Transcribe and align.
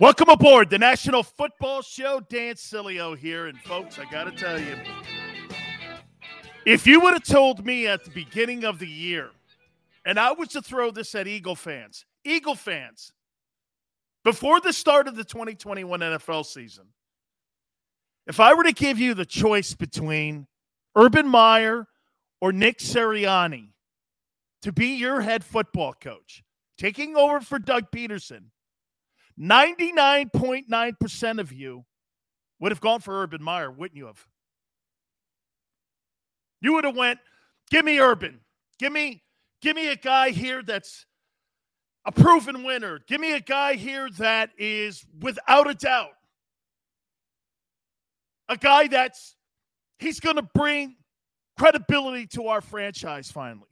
Welcome 0.00 0.28
aboard 0.28 0.70
the 0.70 0.78
National 0.78 1.22
Football 1.22 1.80
Show. 1.80 2.20
Dan 2.28 2.56
Sileo 2.56 3.16
here. 3.16 3.46
And 3.46 3.56
folks, 3.60 3.96
I 3.96 4.10
got 4.10 4.24
to 4.24 4.32
tell 4.32 4.58
you, 4.58 4.76
if 6.66 6.84
you 6.84 6.98
would 6.98 7.14
have 7.14 7.22
told 7.22 7.64
me 7.64 7.86
at 7.86 8.02
the 8.02 8.10
beginning 8.10 8.64
of 8.64 8.80
the 8.80 8.88
year, 8.88 9.30
and 10.04 10.18
I 10.18 10.32
was 10.32 10.48
to 10.48 10.62
throw 10.62 10.90
this 10.90 11.14
at 11.14 11.28
Eagle 11.28 11.54
fans, 11.54 12.06
Eagle 12.24 12.56
fans, 12.56 13.12
before 14.24 14.60
the 14.60 14.72
start 14.72 15.06
of 15.06 15.14
the 15.14 15.22
2021 15.22 16.00
NFL 16.00 16.44
season, 16.44 16.86
if 18.26 18.40
I 18.40 18.52
were 18.52 18.64
to 18.64 18.72
give 18.72 18.98
you 18.98 19.14
the 19.14 19.24
choice 19.24 19.74
between 19.74 20.48
Urban 20.96 21.28
Meyer 21.28 21.86
or 22.40 22.52
Nick 22.52 22.78
Sirianni 22.78 23.68
to 24.62 24.72
be 24.72 24.96
your 24.96 25.20
head 25.20 25.44
football 25.44 25.92
coach, 25.92 26.42
taking 26.78 27.14
over 27.16 27.40
for 27.40 27.60
Doug 27.60 27.92
Pederson, 27.92 28.46
99.9% 29.40 31.40
of 31.40 31.52
you 31.52 31.84
would 32.60 32.72
have 32.72 32.80
gone 32.80 33.00
for 33.00 33.22
Urban 33.22 33.42
Meyer, 33.42 33.70
wouldn't 33.70 33.96
you 33.96 34.06
have? 34.06 34.26
You 36.60 36.74
would 36.74 36.84
have 36.84 36.96
went, 36.96 37.18
give 37.70 37.84
me 37.84 37.98
Urban. 37.98 38.40
Give 38.78 38.92
me, 38.92 39.22
give 39.60 39.76
me 39.76 39.88
a 39.88 39.96
guy 39.96 40.30
here 40.30 40.62
that's 40.62 41.04
a 42.04 42.12
proven 42.12 42.64
winner. 42.64 43.00
Give 43.06 43.20
me 43.20 43.34
a 43.34 43.40
guy 43.40 43.74
here 43.74 44.08
that 44.18 44.50
is 44.58 45.04
without 45.20 45.68
a 45.68 45.74
doubt. 45.74 46.12
A 48.48 48.56
guy 48.56 48.88
that's 48.88 49.36
he's 49.98 50.20
going 50.20 50.36
to 50.36 50.48
bring 50.54 50.96
credibility 51.58 52.26
to 52.26 52.48
our 52.48 52.60
franchise 52.60 53.30
finally. 53.30 53.68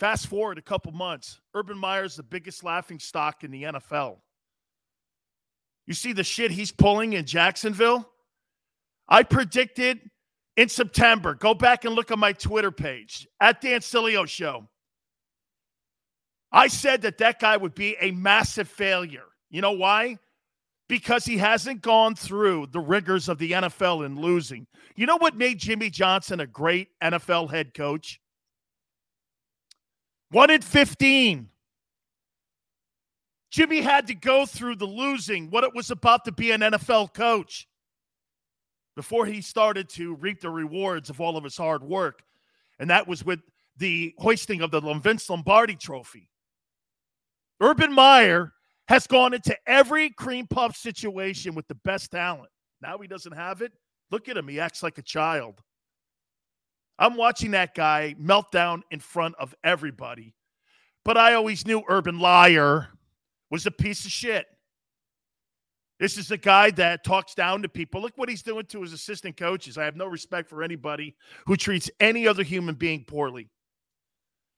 Fast 0.00 0.28
forward 0.28 0.56
a 0.56 0.62
couple 0.62 0.92
months, 0.92 1.42
Urban 1.54 1.76
Meyer's 1.76 2.16
the 2.16 2.22
biggest 2.22 2.64
laughing 2.64 2.98
stock 2.98 3.44
in 3.44 3.50
the 3.50 3.64
NFL. 3.64 4.16
You 5.86 5.92
see 5.92 6.14
the 6.14 6.24
shit 6.24 6.50
he's 6.50 6.72
pulling 6.72 7.12
in 7.12 7.26
Jacksonville? 7.26 8.08
I 9.10 9.24
predicted 9.24 10.00
in 10.56 10.70
September, 10.70 11.34
go 11.34 11.52
back 11.52 11.84
and 11.84 11.94
look 11.94 12.10
on 12.10 12.18
my 12.18 12.32
Twitter 12.32 12.70
page 12.70 13.28
at 13.40 13.60
Dan 13.60 13.80
Sileo 13.80 14.26
Show. 14.26 14.66
I 16.50 16.68
said 16.68 17.02
that 17.02 17.18
that 17.18 17.38
guy 17.38 17.58
would 17.58 17.74
be 17.74 17.94
a 18.00 18.10
massive 18.10 18.68
failure. 18.68 19.26
You 19.50 19.60
know 19.60 19.72
why? 19.72 20.16
Because 20.88 21.26
he 21.26 21.36
hasn't 21.36 21.82
gone 21.82 22.14
through 22.14 22.68
the 22.72 22.80
rigors 22.80 23.28
of 23.28 23.36
the 23.36 23.52
NFL 23.52 24.06
in 24.06 24.18
losing. 24.18 24.66
You 24.96 25.04
know 25.04 25.18
what 25.18 25.36
made 25.36 25.58
Jimmy 25.58 25.90
Johnson 25.90 26.40
a 26.40 26.46
great 26.46 26.88
NFL 27.02 27.50
head 27.50 27.74
coach? 27.74 28.19
One 30.30 30.50
in 30.50 30.62
15. 30.62 31.48
Jimmy 33.50 33.80
had 33.80 34.06
to 34.06 34.14
go 34.14 34.46
through 34.46 34.76
the 34.76 34.86
losing, 34.86 35.50
what 35.50 35.64
it 35.64 35.74
was 35.74 35.90
about 35.90 36.24
to 36.24 36.32
be 36.32 36.52
an 36.52 36.60
NFL 36.60 37.12
coach 37.12 37.66
before 38.94 39.26
he 39.26 39.40
started 39.40 39.88
to 39.88 40.14
reap 40.14 40.40
the 40.40 40.50
rewards 40.50 41.10
of 41.10 41.20
all 41.20 41.36
of 41.36 41.42
his 41.42 41.56
hard 41.56 41.82
work. 41.82 42.22
And 42.78 42.88
that 42.90 43.08
was 43.08 43.24
with 43.24 43.40
the 43.76 44.14
hoisting 44.18 44.60
of 44.60 44.70
the 44.70 44.80
Vince 44.80 45.28
Lombardi 45.28 45.74
trophy. 45.74 46.30
Urban 47.60 47.92
Meyer 47.92 48.52
has 48.88 49.06
gone 49.06 49.34
into 49.34 49.56
every 49.66 50.10
cream 50.10 50.46
puff 50.46 50.76
situation 50.76 51.54
with 51.54 51.66
the 51.68 51.74
best 51.76 52.10
talent. 52.12 52.50
Now 52.80 52.98
he 52.98 53.08
doesn't 53.08 53.32
have 53.32 53.62
it. 53.62 53.72
Look 54.10 54.28
at 54.28 54.36
him. 54.36 54.48
He 54.48 54.60
acts 54.60 54.82
like 54.82 54.98
a 54.98 55.02
child. 55.02 55.60
I'm 57.00 57.16
watching 57.16 57.52
that 57.52 57.74
guy 57.74 58.14
melt 58.18 58.52
down 58.52 58.84
in 58.90 59.00
front 59.00 59.34
of 59.38 59.54
everybody. 59.64 60.34
But 61.04 61.16
I 61.16 61.32
always 61.32 61.66
knew 61.66 61.82
Urban 61.88 62.20
Liar 62.20 62.88
was 63.50 63.64
a 63.64 63.70
piece 63.70 64.04
of 64.04 64.12
shit. 64.12 64.46
This 65.98 66.16
is 66.18 66.30
a 66.30 66.36
guy 66.36 66.70
that 66.72 67.02
talks 67.04 67.34
down 67.34 67.62
to 67.62 67.68
people. 67.68 68.00
Look 68.00 68.16
what 68.16 68.28
he's 68.28 68.42
doing 68.42 68.66
to 68.66 68.82
his 68.82 68.92
assistant 68.92 69.36
coaches. 69.36 69.76
I 69.76 69.84
have 69.84 69.96
no 69.96 70.06
respect 70.06 70.48
for 70.48 70.62
anybody 70.62 71.16
who 71.46 71.56
treats 71.56 71.90
any 72.00 72.28
other 72.28 72.42
human 72.42 72.74
being 72.74 73.04
poorly. 73.04 73.50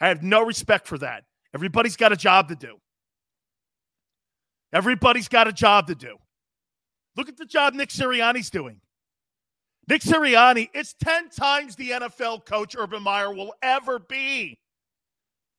I 0.00 0.08
have 0.08 0.22
no 0.22 0.44
respect 0.44 0.86
for 0.86 0.98
that. 0.98 1.25
Everybody's 1.54 1.97
got 1.97 2.12
a 2.12 2.16
job 2.16 2.48
to 2.48 2.56
do. 2.56 2.76
Everybody's 4.72 5.28
got 5.28 5.47
a 5.47 5.52
job 5.52 5.86
to 5.88 5.94
do. 5.94 6.16
Look 7.16 7.28
at 7.28 7.36
the 7.36 7.44
job 7.44 7.75
Nick 7.75 7.91
Sirianni's 7.91 8.50
doing. 8.50 8.81
Nick 9.88 10.03
Sirianni 10.03 10.69
is 10.75 10.94
10 11.03 11.31
times 11.31 11.75
the 11.76 11.91
NFL 11.91 12.47
coach 12.47 12.76
Urban 12.78 13.03
Meyer 13.03 13.32
will 13.32 13.53
ever 13.62 13.98
be. 13.98 14.59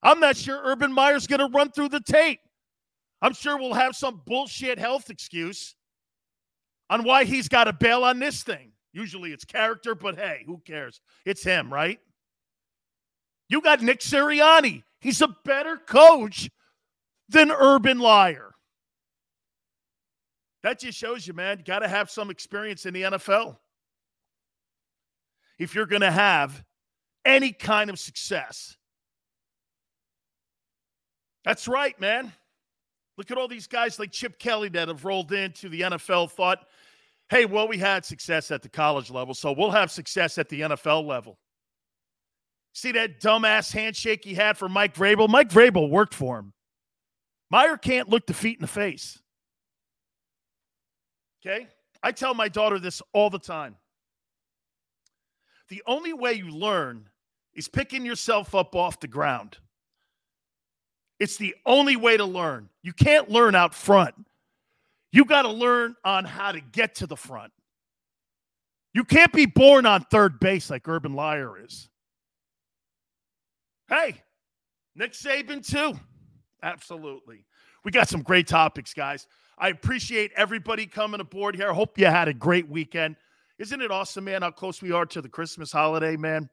I'm 0.02 0.20
not 0.20 0.38
sure 0.38 0.62
Urban 0.64 0.94
Meyer's 0.94 1.28
going 1.28 1.40
to 1.40 1.50
run 1.56 1.72
through 1.72 1.90
the 1.90 2.00
tape. 2.00 2.40
I'm 3.22 3.34
sure 3.34 3.58
we'll 3.58 3.74
have 3.74 3.96
some 3.96 4.22
bullshit 4.26 4.78
health 4.78 5.10
excuse 5.10 5.76
on 6.90 7.04
why 7.04 7.24
he's 7.24 7.48
got 7.48 7.66
to 7.66 7.74
bail 7.74 8.04
on 8.04 8.20
this 8.20 8.44
thing. 8.44 8.72
Usually 8.92 9.32
it's 9.32 9.46
character, 9.46 9.96
but 9.96 10.16
hey, 10.16 10.44
who 10.46 10.62
cares? 10.66 11.02
It's 11.26 11.44
him, 11.44 11.72
right? 11.72 12.00
You 13.50 13.62
got 13.62 13.82
Nick 13.82 14.00
Sirianni. 14.00 14.84
He's 15.00 15.22
a 15.22 15.36
better 15.46 15.78
coach 15.78 16.50
than 17.30 17.52
Urban 17.52 18.00
Liar. 18.00 18.52
That 20.64 20.80
just 20.80 20.98
shows 20.98 21.28
you, 21.28 21.34
man, 21.34 21.60
you 21.60 21.66
got 21.66 21.80
to 21.80 21.88
have 21.88 22.10
some 22.10 22.30
experience 22.30 22.86
in 22.86 22.94
the 22.94 23.02
NFL 23.04 23.58
if 25.60 25.76
you're 25.76 25.86
going 25.86 26.02
to 26.02 26.12
have 26.12 26.64
any 27.26 27.52
kind 27.52 27.90
of 27.90 28.00
success. 28.00 28.76
That's 31.46 31.68
right, 31.68 32.00
man. 32.00 32.32
Look 33.18 33.32
at 33.32 33.38
all 33.38 33.48
these 33.48 33.68
guys 33.68 34.00
like 34.00 34.12
Chip 34.12 34.40
Kelly 34.40 34.70
that 34.70 34.88
have 34.88 35.06
rolled 35.06 35.32
into 35.32 35.70
the 35.70 35.82
NFL, 35.82 36.32
thought, 36.32 36.66
hey, 37.30 37.46
well, 37.46 37.68
we 37.68 37.78
had 37.78 38.06
success 38.06 38.50
at 38.52 38.62
the 38.62 38.70
college 38.70 39.12
level, 39.12 39.34
so 39.34 39.52
we'll 39.52 39.72
have 39.72 39.92
success 39.92 40.38
at 40.38 40.50
the 40.50 40.62
NFL 40.62 41.06
level. 41.06 41.38
See 42.74 42.92
that 42.94 43.22
dumbass 43.22 43.72
handshake 43.72 44.24
he 44.24 44.34
had 44.34 44.58
for 44.58 44.68
Mike 44.68 44.96
Vrabel? 44.96 45.30
Mike 45.30 45.50
Vrabel 45.50 45.90
worked 45.90 46.16
for 46.16 46.40
him. 46.40 46.54
Meyer 47.52 47.78
can't 47.78 48.10
look 48.10 48.26
defeat 48.26 48.58
in 48.58 48.62
the 48.62 48.68
face. 48.68 49.22
Okay? 51.46 51.68
I 52.02 52.12
tell 52.12 52.34
my 52.34 52.50
daughter 52.50 52.80
this 52.80 53.02
all 53.14 53.30
the 53.30 53.38
time. 53.38 53.76
The 55.74 55.82
only 55.88 56.14
way 56.14 56.34
you 56.34 56.52
learn 56.52 57.10
is 57.56 57.68
picking 57.68 58.06
yourself 58.06 58.54
up 58.54 58.76
off 58.76 59.00
the 59.00 59.08
ground. 59.08 59.58
It's 61.20 61.38
the 61.38 61.56
only 61.66 61.96
way 61.96 62.16
to 62.16 62.26
learn. 62.26 62.70
You 62.84 62.94
can't 62.94 63.28
learn 63.28 63.56
out 63.56 63.74
front. 63.74 64.14
You 65.12 65.26
got 65.26 65.42
to 65.42 65.50
learn 65.50 65.96
on 66.06 66.26
how 66.26 66.52
to 66.52 66.62
get 66.62 66.94
to 66.98 67.08
the 67.08 67.18
front. 67.18 67.52
You 68.94 69.04
can't 69.04 69.34
be 69.34 69.48
born 69.48 69.88
on 69.88 70.02
third 70.12 70.40
base 70.40 70.70
like 70.70 70.88
Urban 70.88 71.16
Liar 71.16 71.66
is. 71.66 71.90
Hey, 73.90 74.22
Nick 74.96 75.14
Saban, 75.14 75.68
too. 75.68 76.00
Absolutely. 76.62 77.48
We 77.84 77.90
got 77.90 78.10
some 78.10 78.22
great 78.22 78.46
topics, 78.46 78.94
guys. 78.94 79.26
I 79.58 79.70
appreciate 79.70 80.34
everybody 80.36 80.86
coming 80.86 81.20
aboard 81.20 81.56
here. 81.56 81.72
I 81.72 81.74
hope 81.74 81.98
you 81.98 82.06
had 82.06 82.28
a 82.28 82.34
great 82.36 82.70
weekend. 82.70 83.16
Isn't 83.64 83.80
it 83.80 83.92
awesome, 83.92 84.26
man, 84.26 84.42
how 84.42 84.52
close 84.52 84.82
we 84.82 84.92
are 84.92 85.06
to 85.06 85.22
the 85.22 85.30
Christmas 85.30 85.72
holiday, 85.72 86.18
man? 86.18 86.50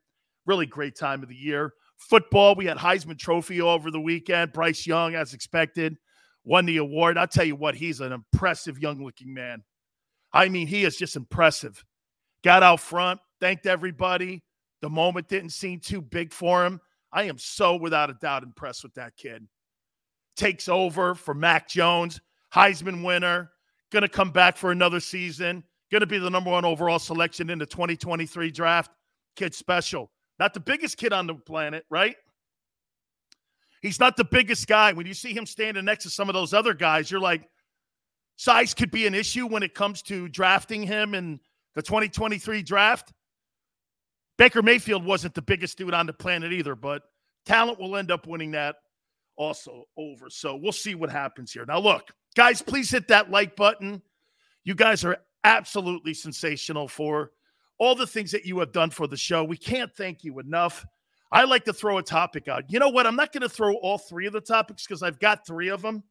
Really 0.47 0.65
great 0.65 0.95
time 0.95 1.25
of 1.25 1.29
the 1.29 1.35
year. 1.35 1.75
Football, 1.97 2.55
we 2.55 2.67
had 2.67 2.77
Heisman 2.77 3.19
Trophy 3.19 3.61
over 3.61 3.91
the 3.91 4.01
weekend. 4.01 4.53
Bryce 4.53 4.87
Young, 4.87 5.17
as 5.17 5.35
expected, 5.35 5.97
won 6.45 6.67
the 6.67 6.77
award. 6.77 7.19
I'll 7.19 7.27
tell 7.27 7.45
you 7.45 7.57
what, 7.57 7.75
he's 7.75 7.99
an 8.01 8.13
impressive 8.13 8.79
young 8.79 9.03
looking 9.03 9.35
man. 9.35 9.65
I 10.33 10.49
mean, 10.49 10.69
he 10.69 10.85
is 10.85 10.97
just 10.97 11.17
impressive. 11.17 11.85
Got 12.45 12.63
out 12.63 12.79
front, 12.79 13.19
thanked 13.41 13.67
everybody. 13.67 14.45
The 14.81 14.89
moment 14.89 15.27
didn't 15.27 15.51
seem 15.51 15.81
too 15.81 16.01
big 16.01 16.33
for 16.33 16.65
him. 16.65 16.81
I 17.13 17.25
am 17.25 17.39
so, 17.39 17.75
without 17.75 18.11
a 18.11 18.15
doubt, 18.15 18.45
impressed 18.45 18.85
with 18.85 18.95
that 18.95 19.17
kid. 19.17 19.49
Takes 20.37 20.69
over 20.69 21.17
for 21.17 21.35
Mac 21.35 21.69
Jones, 21.69 22.21
Heisman 22.55 23.05
winner, 23.05 23.51
going 23.91 24.03
to 24.03 24.09
come 24.09 24.31
back 24.31 24.57
for 24.57 24.71
another 24.71 25.01
season, 25.01 25.65
going 25.91 26.01
to 26.01 26.07
be 26.07 26.19
the 26.19 26.31
number 26.31 26.51
one 26.51 26.65
overall 26.65 26.99
selection 26.99 27.51
in 27.51 27.59
the 27.59 27.67
2023 27.67 28.51
draft. 28.51 28.91
Kid 29.37 29.55
special. 29.55 30.11
Not 30.39 30.55
the 30.55 30.61
biggest 30.61 30.97
kid 30.97 31.13
on 31.13 31.27
the 31.27 31.35
planet, 31.35 31.85
right? 31.91 32.17
He's 33.83 34.01
not 34.01 34.17
the 34.17 34.25
biggest 34.25 34.67
guy. 34.67 34.93
When 34.93 35.07
you 35.07 35.15
see 35.15 35.33
him 35.33 35.47
standing 35.47 35.85
next 35.85 36.05
to 36.05 36.11
some 36.11 36.29
of 36.29 36.35
those 36.35 36.53
other 36.53 36.75
guys, 36.75 37.11
you're 37.11 37.21
like, 37.21 37.49
size 38.37 38.75
could 38.75 38.91
be 38.91 39.07
an 39.07 39.15
issue 39.15 39.47
when 39.47 39.63
it 39.63 39.75
comes 39.75 40.03
to 40.03 40.29
drafting 40.29 40.83
him 40.83 41.15
in 41.15 41.41
the 41.75 41.83
2023 41.83 42.63
draft. 42.63 43.13
Baker 44.39 44.63
Mayfield 44.63 45.05
wasn't 45.05 45.35
the 45.35 45.43
biggest 45.43 45.77
dude 45.77 45.93
on 45.93 46.07
the 46.07 46.13
planet 46.13 46.53
either, 46.53 46.75
but 46.75 47.03
talent 47.45 47.79
will 47.79 47.97
end 47.97 48.11
up 48.11 48.27
winning 48.27 48.53
that 48.53 48.77
also 49.37 49.85
over. 49.97 50.31
So 50.31 50.57
we'll 50.57 50.73
see 50.73 50.95
what 50.95 51.11
happens 51.11 51.53
here. 51.53 51.65
Now, 51.67 51.79
look, 51.81 52.09
guys, 52.37 52.63
please 52.63 52.91
hit 52.91 53.09
that 53.09 53.31
like 53.31 53.57
button. 53.57 54.03
You 54.65 54.75
guys 54.75 55.05
are 55.05 55.19
absolutely 55.45 56.15
sensational 56.15 56.89
for 56.89 57.33
all 57.79 57.95
the 57.95 58.07
things 58.07 58.31
that 58.33 58.45
you 58.45 58.59
have 58.59 58.73
done 58.73 58.91
for 58.91 59.07
the 59.07 59.17
show. 59.17 59.43
We 59.43 59.57
can't 59.57 59.95
thank 59.95 60.23
you 60.23 60.39
enough. 60.39 60.85
I 61.33 61.45
like 61.45 61.65
to 61.65 61.73
throw 61.73 61.99
a 61.99 62.03
topic 62.03 62.49
out. 62.49 62.65
You 62.69 62.79
know 62.79 62.89
what? 62.89 63.07
I'm 63.07 63.17
not 63.17 63.33
going 63.33 63.43
to 63.43 63.49
throw 63.49 63.75
all 63.77 63.99
three 63.99 64.27
of 64.27 64.33
the 64.33 64.41
topics 64.41 64.87
because 64.87 65.03
I've 65.03 65.19
got 65.19 65.47
three 65.47 65.69
of 65.69 65.81
them. 65.81 66.03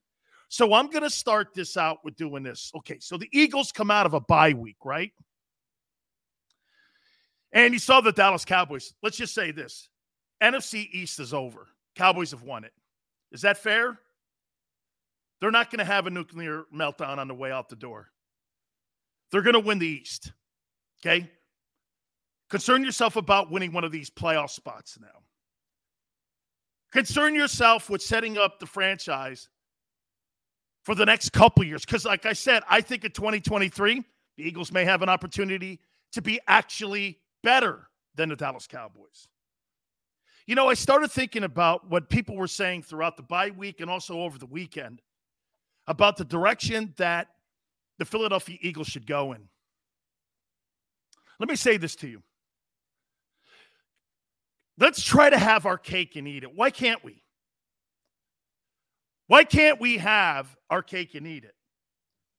So 0.47 0.73
I'm 0.73 0.89
going 0.89 1.03
to 1.03 1.09
start 1.09 1.53
this 1.53 1.77
out 1.77 2.03
with 2.03 2.15
doing 2.15 2.41
this. 2.41 2.71
Okay, 2.77 2.97
so 2.99 3.17
the 3.17 3.29
Eagles 3.31 3.71
come 3.71 3.91
out 3.91 4.07
of 4.07 4.15
a 4.15 4.19
bye 4.19 4.53
week, 4.53 4.77
right? 4.83 5.11
And 7.51 7.73
you 7.73 7.79
saw 7.79 8.01
the 8.01 8.11
Dallas 8.11 8.45
Cowboys. 8.45 8.93
Let's 9.03 9.17
just 9.17 9.35
say 9.35 9.51
this 9.51 9.89
NFC 10.41 10.89
East 10.91 11.19
is 11.19 11.33
over. 11.33 11.67
Cowboys 11.95 12.31
have 12.31 12.43
won 12.43 12.63
it. 12.63 12.73
Is 13.31 13.41
that 13.41 13.57
fair? 13.57 13.99
They're 15.39 15.51
not 15.51 15.69
going 15.69 15.79
to 15.79 15.85
have 15.85 16.07
a 16.07 16.09
nuclear 16.09 16.63
meltdown 16.73 17.17
on 17.17 17.27
the 17.27 17.33
way 17.33 17.51
out 17.51 17.69
the 17.69 17.75
door. 17.75 18.09
They're 19.31 19.41
going 19.41 19.53
to 19.53 19.59
win 19.59 19.79
the 19.79 19.87
East. 19.87 20.31
Okay? 21.01 21.29
Concern 22.49 22.83
yourself 22.83 23.15
about 23.15 23.51
winning 23.51 23.71
one 23.71 23.83
of 23.83 23.91
these 23.91 24.09
playoff 24.09 24.49
spots 24.49 24.97
now. 24.99 25.07
Concern 26.91 27.35
yourself 27.35 27.89
with 27.89 28.01
setting 28.01 28.37
up 28.37 28.59
the 28.59 28.65
franchise 28.65 29.47
for 30.83 30.95
the 30.95 31.05
next 31.05 31.29
couple 31.29 31.63
years. 31.63 31.85
Because, 31.85 32.05
like 32.05 32.25
I 32.25 32.33
said, 32.33 32.63
I 32.67 32.81
think 32.81 33.05
in 33.05 33.11
2023, 33.11 34.03
the 34.37 34.43
Eagles 34.43 34.71
may 34.71 34.85
have 34.85 35.03
an 35.03 35.09
opportunity 35.09 35.79
to 36.13 36.21
be 36.21 36.39
actually 36.47 37.19
better 37.43 37.87
than 38.15 38.29
the 38.29 38.35
Dallas 38.35 38.65
Cowboys. 38.65 39.27
You 40.47 40.55
know, 40.55 40.67
I 40.67 40.73
started 40.73 41.11
thinking 41.11 41.43
about 41.43 41.87
what 41.87 42.09
people 42.09 42.35
were 42.35 42.47
saying 42.47 42.81
throughout 42.81 43.17
the 43.17 43.23
bye 43.23 43.51
week 43.51 43.81
and 43.81 43.89
also 43.89 44.21
over 44.21 44.39
the 44.39 44.47
weekend 44.47 45.03
about 45.85 46.17
the 46.17 46.25
direction 46.25 46.93
that 46.97 47.27
the 47.99 48.05
Philadelphia 48.05 48.57
Eagles 48.61 48.87
should 48.87 49.05
go 49.05 49.33
in. 49.33 49.47
Let 51.39 51.47
me 51.47 51.55
say 51.55 51.77
this 51.77 51.95
to 51.97 52.07
you. 52.07 52.23
Let's 54.79 55.03
try 55.03 55.29
to 55.29 55.37
have 55.37 55.65
our 55.65 55.77
cake 55.77 56.15
and 56.15 56.27
eat 56.27 56.43
it. 56.43 56.55
Why 56.55 56.71
can't 56.71 57.03
we? 57.03 57.23
Why 59.27 59.43
can't 59.43 59.79
we 59.79 59.99
have 59.99 60.55
our 60.71 60.81
cake 60.81 61.13
and 61.13 61.27
eat 61.27 61.43
it? 61.43 61.53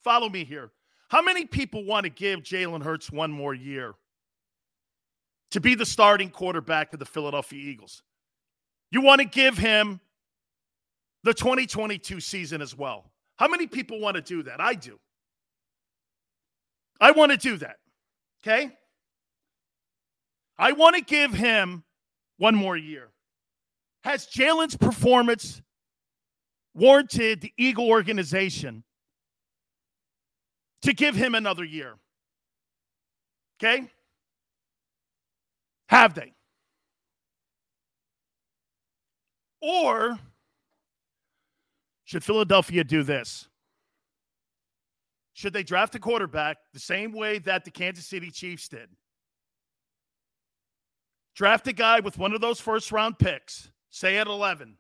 Follow 0.02 0.28
me 0.28 0.44
here. 0.44 0.72
How 1.08 1.22
many 1.22 1.44
people 1.44 1.84
want 1.84 2.04
to 2.04 2.10
give 2.10 2.40
Jalen 2.40 2.82
Hurts 2.82 3.12
one 3.12 3.30
more 3.30 3.54
year? 3.54 3.94
to 5.50 5.60
be 5.60 5.74
the 5.74 5.86
starting 5.86 6.30
quarterback 6.30 6.92
of 6.92 6.98
the 6.98 7.04
Philadelphia 7.04 7.60
Eagles. 7.60 8.02
You 8.90 9.00
want 9.00 9.20
to 9.20 9.24
give 9.24 9.58
him 9.58 10.00
the 11.22 11.34
2022 11.34 12.20
season 12.20 12.62
as 12.62 12.76
well. 12.76 13.10
How 13.36 13.48
many 13.48 13.66
people 13.66 14.00
want 14.00 14.16
to 14.16 14.22
do 14.22 14.42
that? 14.44 14.60
I 14.60 14.74
do. 14.74 14.98
I 17.00 17.12
want 17.12 17.32
to 17.32 17.38
do 17.38 17.56
that. 17.58 17.76
Okay? 18.43 18.70
I 20.58 20.73
want 20.73 20.97
to 20.97 21.02
give 21.02 21.32
him 21.32 21.85
one 22.37 22.55
more 22.55 22.76
year. 22.76 23.08
Has 24.05 24.26
Jalen's 24.26 24.76
performance 24.76 25.62
warranted 26.75 27.41
the 27.41 27.52
Eagle 27.56 27.88
organization 27.88 28.85
to 30.82 30.93
give 30.93 31.14
him 31.14 31.35
another 31.35 31.64
year? 31.64 31.97
Okay? 33.62 33.91
Have 35.88 36.14
they? 36.14 36.32
Or 39.61 40.19
should 42.05 42.25
Philadelphia 42.25 42.85
do 42.85 43.03
this? 43.03 43.50
Should 45.40 45.54
they 45.54 45.62
draft 45.62 45.94
a 45.94 45.98
quarterback 45.98 46.58
the 46.75 46.78
same 46.78 47.12
way 47.12 47.38
that 47.38 47.64
the 47.64 47.70
Kansas 47.70 48.06
City 48.06 48.31
Chiefs 48.31 48.69
did? 48.69 48.90
Draft 51.34 51.66
a 51.66 51.72
guy 51.72 52.00
with 52.00 52.19
one 52.19 52.34
of 52.34 52.42
those 52.42 52.60
first 52.60 52.92
round 52.92 53.19
picks, 53.19 53.70
say 53.88 54.19
at 54.19 54.26
11. 54.26 54.76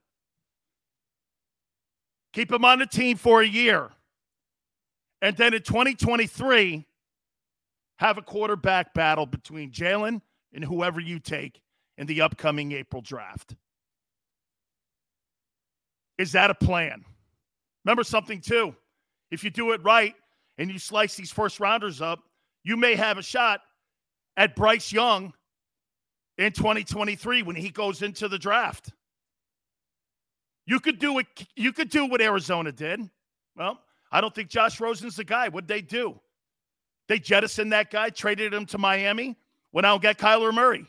Keep 2.34 2.52
him 2.52 2.66
on 2.66 2.78
the 2.78 2.84
team 2.84 3.16
for 3.16 3.40
a 3.40 3.46
year. 3.46 3.88
And 5.22 5.34
then 5.34 5.54
in 5.54 5.62
2023, 5.62 6.84
have 7.96 8.18
a 8.18 8.22
quarterback 8.22 8.92
battle 8.92 9.24
between 9.24 9.72
Jalen 9.72 10.20
and 10.52 10.62
whoever 10.62 11.00
you 11.00 11.20
take 11.20 11.62
in 11.96 12.06
the 12.06 12.20
upcoming 12.20 12.72
April 12.72 13.00
draft. 13.00 13.56
Is 16.18 16.32
that 16.32 16.50
a 16.50 16.54
plan? 16.54 17.02
Remember 17.86 18.04
something, 18.04 18.42
too. 18.42 18.76
If 19.30 19.42
you 19.42 19.48
do 19.48 19.72
it 19.72 19.82
right 19.82 20.14
and 20.60 20.70
you 20.70 20.78
slice 20.78 21.16
these 21.16 21.32
first 21.32 21.58
rounders 21.58 22.02
up, 22.02 22.20
you 22.62 22.76
may 22.76 22.94
have 22.94 23.16
a 23.16 23.22
shot 23.22 23.62
at 24.36 24.54
Bryce 24.54 24.92
Young 24.92 25.32
in 26.36 26.52
2023 26.52 27.42
when 27.42 27.56
he 27.56 27.70
goes 27.70 28.02
into 28.02 28.28
the 28.28 28.38
draft. 28.38 28.92
You 30.66 30.78
could 30.78 30.98
do 30.98 31.14
what 31.14 31.26
You 31.56 31.72
could 31.72 31.88
do 31.88 32.04
what 32.04 32.20
Arizona 32.20 32.70
did. 32.72 33.00
Well, 33.56 33.80
I 34.12 34.20
don't 34.20 34.34
think 34.34 34.50
Josh 34.50 34.78
Rosen's 34.80 35.16
the 35.16 35.24
guy. 35.24 35.48
What'd 35.48 35.66
they 35.66 35.80
do? 35.80 36.20
They 37.08 37.18
jettisoned 37.18 37.72
that 37.72 37.90
guy, 37.90 38.10
traded 38.10 38.52
him 38.52 38.66
to 38.66 38.78
Miami, 38.78 39.36
when 39.70 39.86
I'll 39.86 39.98
get 39.98 40.18
Kyler 40.18 40.52
Murray. 40.52 40.86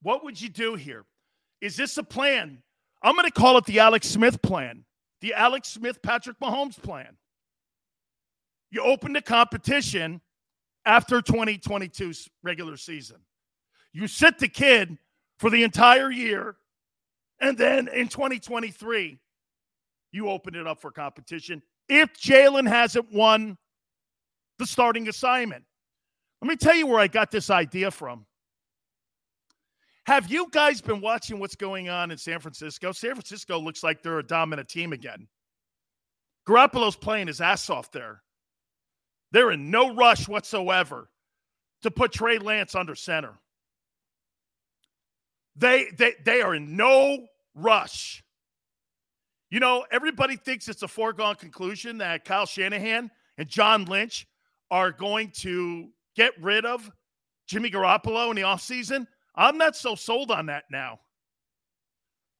What 0.00 0.22
would 0.24 0.40
you 0.40 0.48
do 0.48 0.76
here? 0.76 1.04
Is 1.60 1.76
this 1.76 1.98
a 1.98 2.04
plan? 2.04 2.62
I'm 3.02 3.16
going 3.16 3.26
to 3.26 3.32
call 3.32 3.58
it 3.58 3.64
the 3.66 3.80
Alex 3.80 4.08
Smith 4.08 4.40
plan, 4.40 4.84
the 5.20 5.34
Alex 5.34 5.68
Smith 5.68 6.02
Patrick 6.02 6.38
Mahomes 6.40 6.80
plan. 6.80 7.16
You 8.70 8.82
open 8.82 9.12
the 9.12 9.22
competition 9.22 10.20
after 10.84 11.20
2022's 11.20 12.28
regular 12.42 12.76
season. 12.76 13.16
You 13.92 14.06
sit 14.06 14.38
the 14.38 14.48
kid 14.48 14.96
for 15.38 15.50
the 15.50 15.62
entire 15.62 16.10
year, 16.10 16.56
and 17.40 17.58
then 17.58 17.88
in 17.88 18.08
2023, 18.08 19.18
you 20.12 20.28
open 20.28 20.54
it 20.54 20.66
up 20.66 20.80
for 20.80 20.90
competition. 20.90 21.62
If 21.88 22.12
Jalen 22.14 22.68
hasn't 22.68 23.12
won 23.12 23.58
the 24.60 24.66
starting 24.66 25.08
assignment. 25.08 25.64
Let 26.40 26.48
me 26.48 26.54
tell 26.54 26.76
you 26.76 26.86
where 26.86 27.00
I 27.00 27.08
got 27.08 27.32
this 27.32 27.50
idea 27.50 27.90
from. 27.90 28.26
Have 30.10 30.28
you 30.28 30.48
guys 30.50 30.80
been 30.80 31.00
watching 31.00 31.38
what's 31.38 31.54
going 31.54 31.88
on 31.88 32.10
in 32.10 32.18
San 32.18 32.40
Francisco? 32.40 32.90
San 32.90 33.12
Francisco 33.12 33.60
looks 33.60 33.84
like 33.84 34.02
they're 34.02 34.18
a 34.18 34.26
dominant 34.26 34.68
team 34.68 34.92
again. 34.92 35.28
Garoppolo's 36.48 36.96
playing 36.96 37.28
his 37.28 37.40
ass 37.40 37.70
off 37.70 37.92
there. 37.92 38.20
They're 39.30 39.52
in 39.52 39.70
no 39.70 39.94
rush 39.94 40.26
whatsoever 40.26 41.08
to 41.82 41.92
put 41.92 42.10
Trey 42.10 42.38
Lance 42.38 42.74
under 42.74 42.96
center. 42.96 43.34
They, 45.54 45.86
they, 45.96 46.14
they 46.24 46.42
are 46.42 46.56
in 46.56 46.76
no 46.76 47.26
rush. 47.54 48.24
You 49.48 49.60
know, 49.60 49.84
everybody 49.92 50.34
thinks 50.34 50.66
it's 50.66 50.82
a 50.82 50.88
foregone 50.88 51.36
conclusion 51.36 51.98
that 51.98 52.24
Kyle 52.24 52.46
Shanahan 52.46 53.12
and 53.38 53.48
John 53.48 53.84
Lynch 53.84 54.26
are 54.72 54.90
going 54.90 55.30
to 55.36 55.90
get 56.16 56.32
rid 56.42 56.66
of 56.66 56.90
Jimmy 57.46 57.70
Garoppolo 57.70 58.30
in 58.30 58.34
the 58.34 58.42
offseason, 58.42 59.06
I'm 59.34 59.58
not 59.58 59.76
so 59.76 59.94
sold 59.94 60.30
on 60.30 60.46
that 60.46 60.64
now. 60.70 61.00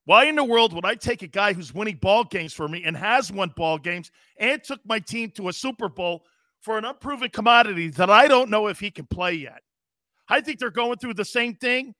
Why 0.04 0.24
in 0.24 0.36
the 0.36 0.44
world 0.44 0.72
would 0.72 0.84
I 0.84 0.94
take 0.94 1.22
a 1.22 1.28
guy 1.28 1.52
who's 1.52 1.74
winning 1.74 1.96
ball 1.96 2.24
games 2.24 2.52
for 2.52 2.68
me 2.68 2.82
and 2.84 2.96
has 2.96 3.30
won 3.30 3.52
ball 3.56 3.78
games 3.78 4.10
and 4.38 4.62
took 4.62 4.80
my 4.84 4.98
team 4.98 5.30
to 5.32 5.48
a 5.48 5.52
Super 5.52 5.88
Bowl 5.88 6.24
for 6.62 6.78
an 6.78 6.84
unproven 6.84 7.30
commodity 7.30 7.88
that 7.90 8.10
I 8.10 8.26
don't 8.26 8.50
know 8.50 8.66
if 8.66 8.80
he 8.80 8.90
can 8.90 9.06
play 9.06 9.34
yet? 9.34 9.62
I 10.28 10.40
think 10.40 10.58
they're 10.58 10.70
going 10.70 10.98
through 10.98 11.14
the 11.14 11.24
same 11.24 11.54
thing 11.54 11.94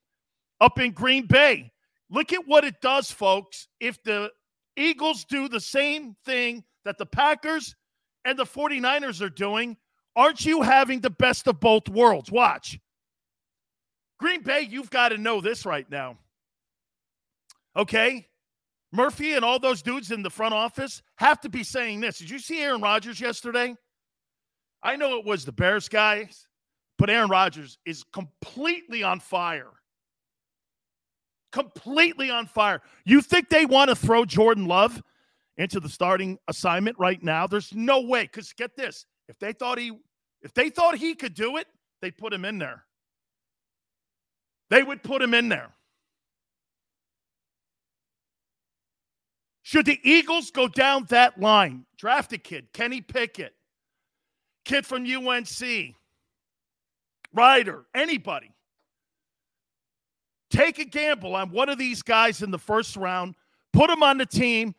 up 0.60 0.78
in 0.78 0.92
Green 0.92 1.26
Bay. 1.26 1.72
Look 2.10 2.32
at 2.32 2.46
what 2.46 2.64
it 2.64 2.80
does, 2.80 3.10
folks. 3.10 3.68
If 3.78 4.02
the 4.02 4.30
Eagles 4.76 5.24
do 5.24 5.48
the 5.48 5.60
same 5.60 6.16
thing 6.24 6.64
that 6.84 6.98
the 6.98 7.06
Packers 7.06 7.76
and 8.24 8.38
the 8.38 8.44
49ers 8.44 9.20
are 9.20 9.30
doing, 9.30 9.76
aren't 10.16 10.44
you 10.44 10.62
having 10.62 11.00
the 11.00 11.10
best 11.10 11.46
of 11.46 11.60
both 11.60 11.88
worlds? 11.88 12.30
Watch. 12.30 12.78
Green 14.20 14.42
Bay, 14.42 14.66
you've 14.68 14.90
got 14.90 15.08
to 15.08 15.18
know 15.18 15.40
this 15.40 15.64
right 15.64 15.90
now. 15.90 16.18
Okay? 17.74 18.26
Murphy 18.92 19.32
and 19.32 19.44
all 19.44 19.58
those 19.58 19.82
dudes 19.82 20.10
in 20.10 20.22
the 20.22 20.30
front 20.30 20.52
office 20.52 21.02
have 21.16 21.40
to 21.40 21.48
be 21.48 21.64
saying 21.64 22.00
this. 22.00 22.18
Did 22.18 22.28
you 22.28 22.38
see 22.38 22.60
Aaron 22.60 22.82
Rodgers 22.82 23.20
yesterday? 23.20 23.74
I 24.82 24.96
know 24.96 25.18
it 25.18 25.24
was 25.24 25.44
the 25.44 25.52
Bears 25.52 25.88
guys, 25.88 26.46
but 26.98 27.08
Aaron 27.08 27.30
Rodgers 27.30 27.78
is 27.86 28.04
completely 28.12 29.02
on 29.02 29.20
fire. 29.20 29.70
Completely 31.52 32.30
on 32.30 32.46
fire. 32.46 32.82
You 33.04 33.22
think 33.22 33.48
they 33.48 33.64
want 33.64 33.88
to 33.88 33.96
throw 33.96 34.24
Jordan 34.24 34.66
Love 34.66 35.02
into 35.56 35.80
the 35.80 35.88
starting 35.88 36.38
assignment 36.46 36.98
right 36.98 37.22
now? 37.22 37.46
There's 37.46 37.74
no 37.74 38.00
way. 38.00 38.22
Because 38.22 38.52
get 38.52 38.76
this: 38.76 39.06
if 39.28 39.38
they 39.38 39.52
thought 39.52 39.78
he, 39.78 39.92
if 40.42 40.54
they 40.54 40.70
thought 40.70 40.96
he 40.96 41.14
could 41.14 41.34
do 41.34 41.56
it, 41.56 41.66
they 42.02 42.10
put 42.10 42.32
him 42.32 42.44
in 42.44 42.58
there. 42.58 42.84
They 44.70 44.82
would 44.82 45.02
put 45.02 45.20
him 45.20 45.34
in 45.34 45.48
there. 45.48 45.70
Should 49.62 49.86
the 49.86 50.00
Eagles 50.02 50.50
go 50.50 50.66
down 50.66 51.06
that 51.10 51.38
line, 51.38 51.84
draft 51.96 52.32
a 52.32 52.38
kid, 52.38 52.72
Kenny 52.72 53.00
Pickett, 53.00 53.54
kid 54.64 54.86
from 54.86 55.04
UNC, 55.04 55.94
Ridder, 57.32 57.84
anybody, 57.94 58.52
take 60.50 60.78
a 60.80 60.84
gamble 60.84 61.36
on 61.36 61.50
one 61.50 61.68
of 61.68 61.78
these 61.78 62.02
guys 62.02 62.42
in 62.42 62.50
the 62.50 62.58
first 62.58 62.96
round, 62.96 63.36
put 63.72 63.88
them 63.88 64.02
on 64.02 64.18
the 64.18 64.26
team, 64.26 64.74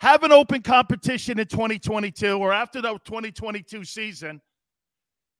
have 0.00 0.22
an 0.22 0.32
open 0.32 0.60
competition 0.60 1.38
in 1.38 1.46
2022 1.46 2.38
or 2.38 2.52
after 2.52 2.82
the 2.82 2.92
2022 3.04 3.84
season. 3.84 4.42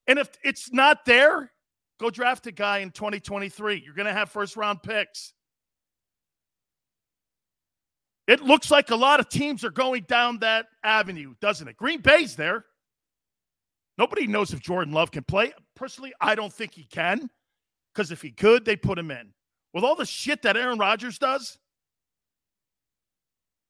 And 0.07 0.19
if 0.19 0.31
it's 0.43 0.73
not 0.73 1.05
there, 1.05 1.53
go 1.99 2.11
draft 2.11 2.47
a 2.47 2.53
guy 2.53 2.79
in 2.79 2.91
2023. 2.91 3.83
You're 3.85 3.95
going 3.95 4.07
to 4.07 4.13
have 4.13 4.31
first 4.31 4.57
round 4.57 4.83
picks. 4.83 5.33
It 8.27 8.43
looks 8.43 8.71
like 8.71 8.91
a 8.91 8.97
lot 8.97 9.21
of 9.21 9.29
teams 9.29 9.65
are 9.65 9.71
going 9.71 10.05
down 10.09 10.41
that 10.41 10.67
avenue, 10.83 11.35
doesn't 11.41 11.69
it? 11.69 11.77
Green 11.77 12.01
Bay's 12.01 12.35
there. 12.35 12.65
Nobody 13.99 14.27
knows 14.27 14.53
if 14.53 14.61
Jordan 14.61 14.93
Love 14.93 15.11
can 15.11 15.23
play. 15.23 15.53
Personally, 15.75 16.13
I 16.21 16.35
don't 16.35 16.53
think 16.53 16.75
he 16.75 16.85
can 16.85 17.31
because 17.95 18.11
if 18.11 18.21
he 18.21 18.31
could, 18.31 18.65
they 18.65 18.77
put 18.77 18.99
him 18.99 19.11
in. 19.11 19.33
With 19.73 19.85
all 19.85 19.97
the 19.97 20.05
shit 20.05 20.43
that 20.43 20.57
Aaron 20.57 20.79
Rodgers 20.79 21.19
does, 21.19 21.59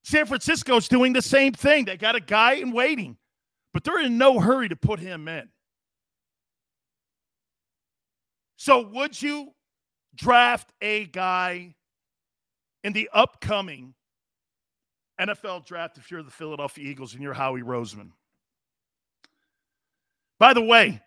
San 0.04 0.26
Francisco's 0.26 0.88
doing 0.88 1.12
the 1.12 1.22
same 1.22 1.52
thing. 1.52 1.84
They 1.84 1.96
got 1.96 2.16
a 2.16 2.20
guy 2.20 2.54
in 2.54 2.70
waiting, 2.72 3.16
but 3.74 3.84
they're 3.84 4.00
in 4.00 4.18
no 4.18 4.40
hurry 4.40 4.68
to 4.68 4.76
put 4.76 5.00
him 5.00 5.28
in. 5.28 5.48
So, 8.56 8.80
would 8.88 9.20
you 9.20 9.52
draft 10.14 10.72
a 10.80 11.06
guy 11.06 11.74
in 12.82 12.92
the 12.92 13.10
upcoming 13.12 13.94
NFL 15.20 15.66
draft 15.66 15.98
if 15.98 16.10
you're 16.10 16.22
the 16.22 16.30
Philadelphia 16.30 16.88
Eagles 16.88 17.14
and 17.14 17.22
you're 17.22 17.34
Howie 17.34 17.62
Roseman. 17.62 18.10
By 20.38 20.52
the 20.52 20.62
way, 20.62 21.00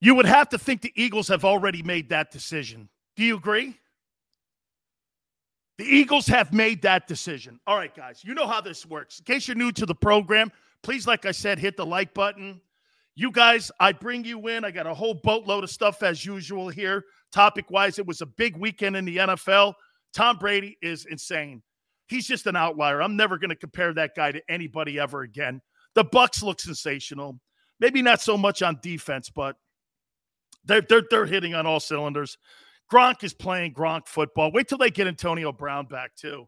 you 0.00 0.14
would 0.16 0.26
have 0.26 0.48
to 0.48 0.58
think 0.58 0.82
the 0.82 0.92
Eagles 0.96 1.28
have 1.28 1.44
already 1.44 1.82
made 1.82 2.08
that 2.08 2.32
decision. 2.32 2.88
Do 3.16 3.22
you 3.22 3.36
agree? 3.36 3.78
The 5.78 5.84
Eagles 5.84 6.26
have 6.26 6.52
made 6.52 6.82
that 6.82 7.06
decision. 7.06 7.60
All 7.66 7.76
right, 7.76 7.94
guys, 7.94 8.22
you 8.24 8.34
know 8.34 8.46
how 8.46 8.60
this 8.60 8.84
works. 8.84 9.20
In 9.20 9.24
case 9.24 9.46
you're 9.46 9.56
new 9.56 9.72
to 9.72 9.86
the 9.86 9.94
program, 9.94 10.50
please, 10.82 11.06
like 11.06 11.24
I 11.24 11.30
said, 11.32 11.58
hit 11.58 11.76
the 11.76 11.86
like 11.86 12.14
button. 12.14 12.60
You 13.14 13.30
guys, 13.30 13.70
I 13.78 13.92
bring 13.92 14.24
you 14.24 14.48
in. 14.48 14.64
I 14.64 14.70
got 14.70 14.86
a 14.86 14.94
whole 14.94 15.14
boatload 15.22 15.64
of 15.64 15.70
stuff 15.70 16.02
as 16.02 16.24
usual 16.24 16.68
here. 16.68 17.04
Topic 17.30 17.70
wise, 17.70 17.98
it 17.98 18.06
was 18.06 18.20
a 18.20 18.26
big 18.26 18.56
weekend 18.56 18.96
in 18.96 19.04
the 19.04 19.18
NFL. 19.18 19.74
Tom 20.14 20.38
Brady 20.38 20.78
is 20.82 21.06
insane. 21.06 21.62
He's 22.08 22.26
just 22.26 22.46
an 22.46 22.56
outlier. 22.56 23.02
I'm 23.02 23.16
never 23.16 23.38
going 23.38 23.50
to 23.50 23.56
compare 23.56 23.92
that 23.94 24.14
guy 24.14 24.32
to 24.32 24.42
anybody 24.48 24.98
ever 24.98 25.22
again. 25.22 25.60
The 25.94 26.04
Bucs 26.04 26.42
look 26.42 26.60
sensational. 26.60 27.38
Maybe 27.80 28.02
not 28.02 28.20
so 28.20 28.36
much 28.36 28.62
on 28.62 28.78
defense, 28.82 29.30
but 29.30 29.56
they're 30.64 30.82
they're, 30.82 31.02
they're 31.10 31.26
hitting 31.26 31.54
on 31.54 31.66
all 31.66 31.80
cylinders. 31.80 32.38
Gronk 32.92 33.24
is 33.24 33.32
playing 33.32 33.74
Gronk 33.74 34.06
football. 34.06 34.52
Wait 34.52 34.68
till 34.68 34.78
they 34.78 34.90
get 34.90 35.06
Antonio 35.06 35.52
Brown 35.52 35.86
back 35.86 36.14
too. 36.14 36.46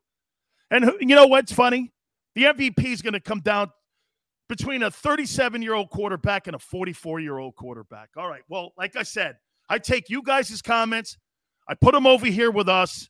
And 0.70 0.92
you 1.00 1.14
know 1.14 1.26
what's 1.26 1.52
funny? 1.52 1.92
The 2.34 2.44
MVP 2.44 2.84
is 2.84 3.02
going 3.02 3.14
to 3.14 3.20
come 3.20 3.40
down 3.40 3.70
between 4.48 4.82
a 4.82 4.90
37 4.90 5.62
year 5.62 5.74
old 5.74 5.90
quarterback 5.90 6.46
and 6.46 6.56
a 6.56 6.58
44 6.58 7.20
year 7.20 7.38
old 7.38 7.56
quarterback. 7.56 8.10
All 8.16 8.28
right. 8.28 8.42
Well, 8.48 8.72
like 8.76 8.96
I 8.96 9.02
said, 9.02 9.36
I 9.68 9.78
take 9.78 10.10
you 10.10 10.22
guys' 10.22 10.60
comments, 10.60 11.16
I 11.68 11.74
put 11.74 11.92
them 11.92 12.06
over 12.06 12.26
here 12.26 12.50
with 12.50 12.68
us, 12.68 13.08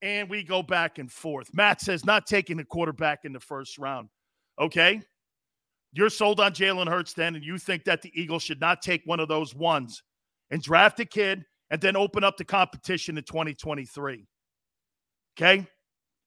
and 0.00 0.28
we 0.28 0.42
go 0.42 0.62
back 0.62 0.98
and 0.98 1.10
forth. 1.10 1.54
Matt 1.54 1.80
says 1.80 2.04
not 2.04 2.26
taking 2.26 2.56
the 2.56 2.64
quarterback 2.64 3.20
in 3.24 3.32
the 3.32 3.40
first 3.40 3.78
round. 3.78 4.08
Okay. 4.60 5.00
You're 5.92 6.10
sold 6.10 6.40
on 6.40 6.52
Jalen 6.52 6.88
Hurts 6.88 7.12
then, 7.12 7.36
and 7.36 7.44
you 7.44 7.58
think 7.58 7.84
that 7.84 8.02
the 8.02 8.10
Eagles 8.14 8.42
should 8.42 8.60
not 8.60 8.82
take 8.82 9.02
one 9.04 9.20
of 9.20 9.28
those 9.28 9.54
ones 9.54 10.02
and 10.50 10.62
draft 10.62 10.98
a 11.00 11.04
kid 11.04 11.44
and 11.70 11.80
then 11.80 11.96
open 11.96 12.24
up 12.24 12.36
the 12.36 12.44
competition 12.44 13.16
in 13.16 13.24
2023. 13.24 14.26
Okay. 15.38 15.66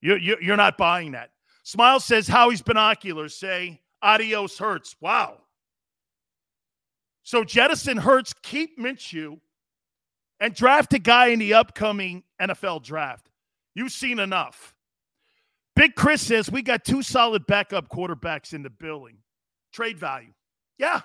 You, 0.01 0.15
you, 0.15 0.38
you're 0.41 0.57
not 0.57 0.77
buying 0.77 1.12
that. 1.12 1.31
Smile 1.63 2.00
says 2.00 2.27
Howie's 2.27 2.62
binoculars 2.62 3.39
say 3.39 3.81
adios 4.05 4.57
Hurts. 4.57 4.95
Wow. 5.01 5.41
So 7.24 7.43
jettison 7.43 7.97
Hurts, 7.97 8.33
keep 8.43 8.77
Minshew, 8.79 9.39
and 10.39 10.53
draft 10.53 10.93
a 10.93 11.00
guy 11.00 11.27
in 11.27 11.39
the 11.39 11.55
upcoming 11.55 12.24
NFL 12.39 12.83
draft. 12.83 13.29
You've 13.74 13.91
seen 13.91 14.19
enough. 14.19 14.75
Big 15.75 15.95
Chris 15.95 16.21
says 16.21 16.50
we 16.51 16.62
got 16.62 16.85
two 16.85 17.01
solid 17.01 17.45
backup 17.47 17.89
quarterbacks 17.89 18.53
in 18.53 18.63
the 18.63 18.69
building. 18.69 19.17
Trade 19.74 19.97
value. 19.97 20.33
Yeah. 20.77 21.01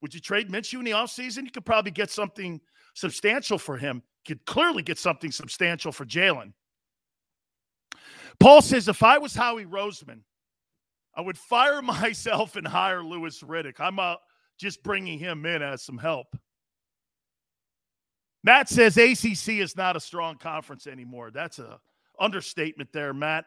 Would 0.00 0.14
you 0.14 0.20
trade 0.20 0.48
Minshew 0.48 0.78
in 0.78 0.84
the 0.84 0.92
offseason? 0.92 1.44
You 1.44 1.50
could 1.50 1.66
probably 1.66 1.90
get 1.90 2.10
something 2.10 2.60
substantial 2.94 3.58
for 3.58 3.76
him. 3.76 4.02
You 4.26 4.34
could 4.34 4.46
clearly 4.46 4.82
get 4.82 4.98
something 4.98 5.30
substantial 5.30 5.92
for 5.92 6.06
Jalen. 6.06 6.52
Paul 8.38 8.62
says 8.62 8.88
if 8.88 9.02
I 9.02 9.18
was 9.18 9.34
Howie 9.34 9.66
Roseman, 9.66 10.20
I 11.14 11.20
would 11.20 11.38
fire 11.38 11.82
myself 11.82 12.56
and 12.56 12.66
hire 12.66 13.02
Louis 13.02 13.38
Riddick. 13.42 13.80
I'm 13.80 13.98
uh, 13.98 14.16
just 14.58 14.82
bringing 14.82 15.18
him 15.18 15.46
in 15.46 15.62
as 15.62 15.82
some 15.82 15.98
help. 15.98 16.36
Matt 18.42 18.68
says 18.68 18.96
ACC 18.96 19.60
is 19.60 19.76
not 19.76 19.96
a 19.96 20.00
strong 20.00 20.36
conference 20.36 20.86
anymore. 20.86 21.30
That's 21.30 21.58
a 21.58 21.78
understatement 22.18 22.92
there, 22.92 23.12
Matt. 23.12 23.44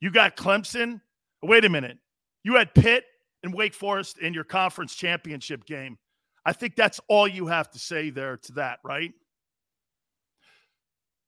You 0.00 0.10
got 0.10 0.36
Clemson. 0.36 1.00
Wait 1.42 1.64
a 1.64 1.68
minute. 1.68 1.98
You 2.42 2.56
had 2.56 2.74
Pitt 2.74 3.04
and 3.42 3.54
Wake 3.54 3.74
Forest 3.74 4.18
in 4.18 4.34
your 4.34 4.44
conference 4.44 4.94
championship 4.94 5.64
game. 5.64 5.98
I 6.44 6.52
think 6.52 6.76
that's 6.76 7.00
all 7.08 7.26
you 7.26 7.46
have 7.46 7.70
to 7.70 7.78
say 7.78 8.10
there 8.10 8.36
to 8.36 8.52
that, 8.52 8.80
right? 8.84 9.12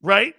Right? 0.02 0.34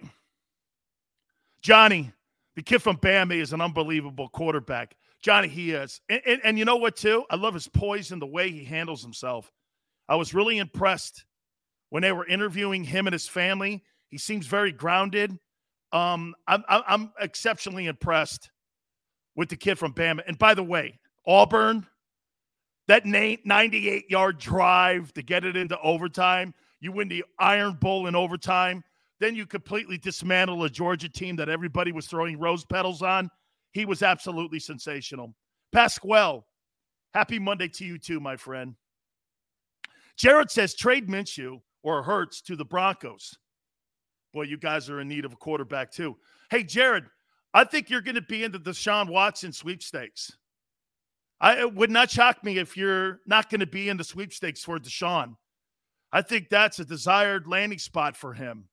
Johnny, 1.62 2.12
the 2.58 2.64
kid 2.64 2.82
from 2.82 2.96
Bama 2.96 3.36
is 3.36 3.52
an 3.52 3.60
unbelievable 3.60 4.28
quarterback. 4.30 4.96
Johnny, 5.22 5.46
he 5.46 5.70
is. 5.70 6.00
And, 6.08 6.20
and, 6.26 6.40
and 6.42 6.58
you 6.58 6.64
know 6.64 6.74
what, 6.74 6.96
too? 6.96 7.24
I 7.30 7.36
love 7.36 7.54
his 7.54 7.68
poise 7.68 8.10
and 8.10 8.20
the 8.20 8.26
way 8.26 8.50
he 8.50 8.64
handles 8.64 9.00
himself. 9.00 9.52
I 10.08 10.16
was 10.16 10.34
really 10.34 10.58
impressed 10.58 11.24
when 11.90 12.02
they 12.02 12.10
were 12.10 12.26
interviewing 12.26 12.82
him 12.82 13.06
and 13.06 13.12
his 13.12 13.28
family. 13.28 13.84
He 14.08 14.18
seems 14.18 14.48
very 14.48 14.72
grounded. 14.72 15.38
Um, 15.92 16.34
I'm, 16.48 16.64
I'm 16.68 17.12
exceptionally 17.20 17.86
impressed 17.86 18.50
with 19.36 19.50
the 19.50 19.56
kid 19.56 19.78
from 19.78 19.94
Bama. 19.94 20.22
And 20.26 20.36
by 20.36 20.54
the 20.54 20.64
way, 20.64 20.98
Auburn, 21.28 21.86
that 22.88 23.06
98 23.06 24.10
yard 24.10 24.38
drive 24.40 25.14
to 25.14 25.22
get 25.22 25.44
it 25.44 25.54
into 25.54 25.78
overtime, 25.78 26.52
you 26.80 26.90
win 26.90 27.06
the 27.06 27.24
Iron 27.38 27.74
Bowl 27.74 28.08
in 28.08 28.16
overtime. 28.16 28.82
Then 29.20 29.34
you 29.34 29.46
completely 29.46 29.98
dismantle 29.98 30.64
a 30.64 30.70
Georgia 30.70 31.08
team 31.08 31.36
that 31.36 31.48
everybody 31.48 31.92
was 31.92 32.06
throwing 32.06 32.38
rose 32.38 32.64
petals 32.64 33.02
on. 33.02 33.30
He 33.72 33.84
was 33.84 34.02
absolutely 34.02 34.60
sensational. 34.60 35.34
Pasquale, 35.72 36.42
happy 37.14 37.38
Monday 37.38 37.68
to 37.68 37.84
you 37.84 37.98
too, 37.98 38.20
my 38.20 38.36
friend. 38.36 38.74
Jared 40.16 40.50
says 40.50 40.74
trade 40.74 41.08
Minshew 41.08 41.60
or 41.82 42.02
Hurts 42.02 42.40
to 42.42 42.56
the 42.56 42.64
Broncos. 42.64 43.36
Boy, 44.32 44.42
you 44.42 44.56
guys 44.56 44.90
are 44.90 45.00
in 45.00 45.08
need 45.08 45.24
of 45.24 45.32
a 45.32 45.36
quarterback 45.36 45.90
too. 45.90 46.16
Hey, 46.50 46.62
Jared, 46.62 47.04
I 47.54 47.64
think 47.64 47.88
you're 47.88 48.00
going 48.00 48.14
to 48.14 48.22
be 48.22 48.44
in 48.44 48.52
the 48.52 48.58
Deshaun 48.58 49.08
Watson 49.08 49.52
sweepstakes. 49.52 50.32
I, 51.40 51.60
it 51.60 51.74
would 51.74 51.90
not 51.90 52.10
shock 52.10 52.42
me 52.42 52.58
if 52.58 52.76
you're 52.76 53.20
not 53.26 53.48
going 53.48 53.60
to 53.60 53.66
be 53.66 53.88
in 53.88 53.96
the 53.96 54.04
sweepstakes 54.04 54.62
for 54.62 54.78
Deshaun. 54.78 55.36
I 56.12 56.22
think 56.22 56.48
that's 56.48 56.78
a 56.78 56.84
desired 56.84 57.46
landing 57.46 57.78
spot 57.78 58.16
for 58.16 58.34
him. 58.34 58.64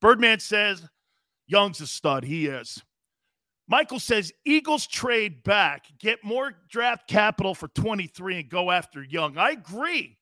Birdman 0.00 0.40
says 0.40 0.86
Young's 1.46 1.80
a 1.80 1.86
stud. 1.86 2.24
He 2.24 2.46
is. 2.46 2.82
Michael 3.68 3.98
says 3.98 4.32
Eagles 4.44 4.86
trade 4.86 5.42
back, 5.42 5.86
get 5.98 6.22
more 6.22 6.52
draft 6.70 7.08
capital 7.08 7.54
for 7.54 7.68
23 7.68 8.40
and 8.40 8.48
go 8.48 8.70
after 8.70 9.02
Young. 9.02 9.38
I 9.38 9.50
agree. 9.50 10.18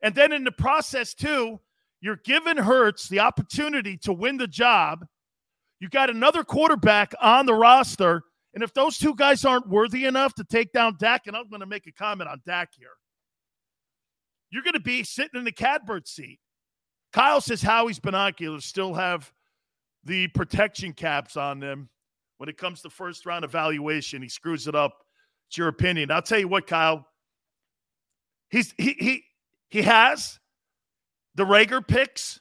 And 0.00 0.14
then 0.14 0.32
in 0.32 0.44
the 0.44 0.52
process, 0.52 1.14
too, 1.14 1.60
you're 2.00 2.20
giving 2.24 2.56
Hurts 2.56 3.08
the 3.08 3.20
opportunity 3.20 3.96
to 3.98 4.12
win 4.12 4.36
the 4.36 4.46
job. 4.46 5.04
You 5.80 5.88
got 5.88 6.10
another 6.10 6.44
quarterback 6.44 7.14
on 7.20 7.46
the 7.46 7.54
roster. 7.54 8.22
And 8.54 8.62
if 8.62 8.72
those 8.72 8.96
two 8.96 9.14
guys 9.14 9.44
aren't 9.44 9.68
worthy 9.68 10.04
enough 10.04 10.34
to 10.34 10.44
take 10.44 10.72
down 10.72 10.96
Dak, 10.98 11.26
and 11.26 11.36
I'm 11.36 11.48
going 11.48 11.60
to 11.60 11.66
make 11.66 11.86
a 11.86 11.92
comment 11.92 12.30
on 12.30 12.40
Dak 12.46 12.70
here, 12.78 12.88
you're 14.50 14.62
going 14.62 14.74
to 14.74 14.80
be 14.80 15.02
sitting 15.02 15.38
in 15.38 15.44
the 15.44 15.52
catbird 15.52 16.06
seat. 16.06 16.38
Kyle 17.16 17.40
says 17.40 17.62
Howie's 17.62 17.98
binoculars 17.98 18.66
still 18.66 18.92
have 18.92 19.32
the 20.04 20.28
protection 20.28 20.92
caps 20.92 21.34
on 21.38 21.60
them 21.60 21.88
when 22.36 22.50
it 22.50 22.58
comes 22.58 22.82
to 22.82 22.90
first 22.90 23.24
round 23.24 23.42
evaluation. 23.42 24.20
He 24.20 24.28
screws 24.28 24.68
it 24.68 24.74
up. 24.74 25.02
It's 25.48 25.56
your 25.56 25.68
opinion. 25.68 26.10
I'll 26.10 26.20
tell 26.20 26.38
you 26.38 26.46
what, 26.46 26.66
Kyle. 26.66 27.06
He's 28.50 28.74
he 28.76 28.94
he 28.98 29.24
he 29.70 29.80
has 29.80 30.38
the 31.36 31.46
Rager 31.46 31.80
picks, 31.86 32.38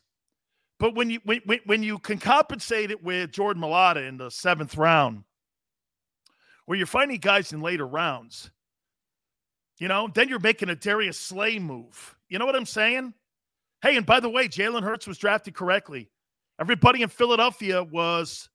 but 0.78 0.94
when 0.94 1.10
you 1.10 1.22
when, 1.24 1.40
when 1.66 1.82
you 1.82 1.98
can 1.98 2.18
compensate 2.18 2.92
it 2.92 3.02
with 3.02 3.32
Jordan 3.32 3.64
Mailata 3.64 4.06
in 4.06 4.18
the 4.18 4.30
seventh 4.30 4.76
round, 4.76 5.24
where 6.66 6.78
you're 6.78 6.86
finding 6.86 7.22
guys 7.22 7.54
in 7.54 7.62
later 7.62 7.88
rounds, 7.88 8.52
you 9.80 9.88
know, 9.88 10.10
then 10.14 10.28
you're 10.28 10.40
making 10.40 10.68
a 10.68 10.76
Darius 10.76 11.18
Slay 11.18 11.60
move. 11.60 12.18
You 12.28 12.40
know 12.40 12.46
what 12.46 12.58
I'm 12.58 12.66
saying? 12.66 13.14
Hey, 13.82 13.98
and 13.98 14.06
by 14.06 14.20
the 14.20 14.30
way, 14.30 14.48
Jalen 14.48 14.84
Hurts 14.84 15.08
was 15.08 15.18
drafted 15.18 15.56
correctly. 15.56 16.10
Everybody 16.60 17.02
in 17.02 17.10
Philadelphia 17.10 17.84
was 17.84 18.50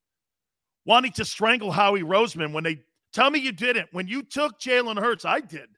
wanting 0.86 1.12
to 1.12 1.24
strangle 1.24 1.70
Howie 1.70 2.02
Roseman 2.02 2.52
when 2.52 2.64
they 2.64 2.80
tell 3.12 3.30
me 3.30 3.38
you 3.38 3.52
didn't. 3.52 3.88
When 3.92 4.08
you 4.08 4.22
took 4.22 4.58
Jalen 4.58 4.98
Hurts, 4.98 5.24
I 5.24 5.40
did 5.40 5.68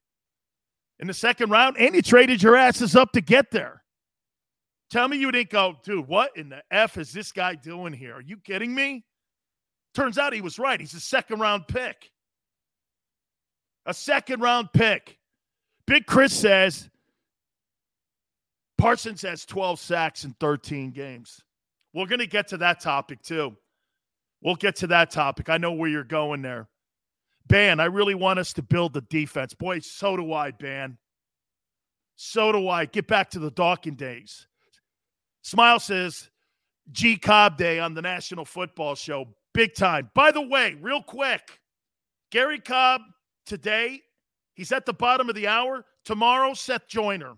in 1.01 1.09
the 1.09 1.15
second 1.15 1.51
round, 1.51 1.77
and 1.79 1.95
you 1.95 2.03
traded 2.03 2.43
your 2.43 2.57
asses 2.57 2.95
up 2.95 3.13
to 3.13 3.21
get 3.21 3.51
there. 3.51 3.83
Tell 4.91 5.09
me 5.09 5.17
you 5.17 5.33
didn't 5.33 5.51
go, 5.51 5.77
dude, 5.83 6.07
what 6.07 6.37
in 6.37 6.49
the 6.51 6.63
F 6.71 6.97
is 6.97 7.13
this 7.13 7.33
guy 7.33 7.55
doing 7.55 7.93
here? 7.93 8.15
Are 8.15 8.21
you 8.21 8.37
kidding 8.37 8.75
me? 8.75 9.05
Turns 9.95 10.17
out 10.17 10.33
he 10.33 10.41
was 10.41 10.59
right. 10.59 10.79
He's 10.79 10.95
a 10.95 11.01
second 11.01 11.41
round 11.41 11.67
pick. 11.67 12.11
A 13.87 13.95
second 13.95 14.41
round 14.41 14.69
pick. 14.73 15.19
Big 15.87 16.07
Chris 16.07 16.33
says 16.33 16.89
Parsons 18.83 19.23
has 19.23 19.45
12 19.45 19.79
sacks 19.79 20.25
in 20.25 20.35
13 20.41 20.91
games. 20.91 21.41
We're 21.95 22.07
going 22.07 22.19
to 22.19 22.27
get 22.27 22.49
to 22.49 22.57
that 22.57 22.81
topic 22.81 23.23
too. 23.23 23.57
We'll 24.41 24.57
get 24.57 24.75
to 24.77 24.89
that 24.89 25.13
topic. 25.13 25.49
I 25.49 25.57
know 25.57 25.71
where 25.71 25.89
you're 25.89 26.03
going 26.03 26.43
there. 26.43 26.69
Ban, 27.47 27.79
I 27.79 27.85
really 27.85 28.17
want 28.17 28.41
us 28.41 28.53
to 28.55 28.63
build 28.63 28.93
the 28.93 29.03
defense. 29.03 29.55
Boy, 29.55 29.79
so 29.79 30.17
do 30.17 30.33
I, 30.33 30.51
Ban. 30.51 30.99
So 32.17 32.51
do 32.51 32.69
I. 32.69 32.87
Get 32.87 33.07
back 33.07 33.31
to 33.31 33.39
the 33.39 33.53
Dawkins 33.53 33.99
days. 33.99 34.49
Smile 35.43 35.79
says 35.79 36.29
G 36.91 37.17
Cobb 37.17 37.57
Day 37.57 37.79
on 37.79 37.95
the 37.95 38.03
National 38.03 38.45
Football 38.45 38.97
Show. 38.97 39.29
Big 39.55 39.77
time. 39.77 40.11
By 40.13 40.33
the 40.33 40.43
way, 40.43 40.77
real 40.81 41.05
quick, 41.05 41.61
Garry 42.33 42.59
Cobb 42.59 43.03
today, 43.47 44.01
he's 44.55 44.73
at 44.73 44.87
the 44.87 44.93
bottom 44.93 45.29
of 45.29 45.37
the 45.37 45.47
hour. 45.47 45.85
Tomorrow, 46.05 46.55
Seth 46.55 46.89
Joyner. 46.89 47.37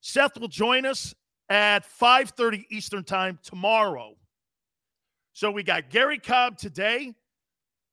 Seth 0.00 0.38
will 0.38 0.48
join 0.48 0.86
us 0.86 1.14
at 1.48 1.84
5:30 1.84 2.66
Eastern 2.70 3.04
Time 3.04 3.38
tomorrow. 3.42 4.16
So 5.32 5.50
we 5.50 5.62
got 5.62 5.90
Garry 5.90 6.18
Cobb 6.18 6.56
today, 6.56 7.14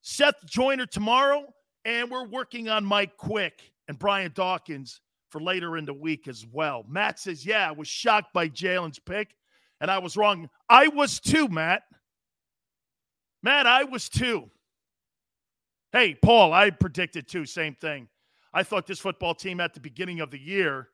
Seth 0.02 0.46
Joyner 0.46 0.86
tomorrow, 0.86 1.54
and 1.86 2.10
we're 2.10 2.28
working 2.28 2.70
on 2.70 2.86
Mike 2.86 3.18
Quick 3.18 3.74
and 3.88 4.00
Brian 4.00 4.32
Dawkins 4.34 5.02
for 5.30 5.42
later 5.42 5.78
in 5.78 5.86
the 5.86 5.94
week 5.94 6.28
as 6.28 6.46
well. 6.46 6.86
Matt 6.88 7.20
says, 7.20 7.46
Yeah, 7.46 7.68
I 7.68 7.72
was 7.72 7.88
shocked 7.88 8.34
by 8.34 8.48
Jalen's 8.48 9.00
pick, 9.00 9.36
and 9.82 9.90
I 9.90 9.98
was 9.98 10.16
wrong. 10.16 10.50
I 10.70 10.88
was 10.88 11.20
too, 11.20 11.48
Matt. 11.48 11.84
Matt, 13.42 13.68
I 13.68 13.84
was 13.84 14.08
too. 14.08 14.50
Hey, 15.92 16.16
Paul, 16.16 16.54
I 16.54 16.70
predicted 16.70 17.28
too, 17.28 17.46
same 17.46 17.76
thing. 17.76 18.08
I 18.54 18.64
thought 18.64 18.88
this 18.88 19.00
football 19.00 19.36
team 19.36 19.60
at 19.60 19.74
the 19.74 19.80
beginning 19.80 20.22
of 20.22 20.32
the 20.32 20.40
year, 20.40 20.90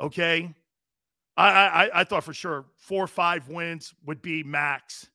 okay, 0.00 0.54
I, 1.36 1.48
I, 1.48 2.00
I 2.00 2.04
thought 2.04 2.24
for 2.24 2.32
sure 2.32 2.66
four 2.76 3.04
or 3.04 3.08
five 3.08 3.48
wins 3.48 3.94
would 4.06 4.22
be 4.22 4.42
max. 4.42 5.08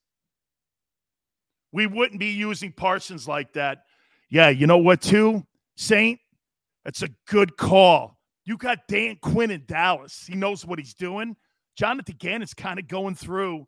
We 1.72 1.86
wouldn't 1.86 2.20
be 2.20 2.30
using 2.30 2.72
Parsons 2.72 3.26
like 3.26 3.54
that. 3.54 3.84
Yeah, 4.30 4.50
you 4.50 4.66
know 4.66 4.78
what, 4.78 5.00
too, 5.00 5.44
Saint? 5.76 6.20
That's 6.84 7.02
a 7.02 7.08
good 7.26 7.56
call. 7.56 8.18
You 8.44 8.56
got 8.56 8.88
Dan 8.88 9.18
Quinn 9.22 9.50
in 9.50 9.64
Dallas. 9.66 10.24
He 10.26 10.34
knows 10.34 10.66
what 10.66 10.78
he's 10.78 10.94
doing. 10.94 11.36
Jonathan 11.76 12.16
Gannon's 12.18 12.54
kind 12.54 12.78
of 12.78 12.88
going 12.88 13.14
through 13.14 13.66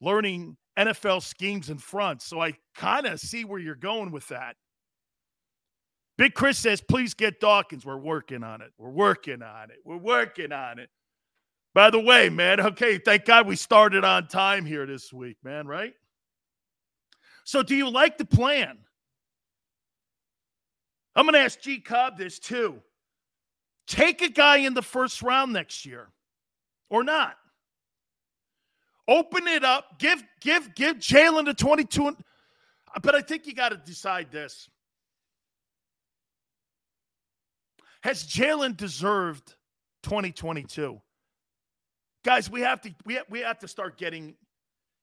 learning 0.00 0.56
NFL 0.78 1.22
schemes 1.22 1.70
in 1.70 1.78
front. 1.78 2.22
So 2.22 2.40
I 2.40 2.54
kind 2.74 3.06
of 3.06 3.20
see 3.20 3.44
where 3.44 3.60
you're 3.60 3.74
going 3.74 4.10
with 4.10 4.26
that. 4.28 4.56
Big 6.20 6.34
Chris 6.34 6.58
says, 6.58 6.82
please 6.82 7.14
get 7.14 7.40
Dawkins. 7.40 7.86
We're 7.86 7.96
working 7.96 8.44
on 8.44 8.60
it. 8.60 8.72
We're 8.76 8.90
working 8.90 9.40
on 9.40 9.70
it. 9.70 9.78
We're 9.86 9.96
working 9.96 10.52
on 10.52 10.78
it. 10.78 10.90
By 11.72 11.88
the 11.88 11.98
way, 11.98 12.28
man, 12.28 12.60
okay, 12.60 12.98
thank 12.98 13.24
God 13.24 13.46
we 13.46 13.56
started 13.56 14.04
on 14.04 14.28
time 14.28 14.66
here 14.66 14.84
this 14.84 15.14
week, 15.14 15.38
man, 15.42 15.66
right? 15.66 15.94
So, 17.44 17.62
do 17.62 17.74
you 17.74 17.88
like 17.88 18.18
the 18.18 18.26
plan? 18.26 18.76
I'm 21.16 21.24
going 21.24 21.32
to 21.32 21.40
ask 21.40 21.58
G 21.58 21.80
Cobb 21.80 22.18
this 22.18 22.38
too. 22.38 22.82
Take 23.86 24.20
a 24.20 24.28
guy 24.28 24.58
in 24.58 24.74
the 24.74 24.82
first 24.82 25.22
round 25.22 25.54
next 25.54 25.86
year 25.86 26.10
or 26.90 27.02
not. 27.02 27.36
Open 29.08 29.48
it 29.48 29.64
up. 29.64 29.98
Give 29.98 30.22
give 30.42 30.74
give 30.74 30.98
Jalen 30.98 31.46
the 31.46 31.54
22. 31.54 32.14
But 33.02 33.14
I 33.14 33.22
think 33.22 33.46
you 33.46 33.54
got 33.54 33.70
to 33.70 33.78
decide 33.78 34.30
this. 34.30 34.68
Has 38.02 38.24
Jalen 38.24 38.76
deserved 38.76 39.54
2022? 40.02 41.00
Guys, 42.24 42.50
we 42.50 42.60
have 42.62 42.80
to 42.82 42.94
we 43.04 43.14
have, 43.14 43.26
we 43.30 43.40
have 43.40 43.58
to 43.60 43.68
start 43.68 43.98
getting 43.98 44.34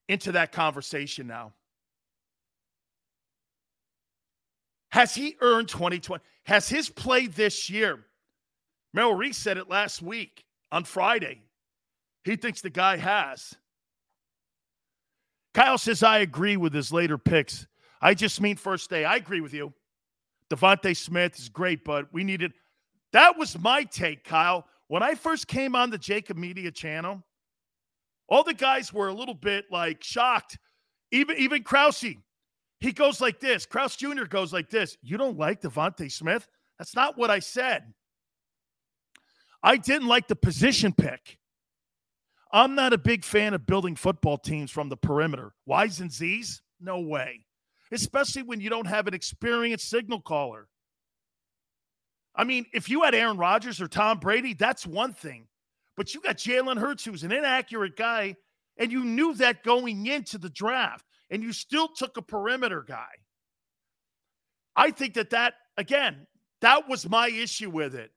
into 0.07 0.33
that 0.33 0.51
conversation 0.51 1.27
now. 1.27 1.53
Has 4.89 5.13
he 5.13 5.35
earned 5.41 5.67
2020? 5.67 6.23
Has 6.45 6.69
his 6.69 6.89
play 6.89 7.27
this 7.27 7.69
year? 7.69 8.05
Merrill 8.93 9.15
Reese 9.15 9.37
said 9.37 9.57
it 9.57 9.69
last 9.69 10.01
week 10.01 10.45
on 10.71 10.83
Friday. 10.83 11.41
He 12.23 12.35
thinks 12.35 12.61
the 12.61 12.69
guy 12.69 12.97
has. 12.97 13.53
Kyle 15.53 15.77
says, 15.77 16.03
I 16.03 16.19
agree 16.19 16.57
with 16.57 16.73
his 16.73 16.91
later 16.91 17.17
picks. 17.17 17.67
I 18.01 18.13
just 18.13 18.41
mean 18.41 18.57
first 18.57 18.89
day. 18.89 19.05
I 19.05 19.15
agree 19.15 19.41
with 19.41 19.53
you. 19.53 19.73
DeVonta 20.49 20.95
Smith 20.95 21.37
is 21.39 21.49
great, 21.49 21.83
but 21.83 22.13
we 22.13 22.23
needed. 22.23 22.53
That 23.13 23.37
was 23.37 23.57
my 23.59 23.83
take, 23.83 24.23
Kyle. 24.23 24.65
When 24.87 25.03
I 25.03 25.15
first 25.15 25.47
came 25.47 25.75
on 25.75 25.89
the 25.89 25.99
JAKIB 25.99 26.35
Media 26.37 26.71
channel, 26.71 27.23
all 28.29 28.43
the 28.43 28.53
guys 28.53 28.91
were 28.91 29.07
a 29.07 29.13
little 29.13 29.33
bit 29.33 29.65
like 29.71 30.03
shocked. 30.03 30.57
Even 31.11 31.37
even 31.37 31.63
Krause, 31.63 32.03
he 32.79 32.91
goes 32.91 33.21
like 33.21 33.39
this. 33.39 33.65
Krause 33.65 33.95
Jr. 33.95 34.25
goes 34.25 34.51
like 34.53 34.69
this. 34.69 34.97
You 35.01 35.17
don't 35.17 35.37
like 35.37 35.61
DeVonta 35.61 36.11
Smith? 36.11 36.47
That's 36.77 36.95
not 36.95 37.17
what 37.17 37.31
I 37.31 37.39
said. 37.39 37.93
I 39.63 39.77
didn't 39.77 40.07
like 40.07 40.27
the 40.27 40.35
position 40.35 40.93
pick. 40.93 41.39
I'm 42.51 42.75
not 42.75 42.93
a 42.93 42.97
big 42.97 43.25
fan 43.25 43.53
of 43.53 43.65
building 43.65 43.95
football 43.95 44.37
teams 44.37 44.71
from 44.71 44.89
the 44.89 44.97
perimeter. 44.97 45.53
Y's 45.65 45.99
and 45.99 46.11
Z's? 46.11 46.61
No 46.79 46.99
way. 46.99 47.45
Especially 47.91 48.43
when 48.43 48.61
you 48.61 48.69
don't 48.69 48.87
have 48.87 49.07
an 49.07 49.13
experienced 49.13 49.89
signal 49.89 50.21
caller. 50.21 50.67
I 52.37 52.43
mean, 52.43 52.67
if 52.71 52.89
you 52.89 53.01
had 53.01 53.15
Aaron 53.15 53.37
Rodgers 53.37 53.81
or 53.81 53.87
Tom 53.87 54.19
Brady, 54.19 54.53
that's 54.53 54.85
one 54.85 55.13
thing. 55.13 55.47
But 55.97 56.13
you 56.13 56.21
got 56.21 56.37
Jalen 56.37 56.77
Hurts, 56.77 57.03
who's 57.03 57.23
an 57.23 57.31
inaccurate 57.31 57.97
guy, 57.97 58.35
and 58.77 58.91
you 58.91 59.03
knew 59.03 59.33
that 59.35 59.63
going 59.63 60.05
into 60.05 60.37
the 60.37 60.49
draft 60.49 61.05
and 61.29 61.41
you 61.41 61.51
still 61.51 61.87
took 61.87 62.17
a 62.17 62.21
perimeter 62.21 62.85
guy. 62.87 63.07
I 64.75 64.91
think 64.91 65.15
that 65.15 65.31
that, 65.31 65.55
again, 65.77 66.27
that 66.61 66.87
was 66.87 67.09
my 67.09 67.27
issue 67.27 67.71
with 67.71 67.95
it. 67.95 68.11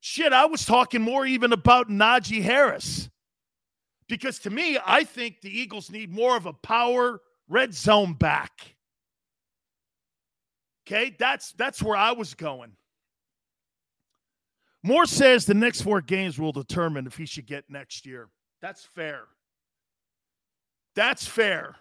Shit, 0.00 0.32
I 0.32 0.46
was 0.46 0.64
talking 0.64 1.02
more 1.02 1.26
even 1.26 1.52
about 1.52 1.90
Najee 1.90 2.42
Harris. 2.42 3.10
Because 4.08 4.38
to 4.40 4.50
me, 4.50 4.78
I 4.84 5.04
think 5.04 5.40
the 5.40 5.56
Eagles 5.56 5.90
need 5.90 6.10
more 6.10 6.36
of 6.36 6.46
a 6.46 6.54
power 6.54 7.20
red 7.48 7.74
zone 7.74 8.14
back. 8.14 8.74
Okay, 10.90 11.14
that's 11.18 11.52
that's 11.52 11.80
where 11.80 11.96
I 11.96 12.10
was 12.12 12.34
going. 12.34 12.72
Moore 14.82 15.06
says 15.06 15.46
the 15.46 15.54
next 15.54 15.82
four 15.82 16.00
games 16.00 16.38
will 16.38 16.52
determine 16.52 17.06
if 17.06 17.16
he 17.16 17.26
should 17.26 17.46
get 17.46 17.64
next 17.68 18.06
year. 18.06 18.28
That's 18.60 18.84
fair. 18.84 19.22
That's 20.96 21.26
fair. 21.26 21.76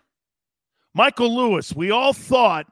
Michael 0.94 1.36
Lewis, 1.36 1.74
we 1.74 1.90
all 1.90 2.14
thought 2.14 2.68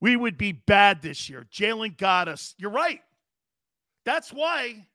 we 0.00 0.16
would 0.16 0.38
be 0.38 0.52
bad 0.52 1.02
this 1.02 1.28
year. 1.28 1.46
Jalen 1.52 1.98
got 1.98 2.28
us. 2.28 2.54
You're 2.56 2.70
right. 2.70 3.00
That's 4.06 4.32
why 4.32 4.86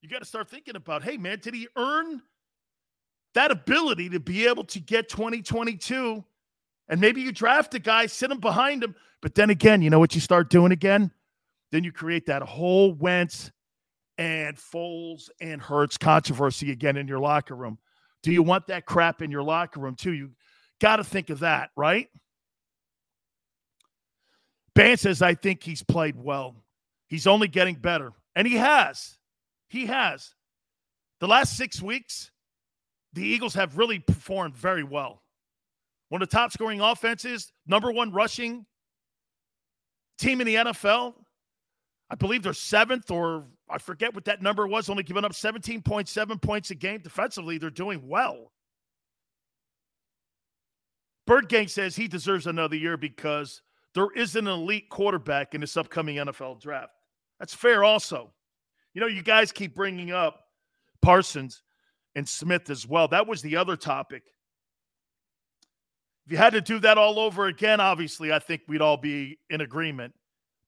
you 0.00 0.08
got 0.08 0.20
to 0.20 0.24
start 0.24 0.48
thinking 0.48 0.76
about 0.76 1.02
hey, 1.02 1.16
man, 1.16 1.40
did 1.42 1.54
he 1.54 1.66
earn 1.76 2.22
that 3.34 3.50
ability 3.50 4.10
to 4.10 4.20
be 4.20 4.46
able 4.46 4.64
to 4.64 4.78
get 4.78 5.08
2022? 5.08 6.24
And 6.90 7.00
maybe 7.00 7.22
you 7.22 7.32
draft 7.32 7.72
a 7.74 7.78
guy, 7.78 8.06
sit 8.06 8.30
him 8.30 8.40
behind 8.40 8.82
him. 8.84 8.94
But 9.22 9.34
then 9.34 9.48
again, 9.48 9.80
you 9.80 9.88
know 9.88 10.00
what 10.00 10.14
you 10.14 10.20
start 10.20 10.50
doing 10.50 10.72
again? 10.72 11.12
Then 11.70 11.84
you 11.84 11.92
create 11.92 12.26
that 12.26 12.42
whole 12.42 12.92
Wentz 12.92 13.52
and 14.18 14.56
Foles 14.56 15.30
and 15.40 15.62
Hurts 15.62 15.96
controversy 15.96 16.72
again 16.72 16.96
in 16.96 17.06
your 17.06 17.20
locker 17.20 17.54
room. 17.54 17.78
Do 18.22 18.32
you 18.32 18.42
want 18.42 18.66
that 18.66 18.86
crap 18.86 19.22
in 19.22 19.30
your 19.30 19.44
locker 19.44 19.80
room 19.80 19.94
too? 19.94 20.12
You 20.12 20.32
got 20.80 20.96
to 20.96 21.04
think 21.04 21.30
of 21.30 21.38
that, 21.40 21.70
right? 21.76 22.08
Ban 24.74 24.96
says, 24.96 25.22
I 25.22 25.34
think 25.34 25.62
he's 25.62 25.82
played 25.82 26.16
well. 26.16 26.56
He's 27.08 27.26
only 27.26 27.48
getting 27.48 27.76
better. 27.76 28.12
And 28.34 28.46
he 28.46 28.56
has. 28.56 29.16
He 29.68 29.86
has. 29.86 30.34
The 31.20 31.28
last 31.28 31.56
six 31.56 31.80
weeks, 31.80 32.30
the 33.12 33.22
Eagles 33.22 33.54
have 33.54 33.78
really 33.78 34.00
performed 34.00 34.56
very 34.56 34.84
well. 34.84 35.22
One 36.10 36.20
of 36.22 36.28
the 36.28 36.36
top 36.36 36.52
scoring 36.52 36.80
offenses, 36.80 37.52
number 37.66 37.90
one 37.90 38.12
rushing 38.12 38.66
team 40.18 40.40
in 40.40 40.46
the 40.46 40.56
NFL. 40.56 41.14
I 42.10 42.16
believe 42.16 42.42
they're 42.42 42.52
seventh, 42.52 43.10
or 43.12 43.46
I 43.68 43.78
forget 43.78 44.12
what 44.12 44.24
that 44.24 44.42
number 44.42 44.66
was, 44.66 44.90
only 44.90 45.04
giving 45.04 45.24
up 45.24 45.32
17.7 45.32 46.42
points 46.42 46.70
a 46.72 46.74
game. 46.74 47.00
Defensively, 47.00 47.58
they're 47.58 47.70
doing 47.70 48.02
well. 48.08 48.50
Bird 51.28 51.48
Gang 51.48 51.68
says 51.68 51.94
he 51.94 52.08
deserves 52.08 52.48
another 52.48 52.74
year 52.74 52.96
because 52.96 53.62
there 53.94 54.08
isn't 54.16 54.46
an 54.46 54.52
elite 54.52 54.88
quarterback 54.90 55.54
in 55.54 55.60
this 55.60 55.76
upcoming 55.76 56.16
NFL 56.16 56.60
draft. 56.60 56.90
That's 57.38 57.54
fair, 57.54 57.84
also. 57.84 58.32
You 58.94 59.00
know, 59.00 59.06
you 59.06 59.22
guys 59.22 59.52
keep 59.52 59.76
bringing 59.76 60.10
up 60.10 60.40
Parsons 61.02 61.62
and 62.16 62.28
Smith 62.28 62.68
as 62.68 62.84
well. 62.84 63.06
That 63.06 63.28
was 63.28 63.42
the 63.42 63.56
other 63.56 63.76
topic. 63.76 64.24
If 66.30 66.34
you 66.34 66.38
had 66.38 66.52
to 66.52 66.60
do 66.60 66.78
that 66.78 66.96
all 66.96 67.18
over 67.18 67.46
again, 67.48 67.80
obviously, 67.80 68.32
I 68.32 68.38
think 68.38 68.62
we'd 68.68 68.80
all 68.80 68.96
be 68.96 69.40
in 69.50 69.62
agreement. 69.62 70.14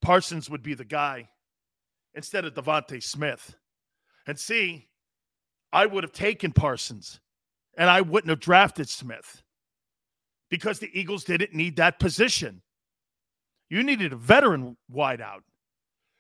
Parsons 0.01 0.51
would 0.51 0.65
be 0.65 0.75
the 0.75 0.85
guy 0.85 1.29
instead 2.15 2.45
of 2.45 2.55
DeVonta 2.55 3.01
Smith. 3.01 3.55
And 4.27 4.37
see, 4.37 4.89
I 5.73 5.87
would 5.87 6.03
have 6.03 6.13
taken 6.13 6.51
Parsons 6.51 7.21
and 7.79 7.89
I 7.89 8.01
wouldn't 8.01 8.31
have 8.31 8.41
drafted 8.41 8.89
Smith 8.89 9.45
because 10.51 10.81
the 10.81 10.91
Eagles 10.99 11.23
didn't 11.23 11.55
need 11.55 11.77
that 11.77 12.01
position. 12.01 12.61
You 13.71 13.85
needed 13.85 14.13
a 14.13 14.17
veteran 14.17 14.77
wideout. 14.93 15.43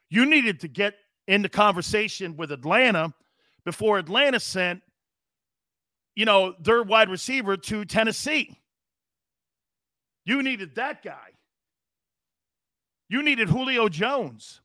You 0.08 0.24
needed 0.24 0.60
to 0.60 0.68
get 0.68 0.94
in 1.26 1.42
the 1.42 1.48
conversation 1.48 2.36
with 2.36 2.52
Atlanta 2.52 3.12
before 3.64 3.98
Atlanta 3.98 4.38
sent, 4.38 4.82
you 6.14 6.26
know, 6.26 6.54
their 6.60 6.84
wide 6.84 7.08
receiver 7.08 7.56
to 7.56 7.84
Tennessee. 7.84 8.56
You 10.24 10.42
needed 10.42 10.74
that 10.76 11.02
guy. 11.02 11.30
You 13.08 13.22
needed 13.22 13.48
Julio 13.48 13.88
Jones 13.88 14.60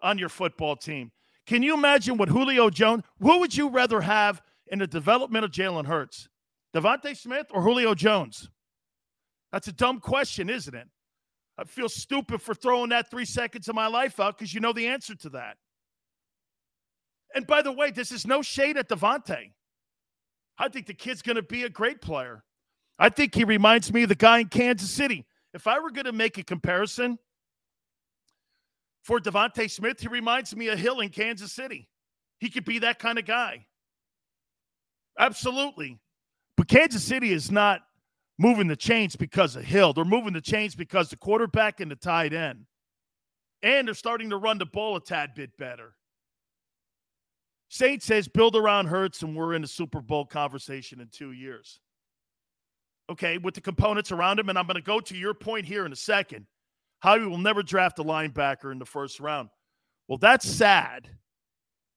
on 0.00 0.18
your 0.18 0.28
football 0.28 0.76
team. 0.76 1.10
Can 1.46 1.62
you 1.62 1.74
imagine 1.74 2.16
what 2.16 2.28
Julio 2.28 2.70
Jones, 2.70 3.02
who 3.20 3.40
would 3.40 3.56
you 3.56 3.68
rather 3.68 4.00
have 4.00 4.40
in 4.68 4.78
the 4.78 4.86
development 4.86 5.44
of 5.44 5.50
Jalen 5.50 5.86
Hurts? 5.86 6.28
DeVonta 6.74 7.16
Smith 7.16 7.46
or 7.50 7.62
Julio 7.62 7.94
Jones? 7.94 8.48
That's 9.52 9.68
a 9.68 9.72
dumb 9.72 10.00
question, 10.00 10.48
isn't 10.48 10.74
it? 10.74 10.88
I 11.56 11.64
feel 11.64 11.88
stupid 11.88 12.42
for 12.42 12.54
throwing 12.54 12.90
that 12.90 13.10
three 13.10 13.24
seconds 13.24 13.68
of 13.68 13.74
my 13.74 13.86
life 13.86 14.18
out 14.18 14.36
because 14.36 14.52
you 14.52 14.60
know 14.60 14.72
the 14.72 14.88
answer 14.88 15.14
to 15.16 15.28
that. 15.30 15.56
And 17.34 17.46
by 17.46 17.62
the 17.62 17.72
way, 17.72 17.90
this 17.90 18.10
is 18.10 18.26
no 18.26 18.42
shade 18.42 18.76
at 18.76 18.88
DeVonta. 18.88 19.50
I 20.58 20.68
think 20.68 20.86
the 20.86 20.94
kid's 20.94 21.22
going 21.22 21.36
to 21.36 21.42
be 21.42 21.64
a 21.64 21.68
great 21.68 22.00
player. 22.00 22.44
I 22.98 23.08
think 23.08 23.34
he 23.34 23.44
reminds 23.44 23.92
me 23.92 24.04
of 24.04 24.08
the 24.08 24.14
guy 24.14 24.38
in 24.38 24.48
Kansas 24.48 24.90
City. 24.90 25.26
If 25.52 25.66
I 25.66 25.78
were 25.78 25.90
going 25.90 26.06
to 26.06 26.12
make 26.12 26.38
a 26.38 26.44
comparison 26.44 27.18
for 29.02 29.18
DeVonta 29.18 29.70
Smith, 29.70 30.00
he 30.00 30.08
reminds 30.08 30.54
me 30.54 30.68
of 30.68 30.78
Hill 30.78 31.00
in 31.00 31.08
Kansas 31.08 31.52
City. 31.52 31.88
He 32.38 32.50
could 32.50 32.64
be 32.64 32.80
that 32.80 32.98
kind 32.98 33.18
of 33.18 33.24
guy. 33.24 33.66
Absolutely. 35.18 35.98
But 36.56 36.68
Kansas 36.68 37.04
City 37.04 37.32
is 37.32 37.50
not 37.50 37.80
moving 38.38 38.66
the 38.66 38.76
chains 38.76 39.16
because 39.16 39.56
of 39.56 39.64
Hill. 39.64 39.92
They're 39.92 40.04
moving 40.04 40.32
the 40.32 40.40
chains 40.40 40.74
because 40.74 41.08
the 41.08 41.16
quarterback 41.16 41.80
and 41.80 41.90
the 41.90 41.96
tight 41.96 42.32
end. 42.32 42.66
And 43.62 43.88
they're 43.88 43.94
starting 43.94 44.30
to 44.30 44.36
run 44.36 44.58
the 44.58 44.66
ball 44.66 44.96
a 44.96 45.00
tad 45.00 45.34
bit 45.34 45.56
better. 45.56 45.94
Saint 47.68 48.02
says 48.02 48.28
build 48.28 48.56
around 48.56 48.86
Hurts 48.86 49.22
and 49.22 49.34
we're 49.34 49.54
in 49.54 49.64
a 49.64 49.68
Super 49.68 50.00
Bowl 50.00 50.26
conversation 50.26 51.00
in 51.00 51.08
two 51.08 51.32
years. 51.32 51.80
Okay, 53.10 53.38
with 53.38 53.54
the 53.54 53.60
components 53.60 54.12
around 54.12 54.38
him. 54.38 54.48
And 54.48 54.58
I'm 54.58 54.66
going 54.66 54.76
to 54.76 54.82
go 54.82 55.00
to 55.00 55.16
your 55.16 55.34
point 55.34 55.66
here 55.66 55.84
in 55.84 55.92
a 55.92 55.96
second. 55.96 56.46
Howie 57.00 57.26
will 57.26 57.38
never 57.38 57.62
draft 57.62 57.98
a 57.98 58.04
linebacker 58.04 58.72
in 58.72 58.78
the 58.78 58.86
first 58.86 59.20
round. 59.20 59.50
Well, 60.08 60.18
that's 60.18 60.48
sad 60.48 61.08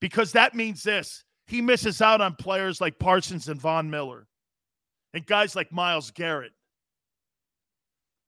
because 0.00 0.32
that 0.32 0.54
means 0.54 0.82
this 0.82 1.24
he 1.46 1.62
misses 1.62 2.02
out 2.02 2.20
on 2.20 2.34
players 2.34 2.80
like 2.80 2.98
Parsons 2.98 3.48
and 3.48 3.60
Von 3.60 3.88
Miller 3.88 4.26
and 5.14 5.24
guys 5.24 5.56
like 5.56 5.72
Myles 5.72 6.10
Garrett. 6.10 6.52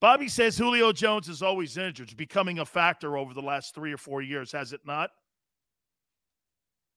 Bobby 0.00 0.28
says 0.28 0.56
Julio 0.56 0.92
Jones 0.92 1.28
is 1.28 1.42
always 1.42 1.76
injured, 1.76 2.16
becoming 2.16 2.58
a 2.58 2.64
factor 2.64 3.18
over 3.18 3.34
the 3.34 3.42
last 3.42 3.74
three 3.74 3.92
or 3.92 3.98
four 3.98 4.22
years, 4.22 4.50
has 4.52 4.72
it 4.72 4.80
not? 4.86 5.10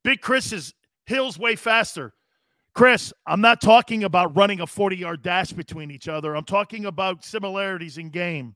Big 0.06 0.22
Chris 0.22 0.54
is 0.54 0.74
Hill's 1.06 1.38
way 1.38 1.58
faster. 1.58 2.14
Chris, 2.74 3.14
I'm 3.28 3.42
not 3.42 3.62
talking 3.62 4.04
about 4.04 4.36
running 4.36 4.62
a 4.62 4.68
40 4.68 4.98
yard 4.98 5.22
dash 5.22 5.52
between 5.52 5.92
each 5.92 6.08
other. 6.08 6.36
I'm 6.36 6.46
talking 6.46 6.86
about 6.86 7.24
similarities 7.24 7.98
in 7.98 8.10
game. 8.10 8.56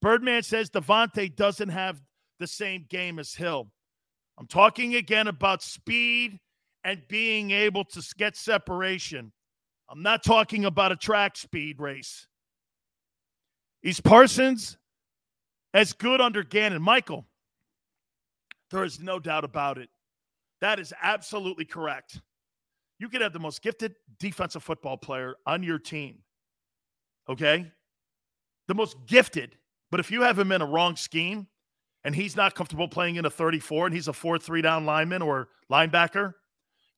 Birdman 0.00 0.42
says 0.42 0.70
DeVonta 0.70 1.34
doesn't 1.34 1.68
have 1.68 2.00
the 2.38 2.46
same 2.46 2.86
game 2.88 3.18
as 3.18 3.34
Hill. 3.34 3.70
I'm 4.38 4.46
talking 4.46 4.96
again 4.96 5.28
about 5.28 5.62
speed 5.62 6.38
and 6.84 7.02
being 7.08 7.50
able 7.50 7.84
to 7.84 8.02
get 8.16 8.36
separation. 8.36 9.32
I'm 9.88 10.02
not 10.02 10.24
talking 10.24 10.64
about 10.64 10.92
a 10.92 10.96
track 10.96 11.36
speed 11.36 11.80
race. 11.80 12.26
Is 13.82 14.00
Parsons 14.00 14.78
as 15.74 15.92
good 15.92 16.20
under 16.20 16.42
Gannon? 16.42 16.82
Michael, 16.82 17.26
there 18.70 18.84
is 18.84 19.00
no 19.00 19.18
doubt 19.18 19.44
about 19.44 19.76
it. 19.78 19.90
That 20.60 20.80
is 20.80 20.92
absolutely 21.02 21.66
correct. 21.66 22.20
You 22.98 23.08
could 23.08 23.20
have 23.20 23.32
the 23.32 23.38
most 23.38 23.62
gifted 23.62 23.94
defensive 24.18 24.62
football 24.62 24.96
player 24.96 25.34
on 25.46 25.62
your 25.62 25.78
team. 25.78 26.18
Okay? 27.28 27.70
The 28.68 28.74
most 28.74 28.96
gifted. 29.06 29.56
But 29.90 30.00
if 30.00 30.10
you 30.10 30.22
have 30.22 30.38
him 30.38 30.52
in 30.52 30.62
a 30.62 30.66
wrong 30.66 30.96
scheme 30.96 31.48
and 32.04 32.14
he's 32.14 32.36
not 32.36 32.54
comfortable 32.54 32.88
playing 32.88 33.16
in 33.16 33.24
a 33.24 33.30
34 33.30 33.86
and 33.86 33.94
he's 33.94 34.08
a 34.08 34.12
4 34.12 34.38
3 34.38 34.62
down 34.62 34.86
lineman 34.86 35.22
or 35.22 35.48
linebacker, 35.70 36.34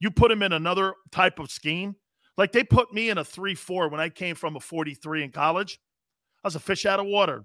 you 0.00 0.10
put 0.10 0.30
him 0.30 0.42
in 0.42 0.52
another 0.52 0.94
type 1.10 1.38
of 1.38 1.50
scheme 1.50 1.96
like 2.36 2.52
they 2.52 2.62
put 2.62 2.92
me 2.92 3.08
in 3.08 3.18
a 3.18 3.24
3 3.24 3.54
4 3.54 3.88
when 3.88 4.00
I 4.00 4.08
came 4.08 4.34
from 4.34 4.56
a 4.56 4.60
43 4.60 5.24
in 5.24 5.30
college. 5.30 5.78
I 6.44 6.46
was 6.46 6.56
a 6.56 6.60
fish 6.60 6.86
out 6.86 7.00
of 7.00 7.06
water. 7.06 7.44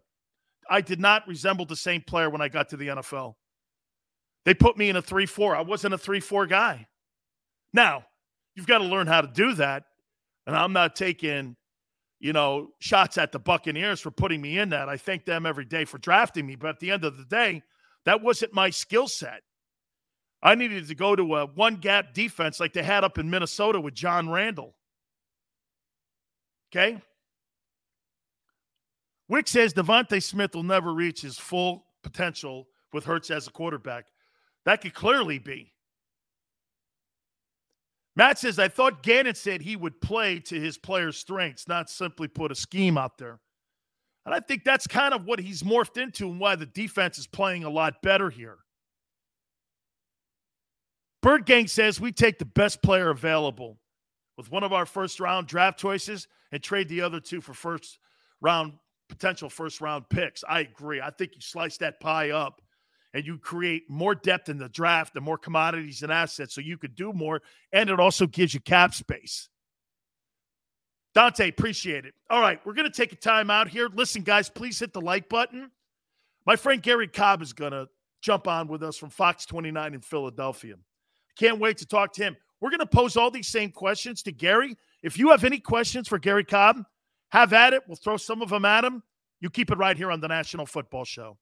I 0.69 0.81
did 0.81 0.99
not 0.99 1.27
resemble 1.27 1.65
the 1.65 1.75
same 1.75 2.01
player 2.01 2.29
when 2.29 2.41
I 2.41 2.47
got 2.47 2.69
to 2.69 2.77
the 2.77 2.87
NFL. 2.87 3.33
They 4.45 4.53
put 4.53 4.77
me 4.77 4.89
in 4.89 4.95
a 4.95 5.01
3 5.01 5.25
4. 5.25 5.55
I 5.55 5.61
wasn't 5.61 5.93
a 5.93 5.97
3 5.97 6.19
4 6.19 6.47
guy. 6.47 6.87
Now, 7.73 8.05
you've 8.55 8.67
got 8.67 8.79
to 8.79 8.85
learn 8.85 9.07
how 9.07 9.21
to 9.21 9.27
do 9.27 9.53
that. 9.55 9.83
And 10.47 10.55
I'm 10.55 10.73
not 10.73 10.95
taking, 10.95 11.55
you 12.19 12.33
know, 12.33 12.69
shots 12.79 13.17
at 13.17 13.31
the 13.31 13.39
Buccaneers 13.39 13.99
for 13.99 14.11
putting 14.11 14.41
me 14.41 14.57
in 14.57 14.69
that. 14.69 14.89
I 14.89 14.97
thank 14.97 15.25
them 15.25 15.45
every 15.45 15.65
day 15.65 15.85
for 15.85 15.97
drafting 15.97 16.45
me. 16.45 16.55
But 16.55 16.69
at 16.69 16.79
the 16.79 16.91
end 16.91 17.03
of 17.05 17.17
the 17.17 17.25
day, 17.25 17.63
that 18.05 18.21
wasn't 18.21 18.53
my 18.53 18.69
skill 18.69 19.07
set. 19.07 19.41
I 20.43 20.55
needed 20.55 20.87
to 20.87 20.95
go 20.95 21.15
to 21.15 21.35
a 21.35 21.45
one 21.45 21.75
gap 21.75 22.13
defense 22.13 22.59
like 22.59 22.73
they 22.73 22.83
had 22.83 23.03
up 23.03 23.19
in 23.19 23.29
Minnesota 23.29 23.79
with 23.79 23.93
John 23.93 24.29
Randle. 24.29 24.75
Okay. 26.71 26.99
Wick 29.27 29.47
says 29.47 29.73
DeVonta 29.73 30.21
Smith 30.21 30.55
will 30.55 30.63
never 30.63 30.93
reach 30.93 31.21
his 31.21 31.37
full 31.37 31.85
potential 32.01 32.67
with 32.91 33.05
Hurts 33.05 33.29
as 33.29 33.47
a 33.47 33.51
quarterback. 33.51 34.05
That 34.65 34.81
could 34.81 34.93
clearly 34.93 35.39
be. 35.39 35.73
Matt 38.15 38.39
says, 38.39 38.59
I 38.59 38.67
thought 38.67 39.03
Gannon 39.03 39.35
said 39.35 39.61
he 39.61 39.75
would 39.75 40.01
play 40.01 40.39
to 40.41 40.59
his 40.59 40.77
players' 40.77 41.17
strengths, 41.17 41.67
not 41.67 41.89
simply 41.89 42.27
put 42.27 42.51
a 42.51 42.55
scheme 42.55 42.97
out 42.97 43.17
there. 43.17 43.39
And 44.25 44.35
I 44.35 44.39
think 44.39 44.63
that's 44.63 44.85
kind 44.85 45.13
of 45.13 45.25
what 45.25 45.39
he's 45.39 45.63
morphed 45.63 46.01
into 46.01 46.29
and 46.29 46.39
why 46.39 46.55
the 46.55 46.65
defense 46.65 47.17
is 47.17 47.25
playing 47.25 47.63
a 47.63 47.69
lot 47.69 48.01
better 48.01 48.29
here. 48.29 48.57
Bird 51.21 51.45
Gang 51.45 51.67
says 51.67 52.01
we 52.01 52.11
take 52.11 52.37
the 52.37 52.45
best 52.45 52.81
player 52.81 53.09
available 53.09 53.77
with 54.37 54.51
one 54.51 54.63
of 54.63 54.73
our 54.73 54.85
first 54.85 55.19
round 55.19 55.47
draft 55.47 55.79
choices 55.79 56.27
and 56.51 56.61
trade 56.61 56.89
the 56.89 57.01
other 57.01 57.19
two 57.19 57.41
for 57.41 57.53
first 57.53 57.99
round 58.41 58.73
potential 59.07 59.49
first 59.49 59.81
round 59.81 60.07
picks. 60.09 60.43
I 60.47 60.61
agree. 60.61 61.01
I 61.01 61.11
think 61.11 61.35
you 61.35 61.41
slice 61.41 61.77
that 61.77 61.99
pie 61.99 62.31
up 62.31 62.61
and 63.13 63.25
you 63.25 63.37
create 63.37 63.89
more 63.89 64.15
depth 64.15 64.49
in 64.49 64.57
the 64.57 64.69
draft 64.69 65.15
and 65.15 65.25
more 65.25 65.37
commodities 65.37 66.03
and 66.03 66.11
assets 66.11 66.53
so 66.53 66.61
you 66.61 66.77
could 66.77 66.95
do 66.95 67.11
more. 67.13 67.41
And 67.73 67.89
it 67.89 67.99
also 67.99 68.25
gives 68.25 68.53
you 68.53 68.59
cap 68.59 68.93
space. 68.93 69.49
Dante, 71.13 71.49
appreciate 71.49 72.05
it. 72.05 72.13
All 72.29 72.39
right, 72.39 72.59
we're 72.65 72.73
going 72.73 72.89
to 72.89 72.95
take 72.95 73.11
a 73.11 73.17
time 73.17 73.49
out 73.49 73.67
here. 73.67 73.89
Listen, 73.93 74.21
guys, 74.21 74.49
please 74.49 74.79
hit 74.79 74.93
the 74.93 75.01
like 75.01 75.27
button. 75.27 75.69
My 76.45 76.55
friend 76.55 76.81
Garry 76.81 77.07
Cobb 77.07 77.41
is 77.41 77.51
going 77.53 77.73
to 77.73 77.87
jump 78.21 78.47
on 78.47 78.67
with 78.67 78.81
us 78.81 78.97
from 78.97 79.09
Fox 79.09 79.45
29 79.45 79.93
in 79.93 80.01
Philadelphia. 80.01 80.75
Can't 81.37 81.59
wait 81.59 81.77
to 81.79 81.85
talk 81.85 82.13
to 82.13 82.23
him. 82.23 82.37
We're 82.61 82.69
going 82.69 82.79
to 82.79 82.85
pose 82.85 83.17
all 83.17 83.31
these 83.31 83.47
same 83.47 83.71
questions 83.71 84.23
to 84.23 84.31
Garry. 84.31 84.75
If 85.03 85.17
you 85.17 85.29
have 85.31 85.43
any 85.43 85.59
questions 85.59 86.07
for 86.07 86.19
Garry 86.19 86.43
Cobb, 86.43 86.83
have 87.29 87.53
at 87.53 87.73
it. 87.73 87.83
We'll 87.87 87.95
throw 87.95 88.17
some 88.17 88.41
of 88.41 88.49
them 88.49 88.65
at 88.65 88.85
him. 88.85 89.03
You 89.39 89.49
keep 89.49 89.71
it 89.71 89.77
right 89.77 89.97
here 89.97 90.11
on 90.11 90.21
the 90.21 90.27
National 90.27 90.65
Football 90.65 91.05
Show. 91.05 91.37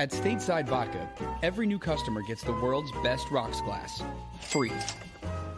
At 0.00 0.12
Stateside 0.12 0.66
Vodka, 0.66 1.06
every 1.42 1.66
new 1.66 1.78
customer 1.78 2.22
gets 2.22 2.42
the 2.42 2.52
world's 2.52 2.90
best 3.02 3.30
rocks 3.30 3.60
glass. 3.60 4.02
Free. 4.40 4.72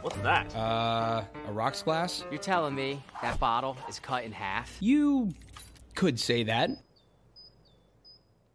What's 0.00 0.16
that? 0.16 0.52
Uh, 0.56 1.22
a 1.46 1.52
rocks 1.52 1.80
glass? 1.80 2.24
You're 2.28 2.40
telling 2.40 2.74
me 2.74 3.00
that 3.22 3.38
bottle 3.38 3.76
is 3.88 4.00
cut 4.00 4.24
in 4.24 4.32
half? 4.32 4.76
You 4.80 5.32
could 5.94 6.18
say 6.18 6.42
that. 6.42 6.70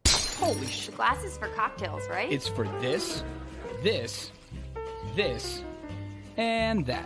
Holy 0.10 0.68
sh! 0.68 0.90
Glasses 0.90 1.38
for 1.38 1.48
cocktails, 1.48 2.04
right? 2.10 2.30
It's 2.30 2.50
for 2.50 2.68
this, 2.82 3.24
this, 3.82 4.34
this, 5.16 5.64
and 6.36 6.86
that. 6.86 7.06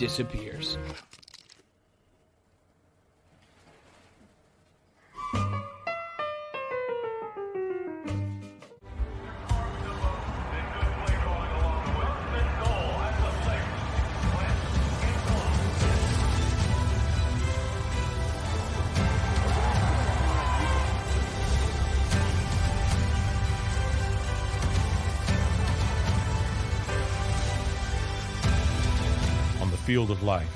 disappears. 0.00 0.78
On 30.00 30.06
field 30.06 30.16
of 30.16 30.22
life, 30.22 30.48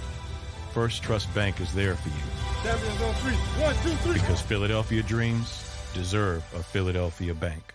First 0.72 1.02
Trust 1.02 1.32
Bank 1.34 1.60
is 1.60 1.72
there 1.74 1.96
for 1.96 2.08
you. 2.08 4.12
Because 4.12 4.40
Philadelphia 4.40 5.02
dreams 5.02 5.70
deserve 5.92 6.42
a 6.54 6.62
Philadelphia 6.62 7.34
bank. 7.34 7.74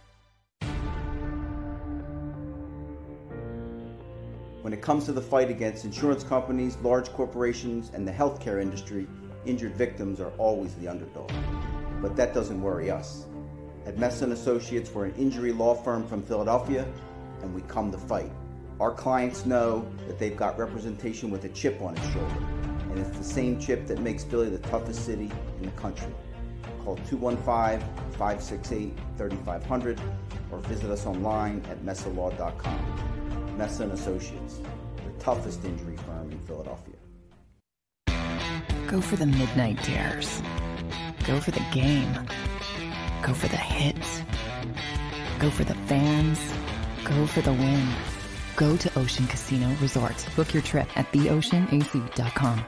When 4.61 4.73
it 4.73 4.81
comes 4.81 5.05
to 5.05 5.13
the 5.13 5.21
fight 5.21 5.49
against 5.49 5.85
insurance 5.85 6.23
companies, 6.23 6.77
large 6.77 7.11
corporations, 7.13 7.91
and 7.93 8.07
the 8.07 8.11
healthcare 8.11 8.61
industry, 8.61 9.07
injured 9.45 9.75
victims 9.75 10.19
are 10.19 10.31
always 10.37 10.73
the 10.75 10.87
underdog. 10.87 11.31
But 12.01 12.15
that 12.15 12.33
doesn't 12.33 12.61
worry 12.61 12.91
us. 12.91 13.25
At 13.85 13.97
Messa 13.97 14.25
Associates, 14.25 14.91
we're 14.91 15.05
an 15.05 15.15
injury 15.15 15.51
law 15.51 15.75
firm 15.75 16.05
from 16.07 16.23
Philadelphia, 16.23 16.85
and 17.41 17.53
we 17.53 17.61
come 17.63 17.91
to 17.91 17.97
fight. 17.97 18.31
Our 18.79 18.91
clients 18.91 19.45
know 19.45 19.85
that 20.07 20.19
they've 20.19 20.37
got 20.37 20.57
representation 20.57 21.29
with 21.29 21.43
a 21.43 21.49
chip 21.49 21.81
on 21.81 21.97
its 21.97 22.05
shoulder, 22.13 22.37
and 22.89 22.97
it's 22.97 23.17
the 23.17 23.25
same 23.25 23.59
chip 23.59 23.87
that 23.87 23.99
makes 23.99 24.23
Philly 24.23 24.49
the 24.49 24.59
toughest 24.69 25.05
city 25.05 25.29
in 25.59 25.65
the 25.65 25.71
country. 25.71 26.13
Call 26.85 26.95
215-568-3500 27.09 29.99
or 30.49 30.59
visit 30.59 30.89
us 30.89 31.05
online 31.05 31.61
at 31.69 31.83
messalaw.com. 31.83 33.57
Messa 33.57 33.83
and 33.83 33.91
Associates, 33.91 34.61
the 34.95 35.11
toughest 35.19 35.65
injury 35.65 35.97
firm 35.97 36.31
in 36.31 36.39
Philadelphia. 36.45 36.95
Go 38.87 39.01
for 39.01 39.17
the 39.17 39.25
midnight 39.25 39.83
dares. 39.83 40.41
Go 41.27 41.41
for 41.41 41.51
the 41.51 41.65
game. 41.73 42.13
Go 43.23 43.33
for 43.33 43.49
the 43.49 43.57
hits. 43.57 44.21
Go 45.37 45.49
for 45.49 45.65
the 45.65 45.75
fans. 45.75 46.39
Go 47.03 47.27
for 47.27 47.41
the 47.41 47.51
win. 47.51 47.85
Go 48.59 48.75
to 48.75 48.99
Ocean 48.99 49.25
Casino 49.25 49.73
Resort. 49.81 50.27
Book 50.35 50.53
your 50.53 50.61
trip 50.61 50.85
at 50.97 51.09
theoceanac.com. 51.13 52.65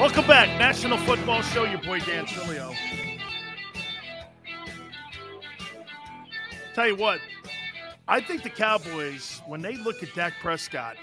Welcome 0.00 0.26
back. 0.26 0.58
National 0.58 0.98
Football 0.98 1.42
Show. 1.42 1.62
Your 1.62 1.80
boy 1.80 2.00
Dan 2.00 2.26
Sileo. 2.26 2.74
Tell 6.74 6.88
you 6.88 6.96
what, 6.96 7.20
I 8.08 8.20
think 8.20 8.44
the 8.44 8.50
Cowboys, 8.50 9.40
when 9.46 9.62
they 9.62 9.76
look 9.76 10.00
at 10.02 10.14
Dak 10.14 10.34
Prescott, 10.40 10.96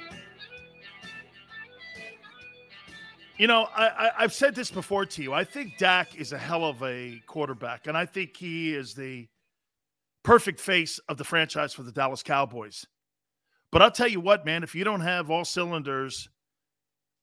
you 3.37 3.47
know, 3.47 3.67
I, 3.75 3.87
I, 3.87 4.11
I've 4.19 4.33
said 4.33 4.55
this 4.55 4.69
before 4.69 5.05
to 5.05 5.23
you. 5.23 5.33
I 5.33 5.43
think 5.43 5.77
Dak 5.77 6.15
is 6.15 6.31
a 6.33 6.37
hell 6.37 6.65
of 6.65 6.81
a 6.83 7.21
quarterback, 7.25 7.87
and 7.87 7.97
I 7.97 8.05
think 8.05 8.37
he 8.37 8.73
is 8.73 8.93
the 8.93 9.27
perfect 10.23 10.59
face 10.59 10.99
of 11.09 11.17
the 11.17 11.23
franchise 11.23 11.73
for 11.73 11.83
the 11.83 11.91
Dallas 11.91 12.23
Cowboys. 12.23 12.85
But 13.71 13.81
I'll 13.81 13.91
tell 13.91 14.07
you 14.07 14.19
what, 14.19 14.45
man, 14.45 14.63
if 14.63 14.75
you 14.75 14.83
don't 14.83 15.01
have 15.01 15.31
all 15.31 15.45
cylinders 15.45 16.29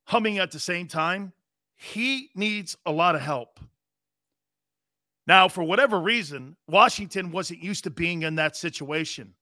humming 0.05 0.39
at 0.39 0.51
the 0.51 0.59
same 0.59 0.89
time, 0.89 1.33
he 1.77 2.31
needs 2.35 2.77
a 2.85 2.93
lot 2.93 3.15
of 3.15 3.21
help. 3.21 3.61
Now, 5.27 5.49
for 5.49 5.63
whatever 5.63 6.01
reason, 6.01 6.57
Washington 6.67 7.31
wasn't 7.31 7.63
used 7.63 7.85
to 7.85 7.91
being 7.91 8.23
in 8.23 8.35
that 8.35 8.57
situation. 8.57 9.35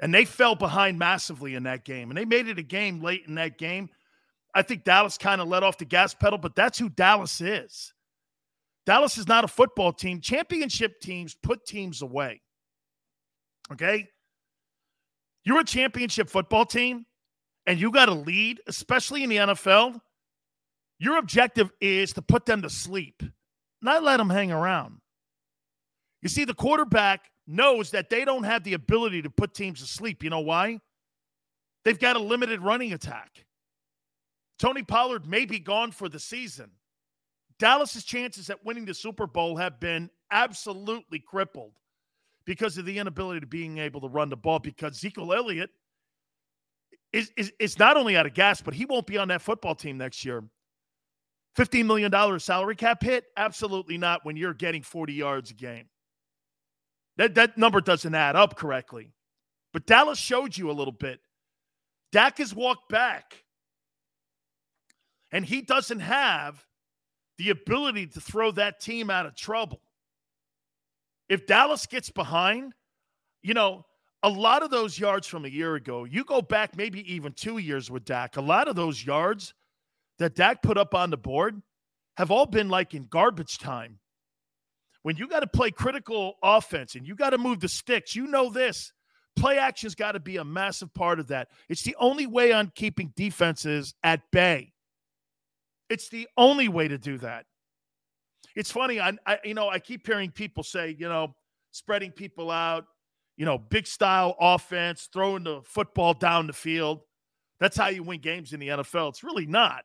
And 0.00 0.14
they 0.14 0.24
fell 0.24 0.54
behind 0.54 0.98
massively 0.98 1.54
in 1.54 1.64
that 1.64 1.84
game. 1.84 2.10
And 2.10 2.16
they 2.16 2.24
made 2.24 2.48
it 2.48 2.58
a 2.58 2.62
game 2.62 3.02
late 3.02 3.24
in 3.26 3.34
that 3.34 3.58
game. 3.58 3.90
I 4.54 4.62
think 4.62 4.84
Dallas 4.84 5.18
kind 5.18 5.40
of 5.40 5.48
let 5.48 5.62
off 5.62 5.78
the 5.78 5.84
gas 5.84 6.14
pedal, 6.14 6.38
but 6.38 6.54
that's 6.54 6.78
who 6.78 6.88
Dallas 6.88 7.40
is. 7.40 7.92
Dallas 8.86 9.18
is 9.18 9.26
not 9.26 9.44
a 9.44 9.48
football 9.48 9.92
team. 9.92 10.20
Championship 10.20 11.00
teams 11.00 11.34
put 11.34 11.66
teams 11.66 12.02
away. 12.02 12.40
Okay? 13.72 14.08
You're 15.44 15.60
a 15.60 15.64
championship 15.64 16.28
football 16.28 16.64
team 16.66 17.06
and 17.66 17.80
you 17.80 17.90
got 17.90 18.06
to 18.06 18.14
lead, 18.14 18.60
especially 18.66 19.24
in 19.24 19.30
the 19.30 19.36
NFL. 19.36 20.00
Your 20.98 21.18
objective 21.18 21.70
is 21.80 22.12
to 22.12 22.22
put 22.22 22.46
them 22.46 22.62
to 22.62 22.70
sleep, 22.70 23.22
not 23.82 24.02
let 24.02 24.18
them 24.18 24.30
hang 24.30 24.52
around. 24.52 25.00
You 26.22 26.28
see, 26.28 26.44
the 26.44 26.54
quarterback 26.54 27.30
knows 27.46 27.90
that 27.90 28.08
they 28.08 28.24
don't 28.24 28.44
have 28.44 28.64
the 28.64 28.74
ability 28.74 29.22
to 29.22 29.30
put 29.30 29.54
teams 29.54 29.80
to 29.80 29.86
sleep. 29.86 30.22
You 30.22 30.30
know 30.30 30.40
why? 30.40 30.80
They've 31.84 31.98
got 31.98 32.16
a 32.16 32.20
limited 32.20 32.62
running 32.62 32.92
attack. 32.92 33.44
Tony 34.58 34.82
Pollard 34.82 35.26
may 35.26 35.44
be 35.44 35.58
gone 35.58 35.90
for 35.90 36.08
the 36.08 36.18
season. 36.18 36.70
Dallas's 37.58 38.04
chances 38.04 38.50
at 38.50 38.64
winning 38.64 38.84
the 38.84 38.94
Super 38.94 39.26
Bowl 39.26 39.56
have 39.56 39.80
been 39.80 40.10
absolutely 40.30 41.18
crippled 41.18 41.72
because 42.44 42.76
of 42.78 42.84
the 42.84 42.98
inability 42.98 43.40
to 43.40 43.46
being 43.46 43.78
able 43.78 44.00
to 44.00 44.08
run 44.08 44.28
the 44.28 44.36
ball 44.36 44.58
because 44.58 44.92
Ezekiel 44.92 45.32
Elliott 45.32 45.70
is, 47.12 47.32
is, 47.36 47.52
is 47.58 47.78
not 47.78 47.96
only 47.96 48.16
out 48.16 48.26
of 48.26 48.34
gas, 48.34 48.60
but 48.60 48.74
he 48.74 48.84
won't 48.84 49.06
be 49.06 49.18
on 49.18 49.28
that 49.28 49.42
football 49.42 49.74
team 49.74 49.98
next 49.98 50.24
year. 50.24 50.42
$15 51.56 51.86
million 51.86 52.40
salary 52.40 52.74
cap 52.74 53.02
hit? 53.02 53.26
Absolutely 53.36 53.96
not 53.96 54.24
when 54.24 54.36
you're 54.36 54.54
getting 54.54 54.82
40 54.82 55.12
yards 55.12 55.50
a 55.52 55.54
game. 55.54 55.86
That, 57.16 57.36
that 57.36 57.56
number 57.56 57.80
doesn't 57.80 58.14
add 58.14 58.34
up 58.34 58.56
correctly. 58.56 59.12
But 59.72 59.86
Dallas 59.86 60.18
showed 60.18 60.56
you 60.56 60.70
a 60.70 60.72
little 60.72 60.92
bit. 60.92 61.20
Dak 62.10 62.38
has 62.38 62.54
walked 62.54 62.88
back, 62.88 63.43
and 65.34 65.44
he 65.44 65.60
doesn't 65.60 65.98
have 65.98 66.64
the 67.38 67.50
ability 67.50 68.06
to 68.06 68.20
throw 68.20 68.52
that 68.52 68.80
team 68.80 69.10
out 69.10 69.26
of 69.26 69.34
trouble. 69.34 69.80
If 71.28 71.46
Dallas 71.46 71.86
gets 71.86 72.08
behind, 72.08 72.72
you 73.42 73.52
know, 73.52 73.84
a 74.22 74.28
lot 74.28 74.62
of 74.62 74.70
those 74.70 74.96
yards 74.96 75.26
from 75.26 75.44
a 75.44 75.48
year 75.48 75.74
ago, 75.74 76.04
you 76.04 76.22
go 76.24 76.40
back 76.40 76.76
maybe 76.76 77.12
even 77.12 77.32
two 77.32 77.58
years 77.58 77.90
with 77.90 78.04
Dak, 78.04 78.36
a 78.36 78.40
lot 78.40 78.68
of 78.68 78.76
those 78.76 79.04
yards 79.04 79.54
that 80.20 80.36
Dak 80.36 80.62
put 80.62 80.78
up 80.78 80.94
on 80.94 81.10
the 81.10 81.16
board 81.16 81.60
have 82.16 82.30
all 82.30 82.46
been 82.46 82.68
like 82.68 82.94
in 82.94 83.08
garbage 83.10 83.58
time. 83.58 83.98
When 85.02 85.16
you 85.16 85.26
got 85.26 85.40
to 85.40 85.48
play 85.48 85.72
critical 85.72 86.34
offense 86.44 86.94
and 86.94 87.04
you 87.04 87.16
got 87.16 87.30
to 87.30 87.38
move 87.38 87.58
the 87.58 87.68
sticks, 87.68 88.14
you 88.14 88.28
know 88.28 88.50
this. 88.50 88.92
Play 89.34 89.58
action's 89.58 89.96
got 89.96 90.12
to 90.12 90.20
be 90.20 90.36
a 90.36 90.44
massive 90.44 90.94
part 90.94 91.18
of 91.18 91.26
that. 91.26 91.48
It's 91.68 91.82
the 91.82 91.96
only 91.98 92.28
way 92.28 92.52
on 92.52 92.70
keeping 92.76 93.12
defenses 93.16 93.94
at 94.04 94.20
bay. 94.30 94.73
It's 95.90 96.08
the 96.08 96.28
only 96.36 96.68
way 96.68 96.88
to 96.88 96.98
do 96.98 97.18
that. 97.18 97.46
It's 98.56 98.70
funny, 98.70 99.00
I, 99.00 99.12
I 99.26 99.38
you 99.44 99.54
know, 99.54 99.68
I 99.68 99.78
keep 99.78 100.06
hearing 100.06 100.30
people 100.30 100.62
say, 100.62 100.96
you 100.98 101.08
know, 101.08 101.34
spreading 101.72 102.12
people 102.12 102.50
out, 102.50 102.86
you 103.36 103.44
know, 103.44 103.58
big 103.58 103.86
style 103.86 104.36
offense, 104.40 105.08
throwing 105.12 105.44
the 105.44 105.60
football 105.64 106.14
down 106.14 106.46
the 106.46 106.52
field. 106.52 107.00
That's 107.58 107.76
how 107.76 107.88
you 107.88 108.02
win 108.02 108.20
games 108.20 108.52
in 108.52 108.60
the 108.60 108.68
NFL. 108.68 109.10
It's 109.10 109.24
really 109.24 109.46
not. 109.46 109.84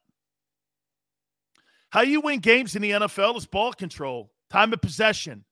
How 1.90 2.02
you 2.02 2.22
win 2.22 2.40
games 2.40 2.76
in 2.76 2.82
the 2.82 2.92
NFL 2.92 3.38
is 3.38 3.48
ball 3.48 3.74
control, 3.74 4.32
time 4.52 4.72
of 4.74 4.82
possession, 4.82 5.46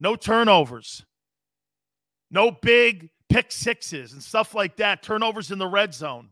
no 0.00 0.16
turnovers, 0.16 1.04
no 2.30 2.50
big 2.50 3.10
pick 3.28 3.52
sixes 3.52 4.12
and 4.12 4.22
stuff 4.22 4.54
like 4.54 4.76
that, 4.76 5.02
turnovers 5.02 5.50
in 5.52 5.58
the 5.58 5.66
red 5.66 5.94
zone 5.94 6.30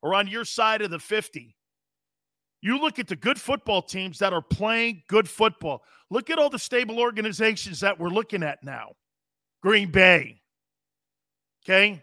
or 0.00 0.14
on 0.14 0.28
your 0.28 0.44
side 0.44 0.80
of 0.80 0.90
the 0.90 0.98
50. 0.98 1.54
You 2.60 2.80
look 2.80 2.98
at 2.98 3.06
the 3.06 3.16
good 3.16 3.40
football 3.40 3.82
teams 3.82 4.18
that 4.18 4.32
are 4.32 4.42
playing 4.42 5.02
good 5.08 5.28
football. 5.28 5.82
Look 6.10 6.30
at 6.30 6.38
all 6.38 6.50
the 6.50 6.58
stable 6.58 6.98
organizations 6.98 7.80
that 7.80 7.98
we're 7.98 8.08
looking 8.08 8.42
at 8.42 8.64
now. 8.64 8.92
Green 9.62 9.90
Bay. 9.90 10.40
Okay? 11.64 12.02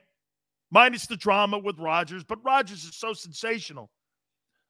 Minus 0.71 1.07
the 1.07 1.17
drama 1.17 1.57
with 1.57 1.79
Rodgers, 1.79 2.23
but 2.23 2.43
Rodgers 2.43 2.83
is 2.83 2.95
so 2.95 3.13
sensational. 3.13 3.89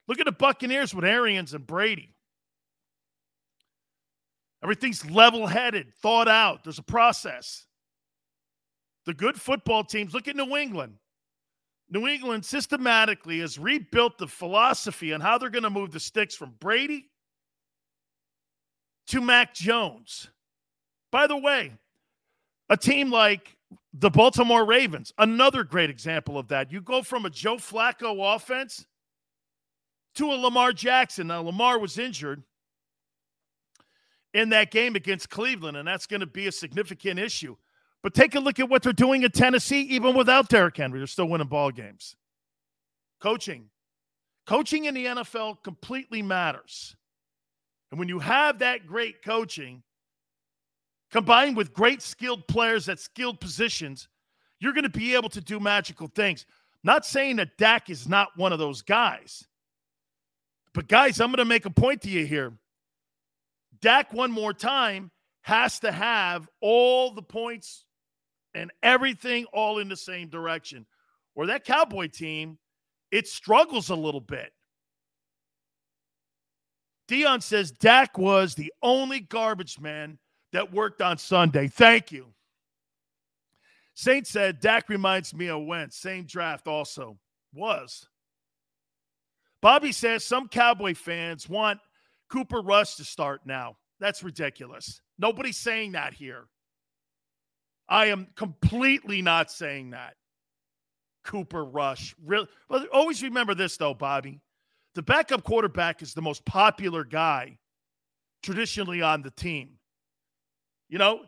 Look 0.08 0.20
at 0.20 0.26
the 0.26 0.32
Buccaneers 0.32 0.94
with 0.94 1.06
Arians 1.06 1.54
and 1.54 1.66
Brady. 1.66 2.16
Everything's 4.64 5.10
level 5.10 5.46
headed, 5.46 5.94
thought 6.02 6.28
out. 6.28 6.64
There's 6.64 6.80
a 6.80 6.84
process. 6.84 7.66
The 9.06 9.14
good 9.14 9.40
football 9.40 9.84
teams, 9.84 10.14
look 10.14 10.28
at 10.28 10.36
New 10.36 10.56
England. 10.56 10.96
New 11.90 12.08
England 12.08 12.46
systematically 12.46 13.40
has 13.40 13.60
rebuilt 13.60 14.18
the 14.18 14.28
philosophy 14.28 15.14
on 15.14 15.22
how 15.22 15.38
they're 15.38 15.50
going 15.50 15.64
to 15.64 15.70
move 15.70 15.92
the 15.92 16.00
sticks 16.00 16.36
from 16.36 16.54
Brady 16.60 17.10
to 19.08 19.22
Mac 19.22 19.54
Jones. 19.54 20.30
By 21.12 21.28
the 21.28 21.38
way, 21.38 21.72
a 22.70 22.78
team 22.78 23.12
like 23.12 23.56
the 23.94 24.10
Baltimore 24.10 24.66
Ravens, 24.66 25.14
another 25.18 25.64
great 25.64 25.90
example 25.90 26.38
of 26.38 26.48
that. 26.50 26.72
You 26.72 26.82
go 26.82 27.02
from 27.02 27.26
a 27.26 27.30
Joe 27.30 27.58
Flacco 27.58 28.36
offense 28.36 28.86
to 30.16 30.32
a 30.32 30.36
Lamar 30.36 30.74
Jackson. 30.74 31.28
Now, 31.28 31.42
Lamar 31.42 31.80
was 31.80 31.98
injured 31.98 32.44
in 34.34 34.50
that 34.50 34.72
game 34.72 34.96
against 34.96 35.30
Cleveland, 35.30 35.78
and 35.78 35.88
that's 35.88 36.08
going 36.08 36.20
to 36.20 36.26
be 36.26 36.48
a 36.48 36.52
significant 36.52 37.20
issue. 37.20 37.56
But 38.06 38.14
take 38.14 38.36
a 38.36 38.40
look 38.40 38.60
at 38.60 38.70
what 38.70 38.84
they're 38.84 38.94
doing 38.94 39.24
in 39.24 39.32
Tennessee, 39.32 39.82
even 39.82 40.16
without 40.16 40.48
Derrick 40.48 40.78
Henry. 40.78 41.00
They're 41.00 41.08
still 41.08 41.28
winning 41.28 41.48
ball 41.48 41.72
games. 41.72 42.16
Coaching. 43.20 43.72
Coaching 44.46 44.86
in 44.86 44.94
the 44.94 45.06
NFL 45.06 45.64
completely 45.64 46.22
matters. 46.22 46.96
And 47.90 47.98
when 47.98 48.08
you 48.08 48.20
have 48.20 48.60
that 48.60 48.86
great 48.86 49.24
coaching 49.24 49.82
combined 51.10 51.58
with 51.58 51.74
great 51.74 52.04
skilled 52.04 52.48
players 52.48 52.88
at 52.90 53.00
skilled 53.00 53.40
positions, 53.40 54.08
you're 54.60 54.74
going 54.74 54.84
to 54.84 54.90
be 54.90 55.16
able 55.16 55.30
to 55.30 55.42
do 55.42 55.60
magical 55.60 56.06
things. 56.06 56.46
Not 56.84 57.08
saying 57.08 57.38
that 57.38 57.58
Dak 57.58 57.90
is 57.90 58.08
not 58.08 58.38
one 58.38 58.54
of 58.54 58.60
those 58.60 58.84
guys. 58.84 59.48
But, 60.76 60.88
guys, 60.88 61.20
I'm 61.20 61.30
going 61.30 61.38
to 61.38 61.46
make 61.46 61.66
a 61.66 61.72
point 61.72 62.04
to 62.04 62.10
you 62.12 62.28
here. 62.28 62.54
Dak, 63.82 64.14
one 64.14 64.30
more 64.30 64.54
time, 64.54 65.10
has 65.42 65.80
to 65.80 65.92
have 65.92 66.48
all 66.62 67.10
the 67.10 67.24
points 67.24 67.85
and 68.56 68.72
everything 68.82 69.46
all 69.54 69.80
in 69.80 69.90
the 69.90 69.96
same 69.96 70.30
direction. 70.30 70.86
Where 71.34 71.48
that 71.48 71.66
Cowboy 71.66 72.08
team, 72.08 72.58
it 73.12 73.28
struggles 73.28 73.90
a 73.90 73.96
little 73.96 74.22
bit. 74.22 74.52
Dion 77.08 77.42
says 77.42 77.72
Dak 77.72 78.18
was 78.18 78.56
the 78.56 78.74
only 78.82 79.20
garbage 79.20 79.80
man 79.80 80.18
that 80.54 80.74
worked 80.74 81.02
on 81.02 81.18
Sunday. 81.18 81.68
Thank 81.68 82.12
you. 82.12 82.28
Saint 83.94 84.26
said 84.26 84.60
Dak 84.60 84.90
reminds 84.90 85.34
me 85.34 85.50
of 85.50 85.66
Wentz. 85.66 85.98
Same 85.98 86.26
draft 86.26 86.68
also. 86.68 87.18
Was. 87.54 88.08
Bobby 89.62 89.92
says 89.92 90.24
some 90.24 90.48
Cowboy 90.48 90.94
fans 90.94 91.48
want 91.48 91.80
Cooper 92.30 92.62
Rush 92.62 92.96
to 92.96 93.04
start 93.04 93.42
now. 93.46 93.78
That's 94.00 94.24
ridiculous. 94.24 95.00
Nobody's 95.18 95.58
saying 95.58 95.94
that 95.94 96.14
here. 96.14 96.48
I 97.88 98.08
am 98.08 98.28
completely 98.36 99.22
not 99.22 99.52
saying 99.52 99.92
that. 99.92 100.16
Cooper 101.24 101.66
Rush. 101.66 102.16
Real, 102.24 102.48
well, 102.70 102.86
always 102.94 103.22
remember 103.24 103.56
this, 103.56 103.78
though, 103.78 103.94
Bobby. 103.94 104.42
The 104.94 105.02
backup 105.02 105.44
quarterback 105.44 106.02
is 106.02 106.14
the 106.14 106.22
most 106.22 106.46
popular 106.46 107.04
guy 107.04 107.58
traditionally 108.44 109.02
on 109.02 109.22
the 109.22 109.32
team. 109.32 109.72
You 110.88 111.00
know, 111.00 111.22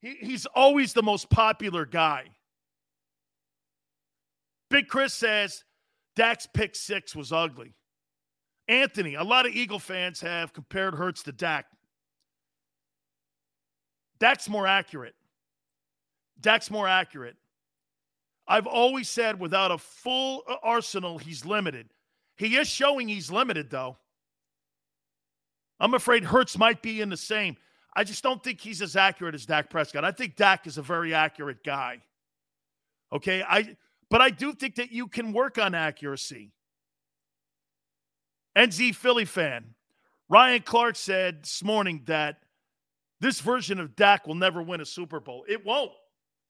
he, 0.00 0.16
he's 0.20 0.46
always 0.46 0.92
the 0.92 1.02
most 1.02 1.28
popular 1.28 1.84
guy. 1.84 2.24
Big 4.70 4.88
Chris 4.88 5.12
says 5.12 5.64
Dak's 6.16 6.48
pick 6.52 6.74
six 6.74 7.14
was 7.14 7.32
ugly. 7.32 7.74
Anthony, 8.68 9.14
a 9.14 9.24
lot 9.24 9.46
of 9.46 9.52
Eagle 9.52 9.78
fans 9.78 10.20
have 10.20 10.52
compared 10.52 10.94
Hurts 10.94 11.22
to 11.24 11.32
Dak. 11.32 11.66
Dak's 14.18 14.48
more 14.48 14.66
accurate. 14.66 15.14
Dak's 16.40 16.70
more 16.70 16.88
accurate. 16.88 17.36
I've 18.46 18.66
always 18.66 19.08
said 19.08 19.40
without 19.40 19.70
a 19.70 19.78
full 19.78 20.42
uh, 20.48 20.56
arsenal, 20.62 21.18
he's 21.18 21.44
limited. 21.44 21.88
He 22.36 22.56
is 22.56 22.68
showing 22.68 23.08
he's 23.08 23.30
limited, 23.30 23.70
though. 23.70 23.96
I'm 25.80 25.94
afraid 25.94 26.24
Hurts 26.24 26.58
might 26.58 26.82
be 26.82 27.00
in 27.00 27.08
the 27.08 27.16
same. 27.16 27.56
I 27.96 28.04
just 28.04 28.22
don't 28.22 28.42
think 28.42 28.60
he's 28.60 28.82
as 28.82 28.96
accurate 28.96 29.34
as 29.34 29.46
Dak 29.46 29.70
Prescott. 29.70 30.04
I 30.04 30.10
think 30.10 30.36
Dak 30.36 30.66
is 30.66 30.78
a 30.78 30.82
very 30.82 31.14
accurate 31.14 31.62
guy. 31.64 32.02
Okay, 33.12 33.42
I 33.42 33.76
but 34.10 34.20
I 34.20 34.30
do 34.30 34.52
think 34.52 34.76
that 34.76 34.92
you 34.92 35.08
can 35.08 35.32
work 35.32 35.58
on 35.58 35.74
accuracy. 35.74 36.52
NZ 38.56 38.94
Philly 38.94 39.24
fan 39.24 39.74
Ryan 40.28 40.62
Clark 40.62 40.96
said 40.96 41.42
this 41.42 41.62
morning 41.62 42.02
that 42.06 42.38
this 43.20 43.40
version 43.40 43.78
of 43.78 43.94
Dak 43.94 44.26
will 44.26 44.34
never 44.34 44.62
win 44.62 44.80
a 44.80 44.84
Super 44.84 45.20
Bowl. 45.20 45.44
It 45.48 45.64
won't. 45.64 45.92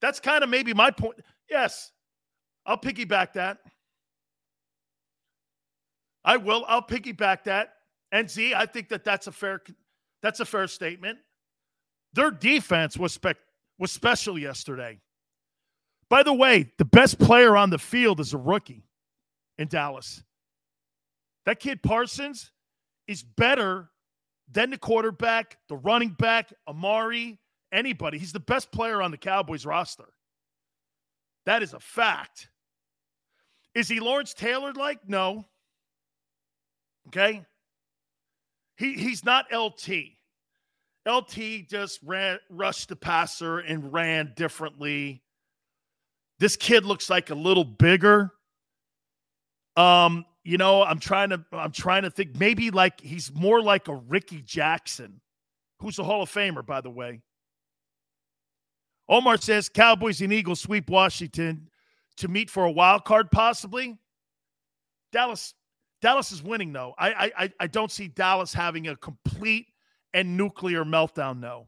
That's 0.01 0.19
kind 0.19 0.43
of 0.43 0.49
maybe 0.49 0.73
my 0.73 0.91
point. 0.91 1.17
Yes, 1.49 1.91
I'll 2.65 2.77
piggyback 2.77 3.33
that. 3.33 3.59
I 6.23 6.37
will. 6.37 6.65
I'll 6.67 6.81
piggyback 6.81 7.43
that. 7.43 7.73
And 8.11 8.29
Z, 8.29 8.53
I 8.55 8.65
think 8.65 8.89
that 8.89 9.03
that's 9.03 9.27
a 9.27 9.31
fair 9.31 9.61
that's 10.21 10.39
a 10.39 10.45
fair 10.45 10.67
statement. 10.67 11.19
Their 12.13 12.31
defense 12.31 12.97
was 12.97 13.13
spec 13.13 13.37
was 13.77 13.91
special 13.91 14.39
yesterday. 14.39 14.99
By 16.09 16.23
the 16.23 16.33
way, 16.33 16.71
the 16.77 16.85
best 16.85 17.19
player 17.19 17.57
on 17.57 17.69
the 17.69 17.77
field 17.77 18.19
is 18.19 18.33
a 18.33 18.37
rookie 18.37 18.83
in 19.57 19.67
Dallas. 19.67 20.23
That 21.45 21.59
kid 21.59 21.83
Parsons 21.83 22.51
is 23.07 23.23
better 23.23 23.89
than 24.51 24.69
the 24.69 24.77
quarterback, 24.77 25.57
the 25.67 25.75
running 25.75 26.09
back, 26.09 26.53
Amari, 26.67 27.39
anybody. 27.75 28.17
He's 28.17 28.33
the 28.33 28.39
best 28.39 28.71
player 28.71 29.01
on 29.01 29.11
the 29.11 29.17
Cowboys 29.17 29.65
roster. 29.65 30.09
That 31.45 31.61
is 31.61 31.73
a 31.73 31.79
fact. 31.79 32.49
Is 33.75 33.87
he 33.87 33.99
Lawrence 33.99 34.33
Taylor 34.33 34.73
like? 34.73 35.07
No. 35.07 35.45
Okay? 37.07 37.45
He 38.77 38.93
he's 38.93 39.23
not 39.23 39.45
LT. 39.53 39.89
LT 41.07 41.67
just 41.69 41.99
ran 42.03 42.39
rushed 42.49 42.89
the 42.89 42.95
passer 42.95 43.59
and 43.59 43.93
ran 43.93 44.33
differently. 44.35 45.21
This 46.39 46.55
kid 46.55 46.83
looks 46.83 47.09
like 47.09 47.29
a 47.29 47.35
little 47.35 47.63
bigger. 47.63 48.31
Um, 49.77 50.25
you 50.43 50.57
know, 50.57 50.83
I'm 50.83 50.99
trying 50.99 51.29
to 51.29 51.43
I'm 51.51 51.71
trying 51.71 52.03
to 52.03 52.09
think 52.09 52.39
maybe 52.39 52.71
like 52.71 52.99
he's 53.01 53.33
more 53.33 53.61
like 53.61 53.87
a 53.87 53.95
Rickey 53.95 54.41
Jackson, 54.41 55.21
who's 55.79 55.99
a 55.99 56.03
Hall 56.03 56.23
of 56.23 56.31
Famer, 56.31 56.65
by 56.65 56.81
the 56.81 56.89
way. 56.89 57.21
Omar 59.07 59.37
says 59.37 59.69
Cowboys 59.69 60.21
and 60.21 60.33
Eagles 60.33 60.61
sweep 60.61 60.89
Washington 60.89 61.69
to 62.17 62.27
meet 62.27 62.49
for 62.49 62.63
a 62.63 62.71
wild 62.71 63.05
card, 63.05 63.29
possibly. 63.31 63.97
Dallas, 65.11 65.53
Dallas 66.01 66.31
is 66.31 66.41
winning 66.41 66.73
though. 66.73 66.93
I 66.97 67.31
I 67.37 67.49
I 67.59 67.67
don't 67.67 67.91
see 67.91 68.07
Dallas 68.07 68.53
having 68.53 68.87
a 68.87 68.95
complete 68.95 69.67
and 70.13 70.37
nuclear 70.37 70.83
meltdown. 70.83 71.39
No. 71.39 71.67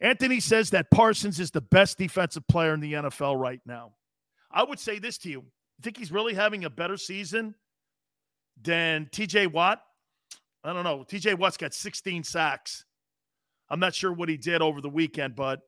Anthony 0.00 0.40
says 0.40 0.70
that 0.70 0.90
Parsons 0.90 1.38
is 1.38 1.50
the 1.52 1.60
best 1.60 1.96
defensive 1.96 2.46
player 2.48 2.74
in 2.74 2.80
the 2.80 2.92
NFL 2.92 3.38
right 3.38 3.60
now. 3.64 3.92
I 4.50 4.64
would 4.64 4.80
say 4.80 4.98
this 4.98 5.16
to 5.18 5.30
you: 5.30 5.40
you 5.40 5.82
think 5.82 5.96
he's 5.96 6.12
really 6.12 6.34
having 6.34 6.64
a 6.64 6.70
better 6.70 6.96
season 6.96 7.54
than 8.60 9.08
T.J. 9.12 9.46
Watt? 9.48 9.80
I 10.64 10.72
don't 10.72 10.84
know. 10.84 11.04
T.J. 11.04 11.34
Watt's 11.34 11.56
got 11.56 11.74
16 11.74 12.24
sacks. 12.24 12.84
I'm 13.72 13.80
not 13.80 13.94
sure 13.94 14.12
what 14.12 14.28
he 14.28 14.36
did 14.36 14.60
over 14.60 14.82
the 14.82 14.90
weekend, 14.90 15.34
but 15.34 15.62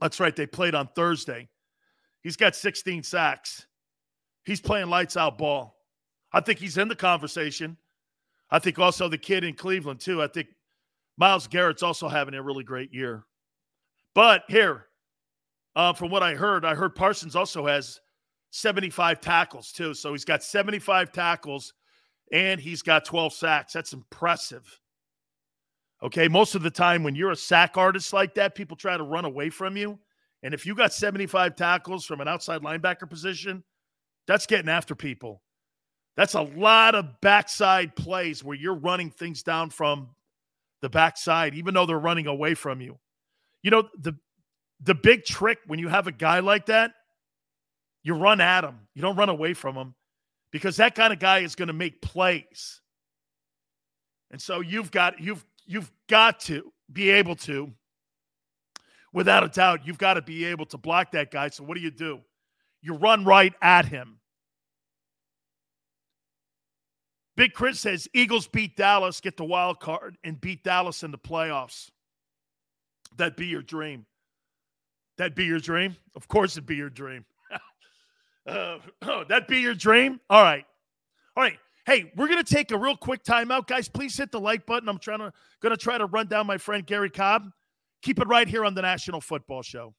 that's 0.00 0.18
right. 0.18 0.34
They 0.34 0.48
played 0.48 0.74
on 0.74 0.88
Thursday. 0.96 1.48
He's 2.22 2.36
got 2.36 2.56
16 2.56 3.04
sacks. 3.04 3.68
He's 4.44 4.60
playing 4.60 4.88
lights 4.90 5.16
out 5.16 5.38
ball. 5.38 5.76
I 6.32 6.40
think 6.40 6.58
he's 6.58 6.76
in 6.76 6.88
the 6.88 6.96
conversation. 6.96 7.76
I 8.50 8.58
think 8.58 8.80
also 8.80 9.08
the 9.08 9.16
kid 9.16 9.44
in 9.44 9.54
Cleveland, 9.54 10.00
too. 10.00 10.20
I 10.20 10.26
think 10.26 10.48
Myles 11.16 11.46
Garrett's 11.46 11.84
also 11.84 12.08
having 12.08 12.34
a 12.34 12.42
really 12.42 12.64
great 12.64 12.92
year. 12.92 13.24
But 14.12 14.42
here, 14.48 14.86
uh, 15.76 15.92
from 15.92 16.10
what 16.10 16.24
I 16.24 16.34
heard, 16.34 16.64
I 16.64 16.74
heard 16.74 16.96
Parsons 16.96 17.36
also 17.36 17.64
has 17.64 18.00
75 18.50 19.20
tackles, 19.20 19.70
too. 19.70 19.94
So 19.94 20.10
he's 20.10 20.24
got 20.24 20.42
75 20.42 21.12
tackles 21.12 21.74
and 22.32 22.60
he's 22.60 22.82
got 22.82 23.04
12 23.04 23.32
sacks. 23.34 23.72
That's 23.72 23.92
impressive. 23.92 24.80
Okay. 26.02 26.28
Most 26.28 26.54
of 26.54 26.62
the 26.62 26.70
time, 26.70 27.02
when 27.02 27.14
you're 27.14 27.32
a 27.32 27.36
sack 27.36 27.76
artist 27.76 28.12
like 28.12 28.34
that, 28.34 28.54
people 28.54 28.76
try 28.76 28.96
to 28.96 29.02
run 29.02 29.24
away 29.24 29.50
from 29.50 29.76
you. 29.76 29.98
And 30.42 30.54
if 30.54 30.64
you 30.64 30.74
got 30.74 30.92
75 30.92 31.56
tackles 31.56 32.04
from 32.04 32.20
an 32.20 32.28
outside 32.28 32.62
linebacker 32.62 33.10
position, 33.10 33.64
that's 34.26 34.46
getting 34.46 34.68
after 34.68 34.94
people. 34.94 35.42
That's 36.16 36.34
a 36.34 36.42
lot 36.42 36.94
of 36.94 37.20
backside 37.20 37.96
plays 37.96 38.44
where 38.44 38.56
you're 38.56 38.74
running 38.74 39.10
things 39.10 39.42
down 39.42 39.70
from 39.70 40.10
the 40.82 40.88
backside, 40.88 41.54
even 41.54 41.74
though 41.74 41.86
they're 41.86 41.98
running 41.98 42.26
away 42.26 42.54
from 42.54 42.80
you. 42.80 42.98
You 43.62 43.70
know, 43.70 43.88
the 43.98 44.14
the 44.80 44.94
big 44.94 45.24
trick 45.24 45.58
when 45.66 45.78
you 45.78 45.88
have 45.88 46.06
a 46.06 46.12
guy 46.12 46.40
like 46.40 46.66
that, 46.66 46.92
you 48.04 48.14
run 48.14 48.40
at 48.40 48.64
him. 48.64 48.78
You 48.94 49.02
don't 49.02 49.16
run 49.16 49.28
away 49.28 49.54
from 49.54 49.74
him 49.74 49.94
because 50.52 50.76
that 50.76 50.94
kind 50.94 51.12
of 51.12 51.18
guy 51.18 51.40
is 51.40 51.54
going 51.54 51.66
to 51.66 51.72
make 51.72 52.00
plays. 52.00 52.80
And 54.30 54.40
so 54.40 54.60
you've 54.60 54.90
got 54.90 55.20
you've 55.20 55.44
you've 55.68 55.92
got 56.08 56.40
to 56.40 56.72
be 56.92 57.10
able 57.10 57.36
to 57.36 57.72
without 59.12 59.44
a 59.44 59.48
doubt, 59.48 59.86
you've 59.86 59.98
got 59.98 60.14
to 60.14 60.22
be 60.22 60.44
able 60.44 60.66
to 60.66 60.78
block 60.78 61.12
that 61.12 61.30
guy. 61.30 61.48
So 61.48 61.64
what 61.64 61.76
do 61.76 61.82
you 61.82 61.90
do? 61.90 62.20
You 62.82 62.94
run 62.94 63.24
right 63.24 63.52
at 63.62 63.86
him. 63.86 64.20
Big 67.36 67.52
Chris 67.52 67.78
says 67.80 68.08
Eagles 68.14 68.48
beat 68.48 68.76
Dallas, 68.76 69.20
get 69.20 69.36
the 69.36 69.44
wild 69.44 69.78
card, 69.78 70.16
and 70.24 70.40
beat 70.40 70.64
Dallas 70.64 71.02
in 71.04 71.12
the 71.12 71.18
playoffs. 71.18 71.90
That'd 73.16 73.36
be 73.36 73.46
your 73.46 73.62
dream. 73.62 74.06
That'd 75.18 75.34
be 75.34 75.44
your 75.44 75.60
dream? 75.60 75.96
Of 76.14 76.28
course 76.28 76.56
it'd 76.56 76.66
be 76.66 76.76
your 76.76 76.90
dream. 76.90 77.24
uh, 78.46 78.78
oh, 79.02 79.24
that'd 79.28 79.48
be 79.48 79.60
your 79.60 79.74
dream? 79.74 80.20
All 80.28 80.42
right. 80.42 80.64
All 81.36 81.42
right. 81.44 81.58
Hey, 81.88 82.12
we're 82.16 82.28
gonna 82.28 82.44
take 82.44 82.70
a 82.70 82.76
real 82.76 82.98
quick 82.98 83.24
timeout, 83.24 83.66
guys. 83.66 83.88
Please 83.88 84.14
hit 84.14 84.30
the 84.30 84.38
like 84.38 84.66
button. 84.66 84.90
I'm 84.90 84.98
trying 84.98 85.20
to 85.20 85.32
gonna 85.62 85.74
try 85.74 85.96
to 85.96 86.04
run 86.04 86.26
down 86.26 86.46
my 86.46 86.58
friend 86.58 86.86
Garry 86.86 87.08
Cobb. 87.08 87.50
Keep 88.02 88.20
it 88.20 88.28
right 88.28 88.46
here 88.46 88.62
on 88.66 88.74
the 88.74 88.82
National 88.82 89.22
Football 89.22 89.62
Show. 89.62 89.94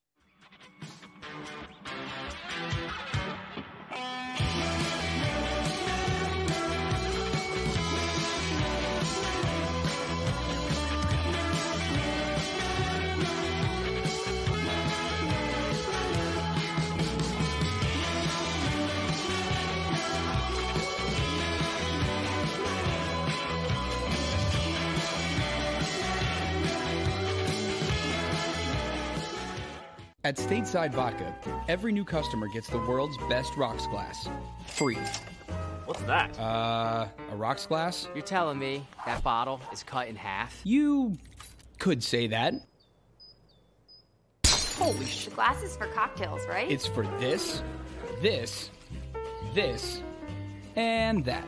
At 30.26 30.36
Stateside 30.36 30.92
Vodka, 30.92 31.34
every 31.70 31.94
new 31.94 32.04
customer 32.04 32.50
gets 32.50 32.68
the 32.68 32.78
world's 32.80 33.18
best 33.30 33.56
rocks 33.56 33.88
glass, 33.88 34.28
free. 34.68 34.98
What's 35.86 36.02
that? 36.02 36.38
Uh, 36.38 37.08
a 37.32 37.36
rocks 37.38 37.66
glass? 37.66 38.10
You're 38.14 38.26
telling 38.26 38.60
me 38.60 38.86
that 39.06 39.24
bottle 39.24 39.62
is 39.72 39.82
cut 39.82 40.10
in 40.10 40.18
half? 40.18 40.60
You 40.66 41.18
could 41.78 42.04
say 42.04 42.28
that. 42.28 42.54
Holy 44.46 45.06
shit. 45.06 45.34
Glasses 45.36 45.78
for 45.78 45.88
cocktails, 45.88 46.46
right? 46.50 46.70
It's 46.70 46.86
for 46.86 47.08
this, 47.22 47.64
this, 48.22 48.72
this, 49.54 50.04
and 50.76 51.24
that. 51.24 51.48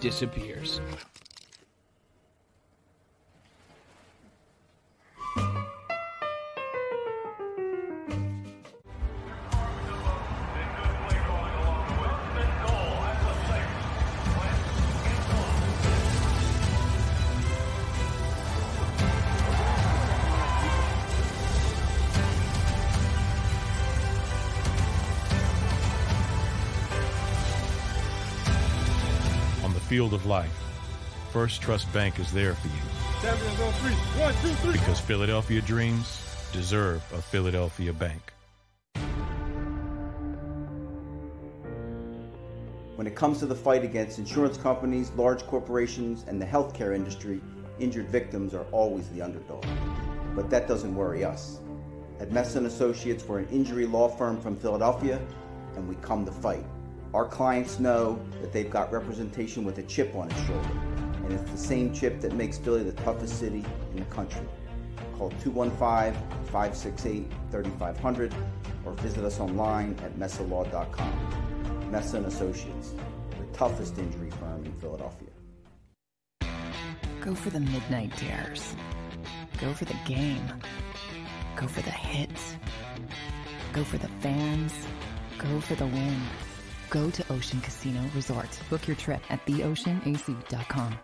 disappears. 0.00 0.80
Field 30.06 30.20
of 30.20 30.26
life, 30.26 30.56
First 31.32 31.60
Trust 31.60 31.92
Bank 31.92 32.20
is 32.20 32.30
there 32.30 32.54
for 32.54 32.68
you. 32.68 34.72
Because 34.72 35.00
Philadelphia 35.00 35.60
dreams 35.60 36.22
deserve 36.52 37.02
a 37.12 37.20
Philadelphia 37.20 37.92
bank. 37.92 38.32
When 42.94 43.08
it 43.08 43.16
comes 43.16 43.40
to 43.40 43.46
the 43.46 43.56
fight 43.56 43.82
against 43.82 44.20
insurance 44.20 44.56
companies, 44.56 45.10
large 45.16 45.44
corporations, 45.48 46.24
and 46.28 46.40
the 46.40 46.46
healthcare 46.46 46.94
industry, 46.94 47.40
injured 47.80 48.08
victims 48.08 48.54
are 48.54 48.66
always 48.70 49.08
the 49.08 49.22
underdog. 49.22 49.66
But 50.36 50.50
that 50.50 50.68
doesn't 50.68 50.94
worry 50.94 51.24
us. 51.24 51.58
At 52.20 52.30
Messa 52.30 52.58
and 52.58 52.68
Associates, 52.68 53.24
we're 53.24 53.40
an 53.40 53.48
injury 53.48 53.86
law 53.86 54.08
firm 54.08 54.40
from 54.40 54.56
Philadelphia, 54.56 55.20
and 55.74 55.88
we 55.88 55.96
come 55.96 56.24
to 56.26 56.30
fight. 56.30 56.64
Our 57.14 57.26
clients 57.26 57.78
know 57.78 58.18
that 58.40 58.52
they've 58.52 58.70
got 58.70 58.92
representation 58.92 59.64
with 59.64 59.78
a 59.78 59.82
chip 59.84 60.14
on 60.14 60.30
its 60.30 60.46
shoulder, 60.46 60.68
and 61.24 61.32
it's 61.32 61.50
the 61.50 61.56
same 61.56 61.94
chip 61.94 62.20
that 62.20 62.34
makes 62.34 62.58
Philly 62.58 62.82
the 62.82 62.92
toughest 62.92 63.38
city 63.38 63.64
in 63.92 64.00
the 64.00 64.04
country. 64.06 64.46
Call 65.16 65.30
215-568-3500 65.42 68.34
or 68.84 68.92
visit 68.92 69.24
us 69.24 69.40
online 69.40 69.98
at 70.02 70.18
messalaw.com. 70.18 71.90
Messa 71.90 72.18
and 72.18 72.26
Associates, 72.26 72.92
the 73.30 73.46
toughest 73.56 73.98
injury 73.98 74.30
firm 74.30 74.64
in 74.64 74.72
Philadelphia. 74.74 75.28
Go 77.20 77.34
for 77.34 77.50
the 77.50 77.60
midnight 77.60 78.16
dares. 78.18 78.76
Go 79.58 79.72
for 79.72 79.84
the 79.84 79.96
game. 80.04 80.46
Go 81.56 81.66
for 81.66 81.80
the 81.80 81.90
hits. 81.90 82.56
Go 83.72 83.82
for 83.84 83.98
the 83.98 84.08
fans. 84.20 84.72
Go 85.38 85.60
for 85.60 85.74
the 85.74 85.86
win. 85.86 86.20
Go 86.90 87.10
to 87.10 87.32
Ocean 87.32 87.60
Casino 87.60 88.00
Resort. 88.14 88.58
Book 88.70 88.86
your 88.86 88.96
trip 88.96 89.20
at 89.30 89.44
theoceanac.com. 89.46 90.98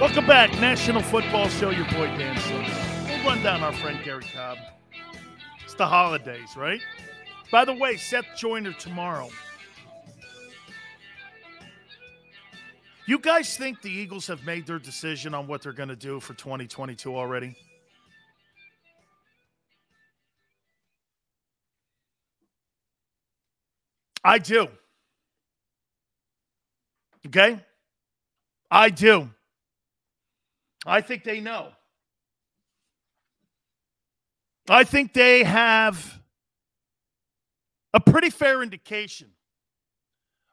Welcome 0.00 0.26
back, 0.26 0.52
National 0.60 1.02
Football 1.02 1.48
Show. 1.48 1.70
Your 1.70 1.84
boy 1.86 2.06
Dan. 2.16 2.36
We'll 3.08 3.24
run 3.24 3.42
down 3.42 3.64
our 3.64 3.72
friend 3.72 3.98
Garry 4.04 4.22
Cobb. 4.32 4.56
It's 5.64 5.74
the 5.74 5.86
holidays, 5.86 6.56
right? 6.56 6.80
By 7.50 7.64
the 7.64 7.74
way, 7.74 7.96
Seth 7.96 8.26
Joyner 8.36 8.72
tomorrow. 8.74 9.28
You 13.08 13.18
guys 13.18 13.56
think 13.56 13.80
the 13.80 13.90
Eagles 13.90 14.26
have 14.26 14.44
made 14.44 14.66
their 14.66 14.78
decision 14.78 15.32
on 15.32 15.46
what 15.46 15.62
they're 15.62 15.72
going 15.72 15.88
to 15.88 15.96
do 15.96 16.20
for 16.20 16.34
2022 16.34 17.16
already? 17.16 17.56
I 24.22 24.36
do. 24.36 24.68
Okay? 27.26 27.58
I 28.70 28.90
do. 28.90 29.30
I 30.84 31.00
think 31.00 31.24
they 31.24 31.40
know. 31.40 31.68
I 34.68 34.84
think 34.84 35.14
they 35.14 35.44
have 35.44 36.20
a 37.94 38.00
pretty 38.00 38.28
fair 38.28 38.62
indication 38.62 39.30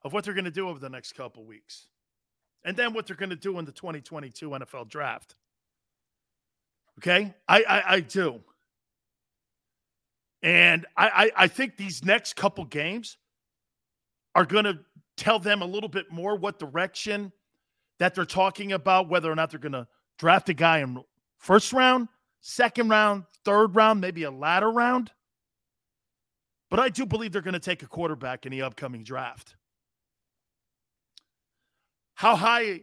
of 0.06 0.14
what 0.14 0.24
they're 0.24 0.34
going 0.34 0.46
to 0.46 0.52
do 0.52 0.70
over 0.70 0.80
the 0.80 0.88
next 0.88 1.18
couple 1.18 1.44
weeks. 1.44 1.88
And 2.66 2.76
then 2.76 2.94
what 2.94 3.08
they're 3.08 3.16
going 3.16 3.30
to 3.30 3.38
do 3.38 3.58
in 3.60 3.66
the 3.66 3.72
2022 3.72 4.50
NFL 4.50 4.90
draft. 4.90 5.36
Okay? 7.00 7.34
I 7.48 7.64
I, 7.64 7.84
I 7.96 8.00
do. 8.02 8.42
And 10.42 10.86
I, 10.98 11.08
I 11.38 11.44
I 11.44 11.48
think 11.48 11.78
these 11.78 12.04
next 12.04 12.36
couple 12.36 12.66
games 12.66 13.18
are 14.34 14.46
going 14.46 14.66
to 14.66 14.80
tell 15.16 15.40
them 15.40 15.62
a 15.62 15.66
little 15.66 15.88
bit 15.88 16.12
more 16.12 16.36
what 16.36 16.60
direction 16.60 17.32
that 18.00 18.16
they're 18.16 18.26
talking 18.26 18.74
about, 18.74 19.08
whether 19.08 19.32
or 19.32 19.36
not 19.36 19.52
they're 19.52 19.60
going 19.60 19.72
to 19.72 19.88
draft 20.18 20.50
a 20.50 20.54
guy 20.54 20.80
in 20.80 21.02
first 21.38 21.72
round, 21.72 22.10
second 22.42 22.90
round, 22.90 23.24
third 23.46 23.76
round, 23.76 24.02
maybe 24.02 24.24
a 24.24 24.32
latter 24.32 24.70
round. 24.70 25.12
But 26.70 26.80
I 26.80 26.90
do 26.90 27.06
believe 27.06 27.32
they're 27.32 27.42
going 27.42 27.54
to 27.54 27.60
take 27.60 27.84
a 27.84 27.88
quarterback 27.88 28.46
in 28.46 28.52
the 28.52 28.64
upcoming 28.64 29.04
draft. 29.04 29.56
How 32.16 32.36
high 32.36 32.82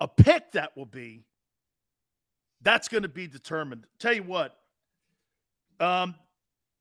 a 0.00 0.08
pick 0.08 0.52
that 0.52 0.76
will 0.76 0.86
be, 0.86 1.24
that's 2.62 2.88
going 2.88 3.02
to 3.02 3.08
be 3.08 3.26
determined. 3.26 3.86
Tell 3.98 4.12
you 4.12 4.22
what, 4.22 4.56
um, 5.80 6.14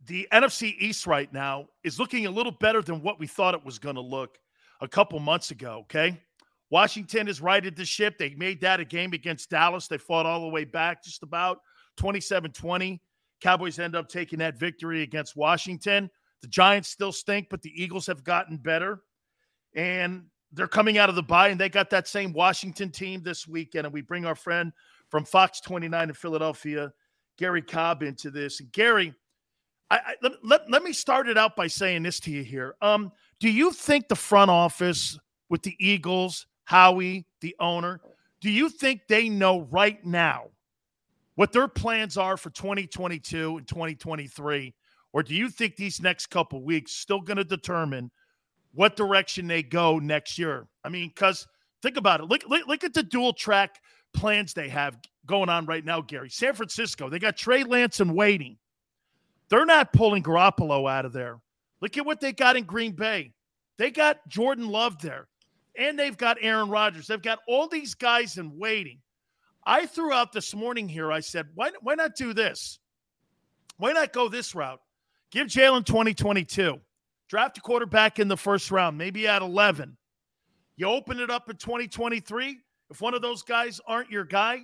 the 0.06 0.28
NFC 0.32 0.76
East 0.80 1.08
right 1.08 1.32
now 1.32 1.68
is 1.84 2.00
looking 2.00 2.26
a 2.26 2.32
little 2.32 2.52
better 2.52 2.82
than 2.82 3.02
what 3.02 3.20
we 3.20 3.28
thought 3.28 3.54
it 3.54 3.66
was 3.66 3.80
going 3.80 3.96
to 3.96 4.02
look 4.02 4.38
a 4.82 4.88
couple 4.88 5.20
months 5.20 5.52
ago. 5.52 5.80
Okay. 5.82 6.22
Washington 6.70 7.28
has 7.28 7.42
righted 7.42 7.76
the 7.76 7.86
ship. 7.86 8.18
They 8.18 8.36
made 8.36 8.62
that 8.62 8.80
a 8.80 8.86
game 8.86 9.14
against 9.14 9.50
Dallas. 9.50 9.88
They 9.88 9.98
fought 9.98 10.26
all 10.26 10.42
the 10.42 10.50
way 10.50 10.66
back, 10.66 11.04
just 11.04 11.24
about 11.24 11.62
27 11.96 12.52
20. 12.52 13.02
Cowboys 13.40 13.80
end 13.80 13.96
up 13.96 14.10
taking 14.10 14.40
that 14.40 14.60
victory 14.60 15.02
against 15.04 15.36
Washington. 15.36 16.10
The 16.42 16.48
Giants 16.48 16.90
still 16.90 17.12
stink, 17.12 17.48
but 17.50 17.62
the 17.62 17.72
Eagles 17.82 18.06
have 18.08 18.24
gotten 18.24 18.58
better. 18.58 19.02
And 19.76 20.26
they're 20.54 20.68
coming 20.68 20.98
out 20.98 21.10
of 21.10 21.16
the 21.16 21.24
bye, 21.24 21.50
and 21.50 21.60
they 21.60 21.70
got 21.70 21.90
that 21.90 22.08
same 22.08 22.34
Washington 22.34 22.90
team 22.90 23.22
this 23.22 23.48
weekend. 23.48 23.86
And 23.86 23.94
we 23.94 24.02
bring 24.02 24.26
our 24.26 24.36
friend 24.36 24.72
from 25.10 25.26
Fox 25.26 25.60
29 25.62 26.10
in 26.10 26.14
Philadelphia, 26.14 26.92
Garry 27.38 27.62
Cobb, 27.62 28.04
into 28.04 28.32
this. 28.32 28.60
And 28.60 28.72
Garry, 28.72 29.14
I, 29.90 29.98
I, 29.98 30.14
let, 30.22 30.34
let, 30.44 30.72
let 30.72 30.84
me 30.84 30.94
start 30.94 31.28
it 31.28 31.38
out 31.38 31.56
by 31.56 31.68
saying 31.68 32.04
this 32.04 32.20
to 32.22 32.32
you 32.32 32.44
here. 32.44 32.76
Um, 32.82 33.12
do 33.40 33.50
you 33.50 33.72
think 33.72 34.08
the 34.08 34.16
front 34.16 34.50
office 34.50 35.20
with 35.50 35.62
the 35.62 35.76
Eagles, 35.80 36.48
Howie, 36.64 37.26
the 37.42 37.56
owner, 37.60 38.02
do 38.42 38.52
you 38.52 38.70
think 38.70 39.02
they 39.08 39.30
know 39.30 39.62
right 39.72 40.04
now 40.06 40.46
what 41.36 41.52
their 41.52 41.68
plans 41.68 42.18
are 42.18 42.38
for 42.38 42.50
2022 42.50 43.58
and 43.58 43.68
2023? 43.68 44.74
Or 45.14 45.24
do 45.24 45.34
you 45.34 45.50
think 45.50 45.76
these 45.76 46.02
next 46.02 46.28
couple 46.28 46.62
weeks 46.64 46.92
still 46.92 47.22
going 47.22 47.38
to 47.38 47.44
determine 47.44 48.12
what 48.78 48.96
direction 48.96 49.48
they 49.48 49.64
go 49.64 49.98
next 49.98 50.38
year? 50.38 50.68
I 50.84 50.90
mean, 50.90 51.08
because 51.08 51.48
think 51.82 51.98
about 51.98 52.20
it. 52.20 52.26
Look, 52.26 52.48
look, 52.48 52.68
look 52.68 52.84
at 52.84 52.94
the 52.94 53.02
dual 53.02 53.34
track 53.34 53.80
plans 54.14 54.54
they 54.54 54.70
have 54.70 55.00
going 55.26 55.50
on 55.50 55.66
right 55.66 55.84
now, 55.84 56.00
Garry. 56.00 56.30
San 56.30 56.54
Francisco, 56.54 57.10
they 57.10 57.18
got 57.18 57.36
Trey 57.36 57.64
Lance 57.64 58.02
and 58.02 58.14
waiting. 58.14 58.56
They're 59.50 59.66
not 59.66 59.94
pulling 59.94 60.22
Garoppolo 60.22 60.88
out 60.88 61.06
of 61.06 61.12
there. 61.12 61.40
Look 61.82 61.98
at 61.98 62.06
what 62.06 62.22
they 62.22 62.32
got 62.32 62.56
in 62.56 62.66
Green 62.66 62.92
Bay. 62.92 63.34
They 63.80 63.90
got 63.90 64.20
Jordan 64.28 64.68
Love 64.68 65.02
there, 65.02 65.28
and 65.76 65.98
they've 65.98 66.18
got 66.18 66.38
Aaron 66.40 66.70
Rodgers. 66.70 67.08
They've 67.08 67.20
got 67.20 67.40
all 67.48 67.68
these 67.68 67.96
guys 67.96 68.38
in 68.38 68.60
waiting. 68.60 69.00
I 69.66 69.88
threw 69.88 70.14
out 70.14 70.32
this 70.32 70.54
morning 70.54 70.88
here. 70.88 71.12
I 71.12 71.22
said, 71.22 71.48
why, 71.56 71.72
why 71.82 71.96
not 71.96 72.16
do 72.16 72.32
this? 72.32 72.78
Why 73.78 73.94
not 73.94 74.14
go 74.14 74.30
this 74.30 74.54
route? 74.54 74.82
Give 75.32 75.48
Jalen 75.48 75.86
2022. 75.86 76.80
Draft 77.30 77.58
a 77.58 77.62
quarterback 77.62 78.20
in 78.20 78.28
the 78.28 78.38
first 78.38 78.72
round, 78.72 78.98
maybe 78.98 79.28
at 79.28 79.42
11. 79.42 79.98
You 80.78 80.88
open 80.88 81.20
it 81.20 81.30
up 81.30 81.50
in 81.50 81.58
2023. 81.58 82.60
If 82.90 83.02
one 83.02 83.14
of 83.14 83.22
those 83.22 83.44
guys 83.44 83.82
aren't 83.86 84.10
your 84.10 84.24
guy, 84.24 84.64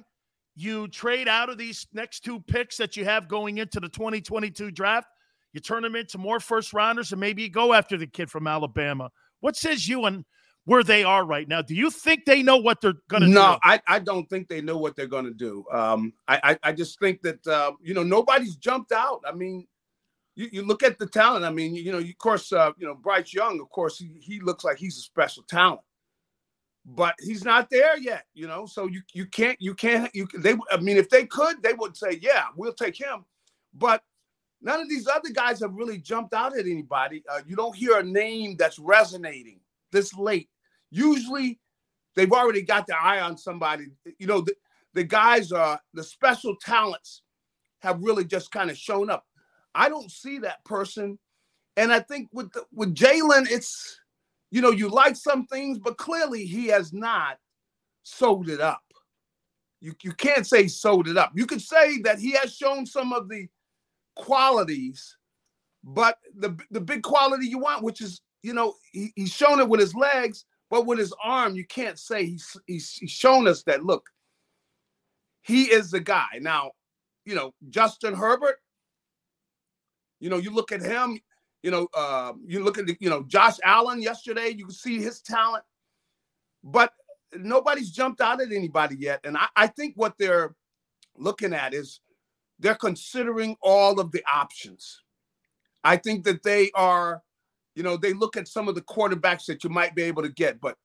you 0.55 0.87
trade 0.87 1.27
out 1.27 1.49
of 1.49 1.57
these 1.57 1.87
next 1.93 2.21
two 2.21 2.39
picks 2.39 2.77
that 2.77 2.95
you 2.95 3.03
have 3.05 3.27
going 3.27 3.57
into 3.57 3.79
the 3.79 3.89
2022 3.89 4.71
draft. 4.71 5.07
You 5.51 5.59
turn 5.59 5.83
them 5.83 5.95
into 5.95 6.17
more 6.17 6.39
first 6.39 6.73
rounders, 6.73 7.11
and 7.11 7.19
maybe 7.19 7.43
you 7.43 7.49
go 7.49 7.73
after 7.73 7.97
the 7.97 8.07
kid 8.07 8.29
from 8.31 8.47
Alabama. 8.47 9.11
What 9.41 9.55
says 9.55 9.87
you 9.87 10.05
and 10.05 10.23
where 10.65 10.83
they 10.83 11.03
are 11.03 11.25
right 11.25 11.47
now? 11.47 11.61
Do 11.61 11.75
you 11.75 11.89
think 11.89 12.25
they 12.25 12.41
know 12.41 12.57
what 12.57 12.79
they're 12.81 12.93
going 13.09 13.21
to 13.21 13.27
no, 13.27 13.33
do? 13.33 13.35
No, 13.35 13.59
I, 13.63 13.81
I 13.87 13.99
don't 13.99 14.27
think 14.29 14.47
they 14.47 14.61
know 14.61 14.77
what 14.77 14.95
they're 14.95 15.05
going 15.07 15.25
to 15.25 15.33
do. 15.33 15.65
Um, 15.71 16.13
I, 16.27 16.39
I, 16.43 16.69
I 16.69 16.71
just 16.71 16.99
think 16.99 17.21
that 17.23 17.45
uh, 17.45 17.73
you 17.81 17.93
know 17.93 18.03
nobody's 18.03 18.55
jumped 18.55 18.91
out. 18.91 19.21
I 19.27 19.33
mean, 19.33 19.67
you, 20.35 20.49
you 20.51 20.65
look 20.65 20.83
at 20.83 20.97
the 20.99 21.07
talent. 21.07 21.45
I 21.45 21.51
mean, 21.51 21.75
you, 21.75 21.83
you 21.83 21.91
know, 21.91 21.99
of 21.99 22.17
course, 22.17 22.51
uh, 22.51 22.71
you 22.77 22.87
know 22.87 22.95
Bryce 22.95 23.33
Young. 23.33 23.59
Of 23.59 23.69
course, 23.69 23.97
he, 23.97 24.11
he 24.19 24.39
looks 24.39 24.63
like 24.63 24.77
he's 24.77 24.97
a 24.97 25.01
special 25.01 25.43
talent 25.43 25.81
but 26.85 27.15
he's 27.21 27.45
not 27.45 27.69
there 27.69 27.97
yet, 27.97 28.25
you 28.33 28.47
know. 28.47 28.65
So 28.65 28.87
you 28.87 29.01
you 29.13 29.25
can't 29.25 29.57
you 29.61 29.73
can't 29.73 30.13
you 30.13 30.27
they 30.37 30.55
I 30.71 30.77
mean 30.77 30.97
if 30.97 31.09
they 31.09 31.25
could 31.25 31.63
they 31.63 31.73
would 31.73 31.95
say 31.95 32.19
yeah 32.21 32.45
we'll 32.55 32.73
take 32.73 32.99
him, 32.99 33.25
but 33.73 34.03
none 34.61 34.81
of 34.81 34.89
these 34.89 35.07
other 35.07 35.29
guys 35.29 35.61
have 35.61 35.73
really 35.73 35.97
jumped 35.97 36.33
out 36.33 36.57
at 36.57 36.65
anybody. 36.65 37.23
Uh, 37.29 37.41
you 37.47 37.55
don't 37.55 37.75
hear 37.75 37.97
a 37.99 38.03
name 38.03 38.55
that's 38.57 38.79
resonating 38.79 39.59
this 39.91 40.13
late. 40.13 40.49
Usually, 40.89 41.59
they've 42.15 42.31
already 42.31 42.61
got 42.61 42.87
their 42.87 42.99
eye 42.99 43.21
on 43.21 43.37
somebody. 43.37 43.85
You 44.19 44.27
know 44.27 44.41
the, 44.41 44.53
the 44.93 45.03
guys 45.03 45.51
are 45.51 45.79
the 45.93 46.03
special 46.03 46.55
talents 46.57 47.21
have 47.79 48.01
really 48.01 48.25
just 48.25 48.51
kind 48.51 48.69
of 48.69 48.77
shown 48.77 49.09
up. 49.09 49.25
I 49.75 49.89
don't 49.89 50.11
see 50.11 50.39
that 50.39 50.63
person, 50.65 51.19
and 51.77 51.91
I 51.91 51.99
think 51.99 52.29
with 52.31 52.51
the, 52.53 52.65
with 52.73 52.95
Jalen 52.95 53.47
it's 53.49 53.99
you 54.53 54.61
know, 54.61 54.69
you 54.69 54.87
like 54.87 55.15
some 55.15 55.47
things, 55.47 55.79
but 55.79 55.97
clearly 55.97 56.45
he 56.45 56.67
has 56.67 56.93
not 56.93 57.39
sold 58.03 58.49
it 58.49 58.61
up. 58.61 58.83
You, 59.81 59.95
you 60.03 60.11
can't 60.11 60.45
say 60.45 60.67
sold 60.67 61.07
it 61.07 61.17
up. 61.17 61.31
You 61.33 61.47
could 61.47 61.59
say 61.59 61.97
that 62.03 62.19
he 62.19 62.33
has 62.33 62.55
shown 62.55 62.85
some 62.85 63.13
of 63.13 63.29
the 63.29 63.47
qualities, 64.15 65.17
but 65.83 66.19
the 66.37 66.55
the 66.69 66.79
big 66.79 67.01
quality 67.01 67.47
you 67.47 67.57
want, 67.57 67.81
which 67.81 67.99
is, 67.99 68.21
you 68.43 68.53
know, 68.53 68.75
he, 68.91 69.11
he's 69.15 69.33
shown 69.33 69.59
it 69.59 69.67
with 69.67 69.79
his 69.79 69.95
legs, 69.95 70.45
but 70.69 70.85
with 70.85 70.99
his 70.99 71.15
arm, 71.23 71.55
you 71.55 71.65
can't 71.65 71.97
say 71.97 72.23
he's, 72.23 72.55
he's 72.67 72.91
he's 72.93 73.09
shown 73.09 73.47
us 73.47 73.63
that 73.63 73.83
look, 73.83 74.07
he 75.41 75.63
is 75.63 75.89
the 75.89 75.99
guy. 75.99 76.27
Now, 76.39 76.73
you 77.25 77.33
know, 77.33 77.55
Justin 77.71 78.13
Herbert, 78.13 78.57
you 80.23 80.29
know, 80.29 80.37
you 80.37 80.51
look 80.51 80.71
at 80.71 80.81
him, 80.81 81.19
you 81.61 81.71
know, 81.71 81.87
uh, 81.93 82.33
you 82.45 82.63
look 82.63 82.77
at 82.77 82.87
the, 82.87 82.97
you 82.99 83.09
know 83.09 83.23
Josh 83.23 83.57
Allen 83.63 84.01
yesterday. 84.01 84.49
You 84.49 84.65
can 84.65 84.73
see 84.73 85.01
his 85.01 85.21
talent, 85.21 85.63
but 86.63 86.93
nobody's 87.35 87.91
jumped 87.91 88.21
out 88.21 88.41
at 88.41 88.51
anybody 88.51 88.95
yet. 88.97 89.21
And 89.23 89.37
I, 89.37 89.47
I 89.55 89.67
think 89.67 89.95
what 89.95 90.17
they're 90.17 90.55
looking 91.17 91.53
at 91.53 91.73
is 91.73 91.99
they're 92.59 92.75
considering 92.75 93.55
all 93.61 93.99
of 93.99 94.11
the 94.11 94.23
options. 94.33 95.01
I 95.83 95.97
think 95.97 96.23
that 96.25 96.43
they 96.43 96.71
are, 96.73 97.21
you 97.75 97.83
know, 97.83 97.97
they 97.97 98.13
look 98.13 98.37
at 98.37 98.47
some 98.47 98.67
of 98.67 98.75
the 98.75 98.81
quarterbacks 98.81 99.45
that 99.47 99.63
you 99.63 99.69
might 99.69 99.95
be 99.95 100.03
able 100.03 100.23
to 100.23 100.29
get, 100.29 100.61
but 100.61 100.77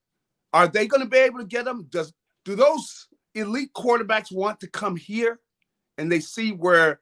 are 0.51 0.67
they 0.67 0.87
going 0.87 1.03
to 1.03 1.09
be 1.09 1.17
able 1.17 1.39
to 1.39 1.45
get 1.45 1.65
them? 1.65 1.87
Does 1.89 2.13
do 2.43 2.55
those 2.55 3.07
elite 3.35 3.71
quarterbacks 3.73 4.31
want 4.31 4.59
to 4.59 4.67
come 4.67 4.95
here? 4.95 5.39
and 5.99 6.09
they 6.09 6.21
see 6.21 6.51
where 6.53 7.01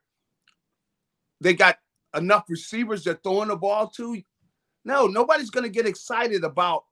they 1.40 1.54
got 1.54 1.78
enough 2.18 2.46
receivers 2.50 3.04
they're 3.04 3.20
throwing 3.24 3.50
the 3.50 3.56
ball 3.56 3.88
to, 3.88 4.22
no, 4.84 5.08
nobody's 5.08 5.50
going 5.50 5.64
to 5.64 5.70
get 5.70 5.86
excited 5.88 6.44
about 6.44 6.84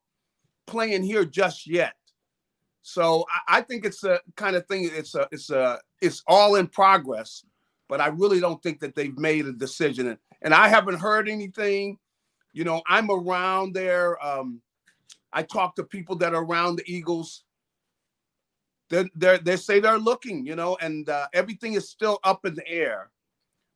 playing 0.67 1.03
here 1.03 1.25
just 1.25 1.67
yet. 1.67 1.93
So 2.81 3.25
I, 3.47 3.57
I, 3.57 3.61
think 3.61 3.83
it's 3.83 4.03
a 4.03 4.19
kind 4.35 4.55
of 4.55 4.67
thing. 4.67 4.89
It's 4.93 5.15
a 5.15 5.27
it's 5.31 5.49
a 5.49 5.79
it's 6.01 6.21
all 6.27 6.55
in 6.55 6.67
progress, 6.67 7.43
but 7.89 7.99
I 7.99 8.07
really 8.07 8.39
don't 8.39 8.61
think 8.61 8.79
that 8.81 8.93
they've 8.93 9.17
made 9.17 9.47
a 9.47 9.53
decision. 9.53 10.09
And, 10.09 10.19
and 10.43 10.53
I 10.53 10.67
haven't 10.67 10.99
heard 10.99 11.27
anything. 11.27 11.97
You 12.53 12.63
know, 12.63 12.83
I'm 12.87 13.09
around 13.09 13.73
there. 13.73 14.23
Um, 14.23 14.61
I 15.33 15.41
talk 15.41 15.75
to 15.75 15.83
people 15.83 16.15
that 16.17 16.35
are 16.35 16.43
around 16.43 16.75
the 16.75 16.83
Eagles. 16.85 17.43
They 18.89 19.09
they 19.15 19.57
say 19.57 19.79
they're 19.79 19.97
looking, 19.97 20.45
you 20.45 20.55
know, 20.55 20.77
and 20.79 21.09
uh, 21.09 21.27
everything 21.33 21.73
is 21.73 21.89
still 21.89 22.19
up 22.23 22.45
in 22.45 22.53
the 22.53 22.67
air, 22.67 23.09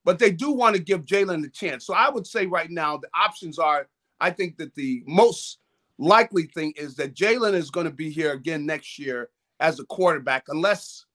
but 0.09 0.17
they 0.17 0.31
do 0.31 0.51
want 0.51 0.75
to 0.75 0.81
give 0.81 1.05
Jalen 1.05 1.45
a 1.45 1.49
chance. 1.49 1.85
So 1.85 1.93
I 1.93 2.09
would 2.09 2.25
say 2.25 2.47
right 2.47 2.71
now 2.71 2.97
the 2.97 3.09
options 3.13 3.59
are. 3.59 3.87
I 4.19 4.31
think 4.31 4.57
that 4.57 4.73
the 4.73 5.03
most 5.05 5.59
likely 5.99 6.47
thing 6.47 6.73
is 6.75 6.95
that 6.95 7.13
Jalen 7.13 7.53
is 7.53 7.69
going 7.69 7.85
to 7.85 7.93
be 7.93 8.09
here 8.09 8.31
again 8.31 8.65
next 8.65 8.97
year 8.97 9.29
as 9.59 9.79
a 9.79 9.85
quarterback, 9.85 10.45
unless 10.47 11.05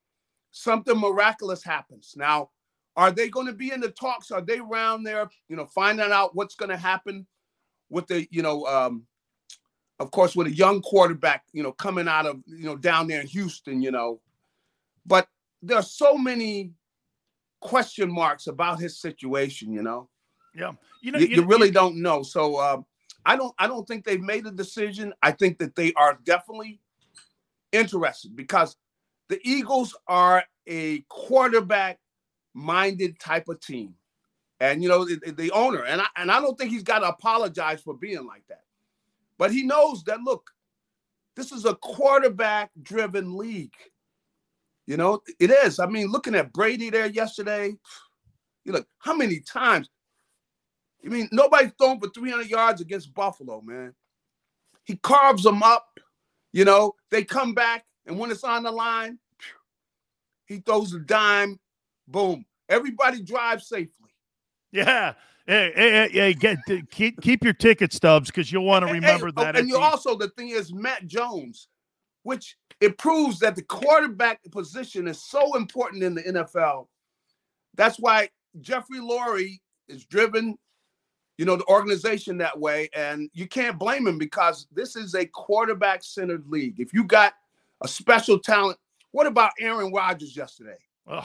something 0.53 0.97
miraculous 0.97 1.65
happens. 1.65 2.15
Now, 2.17 2.51
are 2.95 3.11
they 3.11 3.29
going 3.29 3.49
to 3.49 3.53
be 3.53 3.73
in 3.73 3.81
the 3.81 3.91
talks? 3.91 4.31
Are 4.31 4.41
they 4.41 4.61
around 4.61 5.03
there, 5.03 5.29
you 5.49 5.57
know, 5.57 5.67
finding 5.67 6.13
out 6.13 6.37
what's 6.37 6.55
going 6.55 6.71
to 6.71 6.77
happen 6.77 7.27
with 7.91 8.07
the, 8.07 8.29
you 8.31 8.43
know, 8.43 8.65
um, 8.67 9.09
of 9.99 10.13
course, 10.13 10.37
with 10.37 10.47
a 10.47 10.55
young 10.55 10.81
quarterback, 10.83 11.43
you 11.53 11.65
know, 11.65 11.73
coming 11.73 12.07
out 12.07 12.27
of, 12.27 12.37
you 12.47 12.65
know, 12.65 12.77
down 12.77 13.09
there 13.09 13.23
in 13.23 13.27
Houston, 13.27 13.83
you 13.83 13.91
know. 13.91 14.21
But 15.05 15.27
there 15.63 15.79
are 15.79 15.83
so 15.83 16.17
many 16.17 16.71
question 17.65 18.13
marks 18.13 18.47
about 18.47 18.79
his 18.79 19.01
situation, 19.01 19.73
you 19.73 19.83
know. 19.83 20.09
Yeah. 20.55 20.73
You 21.03 21.11
know, 21.11 21.19
you, 21.19 21.27
you, 21.27 21.37
you 21.37 21.45
really 21.45 21.69
you, 21.69 21.73
don't 21.73 22.01
know. 22.01 22.23
So, 22.23 22.57
uh, 22.57 22.83
I 23.27 23.37
don't 23.37 23.55
I 23.59 23.67
don't 23.67 23.87
think 23.89 24.05
they've 24.05 24.21
made 24.21 24.47
a 24.47 24.51
decision. 24.51 25.15
I 25.23 25.33
think 25.33 25.59
that 25.59 25.75
they 25.75 25.93
are 25.95 26.19
definitely 26.25 26.81
interested 27.73 28.37
because 28.37 28.77
the 29.29 29.41
Eagles 29.43 29.97
are 30.07 30.45
a 30.67 31.01
quarterback 31.09 31.99
minded 32.53 33.19
type 33.19 33.49
of 33.49 33.61
team. 33.61 33.95
And 34.61 34.83
you 34.83 34.89
know 34.89 35.05
the, 35.05 35.33
the 35.33 35.51
owner 35.51 35.85
and 35.85 36.01
I 36.01 36.07
and 36.17 36.31
I 36.31 36.41
don't 36.41 36.57
think 36.57 36.71
he's 36.71 36.83
got 36.83 37.01
to 37.01 37.09
apologize 37.09 37.81
for 37.83 37.95
being 37.95 38.27
like 38.27 38.45
that. 38.49 38.63
But 39.39 39.53
he 39.53 39.65
knows 39.65 40.05
that 40.05 40.21
look, 40.21 40.51
this 41.35 41.51
is 41.51 41.65
a 41.65 41.75
quarterback 41.75 42.71
driven 42.81 43.37
league. 43.37 43.75
You 44.87 44.97
know, 44.97 45.21
it 45.41 45.51
is. 45.51 45.79
I 45.79 45.87
mean, 45.87 46.11
looking 46.11 46.35
at 46.35 46.53
Brady 46.53 46.91
there 46.91 47.07
yesterday, 47.07 47.75
you 48.65 48.73
look 48.73 48.87
how 48.99 49.15
many 49.15 49.41
times 49.41 49.89
I 51.05 51.09
mean, 51.09 51.29
nobody's 51.33 51.73
thrown 51.79 52.01
for 52.01 52.09
300 52.09 52.49
yards 52.49 52.81
against 52.81 53.15
Buffalo, 53.15 53.61
man. 53.61 53.95
He 54.85 54.97
carves 54.97 55.43
them 55.43 55.63
up. 55.63 55.87
You 56.53 56.65
know, 56.65 56.95
they 57.11 57.25
come 57.25 57.53
back, 57.53 57.85
and 58.07 58.19
when 58.19 58.31
it's 58.31 58.45
on 58.45 58.63
the 58.63 58.71
line, 58.71 59.19
he 60.47 60.59
throws 60.59 60.95
a 60.95 61.01
dime. 61.01 61.59
Boom. 62.07 62.45
Everybody 62.69 63.23
drives 63.23 63.67
safely. 63.67 64.11
Yeah. 64.71 65.15
Hey, 65.47 65.73
hey, 65.75 66.09
hey, 66.11 66.35
get 66.35 66.59
keep 66.91 67.21
keep 67.21 67.45
your 67.45 67.53
ticket 67.53 67.93
stubs 67.93 68.31
because 68.31 68.51
you'll 68.51 68.65
want 68.65 68.87
to 68.87 68.93
remember 68.93 69.27
hey, 69.27 69.33
that. 69.37 69.57
And 69.57 69.69
you 69.69 69.77
also 69.77 70.17
the 70.17 70.29
thing 70.31 70.49
is 70.49 70.73
Mac 70.73 71.05
Jones, 71.05 71.69
which 72.25 72.57
it 72.81 72.99
proves 72.99 73.39
that 73.39 73.57
the 73.57 73.63
quarterback 73.63 74.41
position 74.51 75.07
is 75.09 75.23
so 75.23 75.57
important 75.57 76.03
in 76.03 76.15
the 76.15 76.23
NFL. 76.23 76.89
That's 77.75 77.99
why 77.99 78.29
Jeffrey 78.61 78.99
Lurie 78.99 79.61
is 79.89 80.05
driven 80.05 80.59
you 81.39 81.45
know, 81.45 81.57
the 81.57 81.67
organization 81.67 82.39
that 82.39 82.59
way. 82.59 82.89
And 82.95 83.31
you 83.33 83.47
can't 83.47 83.79
blame 83.79 84.07
him 84.07 84.19
because 84.19 84.67
this 84.73 84.97
is 84.97 85.15
a 85.15 85.27
quarterback 85.27 86.03
centered 86.03 86.47
league. 86.49 86.79
If 86.79 86.93
you 86.93 87.05
got 87.05 87.35
a 87.83 87.89
special 87.89 88.39
talent, 88.39 88.79
what 89.11 89.27
about 89.27 89.53
Aaron 89.61 89.93
Rodgers 89.93 90.37
yesterday? 90.37 90.79
Ugh. 91.09 91.25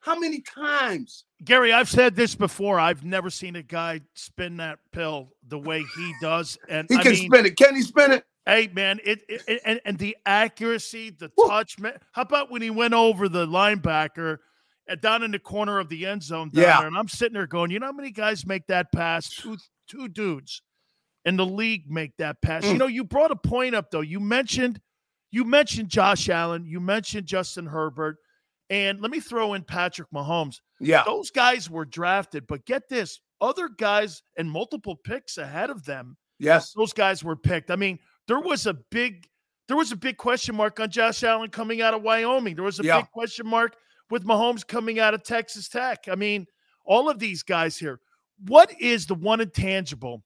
How 0.00 0.18
many 0.18 0.40
times? 0.40 1.24
Garry, 1.44 1.74
I've 1.74 1.90
said 1.90 2.16
this 2.16 2.34
before. 2.34 2.80
I've 2.80 3.04
never 3.04 3.28
seen 3.28 3.56
a 3.56 3.62
guy 3.62 4.00
spin 4.14 4.56
that 4.56 4.78
pill 4.92 5.28
the 5.46 5.58
way 5.58 5.84
he 5.94 6.14
does. 6.22 6.56
And 6.70 6.88
he 6.88 6.96
I 6.96 7.02
can 7.02 7.12
mean, 7.12 7.30
spin 7.30 7.46
it. 7.46 7.56
Can 7.56 7.76
he 7.76 7.82
spin 7.82 8.12
it? 8.12 8.24
Hey 8.50 8.68
man, 8.72 8.98
it, 9.04 9.20
it, 9.28 9.60
and, 9.64 9.80
and 9.84 9.96
the 9.96 10.16
accuracy, 10.26 11.10
the 11.10 11.30
Woo. 11.36 11.46
touch. 11.46 11.78
Man, 11.78 11.92
how 12.10 12.22
about 12.22 12.50
when 12.50 12.62
he 12.62 12.70
went 12.70 12.94
over 12.94 13.28
the 13.28 13.46
linebacker 13.46 14.38
down 15.00 15.22
in 15.22 15.30
the 15.30 15.38
corner 15.38 15.78
of 15.78 15.88
the 15.88 16.04
end 16.04 16.24
zone 16.24 16.50
down 16.50 16.64
yeah. 16.64 16.78
there, 16.78 16.88
and 16.88 16.96
I'm 16.96 17.06
sitting 17.06 17.34
there 17.34 17.46
going, 17.46 17.70
you 17.70 17.78
know 17.78 17.86
how 17.86 17.92
many 17.92 18.10
guys 18.10 18.44
make 18.44 18.66
that 18.66 18.90
pass? 18.92 19.28
Two 19.28 19.56
two 19.86 20.08
dudes 20.08 20.62
in 21.24 21.36
the 21.36 21.46
league 21.46 21.88
make 21.88 22.16
that 22.16 22.42
pass. 22.42 22.64
Mm. 22.64 22.72
You 22.72 22.78
know, 22.78 22.86
you 22.88 23.04
brought 23.04 23.30
a 23.30 23.36
point 23.36 23.76
up 23.76 23.92
though. 23.92 24.00
You 24.00 24.18
mentioned 24.18 24.80
you 25.30 25.44
mentioned 25.44 25.88
Josh 25.88 26.28
Allen, 26.28 26.66
you 26.66 26.80
mentioned 26.80 27.28
Justin 27.28 27.66
Herbert, 27.66 28.16
and 28.68 29.00
let 29.00 29.12
me 29.12 29.20
throw 29.20 29.54
in 29.54 29.62
Patrick 29.62 30.08
Mahomes. 30.12 30.56
Yeah, 30.80 31.04
those 31.06 31.30
guys 31.30 31.70
were 31.70 31.84
drafted, 31.84 32.48
but 32.48 32.66
get 32.66 32.88
this: 32.88 33.20
other 33.40 33.68
guys 33.68 34.22
and 34.36 34.50
multiple 34.50 34.96
picks 34.96 35.38
ahead 35.38 35.70
of 35.70 35.84
them. 35.84 36.16
Yes, 36.40 36.72
those 36.72 36.92
guys 36.92 37.22
were 37.22 37.36
picked. 37.36 37.70
I 37.70 37.76
mean, 37.76 38.00
there 38.30 38.38
was 38.38 38.66
a 38.66 38.74
big 38.74 39.28
there 39.66 39.76
was 39.76 39.90
a 39.90 39.96
big 39.96 40.16
question 40.16 40.54
mark 40.54 40.78
on 40.78 40.88
Josh 40.88 41.24
Allen 41.24 41.50
coming 41.50 41.82
out 41.82 41.94
of 41.94 42.02
Wyoming. 42.02 42.54
There 42.54 42.64
was 42.64 42.78
a 42.78 42.84
yeah. 42.84 43.00
big 43.00 43.10
question 43.10 43.44
mark 43.44 43.74
with 44.08 44.24
Mahomes 44.24 44.64
coming 44.64 45.00
out 45.00 45.14
of 45.14 45.24
Texas 45.24 45.68
Tech. 45.68 46.04
I 46.08 46.14
mean, 46.14 46.46
all 46.84 47.10
of 47.10 47.18
these 47.18 47.42
guys 47.42 47.76
here. 47.76 48.00
What 48.46 48.72
is 48.80 49.06
the 49.06 49.16
one 49.16 49.40
intangible 49.40 50.22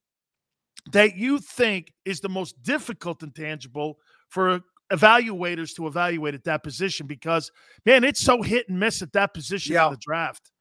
that 0.93 1.17
you 1.17 1.39
think 1.39 1.95
is 2.05 2.21
the 2.21 2.29
most 2.29 2.63
difficult 2.63 3.23
intangible 3.23 3.97
for 4.29 4.61
evaluators 4.93 5.75
to 5.77 5.87
evaluate 5.87 6.35
at 6.35 6.45
that 6.45 6.63
position? 6.63 7.07
Because 7.07 7.51
man, 7.87 8.05
it's 8.05 8.21
so 8.21 8.43
hit 8.43 8.69
and 8.69 8.79
miss 8.79 9.01
at 9.01 9.13
that 9.15 9.33
position 9.33 9.75
yeah. 9.75 9.87
in 9.87 9.93
the 9.93 9.99
draft. 9.99 10.53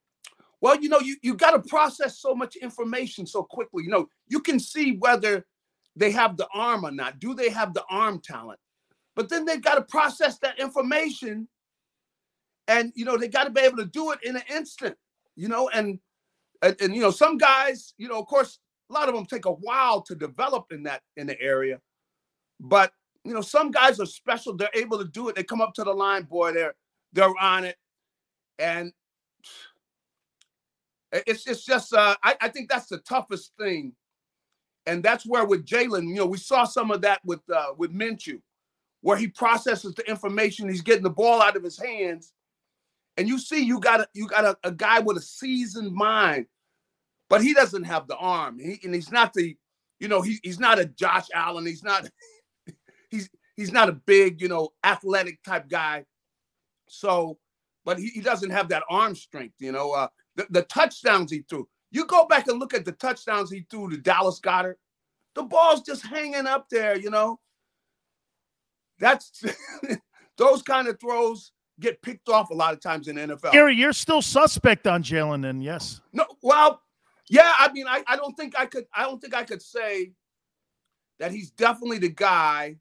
Well, 0.62 0.80
you 0.80 0.88
know, 0.88 1.02
you, 1.02 1.18
you 1.22 1.36
got 1.36 1.52
to 1.52 1.70
process 1.70 2.20
so 2.20 2.34
much 2.34 2.56
information 2.56 3.28
so 3.28 3.44
quickly. 3.44 3.84
You 3.84 3.90
know, 3.90 4.08
you 4.28 4.40
can 4.40 4.62
see 4.62 4.96
whether 4.98 5.46
they 5.96 6.12
have 6.12 6.38
the 6.38 6.48
arm 6.54 6.86
or 6.86 6.92
not. 6.92 7.20
Do 7.20 7.34
they 7.36 7.50
have 7.50 7.74
the 7.74 7.84
arm 7.90 8.20
talent? 8.20 8.60
But 9.16 9.30
then 9.30 9.46
they've 9.46 9.62
got 9.62 9.76
to 9.76 9.82
process 9.84 10.40
that 10.40 10.60
information 10.60 11.48
and 12.68 12.92
you 12.96 13.06
know 13.06 13.18
they 13.18 13.28
got 13.28 13.46
to 13.46 13.50
be 13.50 13.62
able 13.62 13.78
to 13.78 13.86
do 13.86 14.12
it 14.12 14.20
in 14.24 14.36
an 14.36 14.44
instant 14.50 14.96
you 15.36 15.48
know 15.48 15.70
and, 15.70 16.00
and 16.62 16.76
and 16.82 16.96
you 16.96 17.02
know 17.02 17.12
some 17.12 17.38
guys 17.38 17.94
you 17.98 18.08
know 18.08 18.20
of 18.20 18.28
course 18.28 18.60
a 18.90 18.94
lot 18.94 19.10
of 19.10 19.16
them 19.16 19.26
take 19.26 19.46
a 19.46 19.52
while 19.52 20.02
to 20.02 20.16
develop 20.16 20.72
in 20.72 20.84
that 20.84 21.02
in 21.18 21.28
the 21.28 21.40
area 21.42 21.80
but 22.60 22.94
you 23.24 23.34
know 23.34 23.42
some 23.42 23.72
guys 23.72 24.00
are 24.00 24.06
special 24.06 24.56
they're 24.56 24.70
able 24.74 24.98
to 24.98 25.06
do 25.06 25.30
it 25.30 25.36
they 25.36 25.44
come 25.44 25.62
up 25.62 25.74
to 25.74 25.84
the 25.84 25.94
line 25.94 26.24
boy 26.24 26.52
they're 26.54 26.76
they're 27.14 27.34
on 27.40 27.64
it 27.64 27.76
and 28.60 28.92
it's 31.12 31.46
it's 31.48 31.66
just 31.66 31.94
uh 31.94 32.16
I, 32.24 32.36
I 32.42 32.50
think 32.50 32.70
that's 32.70 32.88
the 32.88 33.00
toughest 33.00 33.52
thing 33.60 33.94
and 34.86 35.04
that's 35.04 35.26
where 35.26 35.46
with 35.46 35.66
Jalen, 35.66 36.08
you 36.08 36.16
know, 36.16 36.26
we 36.26 36.38
saw 36.38 36.66
some 36.66 36.92
of 36.92 37.02
that 37.02 37.22
with 37.26 37.42
uh, 37.54 37.74
with 37.78 37.94
Minshew, 37.94 38.42
where 39.02 39.18
he 39.18 39.28
processes 39.28 39.94
the 39.96 40.10
information, 40.10 40.70
he's 40.70 40.82
getting 40.82 41.04
the 41.04 41.10
ball 41.10 41.42
out 41.42 41.56
of 41.56 41.64
his 41.64 41.78
hands, 41.78 42.34
and 43.18 43.28
you 43.28 43.40
see 43.40 43.64
you 43.64 43.80
got 43.80 44.02
a, 44.02 44.08
you 44.14 44.28
got 44.28 44.46
a, 44.46 44.58
a 44.64 44.72
guy 44.72 45.00
with 45.00 45.18
a 45.18 45.22
seasoned 45.22 45.94
mind, 45.94 46.48
but 47.30 47.42
he 47.42 47.54
doesn't 47.54 47.84
have 47.84 48.08
the 48.08 48.18
arm. 48.18 48.60
He, 48.60 48.80
and 48.84 48.94
he's 48.94 49.12
not 49.12 49.34
the, 49.34 49.56
you 50.00 50.08
know, 50.08 50.22
he, 50.22 50.40
he's 50.44 50.60
not 50.60 50.80
a 50.80 50.86
Josh 50.86 51.28
Allen. 51.34 51.66
He's 51.66 51.84
not, 51.84 52.10
he's 53.10 53.30
he's 53.56 53.72
not 53.72 53.90
a 53.90 53.94
big, 53.94 54.42
you 54.42 54.48
know, 54.48 54.70
athletic 54.84 55.42
type 55.44 55.70
guy. 55.70 56.06
So, 56.88 57.38
but 57.86 58.00
he, 58.00 58.08
he 58.10 58.22
doesn't 58.22 58.50
have 58.50 58.70
that 58.70 58.84
arm 58.90 59.16
strength. 59.16 59.56
You 59.60 59.72
know, 59.72 59.92
uh, 59.92 60.08
the, 60.36 60.48
the 60.50 60.62
touchdowns 60.64 61.32
he 61.32 61.44
threw. 61.48 61.68
You 61.94 62.06
go 62.08 62.26
back 62.26 62.48
and 62.48 62.60
look 62.60 62.74
at 62.74 62.86
the 62.86 62.92
touchdowns 62.92 63.52
he 63.52 63.66
threw 63.70 63.90
to 63.92 63.98
Dallas 63.98 64.40
Goedert. 64.40 64.76
The 65.36 65.44
ball's 65.44 65.84
just 65.84 66.04
hanging 66.04 66.48
up 66.48 66.68
there. 66.70 66.98
You 66.98 67.12
know, 67.12 67.40
that's 69.00 69.44
those 70.38 70.64
kind 70.64 70.88
of 70.88 71.00
throws 71.00 71.52
get 71.80 72.02
picked 72.02 72.30
off 72.30 72.50
a 72.50 72.54
lot 72.54 72.74
of 72.74 72.82
times 72.82 73.08
in 73.08 73.16
the 73.16 73.22
NFL. 73.22 73.52
Garry, 73.52 73.76
you're 73.76 73.94
still 73.94 74.24
suspect 74.24 74.88
on 74.88 75.04
Jalen, 75.04 75.44
then 75.44 75.62
yes. 75.62 76.02
No, 76.12 76.26
well, 76.42 76.82
yeah. 77.30 77.54
I 77.60 77.72
mean, 77.72 77.86
I, 77.88 78.04
I 78.08 78.16
don't 78.16 78.36
think 78.36 78.58
I 78.58 78.66
could. 78.66 78.86
I 78.94 79.04
don't 79.04 79.22
think 79.22 79.36
I 79.36 79.44
could 79.44 79.62
say 79.62 80.14
that 81.20 81.32
he's 81.32 81.52
definitely 81.52 82.00
the 82.00 82.10
guy. 82.10 82.78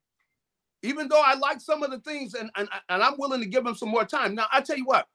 Even 0.83 1.07
though 1.07 1.23
I 1.23 1.35
like 1.35 1.61
some 1.61 1.83
of 1.83 1.91
the 1.91 2.01
things, 2.01 2.33
and 2.33 2.51
and 2.57 2.67
and 2.89 3.03
I'm 3.03 3.19
willing 3.19 3.41
to 3.41 3.47
give 3.47 3.67
him 3.67 3.75
some 3.75 3.91
more 3.91 4.07
time. 4.07 4.35
Now, 4.35 4.47
I 4.51 4.63
tell 4.63 4.79
you 4.79 4.87
what, 4.87 5.07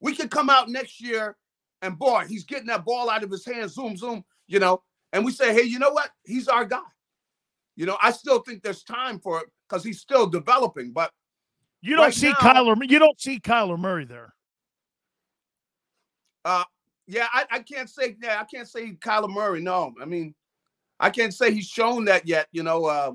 we 0.00 0.14
could 0.14 0.30
come 0.30 0.48
out 0.48 0.68
next 0.68 1.00
year, 1.00 1.36
and 1.82 1.98
boy, 1.98 2.24
he's 2.28 2.44
getting 2.44 2.66
that 2.66 2.84
ball 2.84 3.10
out 3.10 3.22
of 3.22 3.30
his 3.30 3.44
hands, 3.44 3.74
zoom, 3.74 3.96
zoom, 3.96 4.24
you 4.46 4.58
know, 4.58 4.82
and 5.12 5.24
we 5.24 5.32
say, 5.32 5.52
hey, 5.52 5.62
you 5.62 5.78
know 5.78 5.90
what? 5.90 6.10
He's 6.24 6.48
our 6.48 6.64
guy. 6.64 6.80
You 7.76 7.86
know, 7.86 7.96
I 8.02 8.10
still 8.10 8.40
think 8.40 8.62
there's 8.62 8.82
time 8.82 9.18
for 9.20 9.40
it 9.40 9.46
because 9.68 9.82
he's 9.82 10.00
still 10.00 10.26
developing, 10.26 10.92
but 10.92 11.10
you 11.80 11.96
don't 11.96 12.06
right 12.06 12.14
see 12.14 12.28
now, 12.28 12.34
Kyler. 12.34 12.76
You 12.88 12.98
don't 12.98 13.20
see 13.20 13.40
Kyler 13.40 13.78
Murray 13.78 14.04
there. 14.04 14.34
Uh, 16.44 16.64
yeah, 17.06 17.26
I, 17.32 17.46
I 17.50 17.58
can't 17.60 17.88
say. 17.88 18.16
Yeah, 18.22 18.40
I 18.40 18.44
can't 18.44 18.68
say 18.68 18.92
Kyler 18.92 19.30
Murray. 19.30 19.62
No, 19.62 19.94
I 20.00 20.04
mean, 20.04 20.34
I 20.98 21.10
can't 21.10 21.32
say 21.32 21.52
he's 21.52 21.66
shown 21.66 22.04
that 22.04 22.26
yet. 22.26 22.48
You 22.52 22.62
know, 22.62 22.84
uh, 22.84 23.12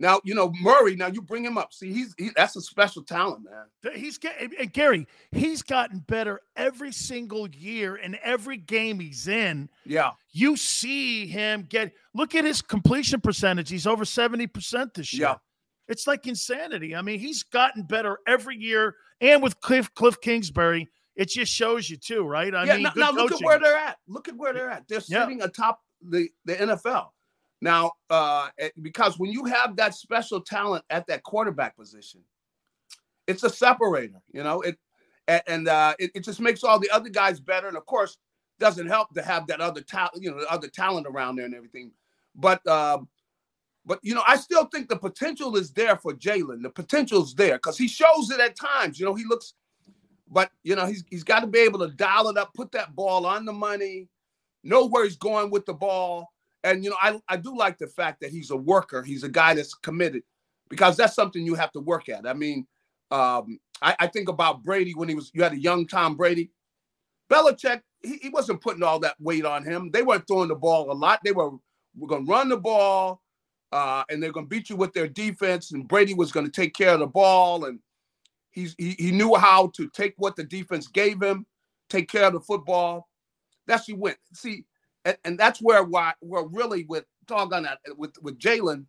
now 0.00 0.20
you 0.24 0.34
know 0.34 0.52
Murray. 0.60 0.96
Now 0.96 1.06
you 1.06 1.20
bring 1.22 1.44
him 1.44 1.58
up. 1.58 1.72
See, 1.72 1.92
he's 1.92 2.14
he, 2.18 2.30
that's 2.34 2.56
a 2.56 2.60
special 2.60 3.02
talent, 3.02 3.44
man. 3.44 3.94
He's 3.94 4.18
getting 4.18 4.50
and 4.58 4.72
Garry. 4.72 5.06
He's 5.30 5.62
gotten 5.62 6.00
better 6.00 6.40
every 6.56 6.90
single 6.90 7.48
year 7.50 7.96
in 7.96 8.18
every 8.22 8.56
game 8.56 8.98
he's 8.98 9.28
in. 9.28 9.68
Yeah, 9.84 10.12
you 10.32 10.56
see 10.56 11.26
him 11.26 11.66
get. 11.68 11.92
Look 12.14 12.34
at 12.34 12.44
his 12.44 12.62
completion 12.62 13.20
percentage. 13.20 13.68
He's 13.68 13.86
over 13.86 14.04
seventy 14.04 14.46
percent 14.46 14.94
this 14.94 15.12
year. 15.12 15.28
Yeah. 15.28 15.34
It's 15.86 16.06
like 16.06 16.26
insanity. 16.26 16.96
I 16.96 17.02
mean, 17.02 17.18
he's 17.18 17.42
gotten 17.42 17.82
better 17.82 18.18
every 18.26 18.56
year, 18.56 18.94
and 19.20 19.42
with 19.42 19.60
Cliff 19.60 19.92
Cliff 19.94 20.20
Kingsbury, 20.20 20.88
it 21.14 21.28
just 21.28 21.52
shows 21.52 21.90
you 21.90 21.98
too, 21.98 22.24
right? 22.24 22.54
I 22.54 22.64
yeah, 22.64 22.74
mean, 22.74 22.82
now, 22.84 22.92
now 22.96 23.10
look 23.10 23.32
at 23.32 23.40
where 23.42 23.58
they're 23.58 23.76
at. 23.76 23.98
Look 24.08 24.28
at 24.28 24.36
where 24.36 24.52
they're 24.54 24.70
at. 24.70 24.88
They're 24.88 25.02
Yeah. 25.08 25.24
sitting 25.24 25.42
atop 25.42 25.80
the 26.00 26.30
the 26.46 26.54
NFL. 26.54 27.08
Now, 27.60 27.92
uh, 28.08 28.48
because 28.80 29.18
when 29.18 29.30
you 29.30 29.44
have 29.44 29.76
that 29.76 29.94
special 29.94 30.40
talent 30.40 30.84
at 30.90 31.06
that 31.08 31.22
quarterback 31.22 31.76
position, 31.76 32.22
it's 33.26 33.42
a 33.42 33.50
separator. 33.50 34.20
You 34.32 34.42
know 34.42 34.62
it, 34.62 34.76
and 35.46 35.68
uh, 35.68 35.94
it, 35.98 36.10
it 36.14 36.24
just 36.24 36.40
makes 36.40 36.64
all 36.64 36.78
the 36.78 36.90
other 36.90 37.08
guys 37.08 37.40
better. 37.40 37.68
And 37.68 37.76
of 37.76 37.86
course, 37.86 38.18
doesn't 38.58 38.86
help 38.86 39.12
to 39.14 39.22
have 39.22 39.46
that 39.48 39.60
other 39.60 39.80
talent, 39.80 40.22
you 40.22 40.30
know, 40.30 40.38
the 40.40 40.50
other 40.50 40.68
talent 40.68 41.06
around 41.08 41.36
there 41.36 41.46
and 41.46 41.54
everything. 41.54 41.92
But 42.34 42.64
um, 42.66 43.08
but 43.84 43.98
you 44.02 44.14
know, 44.14 44.22
I 44.26 44.36
still 44.36 44.66
think 44.66 44.88
the 44.88 44.96
potential 44.96 45.56
is 45.56 45.72
there 45.72 45.96
for 45.96 46.12
Jalen. 46.12 46.62
The 46.62 46.70
potential 46.70 47.22
is 47.22 47.34
there 47.34 47.56
because 47.56 47.78
he 47.78 47.88
shows 47.88 48.30
it 48.30 48.40
at 48.40 48.56
times. 48.56 49.00
You 49.00 49.06
know, 49.06 49.14
he 49.14 49.24
looks, 49.24 49.54
but 50.28 50.50
you 50.62 50.76
know, 50.76 50.86
he's 50.86 51.04
he's 51.10 51.24
got 51.24 51.40
to 51.40 51.46
be 51.46 51.60
able 51.60 51.80
to 51.80 51.88
dial 51.88 52.28
it 52.28 52.36
up, 52.36 52.54
put 52.54 52.70
that 52.72 52.94
ball 52.94 53.26
on 53.26 53.44
the 53.44 53.52
money, 53.52 54.08
know 54.62 54.86
where 54.86 55.04
he's 55.04 55.16
going 55.16 55.50
with 55.50 55.66
the 55.66 55.74
ball. 55.74 56.28
And 56.64 56.84
you 56.84 56.90
know, 56.90 56.96
I, 57.00 57.18
I 57.28 57.36
do 57.36 57.56
like 57.56 57.78
the 57.78 57.86
fact 57.86 58.20
that 58.20 58.30
he's 58.30 58.50
a 58.50 58.56
worker. 58.56 59.02
He's 59.02 59.24
a 59.24 59.28
guy 59.28 59.54
that's 59.54 59.74
committed 59.74 60.22
because 60.68 60.96
that's 60.96 61.14
something 61.14 61.44
you 61.44 61.54
have 61.54 61.72
to 61.72 61.80
work 61.80 62.08
at. 62.08 62.26
I 62.26 62.34
mean, 62.34 62.66
um, 63.10 63.58
I, 63.82 63.96
I 64.00 64.06
think 64.06 64.28
about 64.28 64.62
Brady 64.62 64.92
when 64.94 65.08
he 65.08 65.14
was 65.14 65.30
you 65.34 65.42
had 65.42 65.52
a 65.52 65.60
young 65.60 65.86
Tom 65.86 66.16
Brady. 66.16 66.50
Belichick, 67.30 67.80
he, 68.02 68.16
he 68.16 68.28
wasn't 68.28 68.60
putting 68.60 68.82
all 68.82 68.98
that 69.00 69.14
weight 69.20 69.44
on 69.44 69.64
him. 69.64 69.90
They 69.90 70.02
weren't 70.02 70.26
throwing 70.26 70.48
the 70.48 70.54
ball 70.56 70.90
a 70.90 70.94
lot. 70.94 71.20
They 71.24 71.32
were 71.32 71.50
we're 71.96 72.08
gonna 72.08 72.24
run 72.24 72.48
the 72.48 72.56
ball, 72.56 73.22
uh, 73.72 74.04
and 74.10 74.22
they're 74.22 74.32
gonna 74.32 74.46
beat 74.46 74.70
you 74.70 74.76
with 74.76 74.92
their 74.92 75.08
defense. 75.08 75.72
And 75.72 75.88
Brady 75.88 76.14
was 76.14 76.32
gonna 76.32 76.50
take 76.50 76.74
care 76.74 76.94
of 76.94 77.00
the 77.00 77.06
ball, 77.06 77.64
and 77.64 77.78
he's 78.50 78.74
he, 78.78 78.96
he 78.98 79.12
knew 79.12 79.34
how 79.36 79.68
to 79.76 79.88
take 79.90 80.14
what 80.18 80.36
the 80.36 80.44
defense 80.44 80.88
gave 80.88 81.22
him, 81.22 81.46
take 81.88 82.10
care 82.10 82.24
of 82.24 82.32
the 82.32 82.40
football. 82.40 83.08
That's 83.66 83.86
he 83.86 83.92
went. 83.92 84.18
See, 84.34 84.64
and, 85.04 85.16
and 85.24 85.38
that's 85.38 85.60
where 85.60 85.82
why 85.82 86.12
where 86.20 86.44
really 86.44 86.84
with 86.84 87.04
talk 87.26 87.52
on 87.52 87.64
that 87.64 87.78
uh, 87.88 87.94
with 87.96 88.14
with 88.22 88.38
Jalen 88.38 88.84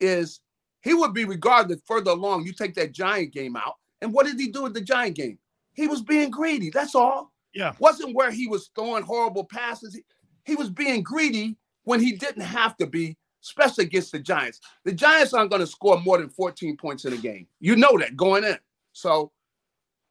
is 0.00 0.40
he 0.82 0.94
would 0.94 1.12
be 1.12 1.24
regarded 1.24 1.80
further 1.86 2.12
along. 2.12 2.46
You 2.46 2.52
take 2.52 2.74
that 2.74 2.92
Giant 2.92 3.32
game 3.32 3.56
out, 3.56 3.76
and 4.00 4.12
what 4.12 4.26
did 4.26 4.38
he 4.38 4.50
do 4.50 4.66
at 4.66 4.74
the 4.74 4.80
Giant 4.80 5.16
game? 5.16 5.38
He 5.74 5.86
was 5.86 6.02
being 6.02 6.30
greedy. 6.30 6.70
That's 6.70 6.94
all. 6.94 7.32
Yeah. 7.54 7.72
Wasn't 7.78 8.14
where 8.14 8.30
he 8.30 8.46
was 8.46 8.70
throwing 8.74 9.02
horrible 9.02 9.44
passes. 9.44 9.94
He, 9.94 10.02
he 10.44 10.54
was 10.54 10.70
being 10.70 11.02
greedy 11.02 11.56
when 11.84 12.00
he 12.00 12.12
didn't 12.12 12.42
have 12.42 12.76
to 12.78 12.86
be, 12.86 13.16
especially 13.42 13.84
against 13.84 14.12
the 14.12 14.18
Giants. 14.18 14.60
The 14.84 14.92
Giants 14.92 15.34
aren't 15.34 15.50
going 15.50 15.60
to 15.60 15.66
score 15.66 16.00
more 16.00 16.18
than 16.18 16.28
14 16.28 16.76
points 16.76 17.04
in 17.04 17.12
a 17.12 17.16
game. 17.16 17.46
You 17.60 17.76
know 17.76 17.96
that 17.98 18.16
going 18.16 18.44
in. 18.44 18.58
So 18.92 19.32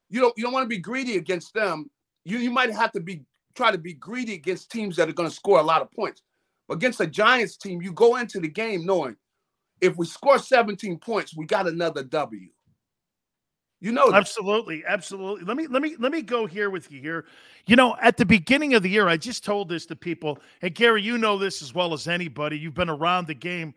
you 0.10 0.22
don't 0.22 0.34
you 0.38 0.44
don't 0.44 0.54
want 0.54 0.64
to 0.64 0.70
be 0.70 0.78
greedy 0.78 1.18
against 1.18 1.54
them. 1.54 1.90
You 2.24 2.38
you 2.38 2.52
might 2.52 2.72
have 2.72 2.92
to 2.94 3.00
be 3.00 3.24
try 3.58 3.72
to 3.72 3.78
be 3.78 3.94
greedy 3.94 4.36
against 4.36 4.72
teams 4.72 4.96
that 4.96 5.10
are 5.10 5.14
going 5.14 5.30
to 5.30 5.36
score 5.36 5.60
a 5.60 5.64
lot 5.64 5.82
of 5.82 5.92
points. 5.92 6.22
Against 6.70 7.00
the 7.00 7.08
Giants 7.08 7.58
team, 7.58 7.82
you 7.82 7.92
go 7.92 8.18
into 8.18 8.40
the 8.40 8.48
game 8.48 8.86
knowing 8.86 9.16
if 9.82 9.98
we 9.98 10.06
score 10.06 10.38
17 10.38 10.98
points, 11.00 11.36
we 11.36 11.46
got 11.46 11.68
another 11.68 12.04
W. 12.04 12.48
You 13.80 13.92
know 13.92 14.10
that. 14.10 14.18
Absolutely, 14.18 14.84
absolutely. 14.88 15.46
Let 15.46 15.56
me 15.56 15.68
let 15.68 15.84
me 15.84 15.96
let 16.00 16.12
me 16.12 16.24
go 16.24 16.48
here 16.48 16.72
with 16.72 16.92
you 16.92 17.00
here. 17.00 17.26
You 17.68 17.76
know, 17.76 17.96
at 18.02 18.18
the 18.18 18.26
beginning 18.26 18.74
of 18.74 18.82
the 18.82 18.90
year, 18.90 19.08
I 19.08 19.18
just 19.18 19.46
told 19.46 19.70
this 19.70 19.86
to 19.88 19.96
people, 19.96 20.40
and 20.64 20.74
Garry, 20.74 21.04
you 21.04 21.18
know 21.18 21.38
this 21.38 21.62
as 21.62 21.76
well 21.76 21.94
as 21.94 22.08
anybody. 22.08 22.58
You've 22.58 22.74
been 22.74 22.90
around 22.90 23.28
the 23.28 23.36
game 23.36 23.76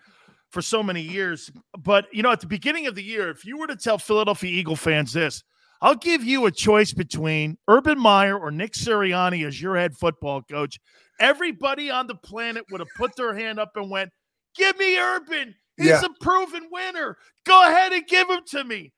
for 0.48 0.62
so 0.62 0.82
many 0.82 1.02
years. 1.02 1.50
But 1.78 2.06
you 2.12 2.22
know, 2.22 2.30
at 2.30 2.40
the 2.40 2.46
beginning 2.46 2.86
of 2.86 2.94
the 2.94 3.02
year, 3.02 3.28
if 3.28 3.44
you 3.44 3.58
were 3.58 3.66
to 3.66 3.76
tell 3.76 3.98
Philadelphia 3.98 4.50
Eagle 4.50 4.76
fans 4.76 5.12
this, 5.12 5.44
I'll 5.82 5.94
give 5.94 6.22
you 6.22 6.46
a 6.46 6.50
choice 6.50 6.92
between 6.92 7.56
Urban 7.68 7.98
Meyer 7.98 8.38
or 8.38 8.50
Nick 8.50 8.72
Sirianni 8.72 9.46
as 9.46 9.60
your 9.60 9.76
head 9.76 9.96
football 9.96 10.42
coach. 10.42 10.78
Everybody 11.18 11.90
on 11.90 12.06
the 12.06 12.14
planet 12.14 12.64
would 12.70 12.80
have 12.80 12.88
put 12.96 13.16
their 13.16 13.34
hand 13.34 13.58
up 13.58 13.76
and 13.76 13.90
went, 13.90 14.10
"Give 14.54 14.76
me 14.78 14.98
Urban. 14.98 15.54
He's 15.76 15.86
Yeah. 15.86 16.02
a 16.04 16.10
proven 16.20 16.68
winner. 16.70 17.16
Go 17.44 17.66
ahead 17.66 17.92
and 17.92 18.06
give 18.06 18.28
him 18.28 18.44
to 18.48 18.64
me." 18.64 18.92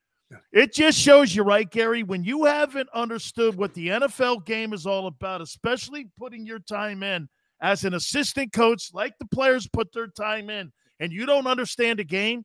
It 0.51 0.73
just 0.73 0.99
shows 0.99 1.35
you, 1.35 1.43
right, 1.43 1.69
Garry, 1.69 2.03
when 2.03 2.23
you 2.23 2.45
haven't 2.45 2.89
understood 2.93 3.55
what 3.55 3.73
the 3.73 3.89
NFL 3.89 4.39
game 4.39 4.73
is 4.73 4.85
all 4.85 5.07
about, 5.07 5.41
especially 5.41 6.07
putting 6.17 6.45
your 6.45 6.59
time 6.59 7.03
in 7.03 7.29
as 7.61 7.85
an 7.85 7.93
assistant 7.93 8.51
coach, 8.51 8.89
like 8.93 9.13
the 9.19 9.27
players 9.27 9.67
put 9.67 9.93
their 9.93 10.07
time 10.07 10.49
in, 10.49 10.71
and 10.99 11.11
you 11.13 11.25
don't 11.25 11.47
understand 11.47 11.99
a 11.99 12.03
game, 12.03 12.43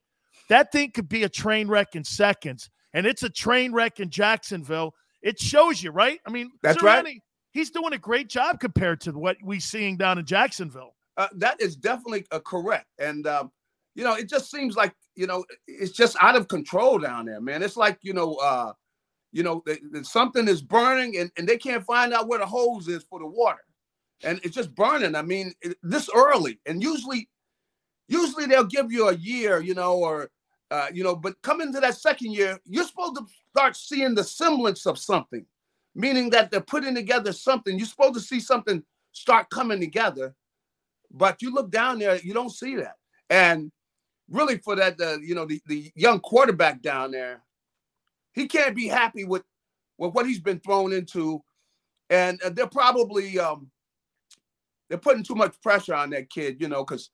that 0.49 0.71
thing 0.71 0.91
could 0.91 1.09
be 1.09 1.23
a 1.23 1.29
train 1.29 1.67
wreck 1.67 1.95
in 1.95 2.03
seconds. 2.03 2.69
And 2.93 3.05
it's 3.05 3.23
a 3.23 3.29
train 3.29 3.71
wreck 3.71 3.99
in 3.99 4.09
Jacksonville. 4.09 4.95
It 5.21 5.39
shows 5.39 5.83
you, 5.83 5.91
right? 5.91 6.19
I 6.25 6.31
mean, 6.31 6.51
That's 6.63 6.81
right. 6.81 7.21
He's 7.51 7.71
doing 7.71 7.93
a 7.93 7.97
great 7.97 8.29
job 8.29 8.59
compared 8.59 9.01
to 9.01 9.11
what 9.11 9.37
we're 9.41 9.59
seeing 9.59 9.97
down 9.97 10.17
in 10.19 10.25
Jacksonville. 10.25 10.95
Uh, 11.17 11.27
that 11.35 11.59
is 11.59 11.75
definitely 11.75 12.25
uh, 12.31 12.39
correct. 12.39 12.85
And, 12.99 13.27
um, 13.27 13.51
you 13.95 14.03
know, 14.03 14.13
it 14.13 14.29
just 14.29 14.49
seems 14.49 14.75
like, 14.75 14.93
you 15.15 15.27
know, 15.27 15.43
it's 15.67 15.91
just 15.91 16.15
out 16.21 16.35
of 16.35 16.47
control 16.47 16.99
down 16.99 17.25
there, 17.25 17.41
man. 17.41 17.63
It's 17.63 17.75
like, 17.75 17.97
you 18.01 18.13
know, 18.13 18.35
uh, 18.35 18.73
you 19.31 19.43
know, 19.43 19.61
th- 19.65 19.81
th- 19.91 20.05
something 20.05 20.47
is 20.47 20.61
burning 20.61 21.17
and, 21.17 21.31
and 21.37 21.47
they 21.47 21.57
can't 21.57 21.85
find 21.85 22.13
out 22.13 22.27
where 22.27 22.39
the 22.39 22.45
hose 22.45 22.87
is 22.87 23.03
for 23.03 23.19
the 23.19 23.27
water. 23.27 23.65
And 24.23 24.39
it's 24.43 24.55
just 24.55 24.73
burning. 24.75 25.15
I 25.15 25.21
mean, 25.21 25.53
it, 25.61 25.75
this 25.83 26.09
early. 26.15 26.59
And 26.65 26.81
usually, 26.81 27.29
usually 28.07 28.45
they'll 28.45 28.63
give 28.63 28.91
you 28.91 29.09
a 29.09 29.15
year, 29.15 29.59
you 29.59 29.73
know, 29.73 29.97
or, 29.97 30.29
uh, 30.71 30.87
you 30.93 31.03
know, 31.03 31.15
but 31.15 31.41
coming 31.41 31.73
to 31.73 31.79
that 31.79 31.95
second 31.95 32.31
year, 32.33 32.59
you're 32.65 32.85
supposed 32.85 33.15
to 33.15 33.25
start 33.51 33.75
seeing 33.75 34.13
the 34.13 34.23
semblance 34.23 34.85
of 34.85 34.99
something, 34.99 35.45
meaning 35.95 36.29
that 36.29 36.51
they're 36.51 36.61
putting 36.61 36.93
together 36.95 37.33
something. 37.33 37.77
You're 37.77 37.87
supposed 37.87 38.15
to 38.15 38.21
see 38.21 38.39
something 38.39 38.83
start 39.11 39.49
coming 39.49 39.79
together. 39.79 40.35
But 41.11 41.41
you 41.41 41.51
look 41.51 41.71
down 41.71 41.99
there, 41.99 42.17
you 42.19 42.33
don't 42.33 42.51
see 42.51 42.75
that. 42.75 42.95
And 43.31 43.71
really, 44.29 44.59
for 44.59 44.75
that, 44.75 45.01
uh, 45.01 45.17
you 45.21 45.33
know, 45.33 45.45
the, 45.45 45.59
the 45.65 45.91
young 45.95 46.19
quarterback 46.19 46.81
down 46.81 47.11
there, 47.11 47.41
he 48.33 48.47
can't 48.47 48.75
be 48.75 48.87
happy 48.87 49.23
with 49.23 49.43
with 49.97 50.13
what 50.13 50.25
he's 50.25 50.39
been 50.39 50.59
thrown 50.59 50.93
into, 50.93 51.43
and 52.09 52.41
uh, 52.43 52.49
they're 52.49 52.67
probably 52.67 53.39
um, 53.39 53.69
they're 54.87 54.97
putting 54.99 55.23
too 55.23 55.35
much 55.35 55.59
pressure 55.61 55.95
on 55.95 56.11
that 56.11 56.29
kid, 56.29 56.61
you 56.61 56.67
know, 56.67 56.83
because 56.85 57.09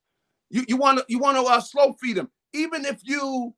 you 0.50 0.66
you 0.68 0.78
want 0.78 1.00
to 1.00 1.06
you 1.08 1.20
want 1.20 1.38
to 1.38 1.44
uh, 1.44 1.60
slow 1.60 1.94
feed 1.94 2.18
him, 2.18 2.30
even 2.56 2.86
if 2.86 3.02
you 3.04 3.54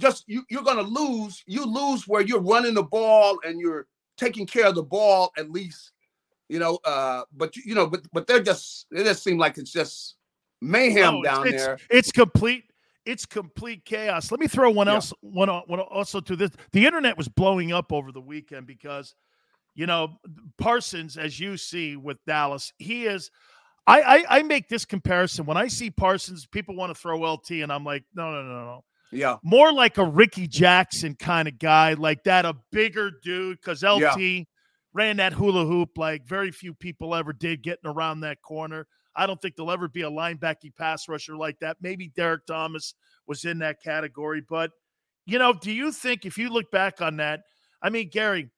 just 0.00 0.24
you 0.26 0.44
you're 0.50 0.62
gonna 0.62 0.82
lose, 0.82 1.42
you 1.46 1.64
lose 1.64 2.06
where 2.08 2.22
you're 2.22 2.40
running 2.40 2.74
the 2.74 2.82
ball 2.82 3.38
and 3.44 3.60
you're 3.60 3.86
taking 4.16 4.46
care 4.46 4.66
of 4.66 4.74
the 4.74 4.82
ball 4.82 5.32
at 5.36 5.50
least, 5.50 5.92
you 6.48 6.58
know. 6.58 6.78
Uh, 6.84 7.22
but 7.36 7.54
you- 7.56 7.74
know, 7.74 7.86
but 7.86 8.02
but 8.12 8.26
they're 8.26 8.42
just 8.42 8.86
it 8.90 9.04
just 9.04 9.22
seem 9.22 9.38
like 9.38 9.58
it's 9.58 9.72
just 9.72 10.16
mayhem 10.60 11.16
Oh, 11.16 11.22
down 11.22 11.46
it's, 11.46 11.62
there. 11.64 11.78
It's 11.90 12.10
complete. 12.10 12.64
It's 13.06 13.26
complete 13.26 13.84
chaos. 13.84 14.30
Let 14.30 14.40
me 14.40 14.46
throw 14.48 14.70
one 14.70 14.86
Yeah. 14.86 14.94
else. 14.94 15.12
One, 15.20 15.50
o- 15.50 15.62
one 15.66 15.78
also 15.78 16.20
to 16.20 16.34
this. 16.36 16.50
The 16.72 16.86
internet 16.86 17.18
was 17.18 17.28
blowing 17.28 17.70
up 17.70 17.92
over 17.92 18.10
the 18.12 18.20
weekend 18.20 18.66
because, 18.66 19.14
you 19.74 19.84
know, 19.86 20.18
Parsons, 20.56 21.18
as 21.18 21.38
you 21.38 21.58
see 21.58 21.96
with 21.96 22.16
Dallas, 22.26 22.72
he 22.78 23.04
is. 23.04 23.30
I, 23.86 24.00
I 24.00 24.24
I 24.38 24.42
make 24.42 24.68
this 24.68 24.84
comparison 24.84 25.44
when 25.44 25.56
I 25.56 25.68
see 25.68 25.90
Parsons. 25.90 26.46
People 26.46 26.74
want 26.74 26.94
to 26.94 27.00
throw 27.00 27.20
LT, 27.20 27.50
and 27.50 27.72
I'm 27.72 27.84
like, 27.84 28.04
no, 28.14 28.30
no, 28.30 28.42
no, 28.42 28.64
no. 28.64 28.84
Yeah. 29.12 29.36
More 29.42 29.72
like 29.72 29.98
a 29.98 30.04
Rickey 30.04 30.48
Jackson 30.48 31.14
kind 31.14 31.46
of 31.46 31.58
guy, 31.58 31.92
like 31.92 32.24
that, 32.24 32.44
a 32.44 32.56
bigger 32.72 33.12
dude, 33.22 33.60
because 33.60 33.82
LT 33.84 34.46
ran 34.92 35.16
that 35.18 35.32
hula 35.32 35.66
hoop 35.66 35.90
like 35.96 36.26
very 36.26 36.50
few 36.50 36.72
people 36.72 37.14
ever 37.14 37.32
did 37.32 37.62
getting 37.62 37.90
around 37.90 38.20
that 38.20 38.40
corner. 38.42 38.86
I 39.16 39.26
don't 39.26 39.40
think 39.40 39.54
there'll 39.56 39.70
ever 39.70 39.88
be 39.88 40.02
a 40.02 40.10
linebacking 40.10 40.74
pass 40.76 41.08
rusher 41.08 41.36
like 41.36 41.58
that. 41.60 41.76
Maybe 41.80 42.08
Derrick 42.16 42.46
Thomas 42.46 42.94
was 43.26 43.44
in 43.44 43.58
that 43.60 43.82
category. 43.82 44.42
But, 44.48 44.72
you 45.26 45.38
know, 45.38 45.52
do 45.52 45.70
you 45.70 45.92
think 45.92 46.24
if 46.24 46.36
you 46.36 46.48
look 46.48 46.70
back 46.70 47.00
on 47.00 47.16
that, 47.18 47.42
I 47.82 47.90
mean, 47.90 48.08
Garry, 48.08 48.50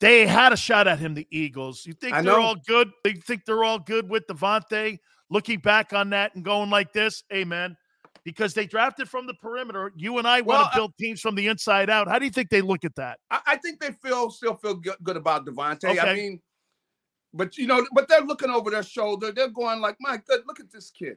they 0.00 0.26
had 0.26 0.52
a 0.52 0.56
shot 0.56 0.88
at 0.88 0.98
him, 0.98 1.14
the 1.14 1.26
Eagles. 1.30 1.84
You 1.86 1.92
think 1.92 2.14
I 2.14 2.22
they're 2.22 2.32
know. 2.32 2.42
all 2.42 2.56
good? 2.66 2.90
They 3.04 3.12
think 3.12 3.44
they're 3.44 3.64
all 3.64 3.78
good 3.78 4.08
with 4.08 4.26
DeVonta 4.26 4.98
looking 5.30 5.60
back 5.60 5.92
on 5.92 6.10
that 6.10 6.34
and 6.34 6.44
going 6.44 6.70
like 6.70 6.92
this? 6.92 7.22
Man, 7.32 7.76
because 8.24 8.52
they 8.52 8.66
drafted 8.66 9.08
from 9.08 9.26
the 9.26 9.34
perimeter. 9.34 9.92
You 9.96 10.18
and 10.18 10.26
I 10.26 10.42
Well, 10.42 10.60
want 10.62 10.72
to 10.72 10.78
build 10.78 10.92
teams 10.98 11.20
from 11.20 11.34
the 11.34 11.46
inside 11.46 11.88
out. 11.88 12.08
How 12.08 12.18
do 12.18 12.24
you 12.24 12.30
think 12.30 12.50
they 12.50 12.60
look 12.60 12.84
at 12.84 12.94
that? 12.96 13.18
I, 13.30 13.40
I 13.46 13.56
think 13.56 13.80
they 13.80 13.92
feel 14.02 14.30
still 14.30 14.54
feel 14.54 14.74
good, 14.74 14.96
good 15.02 15.16
about 15.16 15.46
DeVonta. 15.46 15.98
I 15.98 16.14
mean, 16.14 16.40
but 17.32 17.56
you 17.56 17.66
know, 17.66 17.86
but 17.94 18.08
they're 18.08 18.20
looking 18.22 18.50
over 18.50 18.70
their 18.70 18.82
shoulder. 18.82 19.32
They're 19.32 19.48
going 19.48 19.80
like, 19.80 19.96
my 20.00 20.18
good, 20.28 20.42
look 20.46 20.60
at 20.60 20.70
this 20.70 20.90
kid. 20.90 21.16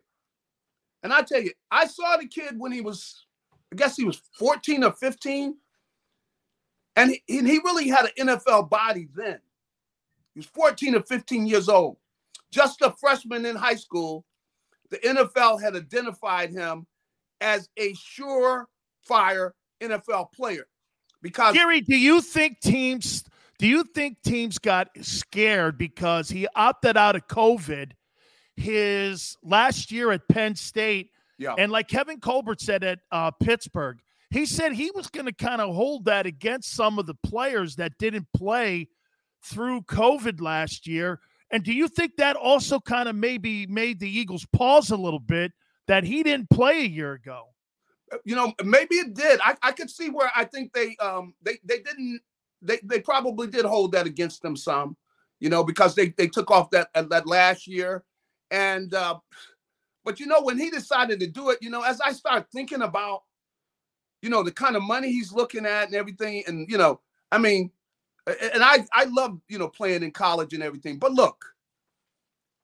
And 1.01 1.11
I 1.11 1.21
tell 1.21 1.41
you, 1.41 1.51
I 1.69 1.86
saw 1.88 2.15
the 2.15 2.27
kid 2.27 2.53
when 2.57 2.71
he 2.71 2.79
was, 2.79 3.25
I 3.73 3.75
guess 3.75 3.97
he 3.97 4.05
was 4.05 4.21
14 4.39 4.86
or 4.86 4.93
15. 4.93 5.55
And 6.96 7.12
he, 7.12 7.38
and 7.39 7.48
he 7.48 7.60
really 7.60 7.88
had 7.88 8.06
an 8.18 8.28
NFL 8.28 8.70
body 8.70 9.08
then. 9.16 9.39
He 10.34 10.39
was 10.39 10.46
14 10.48 10.96
or 10.96 11.02
15 11.02 11.48
years 11.48 11.70
old. 11.70 11.98
Just 12.52 12.82
a 12.82 12.91
freshman 12.91 13.46
in 13.46 13.56
high 13.56 13.76
school, 13.76 14.26
the 14.89 14.98
NFL 14.98 15.62
had 15.62 15.76
identified 15.76 16.52
him 16.52 16.86
as 17.41 17.70
a 17.78 17.94
surefire 17.94 19.52
NFL 19.82 20.32
player. 20.34 20.68
Because 21.22 21.56
Garry, 21.56 21.82
do 21.82 21.98
you 21.98 22.22
think 22.22 22.60
teams 22.60 23.24
do 23.58 23.68
you 23.68 23.84
think 23.84 24.18
teams 24.24 24.58
got 24.58 24.89
scared 25.02 25.78
because 25.78 26.30
he 26.30 26.48
opted 26.56 26.98
out 26.98 27.16
of 27.16 27.28
COVID 27.28 27.91
his 28.56 29.38
last 29.41 29.91
year 29.91 30.12
at 30.12 30.28
Penn 30.28 30.56
State? 30.56 31.12
Yeah. 31.38 31.56
And 31.58 31.72
like 31.72 31.88
Kevin 31.88 32.20
Colbert 32.20 32.62
said 32.62 32.84
at 32.84 33.00
uh, 33.12 33.32
Pittsburgh, 33.32 34.00
he 34.34 34.45
said 34.45 34.73
he 34.73 34.91
was 34.95 35.07
going 35.07 35.25
to 35.25 35.34
kind 35.34 35.61
of 35.61 35.75
hold 35.75 36.05
that 36.05 36.25
against 36.25 36.73
some 36.73 36.99
of 36.99 37.05
the 37.05 37.15
players 37.23 37.75
that 37.75 37.97
didn't 37.97 38.27
play 38.36 38.89
through 39.43 39.81
COVID 39.84 40.41
last 40.41 40.88
year. 40.88 41.19
And 41.51 41.63
do 41.63 41.71
you 41.71 41.88
think 41.88 42.15
that 42.17 42.36
also 42.36 42.79
kind 42.79 43.07
of 43.07 43.15
maybe 43.15 43.67
made 43.67 43.99
the 43.99 44.09
Eagles 44.09 44.45
pause 44.53 44.89
a 44.89 44.97
little 44.97 45.19
bit 45.19 45.51
that 45.88 46.03
he 46.03 46.23
didn't 46.23 46.49
play 46.49 46.81
a 46.81 46.88
year 46.88 47.13
ago? 47.13 47.53
you 48.23 48.36
know 48.36 48.53
maybe 48.63 48.95
it 48.95 49.13
did 49.13 49.39
I, 49.43 49.55
I 49.61 49.71
could 49.71 49.89
see 49.89 50.09
where 50.09 50.31
i 50.36 50.43
think 50.43 50.73
they 50.73 50.95
um 50.97 51.34
they 51.41 51.57
they 51.63 51.79
didn't 51.79 52.21
they 52.61 52.79
they 52.84 52.99
probably 52.99 53.47
did 53.47 53.65
hold 53.65 53.91
that 53.93 54.05
against 54.05 54.41
them 54.41 54.55
some 54.55 54.95
you 55.39 55.49
know 55.49 55.63
because 55.63 55.95
they 55.95 56.09
they 56.09 56.27
took 56.27 56.51
off 56.51 56.69
that 56.71 56.89
uh, 56.95 57.03
that 57.03 57.27
last 57.27 57.67
year 57.67 58.03
and 58.51 58.93
uh 58.93 59.17
but 60.03 60.19
you 60.19 60.25
know 60.25 60.41
when 60.41 60.57
he 60.57 60.69
decided 60.69 61.19
to 61.19 61.27
do 61.27 61.49
it 61.49 61.59
you 61.61 61.69
know 61.69 61.81
as 61.81 61.99
i 62.01 62.11
start 62.11 62.45
thinking 62.51 62.81
about 62.81 63.23
you 64.24 64.30
know 64.30 64.41
the 64.41 64.51
kind 64.51 64.76
of 64.76 64.82
money 64.82 65.11
he's 65.11 65.32
looking 65.34 65.65
at 65.65 65.86
and 65.88 65.95
everything 65.95 66.43
and 66.47 66.67
you 66.69 66.78
know 66.78 66.99
i 67.32 67.38
mean 67.38 67.69
and 68.26 68.63
i 68.63 68.84
i 68.93 69.03
love 69.05 69.38
you 69.49 69.59
know 69.59 69.67
playing 69.67 70.01
in 70.01 70.11
college 70.11 70.53
and 70.53 70.63
everything 70.63 70.97
but 70.97 71.11
look 71.11 71.45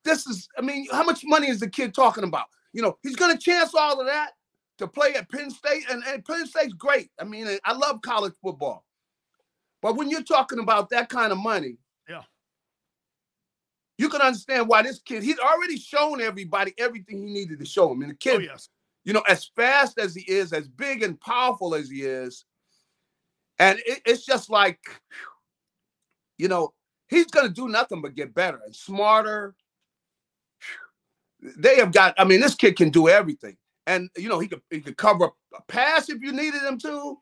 this 0.06 0.26
is 0.26 0.48
i 0.58 0.62
mean 0.62 0.88
how 0.92 1.04
much 1.04 1.22
money 1.26 1.50
is 1.50 1.60
the 1.60 1.70
kid 1.70 1.94
talking 1.94 2.24
about 2.24 2.46
you 2.74 2.82
know 2.82 2.98
he's 3.04 3.18
gonna 3.18 3.38
chance 3.38 3.76
all 3.76 4.00
of 4.00 4.08
that 4.08 4.32
to 4.78 4.88
play 4.88 5.14
at 5.14 5.30
Penn 5.30 5.52
State, 5.52 5.84
and, 5.92 6.02
and 6.08 6.24
Penn 6.24 6.48
State's 6.48 6.72
great. 6.72 7.12
I 7.20 7.26
mean, 7.26 7.46
I 7.66 7.74
love 7.74 8.02
college 8.02 8.32
football. 8.42 8.86
But 9.82 9.98
when 9.98 10.10
you're 10.10 10.24
talking 10.24 10.60
about 10.60 10.90
that 10.92 11.10
kind 11.10 11.34
of 11.34 11.38
money, 11.38 11.76
Yeah. 12.08 12.24
you 13.98 14.08
can 14.08 14.22
understand 14.22 14.70
why 14.70 14.82
this 14.84 15.00
kid, 15.00 15.22
he's 15.22 15.38
already 15.38 15.78
shown 15.78 16.22
everybody 16.22 16.74
everything 16.78 17.28
he 17.28 17.34
needed 17.34 17.60
to 17.60 17.66
show 17.66 17.92
him. 17.92 18.04
And 18.04 18.12
the 18.12 18.16
kid, 18.16 18.36
Oh 18.36 18.40
yes. 18.40 18.70
You 19.10 19.14
know, 19.14 19.24
as 19.28 19.46
fast 19.56 19.98
as 19.98 20.14
he 20.14 20.22
is, 20.32 20.54
as 20.54 20.68
big 20.68 21.02
and 21.02 21.20
powerful 21.20 21.74
as 21.74 21.90
he 21.90 22.04
is, 22.04 22.46
and 23.58 23.80
it- 23.80 24.04
it's 24.06 24.24
just 24.24 24.52
like, 24.52 25.02
you 26.38 26.48
know, 26.48 26.76
he's 27.08 27.26
gonna 27.26 27.50
do 27.50 27.68
nothing 27.70 28.04
but 28.04 28.14
get 28.14 28.36
better 28.36 28.62
and 28.64 28.76
smarter. 28.76 29.56
They 31.42 31.78
have 31.78 31.92
got, 31.92 32.14
I 32.20 32.24
mean, 32.24 32.40
this 32.40 32.54
kid 32.54 32.78
can 32.78 32.92
do 32.92 33.10
everything. 33.10 33.58
And 33.88 34.12
you 34.16 34.30
know, 34.30 34.38
he 34.38 34.48
could 34.48 34.62
he 34.70 34.80
could 34.80 34.98
cover 34.98 35.32
a 35.56 35.62
pass 35.64 36.10
if 36.10 36.22
you 36.22 36.32
needed 36.32 36.62
him 36.62 36.78
to. 36.82 37.20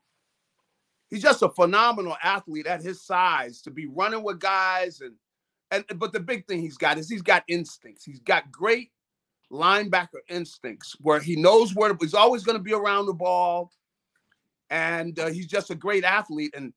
He's 1.08 1.22
just 1.22 1.40
a 1.42 1.48
phenomenal 1.48 2.18
athlete 2.22 2.66
at 2.66 2.82
his 2.82 3.02
size 3.02 3.62
to 3.62 3.70
be 3.70 3.86
running 3.86 4.22
with 4.22 4.40
guys 4.40 5.00
and 5.00 5.16
and 5.70 5.86
but 5.98 6.12
the 6.12 6.20
big 6.20 6.46
thing 6.46 6.60
he's 6.60 6.76
got 6.76 6.98
is 6.98 7.08
he's 7.08 7.22
got 7.22 7.44
instincts. 7.48 8.04
He's 8.04 8.20
got 8.20 8.52
great 8.52 8.92
linebacker 9.52 10.20
instincts 10.28 10.96
where 11.00 11.20
he 11.20 11.36
knows 11.36 11.74
where 11.74 11.96
he's 12.00 12.14
always 12.14 12.44
going 12.44 12.58
to 12.58 12.62
be 12.62 12.74
around 12.74 13.06
the 13.06 13.14
ball, 13.14 13.70
and 14.70 15.18
uh, 15.18 15.28
he's 15.28 15.46
just 15.46 15.70
a 15.70 15.74
great 15.74 16.04
athlete. 16.04 16.54
And 16.56 16.72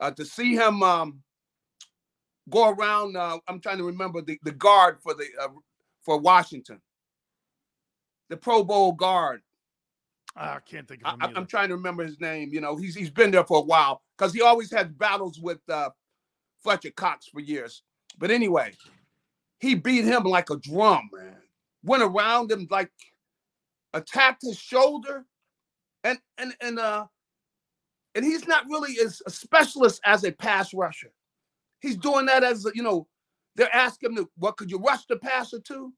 uh, 0.00 0.10
to 0.12 0.24
see 0.24 0.54
him 0.54 0.82
um, 0.82 1.22
go 2.48 2.70
around, 2.70 3.16
uh, 3.16 3.38
I'm 3.48 3.60
trying 3.60 3.78
to 3.78 3.84
remember 3.84 4.22
the, 4.22 4.38
the 4.42 4.52
guard 4.52 4.98
for 5.02 5.14
the 5.14 5.26
uh, 5.40 5.48
for 6.02 6.18
Washington, 6.18 6.80
the 8.28 8.36
Pro 8.36 8.64
Bowl 8.64 8.92
guard. 8.92 9.42
I 10.36 10.58
can't 10.64 10.86
think 10.86 11.02
of 11.04 11.14
him. 11.14 11.22
I-. 11.22 11.32
I'm 11.38 11.46
trying 11.46 11.68
to 11.68 11.76
remember 11.76 12.04
his 12.04 12.20
name. 12.20 12.50
You 12.52 12.60
know, 12.60 12.76
he's 12.76 12.94
he's 12.94 13.10
been 13.10 13.30
there 13.30 13.44
for 13.44 13.58
a 13.58 13.64
while 13.64 14.02
because 14.16 14.32
he 14.32 14.42
always 14.42 14.70
had 14.70 14.98
battles 14.98 15.38
with 15.40 15.58
uh, 15.68 15.90
Fletcher 16.62 16.90
Cox 16.90 17.26
for 17.26 17.40
years. 17.40 17.82
But 18.18 18.30
anyway, 18.30 18.72
he 19.58 19.74
beat 19.74 20.04
him 20.04 20.24
like 20.24 20.50
a 20.50 20.56
drum, 20.56 21.08
man. 21.12 21.36
Went 21.82 22.02
around 22.02 22.50
him 22.50 22.66
like 22.70 22.90
attacked 23.94 24.42
his 24.42 24.58
shoulder, 24.58 25.24
and 26.04 26.18
and 26.38 26.54
and 26.60 26.78
uh, 26.78 27.06
and 28.14 28.24
he's 28.24 28.46
not 28.46 28.66
really 28.66 28.96
as 29.04 29.22
a 29.26 29.30
specialist 29.30 30.00
as 30.04 30.24
a 30.24 30.32
pass 30.32 30.74
rusher. 30.74 31.12
He's 31.80 31.96
doing 31.96 32.26
that 32.26 32.44
as 32.44 32.66
you 32.74 32.82
know, 32.82 33.06
they're 33.56 33.74
asking 33.74 34.16
him, 34.16 34.28
what 34.36 34.56
could 34.56 34.70
you 34.70 34.78
rush 34.78 35.06
the 35.06 35.16
passer 35.16 35.60
to? 35.60 35.92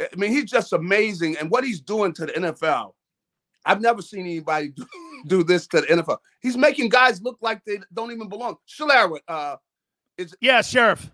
I 0.00 0.16
mean, 0.16 0.30
he's 0.30 0.50
just 0.50 0.72
amazing, 0.72 1.36
and 1.38 1.50
what 1.50 1.64
he's 1.64 1.80
doing 1.80 2.12
to 2.14 2.26
the 2.26 2.32
NFL. 2.32 2.92
I've 3.64 3.80
never 3.80 4.02
seen 4.02 4.22
anybody 4.22 4.70
do, 4.70 4.84
do 5.26 5.44
this 5.44 5.68
to 5.68 5.82
the 5.82 5.86
NFL. 5.86 6.18
He's 6.40 6.56
making 6.56 6.88
guys 6.88 7.22
look 7.22 7.38
like 7.40 7.64
they 7.64 7.78
don't 7.92 8.10
even 8.10 8.28
belong. 8.28 8.56
Schlereth, 8.68 9.20
uh, 9.28 9.56
is 10.18 10.34
Yeah, 10.40 10.60
Scherff. 10.60 11.10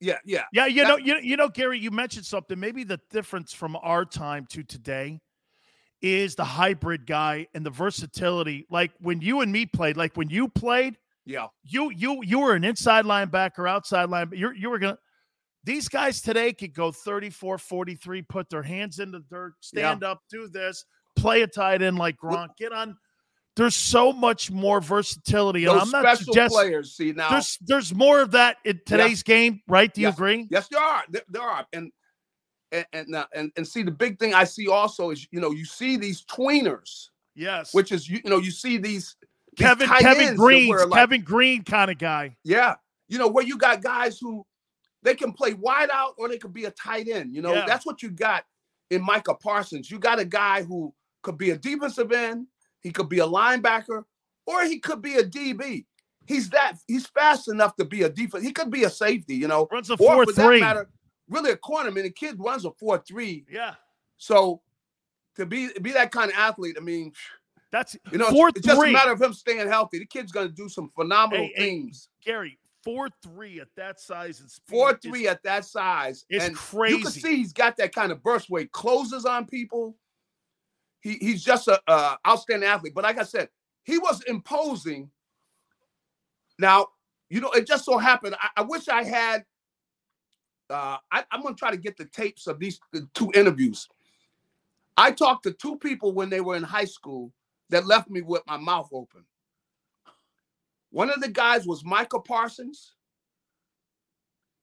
Yeah, 0.00 0.18
yeah, 0.24 0.44
Yeah, 0.52 0.66
you 0.66 0.82
That- 0.82 0.88
know, 0.88 0.96
you, 0.96 1.18
you 1.22 1.36
know, 1.36 1.48
Garry, 1.48 1.78
you 1.78 1.90
mentioned 1.90 2.26
something. 2.26 2.58
Maybe 2.58 2.84
the 2.84 3.00
difference 3.10 3.52
from 3.52 3.76
our 3.76 4.04
time 4.04 4.46
to 4.50 4.62
today 4.62 5.20
is 6.02 6.34
the 6.34 6.44
hybrid 6.44 7.06
guy 7.06 7.46
and 7.54 7.64
the 7.64 7.70
versatility. 7.70 8.66
Like 8.70 8.92
when 9.00 9.20
you 9.20 9.40
and 9.40 9.50
me 9.50 9.66
played, 9.66 9.96
like 9.96 10.16
when 10.16 10.28
you 10.28 10.48
played, 10.48 10.98
yeah. 11.24 11.46
you 11.64 11.90
you 11.90 12.22
you 12.22 12.40
were 12.40 12.54
an 12.54 12.64
inside 12.64 13.06
linebacker, 13.06 13.68
outside 13.68 14.08
linebacker. 14.08 14.38
You 14.38 14.52
you 14.52 14.70
were 14.70 14.78
gonna. 14.78 14.98
These 15.64 15.88
guys 15.88 16.20
today 16.20 16.52
could 16.52 16.74
go 16.74 16.92
34, 16.92 17.58
43, 17.58 18.22
put 18.22 18.48
their 18.48 18.62
hands 18.62 19.00
in 19.00 19.10
the 19.10 19.18
dirt, 19.28 19.54
stand 19.60 20.04
up, 20.04 20.20
do 20.30 20.46
this, 20.46 20.84
play 21.16 21.42
a 21.42 21.46
tight 21.48 21.82
end 21.82 21.98
like 21.98 22.16
Gronk, 22.18 22.50
get 22.56 22.70
on. 22.72 22.96
There's 23.56 23.74
so 23.74 24.12
much 24.12 24.50
more 24.50 24.80
versality, 24.80 25.66
and 25.66 25.80
Those 25.80 25.82
I'm 25.94 26.02
not 26.02 26.18
special 26.18 26.48
players. 26.48 26.94
See 26.94 27.12
now, 27.12 27.30
there's 27.30 27.58
there's 27.62 27.94
more 27.94 28.20
of 28.20 28.32
that 28.32 28.58
in 28.66 28.78
today's 28.84 29.22
game, 29.22 29.62
right? 29.66 29.92
Do 29.92 30.02
you 30.02 30.08
Yes. 30.08 30.14
agree? 30.14 30.46
Yes, 30.50 30.68
there 30.68 30.80
are. 30.80 31.04
There, 31.08 31.22
there 31.30 31.42
are. 31.42 31.66
And 31.72 31.90
and 32.72 32.84
and, 32.92 33.14
uh, 33.14 33.26
and 33.34 33.50
and 33.56 33.66
see 33.66 33.82
the 33.82 33.90
big 33.90 34.18
thing 34.18 34.34
I 34.34 34.44
see 34.44 34.68
also 34.68 35.10
is 35.10 35.26
you 35.30 35.40
know 35.40 35.52
you 35.52 35.64
see 35.64 35.96
these 35.96 36.22
tweeners, 36.26 37.08
Yes. 37.34 37.72
which 37.72 37.92
is 37.92 38.08
you, 38.10 38.20
you 38.22 38.28
know 38.30 38.38
you 38.38 38.50
see 38.50 38.76
these, 38.76 39.16
these 39.56 39.66
Kevin 39.66 39.88
Kevin 39.88 40.36
Greene, 40.36 40.68
like- 40.76 40.90
Kevin 40.92 41.22
Greene 41.22 41.62
kind 41.64 41.90
of 41.90 41.96
guy. 41.96 42.36
Yeah, 42.44 42.74
you 43.08 43.18
know 43.18 43.28
where 43.28 43.44
you 43.44 43.56
got 43.56 43.82
guys 43.82 44.18
who 44.18 44.44
they 45.02 45.14
can 45.14 45.32
play 45.32 45.54
wide 45.54 45.88
out 45.90 46.14
or 46.18 46.28
they 46.28 46.36
could 46.36 46.52
be 46.52 46.66
a 46.66 46.70
tight 46.72 47.08
end. 47.08 47.34
You 47.34 47.40
know 47.40 47.54
Yeah. 47.54 47.64
that's 47.66 47.86
what 47.86 48.02
you 48.02 48.10
got 48.10 48.44
in 48.90 49.00
Micah 49.02 49.34
Parsons. 49.34 49.90
You 49.90 49.98
got 49.98 50.18
a 50.18 50.26
guy 50.26 50.62
who 50.62 50.92
could 51.22 51.38
be 51.38 51.50
a 51.50 51.56
defensive 51.56 52.12
end, 52.12 52.48
he 52.80 52.90
could 52.90 53.08
be 53.08 53.18
a 53.20 53.26
linebacker, 53.26 54.04
or 54.46 54.64
he 54.64 54.78
could 54.78 55.02
be 55.02 55.16
a 55.16 55.22
DB. 55.24 55.86
He's 56.26 56.50
that 56.50 56.74
he's 56.88 57.06
fast 57.06 57.48
enough 57.48 57.76
to 57.76 57.84
be 57.84 58.02
a 58.02 58.08
defense. 58.08 58.44
He 58.44 58.52
could 58.52 58.70
be 58.70 58.84
a 58.84 58.90
safety. 58.90 59.34
You 59.36 59.48
know, 59.48 59.68
Runs 59.70 59.90
a 59.90 59.94
or 59.94 59.96
four 59.98 60.26
that 60.26 60.34
three. 60.34 60.60
matter, 60.60 60.88
really 61.28 61.52
a 61.52 61.56
corner. 61.56 61.88
I 61.88 61.92
mean, 61.92 62.04
the 62.04 62.10
kid 62.10 62.36
runs 62.38 62.64
a 62.64 62.70
four 62.72 62.98
three. 62.98 63.44
Yeah, 63.50 63.74
So 64.16 64.60
to 65.36 65.46
be 65.46 65.70
be 65.80 65.92
that 65.92 66.10
kind 66.10 66.30
of 66.30 66.36
athlete, 66.36 66.76
I 66.78 66.80
mean, 66.82 67.12
that's 67.70 67.96
you 68.10 68.18
know, 68.18 68.30
four 68.30 68.48
it's, 68.48 68.58
it's 68.58 68.66
just 68.66 68.82
a 68.82 68.90
matter 68.90 69.12
of 69.12 69.20
him 69.22 69.32
staying 69.32 69.68
healthy. 69.68 69.98
The 70.00 70.06
kid's 70.06 70.32
going 70.32 70.48
to 70.48 70.54
do 70.54 70.68
some 70.68 70.90
phenomenal 70.96 71.46
Hey, 71.46 71.52
hey, 71.54 71.62
things. 71.62 72.08
Garry, 72.24 72.58
four 72.82 73.08
three 73.22 73.60
at 73.60 73.68
that 73.76 74.00
size 74.00 74.40
and 74.40 74.50
speed. 74.50 74.68
Four 74.68 74.94
three 74.94 75.28
at 75.28 75.42
that 75.44 75.64
size. 75.64 76.24
it's 76.28 76.44
and 76.44 76.56
You 76.90 76.98
can 77.02 77.12
see 77.12 77.36
he's 77.36 77.52
got 77.52 77.76
that 77.76 77.94
kind 77.94 78.10
of 78.10 78.22
burst 78.22 78.50
where 78.50 78.62
he 78.62 78.68
closes 78.68 79.24
on 79.26 79.46
people. 79.46 79.96
He 81.06 81.18
he's 81.20 81.44
just 81.44 81.68
a 81.68 81.80
uh, 81.86 82.16
outstanding 82.26 82.68
athlete. 82.68 82.92
But 82.92 83.04
like 83.04 83.16
I 83.16 83.22
said, 83.22 83.48
he 83.84 83.96
was 83.96 84.22
imposing. 84.24 85.08
Now, 86.58 86.88
you 87.30 87.40
know, 87.40 87.50
it 87.50 87.64
just 87.64 87.84
so 87.84 87.96
happened. 87.96 88.34
I, 88.40 88.48
I 88.56 88.62
wish 88.62 88.88
I 88.88 89.04
had. 89.04 89.44
Uh, 90.68 90.96
I, 91.12 91.22
I'm 91.30 91.42
gonna 91.42 91.54
try 91.54 91.70
to 91.70 91.76
get 91.76 91.96
the 91.96 92.06
tapes 92.06 92.48
of 92.48 92.58
these 92.58 92.80
two 93.14 93.30
interviews. 93.36 93.86
I 94.96 95.12
talked 95.12 95.44
to 95.44 95.52
two 95.52 95.76
people 95.76 96.12
when 96.12 96.28
they 96.28 96.40
were 96.40 96.56
in 96.56 96.64
high 96.64 96.86
school 96.86 97.32
that 97.70 97.86
left 97.86 98.10
me 98.10 98.22
with 98.22 98.42
my 98.48 98.56
mouth 98.56 98.88
open. 98.92 99.24
One 100.90 101.08
of 101.08 101.20
the 101.20 101.28
guys 101.28 101.68
was 101.68 101.84
Michael 101.84 102.20
Parsons. 102.20 102.94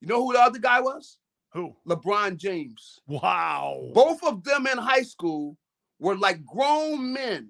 You 0.02 0.10
know 0.10 0.26
who 0.26 0.34
the 0.34 0.42
other 0.42 0.60
guy 0.60 0.82
was? 0.82 1.20
Who? 1.54 1.74
LeBron 1.88 2.36
James. 2.36 3.00
Wow. 3.08 3.92
Both 3.94 4.22
of 4.26 4.44
them 4.44 4.68
in 4.68 4.78
high 4.78 5.04
school 5.04 5.56
were 6.04 6.18
like 6.18 6.46
grown 6.46 7.14
men. 7.14 7.50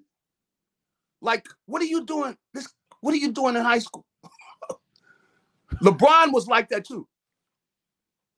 Like, 1.21 1.47
what 1.65 1.81
are 1.81 1.85
you 1.85 2.05
doing? 2.05 2.37
This 2.53 2.67
what 3.01 3.13
are 3.13 3.17
you 3.17 3.31
doing 3.31 3.55
in 3.55 3.63
high 3.63 3.79
school? 3.79 4.05
LeBron 5.81 6.31
was 6.31 6.47
like 6.47 6.69
that 6.69 6.85
too. 6.85 7.07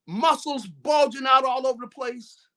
Muscles 0.07 0.65
bulging 0.65 1.25
out 1.27 1.43
all 1.43 1.67
over 1.67 1.81
the 1.81 1.87
place, 1.87 2.47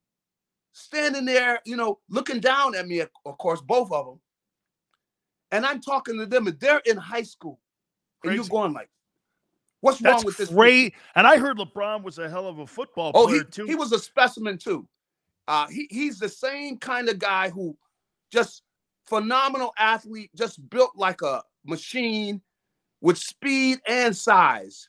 standing 0.73 1.25
there, 1.25 1.59
you 1.67 1.77
know, 1.77 1.99
looking 2.09 2.41
down 2.41 2.75
at 2.75 2.87
me, 2.87 3.01
of 3.01 3.39
course, 3.39 3.61
both 3.61 3.91
of 3.91 4.07
them. 4.07 4.21
And 5.51 5.67
I'm 5.67 5.81
talking 5.81 6.19
to 6.19 6.27
them, 6.27 6.47
and 6.47 6.61
they're 6.61 6.83
in 6.85 6.97
high 6.97 7.23
school. 7.23 7.59
And 8.23 8.35
you're 8.35 8.45
going 8.45 8.75
like, 8.75 8.91
what's 9.81 9.99
That's 9.99 10.17
wrong 10.17 10.25
with 10.27 10.37
this? 10.37 10.51
great. 10.51 10.95
And 11.15 11.27
I 11.27 11.39
heard 11.39 11.57
LeBron 11.57 12.03
was 12.03 12.19
a 12.19 12.29
hell 12.29 12.47
of 12.47 12.59
a 12.59 12.67
football 12.67 13.13
Oh, 13.15 13.27
player 13.27 13.39
he, 13.39 13.45
too. 13.45 13.67
he 13.67 13.75
was 13.75 13.93
a 13.93 13.99
specimen 13.99 14.59
too. 14.59 14.87
Uh, 15.49 15.67
he, 15.69 15.89
he's 15.91 16.19
the 16.19 16.29
same 16.29 16.77
kind 16.77 17.09
of 17.09 17.19
guy 17.19 17.49
who 17.49 17.77
just 18.31 18.63
phenomenal 19.07 19.73
athlete, 19.79 20.31
just 20.37 20.69
built 20.71 20.93
like 20.95 21.23
a 21.23 21.43
machine 21.65 22.41
with 23.01 23.19
speed 23.19 23.79
and 23.89 24.17
size. 24.17 24.89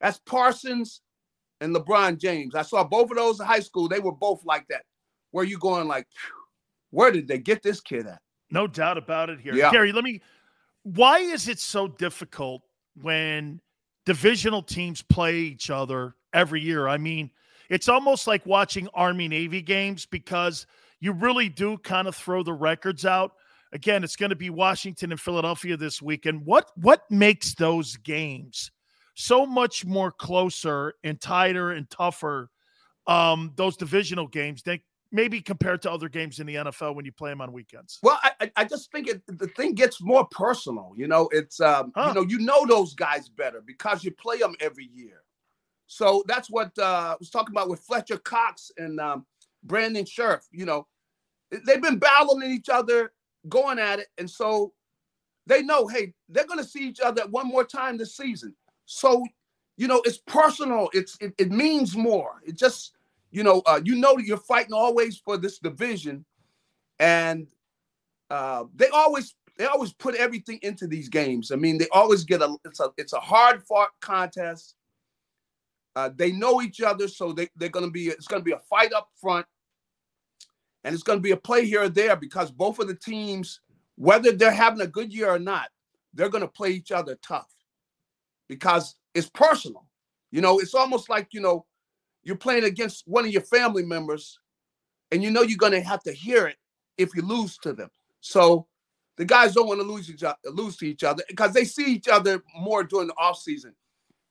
That's 0.00 0.18
Parsons 0.26 1.00
and 1.60 1.74
LeBron 1.74 2.18
James. 2.18 2.54
I 2.54 2.62
saw 2.62 2.84
both 2.84 3.10
of 3.10 3.16
those 3.16 3.40
in 3.40 3.46
high 3.46 3.60
school. 3.60 3.88
They 3.88 4.00
were 4.00 4.12
both 4.12 4.44
like 4.44 4.66
that. 4.68 4.82
Where 5.30 5.44
you 5.44 5.58
going 5.58 5.88
like, 5.88 6.06
where 6.90 7.10
did 7.10 7.28
they 7.28 7.38
get 7.38 7.62
this 7.62 7.80
kid 7.80 8.06
at? 8.06 8.20
No 8.50 8.66
doubt 8.66 8.98
about 8.98 9.30
it 9.30 9.40
here. 9.40 9.54
Yeah. 9.54 9.70
Garry, 9.70 9.92
let 9.92 10.04
me 10.04 10.20
why 10.84 11.18
is 11.18 11.48
it 11.48 11.58
so 11.58 11.88
difficult 11.88 12.62
when 13.00 13.60
divisional 14.04 14.62
teams 14.62 15.02
play 15.02 15.38
each 15.38 15.70
other 15.70 16.14
every 16.32 16.60
year? 16.60 16.86
I 16.86 16.98
mean, 16.98 17.30
it's 17.70 17.88
almost 17.88 18.26
like 18.26 18.44
watching 18.46 18.88
Army 18.94 19.28
Navy 19.28 19.62
games 19.62 20.06
because 20.06 20.66
you 21.00 21.12
really 21.12 21.48
do 21.48 21.78
kind 21.78 22.08
of 22.08 22.14
throw 22.16 22.42
the 22.42 22.52
records 22.52 23.04
out. 23.04 23.32
Again, 23.72 24.04
it's 24.04 24.16
going 24.16 24.30
to 24.30 24.36
be 24.36 24.50
Washington 24.50 25.10
and 25.10 25.20
Philadelphia 25.20 25.76
this 25.76 26.00
weekend. 26.00 26.44
What 26.46 26.70
what 26.76 27.02
makes 27.10 27.54
those 27.54 27.96
games 27.96 28.70
so 29.14 29.44
much 29.46 29.84
more 29.84 30.10
closer 30.12 30.94
and 31.02 31.20
tighter 31.20 31.72
and 31.72 31.88
tougher? 31.90 32.50
Um, 33.06 33.52
those 33.56 33.76
divisional 33.76 34.26
games, 34.28 34.62
they 34.62 34.82
maybe 35.12 35.40
compared 35.40 35.82
to 35.82 35.90
other 35.92 36.08
games 36.08 36.40
in 36.40 36.46
the 36.46 36.54
NFL 36.54 36.94
when 36.94 37.04
you 37.04 37.12
play 37.12 37.30
them 37.30 37.40
on 37.40 37.52
weekends. 37.52 37.98
Well, 38.02 38.18
I, 38.22 38.32
I- 38.40 38.52
I 38.56 38.64
just 38.64 38.90
think 38.90 39.08
it, 39.08 39.22
the 39.26 39.46
thing 39.48 39.74
gets 39.74 40.00
more 40.00 40.26
personal. 40.30 40.92
You 40.96 41.06
know, 41.08 41.28
it's 41.32 41.60
um, 41.60 41.92
Huh. 41.94 42.08
you 42.08 42.14
know, 42.14 42.26
you 42.28 42.38
know 42.38 42.64
those 42.66 42.94
guys 42.94 43.28
better 43.28 43.60
because 43.64 44.04
you 44.04 44.10
play 44.12 44.38
them 44.38 44.54
every 44.60 44.88
year. 44.94 45.20
So 45.86 46.24
that's 46.26 46.50
what 46.50 46.72
uh, 46.78 47.12
I 47.12 47.16
was 47.18 47.30
talking 47.30 47.54
about 47.54 47.68
with 47.68 47.80
Fletcher 47.80 48.18
Cox 48.18 48.70
and 48.78 48.98
um, 49.00 49.26
Brandon 49.62 50.04
Scherff. 50.04 50.42
You 50.50 50.66
know, 50.66 50.86
they've 51.50 51.82
been 51.82 51.98
battling 51.98 52.50
each 52.50 52.68
other, 52.68 53.12
going 53.48 53.78
at 53.78 53.98
it, 53.98 54.08
and 54.18 54.28
so 54.28 54.72
they 55.46 55.62
know, 55.62 55.86
hey, 55.86 56.14
they're 56.28 56.46
going 56.46 56.58
to 56.58 56.64
see 56.64 56.88
each 56.88 57.00
other 57.00 57.26
one 57.28 57.46
more 57.46 57.64
time 57.64 57.98
this 57.98 58.16
season. 58.16 58.54
So, 58.86 59.24
you 59.76 59.88
know, 59.88 60.02
it's 60.04 60.18
personal. 60.18 60.88
It's 60.92 61.16
it, 61.20 61.34
it 61.38 61.50
means 61.50 61.96
more. 61.96 62.40
It 62.44 62.56
just, 62.56 62.96
you 63.30 63.42
know, 63.42 63.62
uh, 63.66 63.80
you 63.84 63.96
know 63.96 64.16
that 64.16 64.24
you're 64.24 64.36
fighting 64.36 64.72
always 64.72 65.18
for 65.18 65.36
this 65.36 65.58
division, 65.58 66.24
and 66.98 67.48
uh, 68.30 68.64
they 68.74 68.88
always 68.88 69.34
they 69.56 69.66
always 69.66 69.92
put 69.92 70.14
everything 70.14 70.58
into 70.62 70.86
these 70.86 71.08
games. 71.08 71.50
I 71.50 71.56
mean, 71.56 71.78
they 71.78 71.88
always 71.92 72.24
get 72.24 72.42
a 72.42 72.56
it's 72.64 72.80
a 72.80 72.90
it's 72.96 73.12
a 73.12 73.20
hard 73.20 73.62
fought 73.62 73.90
contest. 74.00 74.76
Uh, 75.96 76.10
they 76.14 76.32
know 76.32 76.60
each 76.60 76.80
other, 76.80 77.06
so 77.06 77.32
they, 77.32 77.48
they're 77.56 77.68
gonna 77.68 77.90
be 77.90 78.08
it's 78.08 78.26
gonna 78.26 78.42
be 78.42 78.52
a 78.52 78.58
fight 78.58 78.92
up 78.92 79.08
front, 79.20 79.46
and 80.82 80.92
it's 80.92 81.04
gonna 81.04 81.20
be 81.20 81.30
a 81.30 81.36
play 81.36 81.64
here 81.64 81.82
or 81.82 81.88
there 81.88 82.16
because 82.16 82.50
both 82.50 82.78
of 82.78 82.88
the 82.88 82.94
teams, 82.94 83.60
whether 83.96 84.32
they're 84.32 84.50
having 84.50 84.80
a 84.80 84.86
good 84.86 85.12
year 85.12 85.30
or 85.30 85.38
not, 85.38 85.68
they're 86.12 86.28
gonna 86.28 86.48
play 86.48 86.70
each 86.70 86.90
other 86.90 87.16
tough 87.22 87.48
because 88.48 88.96
it's 89.14 89.30
personal. 89.30 89.86
You 90.32 90.40
know, 90.40 90.58
it's 90.58 90.74
almost 90.74 91.08
like 91.08 91.28
you 91.30 91.40
know 91.40 91.64
you're 92.24 92.36
playing 92.36 92.64
against 92.64 93.06
one 93.06 93.24
of 93.24 93.30
your 93.30 93.42
family 93.42 93.84
members, 93.84 94.40
and 95.12 95.22
you 95.22 95.30
know 95.30 95.42
you're 95.42 95.58
gonna 95.58 95.80
have 95.80 96.02
to 96.04 96.12
hear 96.12 96.46
it 96.46 96.56
if 96.98 97.14
you 97.14 97.22
lose 97.22 97.56
to 97.58 97.72
them. 97.72 97.90
So 98.20 98.66
the 99.16 99.24
guys 99.24 99.54
don't 99.54 99.68
want 99.68 99.80
to 99.80 99.86
lose 99.86 100.10
each 100.10 100.24
other, 100.24 100.36
lose 100.46 100.76
to 100.78 100.86
each 100.86 101.04
other 101.04 101.22
because 101.28 101.52
they 101.52 101.64
see 101.64 101.86
each 101.86 102.08
other 102.08 102.42
more 102.56 102.82
during 102.82 103.06
the 103.06 103.14
offseason. 103.14 103.74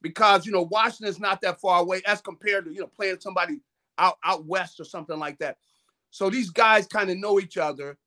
Because 0.04 0.47
you 0.47 0.54
know 0.54 0.64
Washington's 0.64 1.22
not 1.22 1.41
that 1.43 1.62
far 1.62 1.82
away 1.82 2.04
as 2.08 2.22
compared 2.22 2.66
to 2.68 2.74
you 2.74 2.82
know 2.82 2.88
playing 2.88 3.22
somebody 3.22 3.62
out 3.99 4.20
out 4.26 4.45
west 4.47 4.82
or 4.82 4.86
something 4.86 5.20
like 5.20 5.39
that. 5.39 5.58
So 6.12 6.30
these 6.30 6.51
guys 6.51 6.88
kind 6.88 7.12
of 7.12 7.18
know 7.20 7.39
each 7.41 7.58
other, 7.58 7.97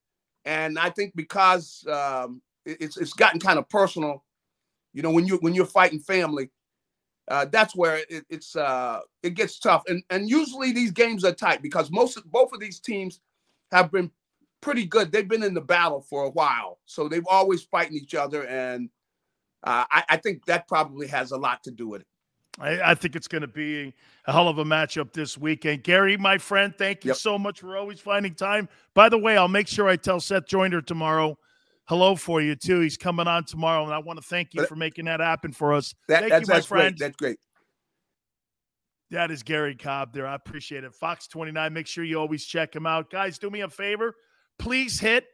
and 0.44 0.78
I 0.78 0.90
think 0.90 1.16
because 1.16 1.86
um, 1.88 2.42
it- 2.66 2.78
it's 2.80 2.96
it's 2.98 3.14
gotten 3.14 3.40
kind 3.40 3.58
of 3.58 3.68
personal, 3.68 4.24
you 4.94 5.02
know, 5.02 5.12
when 5.12 5.26
you 5.26 5.38
when 5.38 5.54
you're 5.54 5.66
fighting 5.66 6.00
family, 6.00 6.50
uh, 7.28 7.46
that's 7.46 7.76
where 7.76 7.98
it, 8.10 8.26
it's 8.30 8.56
uh, 8.56 9.00
it 9.22 9.34
gets 9.34 9.58
tough. 9.58 9.82
And 9.88 10.02
and 10.10 10.28
usually 10.30 10.72
these 10.72 10.92
games 10.92 11.24
are 11.24 11.32
tight 11.32 11.62
because 11.62 11.90
most 11.90 12.16
of, 12.16 12.24
both 12.30 12.52
of 12.52 12.60
these 12.60 12.80
teams 12.80 13.20
have 13.72 13.90
been 13.92 14.10
pretty 14.60 14.86
good. 14.86 15.12
They've 15.12 15.28
been 15.28 15.42
in 15.44 15.54
the 15.54 15.60
battle 15.62 16.02
for 16.02 16.24
a 16.24 16.30
while, 16.30 16.80
so 16.86 17.08
they've 17.08 17.26
always 17.28 17.62
fighting 17.62 17.96
each 17.96 18.14
other, 18.14 18.44
and 18.46 18.90
uh, 19.66 19.84
I, 19.90 20.04
I 20.10 20.16
think 20.16 20.46
that 20.46 20.66
probably 20.68 21.06
has 21.08 21.32
a 21.32 21.36
lot 21.36 21.62
to 21.64 21.70
do 21.70 21.88
with 21.88 22.02
it. 22.02 22.06
I, 22.58 22.92
I 22.92 22.94
think 22.94 23.16
it's 23.16 23.28
going 23.28 23.42
to 23.42 23.48
be 23.48 23.92
a 24.26 24.32
hell 24.32 24.48
of 24.48 24.56
a 24.58 24.64
matchup 24.64 25.12
this 25.12 25.36
weekend. 25.36 25.82
Garry, 25.84 26.16
my 26.16 26.38
friend, 26.38 26.72
thank 26.78 27.04
you 27.04 27.10
Yep. 27.10 27.16
so 27.18 27.38
much 27.38 27.60
for 27.60 27.76
always 27.76 28.00
finding 28.00 28.34
time. 28.34 28.68
By 28.94 29.10
the 29.10 29.18
way, 29.18 29.36
I'll 29.36 29.48
make 29.48 29.68
sure 29.68 29.88
I 29.88 29.96
tell 29.96 30.20
Seth 30.20 30.46
Joyner 30.46 30.80
tomorrow 30.80 31.36
hello 31.86 32.16
for 32.16 32.40
you 32.40 32.54
too. 32.56 32.80
He's 32.80 32.96
coming 32.96 33.26
on 33.28 33.44
tomorrow, 33.44 33.84
and 33.84 33.92
I 33.92 33.98
want 33.98 34.18
to 34.20 34.26
thank 34.26 34.54
you 34.54 34.64
for 34.66 34.74
making 34.76 35.04
that 35.04 35.20
happen 35.20 35.52
for 35.52 35.72
us. 35.74 35.94
That, 36.08 36.20
thank 36.20 36.30
that's 36.30 36.48
you, 36.48 36.52
my 36.52 36.56
that's 36.56 36.66
great. 36.68 36.80
friend. 36.80 36.96
That's 36.98 37.16
great. 37.16 37.38
That 39.10 39.30
is 39.30 39.42
Garry 39.42 39.76
Cobb 39.76 40.12
there. 40.12 40.26
I 40.26 40.34
appreciate 40.34 40.82
it. 40.82 40.92
Fox 40.94 41.28
29, 41.28 41.72
make 41.72 41.86
sure 41.86 42.02
you 42.04 42.18
always 42.18 42.44
check 42.44 42.74
him 42.74 42.86
out. 42.86 43.10
Guys, 43.10 43.38
do 43.38 43.50
me 43.50 43.60
a 43.60 43.68
favor. 43.68 44.14
Please 44.58 44.98
hit 44.98 45.26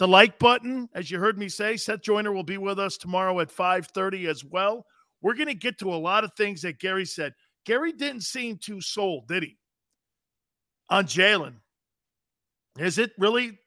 the 0.00 0.08
like 0.08 0.38
button. 0.38 0.88
As 0.94 1.10
you 1.10 1.18
heard 1.18 1.38
me 1.38 1.50
say, 1.50 1.76
Seth 1.76 2.00
Joyner 2.00 2.32
will 2.32 2.42
be 2.42 2.56
with 2.56 2.78
us 2.78 2.96
tomorrow 2.96 3.38
at 3.40 3.50
5:30 3.50 4.28
as 4.28 4.42
well. 4.42 4.86
We're 5.20 5.34
going 5.34 5.48
to 5.48 5.54
get 5.54 5.78
to 5.80 5.92
a 5.92 5.94
lot 5.94 6.24
of 6.24 6.32
things 6.32 6.62
that 6.62 6.80
Garry 6.80 7.04
said. 7.04 7.34
Garry 7.66 7.92
didn't 7.92 8.22
seem 8.22 8.56
too 8.56 8.80
sold, 8.80 9.28
did 9.28 9.42
he? 9.42 9.58
On 10.88 11.04
Jalen. 11.04 11.56
Is 12.78 12.96
it 12.96 13.12
really 13.18 13.58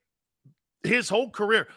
his 0.81 1.07
whole 1.07 1.29
career? 1.29 1.67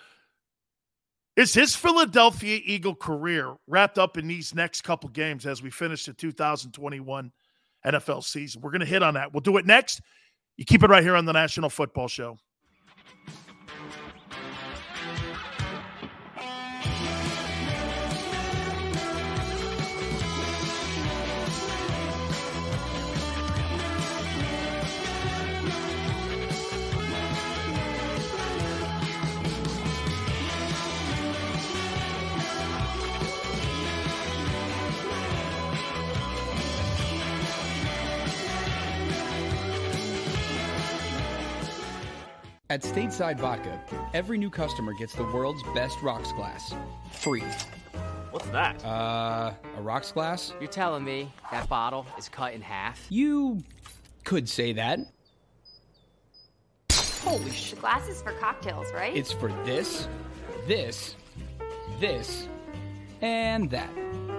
Is 1.36 1.52
his 1.52 1.76
Philadelphia 1.76 2.58
Eagle 2.64 2.94
career 2.94 3.54
wrapped 3.66 3.98
up 3.98 4.16
in 4.16 4.26
these 4.26 4.54
next 4.54 4.80
couple 4.84 5.10
games 5.10 5.44
as 5.44 5.62
we 5.62 5.68
finish 5.68 6.06
the 6.06 6.14
2021 6.14 7.30
NFL 7.84 8.24
season? 8.24 8.62
We're 8.62 8.70
going 8.70 8.80
to 8.80 8.86
hit 8.86 9.02
on 9.02 9.12
that. 9.14 9.34
We'll 9.34 9.42
do 9.42 9.58
it 9.58 9.66
next. 9.66 10.00
You 10.56 10.64
keep 10.64 10.82
it 10.82 10.88
right 10.88 11.02
here 11.02 11.14
on 11.14 11.26
the 11.26 11.34
National 11.34 11.68
Football 11.68 12.08
Show. 12.08 12.38
At 42.76 42.82
Stateside 42.82 43.38
Vodka, 43.38 43.80
every 44.12 44.36
new 44.36 44.50
customer 44.50 44.92
gets 44.92 45.14
the 45.14 45.24
world's 45.24 45.62
best 45.74 46.02
rocks 46.02 46.30
glass. 46.32 46.74
Free. 47.10 47.42
What's 48.30 48.48
that? 48.48 48.84
Uh, 48.84 49.54
a 49.78 49.80
rocks 49.80 50.12
glass? 50.12 50.52
You're 50.60 50.68
telling 50.68 51.02
me 51.02 51.32
that 51.50 51.70
bottle 51.70 52.04
is 52.18 52.28
cut 52.28 52.52
in 52.52 52.60
half? 52.60 53.06
You 53.08 53.64
could 54.24 54.46
say 54.46 54.74
that. 54.74 54.98
Holy 56.92 57.50
sh! 57.50 57.72
Glasses 57.72 58.20
for 58.20 58.32
cocktails, 58.32 58.92
right? 58.92 59.16
It's 59.16 59.32
for 59.32 59.50
this, 59.64 60.06
this, 60.66 61.16
this, 61.98 62.46
and 63.22 63.70
that. 63.70 63.88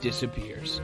disappears. 0.00 0.80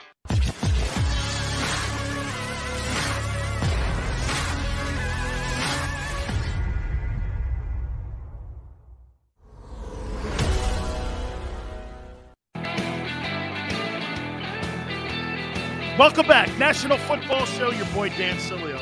Welcome 15.99 16.27
back. 16.27 16.49
National 16.59 16.97
Football 16.97 17.45
Show, 17.45 17.71
your 17.73 17.85
boy 17.89 18.09
Dan 18.09 18.39
Sileo. 18.39 18.81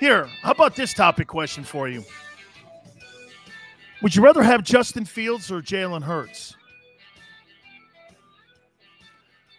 Here, 0.00 0.26
how 0.40 0.52
about 0.52 0.76
this 0.76 0.94
topic 0.94 1.28
question 1.28 1.62
for 1.62 1.86
you? 1.86 2.02
Would 4.02 4.14
you 4.14 4.22
rather 4.22 4.42
have 4.42 4.62
Justin 4.62 5.04
Fields 5.04 5.50
or 5.50 5.62
Jalen 5.62 6.02
Hurts? 6.02 6.54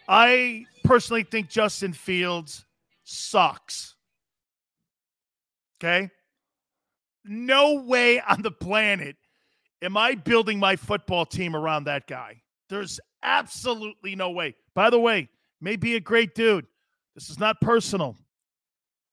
I 0.08 0.64
personally 0.84 1.24
think 1.24 1.48
Justin 1.48 1.92
Fields 1.92 2.64
sucks. 3.04 3.96
Okay? 5.78 6.10
No 7.24 7.82
way 7.82 8.20
on 8.20 8.42
the 8.42 8.50
planet 8.50 9.16
am 9.82 9.96
I 9.96 10.14
building 10.14 10.58
my 10.58 10.76
football 10.76 11.26
team 11.26 11.54
around 11.54 11.84
that 11.84 12.06
guy. 12.06 12.40
There's 12.68 13.00
absolutely 13.22 14.16
no 14.16 14.30
way. 14.30 14.54
By 14.74 14.90
the 14.90 14.98
way, 14.98 15.28
may 15.60 15.76
be 15.76 15.96
a 15.96 16.00
great 16.00 16.34
dude. 16.34 16.66
This 17.14 17.28
is 17.30 17.38
not 17.38 17.60
personal. 17.60 18.16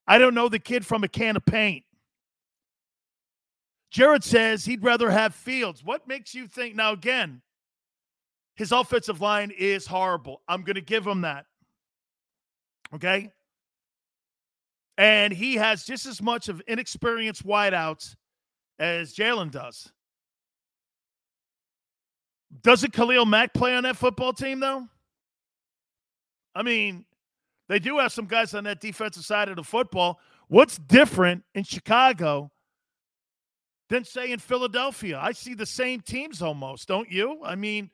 I 0.06 0.18
don't 0.18 0.34
know 0.34 0.48
the 0.48 0.58
kid 0.58 0.86
from 0.86 1.04
a 1.04 1.08
can 1.08 1.36
of 1.36 1.44
paint. 1.44 1.84
Jared 3.90 4.24
says 4.24 4.64
he'd 4.64 4.82
rather 4.82 5.10
have 5.10 5.34
Fields. 5.34 5.84
What 5.84 6.06
makes 6.08 6.34
you 6.34 6.46
think? 6.46 6.74
Now, 6.74 6.92
again, 6.92 7.40
his 8.54 8.72
offensive 8.72 9.20
line 9.20 9.52
is 9.56 9.86
horrible. 9.86 10.42
I'm 10.48 10.62
going 10.62 10.74
to 10.74 10.80
give 10.80 11.06
him 11.06 11.22
that. 11.22 11.46
Okay. 12.94 13.30
And 14.98 15.32
he 15.32 15.56
has 15.56 15.84
just 15.84 16.06
as 16.06 16.22
much 16.22 16.48
of 16.48 16.62
inexperienced 16.66 17.46
wideouts 17.46 18.16
as 18.78 19.14
Jalen 19.14 19.50
does. 19.50 19.92
Doesn't 22.62 22.92
Khalil 22.92 23.26
Mack 23.26 23.52
play 23.52 23.74
on 23.74 23.82
that 23.82 23.96
football 23.96 24.32
team, 24.32 24.60
though? 24.60 24.86
I 26.54 26.62
mean, 26.62 27.04
they 27.68 27.78
do 27.78 27.98
have 27.98 28.12
some 28.12 28.26
guys 28.26 28.54
on 28.54 28.64
that 28.64 28.80
defensive 28.80 29.24
side 29.24 29.48
of 29.48 29.56
the 29.56 29.62
football. 29.62 30.18
What's 30.48 30.78
different 30.78 31.42
in 31.54 31.64
Chicago 31.64 32.50
than, 33.88 34.04
say, 34.04 34.32
in 34.32 34.38
Philadelphia? 34.38 35.18
I 35.22 35.32
see 35.32 35.54
the 35.54 35.66
same 35.66 36.00
teams 36.00 36.42
almost, 36.42 36.88
don't 36.88 37.10
you? 37.10 37.40
I 37.44 37.54
mean, 37.54 37.90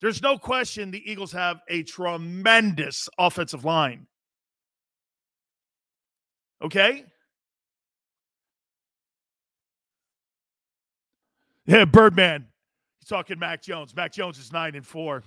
there's 0.00 0.22
no 0.22 0.38
question 0.38 0.90
the 0.90 1.10
Eagles 1.10 1.32
have 1.32 1.60
a 1.68 1.82
tremendous 1.82 3.08
offensive 3.18 3.64
line. 3.64 4.06
Okay? 6.62 7.04
Yeah, 11.66 11.84
Birdman. 11.84 12.46
He's 12.98 13.08
talking 13.08 13.38
Mac 13.38 13.62
Jones. 13.62 13.94
Mac 13.94 14.12
Jones 14.12 14.38
is 14.38 14.52
nine 14.52 14.74
and 14.74 14.86
four. 14.86 15.22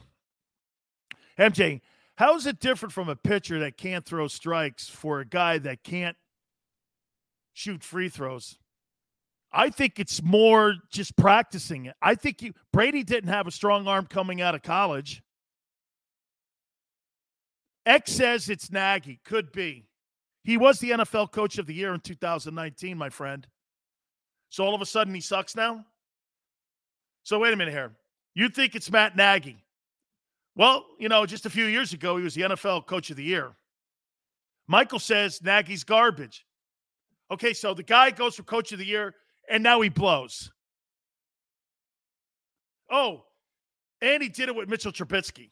MJ, 1.38 1.81
how 2.15 2.35
is 2.35 2.45
it 2.45 2.60
different 2.60 2.93
from 2.93 3.10
a 3.10 3.15
pitcher 3.15 3.60
that 3.60 3.77
can't 3.77 4.06
throw 4.06 4.27
strikes 4.27 4.88
for 4.88 5.19
a 5.19 5.26
guy 5.26 5.57
that 5.60 5.84
can't 5.84 6.18
shoot 7.53 7.84
free 7.84 8.10
throws? 8.10 8.57
I 9.53 9.69
think 9.69 9.99
it's 9.99 10.22
more 10.23 10.76
just 10.90 11.15
practicing 11.18 11.86
it. 11.86 11.95
I 12.02 12.15
think 12.15 12.41
you 12.41 12.53
Brady 12.72 13.03
didn't 13.03 13.30
have 13.30 13.48
a 13.48 13.52
strong 13.52 13.88
arm 13.88 14.06
coming 14.06 14.41
out 14.41 14.56
of 14.56 14.64
college. 14.64 15.22
X 17.86 18.11
says 18.11 18.49
it's 18.49 18.72
Nagy. 18.72 19.19
Could 19.26 19.52
be. 19.52 19.86
He 20.44 20.57
was 20.57 20.80
the 20.80 20.91
NFL 20.91 21.32
coach 21.32 21.57
of 21.57 21.65
the 21.65 21.73
year 21.73 21.94
in 21.94 21.99
2019, 21.99 22.98
my 22.98 23.10
friend. 23.10 23.45
So 24.49 24.64
all 24.64 24.73
of 24.73 24.82
a 24.82 24.86
sudden 24.86 25.14
he 25.14 25.22
sucks 25.22 25.56
now? 25.56 25.86
So 27.23 27.40
wait 27.40 27.53
a 27.53 27.57
minute 27.57 27.73
here. 27.73 27.91
You 28.34 28.49
think 28.49 28.76
it's 28.76 28.90
Matt 28.90 29.15
Nagy? 29.15 29.64
Well, 30.56 30.86
you 30.99 31.10
know, 31.10 31.26
just 31.26 31.45
a 31.45 31.49
few 31.49 31.65
years 31.65 31.94
ago, 31.94 32.18
he 32.18 32.23
was 32.23 32.34
the 32.34 32.41
NFL 32.41 32.86
coach 32.86 33.10
of 33.10 33.18
the 33.18 33.23
year. 33.23 33.52
Michael 34.68 34.99
says 34.99 35.41
Nagy's 35.41 35.84
garbage. 35.84 36.45
Okay, 37.30 37.53
so 37.53 37.73
the 37.73 37.84
guy 37.84 38.11
goes 38.11 38.36
for 38.36 38.44
coach 38.44 38.72
of 38.72 38.80
the 38.80 38.86
year 38.86 39.14
and 39.52 39.61
now 39.61 39.82
he 39.82 39.90
blows. 39.90 40.52
Oh, 42.90 43.26
and 44.02 44.23
he 44.23 44.30
did 44.30 44.49
it 44.49 44.56
with 44.56 44.69
Mitchell 44.69 44.94
Trubisky. 44.94 45.49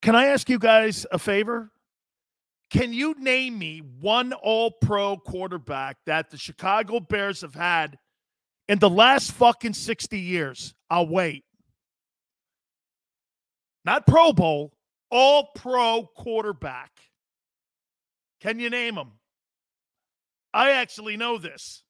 Can 0.00 0.14
I 0.14 0.26
ask 0.26 0.48
you 0.48 0.58
guys 0.58 1.06
a 1.10 1.18
favor? 1.18 1.70
Can 2.70 2.92
you 2.92 3.14
name 3.18 3.58
me 3.58 3.82
one 4.00 4.32
all 4.32 4.70
pro 4.70 5.16
quarterback 5.16 5.96
that 6.06 6.30
the 6.30 6.36
Chicago 6.36 7.00
Bears 7.00 7.40
have 7.40 7.54
had 7.54 7.98
in 8.68 8.78
the 8.78 8.90
last 8.90 9.32
fucking 9.32 9.74
60 9.74 10.18
years? 10.18 10.74
I'll 10.88 11.08
wait. 11.08 11.44
Not 13.84 14.06
Pro 14.06 14.32
Bowl, 14.32 14.72
all 15.10 15.50
pro 15.54 16.08
quarterback. 16.14 16.90
Can 18.40 18.60
you 18.60 18.70
name 18.70 18.94
them? 18.94 19.12
I 20.52 20.72
actually 20.72 21.16
know 21.16 21.38
this. 21.38 21.82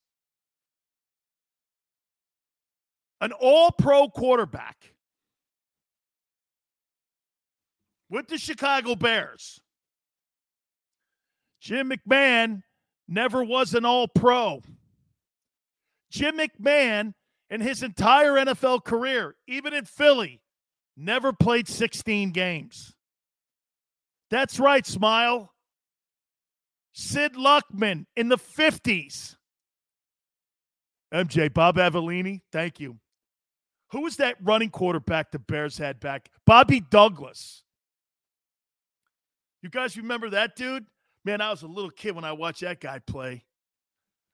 An 3.21 3.31
all 3.33 3.71
pro 3.71 4.07
quarterback 4.09 4.93
with 8.09 8.27
the 8.27 8.37
Chicago 8.37 8.95
Bears. 8.95 9.59
Jim 11.61 11.91
McMahon 11.91 12.61
never 13.07 13.43
was 13.43 13.73
an 13.73 13.85
all 13.85 14.07
pro. 14.07 14.61
Jim 16.11 16.37
McMahon, 16.37 17.13
in 17.49 17.61
his 17.61 17.83
entire 17.83 18.33
NFL 18.33 18.83
career, 18.83 19.35
even 19.47 19.73
in 19.73 19.85
Philly, 19.85 20.41
never 20.95 21.33
played 21.33 21.67
16 21.67 22.31
games. 22.31 22.93
That's 24.29 24.59
right, 24.59 24.85
smile. 24.85 25.53
Sid 26.93 27.33
Luckman 27.33 28.05
in 28.15 28.29
the 28.29 28.37
50s. 28.37 29.35
MJ, 31.13 31.51
Bob 31.51 31.77
Avellini, 31.77 32.41
thank 32.51 32.79
you. 32.79 32.99
Who 33.91 34.01
was 34.01 34.17
that 34.17 34.37
running 34.41 34.69
quarterback 34.69 35.31
the 35.31 35.39
Bears 35.39 35.77
had 35.77 35.99
back? 35.99 36.29
Bobby 36.45 36.79
Douglas. 36.79 37.63
You 39.61 39.69
guys 39.69 39.97
remember 39.97 40.29
that 40.29 40.55
dude? 40.55 40.85
Man, 41.25 41.41
I 41.41 41.49
was 41.49 41.63
a 41.63 41.67
little 41.67 41.89
kid 41.89 42.15
when 42.15 42.23
I 42.23 42.31
watched 42.31 42.61
that 42.61 42.79
guy 42.79 42.99
play. 42.99 43.43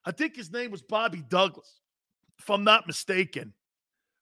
I 0.04 0.12
think 0.12 0.36
his 0.36 0.52
name 0.52 0.72
was 0.72 0.82
Bobby 0.82 1.24
Douglas, 1.28 1.82
if 2.38 2.50
I'm 2.50 2.64
not 2.64 2.86
mistaken. 2.86 3.54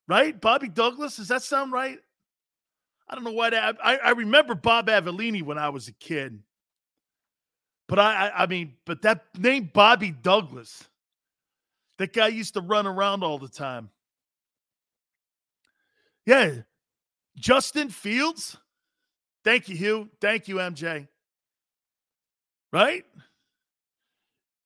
Right? 0.08 0.38
Bobby 0.40 0.68
Douglas? 0.68 1.16
Does 1.16 1.28
that 1.28 1.42
sound 1.42 1.72
right? 1.72 1.98
I 3.08 3.14
don't 3.14 3.24
know 3.24 3.32
why 3.32 3.50
that. 3.50 3.76
I, 3.82 3.96
I 3.96 4.10
remember 4.10 4.54
Bob 4.54 4.86
Avellini 4.88 5.42
when 5.42 5.58
I 5.58 5.68
was 5.68 5.88
a 5.88 5.92
kid. 5.92 6.38
But 7.86 7.98
I, 7.98 8.28
I, 8.28 8.42
I 8.42 8.46
mean, 8.46 8.74
but 8.86 9.02
that 9.02 9.24
name 9.38 9.70
Bobby 9.72 10.10
Douglas, 10.10 10.84
that 11.98 12.12
guy 12.12 12.28
used 12.28 12.54
to 12.54 12.60
run 12.60 12.86
around 12.86 13.22
all 13.22 13.38
the 13.38 13.48
time. 13.48 13.90
Yeah. 16.26 16.52
Justin 17.36 17.90
Fields. 17.90 18.56
Thank 19.44 19.68
you, 19.68 19.76
Hugh. 19.76 20.08
Thank 20.20 20.48
you, 20.48 20.56
MJ. 20.56 21.08
Right? 22.72 23.04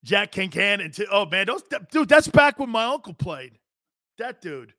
Jack 0.05 0.33
Kincan 0.33 0.83
and 0.83 0.95
t- 0.95 1.07
oh 1.11 1.27
man, 1.27 1.47
those 1.47 1.63
dude, 1.91 2.09
that's 2.09 2.29
back 2.29 2.59
when 2.59 2.71
my 2.71 2.85
uncle 2.85 3.13
played. 3.13 3.59
That 4.19 4.41
dude. 4.41 4.73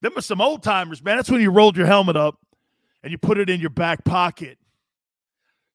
Them 0.00 0.16
are 0.16 0.22
some 0.22 0.40
old 0.40 0.62
timers, 0.62 1.02
man. 1.02 1.16
That's 1.16 1.30
when 1.30 1.40
you 1.40 1.50
rolled 1.50 1.76
your 1.76 1.86
helmet 1.86 2.16
up 2.16 2.38
and 3.02 3.10
you 3.10 3.18
put 3.18 3.38
it 3.38 3.50
in 3.50 3.60
your 3.60 3.70
back 3.70 4.04
pocket. 4.04 4.58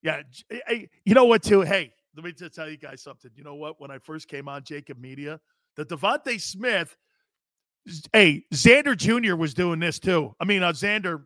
Yeah, 0.01 0.21
eh, 0.49 0.59
eh, 0.69 0.85
you 1.05 1.13
know 1.13 1.25
what? 1.25 1.43
Too. 1.43 1.61
Hey, 1.61 1.93
let 2.15 2.23
me 2.23 2.31
just 2.31 2.55
tell 2.55 2.69
you 2.69 2.77
guys 2.77 3.01
something. 3.01 3.31
You 3.35 3.43
know 3.43 3.55
what? 3.55 3.81
When 3.81 3.91
I 3.91 3.97
first 3.97 4.27
came 4.27 4.47
on 4.47 4.63
JAKIB 4.63 4.99
Media, 4.99 5.39
the 5.75 5.85
DeVonta 5.85 6.39
Smith. 6.39 6.95
Hey, 8.13 8.45
Xander 8.53 8.95
Jr. 8.95 9.35
was 9.35 9.53
doing 9.53 9.79
this 9.79 9.99
too. 9.99 10.35
I 10.39 10.45
mean, 10.45 10.63
uh, 10.63 10.71
Xander, 10.71 11.25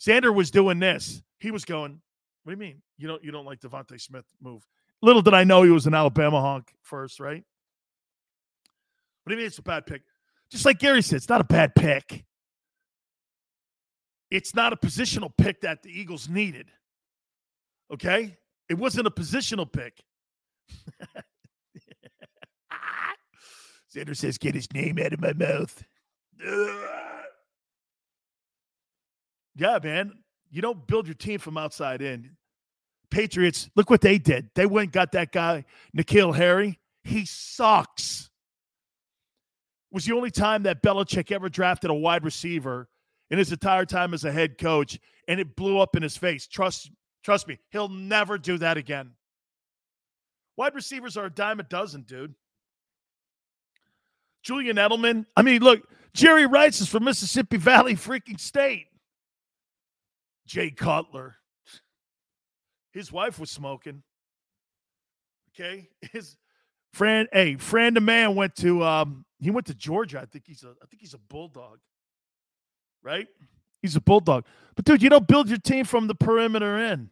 Xander 0.00 0.34
was 0.34 0.50
doing 0.50 0.78
this. 0.78 1.22
He 1.40 1.50
was 1.50 1.64
going. 1.64 2.00
What 2.44 2.52
do 2.52 2.64
you 2.64 2.70
mean? 2.70 2.82
You 2.98 3.08
don't 3.08 3.22
you 3.24 3.30
don't 3.32 3.44
like 3.44 3.60
DeVonta 3.60 4.00
Smith 4.00 4.26
move? 4.40 4.66
Little 5.00 5.22
did 5.22 5.34
I 5.34 5.44
know 5.44 5.62
he 5.62 5.70
was 5.70 5.86
an 5.86 5.94
Alabama 5.94 6.40
honk 6.40 6.72
first, 6.82 7.18
right? 7.18 7.42
What 9.24 9.30
do 9.30 9.34
you 9.34 9.38
mean 9.38 9.46
it's 9.46 9.58
a 9.58 9.62
bad 9.62 9.86
pick? 9.86 10.02
Just 10.50 10.64
like 10.64 10.78
Garry 10.78 11.02
said, 11.02 11.16
it's 11.16 11.28
not 11.28 11.40
a 11.40 11.44
bad 11.44 11.74
pick. 11.74 12.24
It's 14.30 14.54
not 14.54 14.72
a 14.72 14.76
positional 14.76 15.30
pick 15.36 15.60
that 15.60 15.82
the 15.82 15.90
Eagles 15.90 16.28
needed. 16.28 16.68
Okay? 17.92 18.36
It 18.68 18.74
wasn't 18.74 19.06
a 19.06 19.10
positional 19.10 19.70
pick. 19.70 20.02
Xander 23.94 24.16
says, 24.16 24.38
get 24.38 24.54
his 24.54 24.72
name 24.72 24.98
out 24.98 25.12
of 25.12 25.20
my 25.20 25.32
mouth. 25.32 25.84
yeah, 29.54 29.78
man. 29.82 30.12
You 30.50 30.62
don't 30.62 30.86
build 30.86 31.06
your 31.06 31.14
team 31.14 31.38
from 31.38 31.56
outside 31.56 32.02
in. 32.02 32.36
Patriots, 33.10 33.68
look 33.76 33.90
what 33.90 34.00
they 34.00 34.18
did. 34.18 34.50
They 34.54 34.66
went 34.66 34.86
and 34.86 34.92
got 34.92 35.12
that 35.12 35.32
guy, 35.32 35.64
N'Keal 35.96 36.34
Harry. 36.34 36.78
He 37.04 37.26
sucks 37.26 38.30
was 39.92 40.06
the 40.06 40.14
only 40.14 40.30
time 40.30 40.62
that 40.62 40.82
Belichick 40.82 41.30
ever 41.30 41.48
drafted 41.48 41.90
a 41.90 41.94
wide 41.94 42.24
receiver 42.24 42.88
in 43.30 43.38
his 43.38 43.52
entire 43.52 43.84
time 43.84 44.14
as 44.14 44.24
a 44.24 44.32
head 44.32 44.58
coach, 44.58 44.98
and 45.28 45.38
it 45.38 45.54
blew 45.54 45.78
up 45.78 45.94
in 45.94 46.02
his 46.02 46.16
face. 46.16 46.46
Trust, 46.46 46.90
trust 47.22 47.46
me, 47.46 47.58
he'll 47.70 47.88
never 47.88 48.38
do 48.38 48.58
that 48.58 48.76
again. 48.76 49.12
Wide 50.56 50.74
receivers 50.74 51.16
are 51.16 51.26
a 51.26 51.30
dime 51.30 51.60
a 51.60 51.62
dozen, 51.62 52.02
dude. 52.02 52.34
Julian 54.42 54.76
Edelman. 54.76 55.26
I 55.36 55.42
mean, 55.42 55.62
look, 55.62 55.82
Jerry 56.14 56.46
Rice 56.46 56.80
is 56.80 56.88
from 56.88 57.04
Mississippi 57.04 57.56
Valley 57.56 57.94
freaking 57.94 58.40
state. 58.40 58.86
Jay 60.46 60.70
Cutler. 60.70 61.36
His 62.92 63.10
wife 63.10 63.38
was 63.38 63.50
smoking. 63.50 64.02
Okay. 65.54 65.88
His 66.12 66.36
Fran, 66.92 67.26
hey, 67.32 67.56
Fran 67.56 67.94
the 67.94 68.00
man 68.00 68.34
went 68.34 68.54
to 68.56 68.82
um, 68.84 69.24
he 69.40 69.50
went 69.50 69.66
to 69.68 69.74
Georgia. 69.74 70.20
I 70.20 70.26
think 70.26 70.44
he's 70.46 70.62
a 70.62 70.74
I 70.82 70.86
think 70.86 71.00
he's 71.00 71.14
a 71.14 71.18
bulldog. 71.18 71.78
Right? 73.02 73.28
He's 73.80 73.96
a 73.96 74.00
bulldog. 74.00 74.44
But 74.76 74.84
dude, 74.84 75.02
you 75.02 75.08
don't 75.08 75.26
build 75.26 75.48
your 75.48 75.58
team 75.58 75.84
from 75.84 76.06
the 76.06 76.14
perimeter 76.14 76.78
in. 76.78 77.10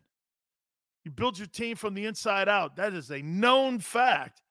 You 1.04 1.10
build 1.10 1.38
your 1.38 1.48
team 1.48 1.76
from 1.76 1.94
the 1.94 2.04
inside 2.04 2.48
out. 2.48 2.76
That 2.76 2.92
is 2.92 3.10
a 3.10 3.22
known 3.22 3.78
fact. 3.78 4.42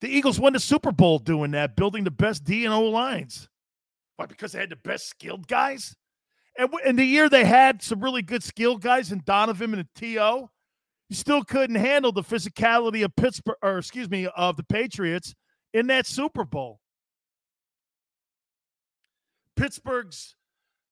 The 0.00 0.08
Eagles 0.08 0.38
won 0.38 0.52
the 0.52 0.60
Super 0.60 0.92
Bowl 0.92 1.18
doing 1.18 1.50
that, 1.52 1.76
building 1.76 2.04
the 2.04 2.10
best 2.10 2.44
D 2.44 2.64
and 2.64 2.74
O 2.74 2.84
lines. 2.84 3.48
Why? 4.16 4.26
Because 4.26 4.52
they 4.52 4.60
had 4.60 4.70
the 4.70 4.76
best 4.76 5.08
skilled 5.08 5.46
guys. 5.46 5.96
And 6.56 6.70
in 6.84 6.96
the 6.96 7.04
year 7.04 7.28
they 7.28 7.44
had 7.44 7.82
some 7.82 8.00
really 8.00 8.22
good 8.22 8.42
skilled 8.42 8.82
guys 8.82 9.12
in 9.12 9.22
Donovan 9.24 9.74
and 9.74 9.86
T.O., 9.94 10.50
you 11.08 11.16
still 11.16 11.42
couldn't 11.42 11.76
handle 11.76 12.12
the 12.12 12.22
physicality 12.22 13.04
of 13.04 13.14
Pittsburgh, 13.16 13.56
or 13.62 13.78
excuse 13.78 14.10
me, 14.10 14.26
of 14.26 14.56
the 14.56 14.64
Patriots 14.64 15.34
in 15.72 15.86
that 15.86 16.06
Super 16.06 16.44
Bowl. 16.44 16.80
Pittsburgh's, 19.56 20.36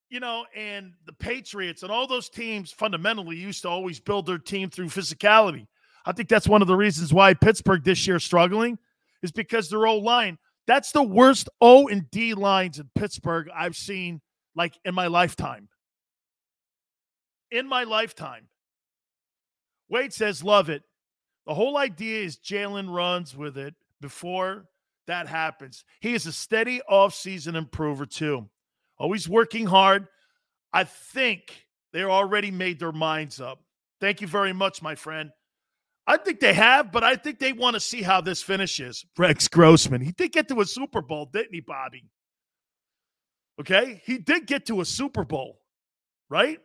you 0.08 0.20
know, 0.20 0.46
and 0.56 0.92
the 1.04 1.12
Patriots 1.12 1.82
and 1.82 1.92
all 1.92 2.06
those 2.06 2.30
teams 2.30 2.72
fundamentally 2.72 3.36
used 3.36 3.62
to 3.62 3.68
always 3.68 4.00
build 4.00 4.24
their 4.26 4.38
team 4.38 4.70
through 4.70 4.86
physicality. 4.86 5.66
I 6.06 6.12
think 6.12 6.28
that's 6.28 6.48
one 6.48 6.62
of 6.62 6.68
the 6.68 6.76
reasons 6.76 7.12
why 7.12 7.34
Pittsburgh 7.34 7.84
this 7.84 8.06
year 8.06 8.16
is 8.16 8.24
struggling 8.24 8.78
is 9.27 9.32
because 9.32 9.69
their 9.69 9.86
old 9.86 10.05
line. 10.05 10.39
That's 10.66 10.93
the 10.93 11.03
worst 11.03 11.48
O 11.61 11.89
and 11.89 12.11
D 12.11 12.32
lines 12.35 12.78
in 12.78 12.89
Pittsburgh 12.94 13.48
I've 13.55 13.77
seen 13.77 14.20
like 14.55 14.78
in 14.85 14.94
my 14.94 15.09
lifetime. 15.09 15.69
In 17.51 17.69
my 17.69 17.85
lifetime. 17.85 18.48
Wade 19.89 20.12
says, 20.12 20.43
love 20.43 20.70
it. 20.70 20.82
The 21.47 21.55
whole 21.55 21.77
idea 21.77 22.24
is 22.24 22.39
Jalen 22.39 22.93
runs 22.93 23.36
with 23.36 23.57
it 23.59 23.74
before 24.01 24.65
that 25.07 25.28
happens. 25.28 25.85
He 26.01 26.15
is 26.15 26.27
a 26.27 26.32
steady 26.32 26.81
offseason 26.90 27.55
improver, 27.55 28.07
too. 28.07 28.48
Always 28.98 29.28
working 29.28 29.66
hard. 29.66 30.09
I 30.73 30.85
think 30.85 31.66
they 31.93 32.03
already 32.03 32.51
made 32.51 32.81
their 32.81 32.93
minds 32.93 33.40
up. 33.40 33.62
Thank 34.01 34.20
you 34.20 34.27
very 34.27 34.53
much, 34.53 34.82
my 34.82 34.94
friend. 34.94 35.31
I 36.06 36.16
think 36.16 36.38
they 36.38 36.54
have, 36.54 36.92
but 36.92 37.02
I 37.02 37.16
think 37.16 37.38
they 37.40 37.52
want 37.52 37.74
to 37.74 37.80
see 37.80 38.00
how 38.00 38.20
this 38.20 38.42
finishes. 38.42 39.04
Rex 39.18 39.48
Grossman. 39.48 40.00
He 40.00 40.12
did 40.12 40.32
get 40.32 40.48
to 40.48 40.60
a 40.60 40.64
Super 40.64 41.02
Bowl, 41.02 41.26
didn't 41.32 41.52
he, 41.52 41.60
Bobby? 41.60 42.04
Okay? 43.60 44.00
He 44.04 44.18
did 44.18 44.46
get 44.46 44.66
to 44.66 44.80
a 44.80 44.84
Super 44.84 45.24
Bowl, 45.24 45.60
right? 46.28 46.60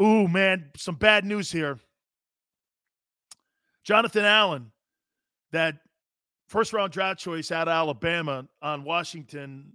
Ooh, 0.00 0.28
man, 0.28 0.70
some 0.76 0.94
bad 0.94 1.24
news 1.24 1.50
here. 1.50 1.78
Jonathan 3.82 4.24
Allen, 4.24 4.70
that 5.50 5.78
first 6.48 6.72
round 6.72 6.92
draft 6.92 7.18
choice 7.18 7.50
out 7.50 7.66
of 7.66 7.72
Alabama 7.72 8.46
on 8.62 8.84
Washington, 8.84 9.72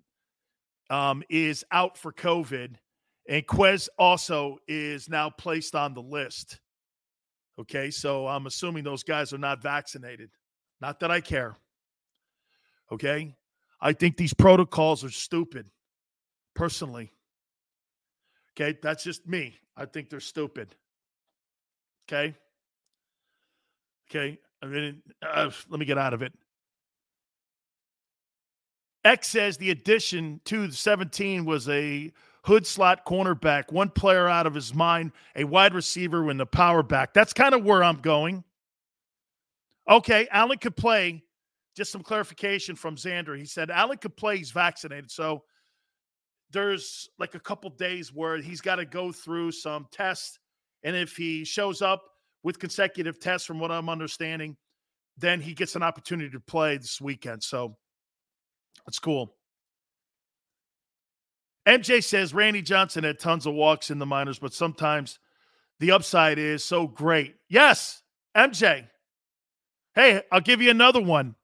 um, 0.89 1.23
is 1.29 1.65
out 1.71 1.97
for 1.97 2.13
COVID. 2.13 2.75
And 3.27 3.45
Quez 3.45 3.89
also 3.97 4.59
is 4.67 5.09
now 5.09 5.29
placed 5.29 5.75
on 5.75 5.93
the 5.93 6.01
list. 6.01 6.59
Okay, 7.59 7.89
so 7.89 8.27
I'm 8.27 8.47
assuming 8.47 8.83
those 8.83 9.03
guys 9.03 9.31
are 9.33 9.37
not 9.37 9.61
vaccinated. 9.61 10.29
Not 10.81 10.99
that 10.99 11.11
I 11.11 11.21
care. 11.21 11.55
Okay, 12.91 13.35
I 13.81 13.93
think 13.93 14.17
these 14.17 14.33
protocols 14.33 15.03
are 15.03 15.09
stupid, 15.09 15.67
personally. 16.53 17.11
Okay, 18.53 18.77
that's 18.81 19.03
just 19.03 19.27
me. 19.27 19.55
I 19.75 19.85
think 19.85 20.09
they're 20.09 20.19
stupid. 20.19 20.75
Okay. 22.07 22.35
Okay. 24.09 24.37
I 24.61 24.65
mean, 24.67 25.01
uh, 25.21 25.49
let 25.69 25.79
me 25.79 25.85
get 25.85 25.97
out 25.97 26.13
of 26.13 26.21
it. 26.21 26.33
X 29.03 29.27
says 29.27 29.57
the 29.57 29.69
addition 29.71 30.41
to 30.45 30.67
the 30.67 30.73
17 30.73 31.45
was 31.45 31.69
a 31.69 32.11
hood 32.45 32.65
slot 32.65 33.05
cornerback, 33.05 33.71
one 33.71 33.89
player 33.89 34.27
out 34.27 34.45
of 34.45 34.53
his 34.53 34.73
mind, 34.73 35.11
a 35.35 35.43
wide 35.43 35.73
receiver 35.73 36.29
in 36.29 36.37
the 36.37 36.45
power 36.45 36.83
back. 36.83 37.13
That's 37.13 37.33
kind 37.33 37.55
of 37.55 37.63
where 37.63 37.83
I'm 37.83 37.99
going. 38.01 38.43
Okay, 39.89 40.27
Allen 40.31 40.59
could 40.59 40.75
play. 40.75 41.23
Just 41.75 41.91
some 41.91 42.03
clarification 42.03 42.75
from 42.75 42.95
Xander. 42.95 43.37
He 43.37 43.45
said 43.45 43.69
Allen 43.69 43.97
could 43.97 44.15
play. 44.15 44.37
He's 44.37 44.51
vaccinated. 44.51 45.11
So 45.11 45.43
there's 46.51 47.09
like 47.19 47.35
a 47.35 47.39
couple 47.39 47.69
days 47.71 48.13
where 48.13 48.37
he's 48.37 48.61
got 48.61 48.75
to 48.75 48.85
go 48.85 49.11
through 49.11 49.51
some 49.51 49.87
tests. 49.91 50.39
And 50.83 50.95
if 50.95 51.17
he 51.17 51.43
shows 51.43 51.81
up 51.81 52.03
with 52.43 52.59
consecutive 52.59 53.19
tests, 53.19 53.45
from 53.45 53.59
what 53.59 53.71
I'm 53.71 53.89
understanding, 53.89 54.55
then 55.17 55.41
he 55.41 55.53
gets 55.53 55.75
an 55.75 55.83
opportunity 55.83 56.29
to 56.29 56.39
play 56.39 56.77
this 56.77 57.01
weekend. 57.01 57.43
So 57.43 57.75
that's 58.85 58.99
cool. 58.99 59.35
MJ 61.67 62.03
says 62.03 62.33
Randy 62.33 62.61
Johnson 62.61 63.03
had 63.03 63.19
tons 63.19 63.45
of 63.45 63.53
walks 63.53 63.89
in 63.89 63.97
the 63.97 64.05
minors, 64.05 64.39
but 64.39 64.53
sometimes 64.53 65.19
the 65.79 65.91
upside 65.91 66.37
is 66.37 66.63
so 66.63 66.87
great. 66.87 67.35
Yes, 67.49 68.03
MJ. 68.35 68.87
Hey, 69.95 70.21
I'll 70.31 70.41
give 70.41 70.61
you 70.61 70.69
another 70.69 71.01
one. 71.01 71.35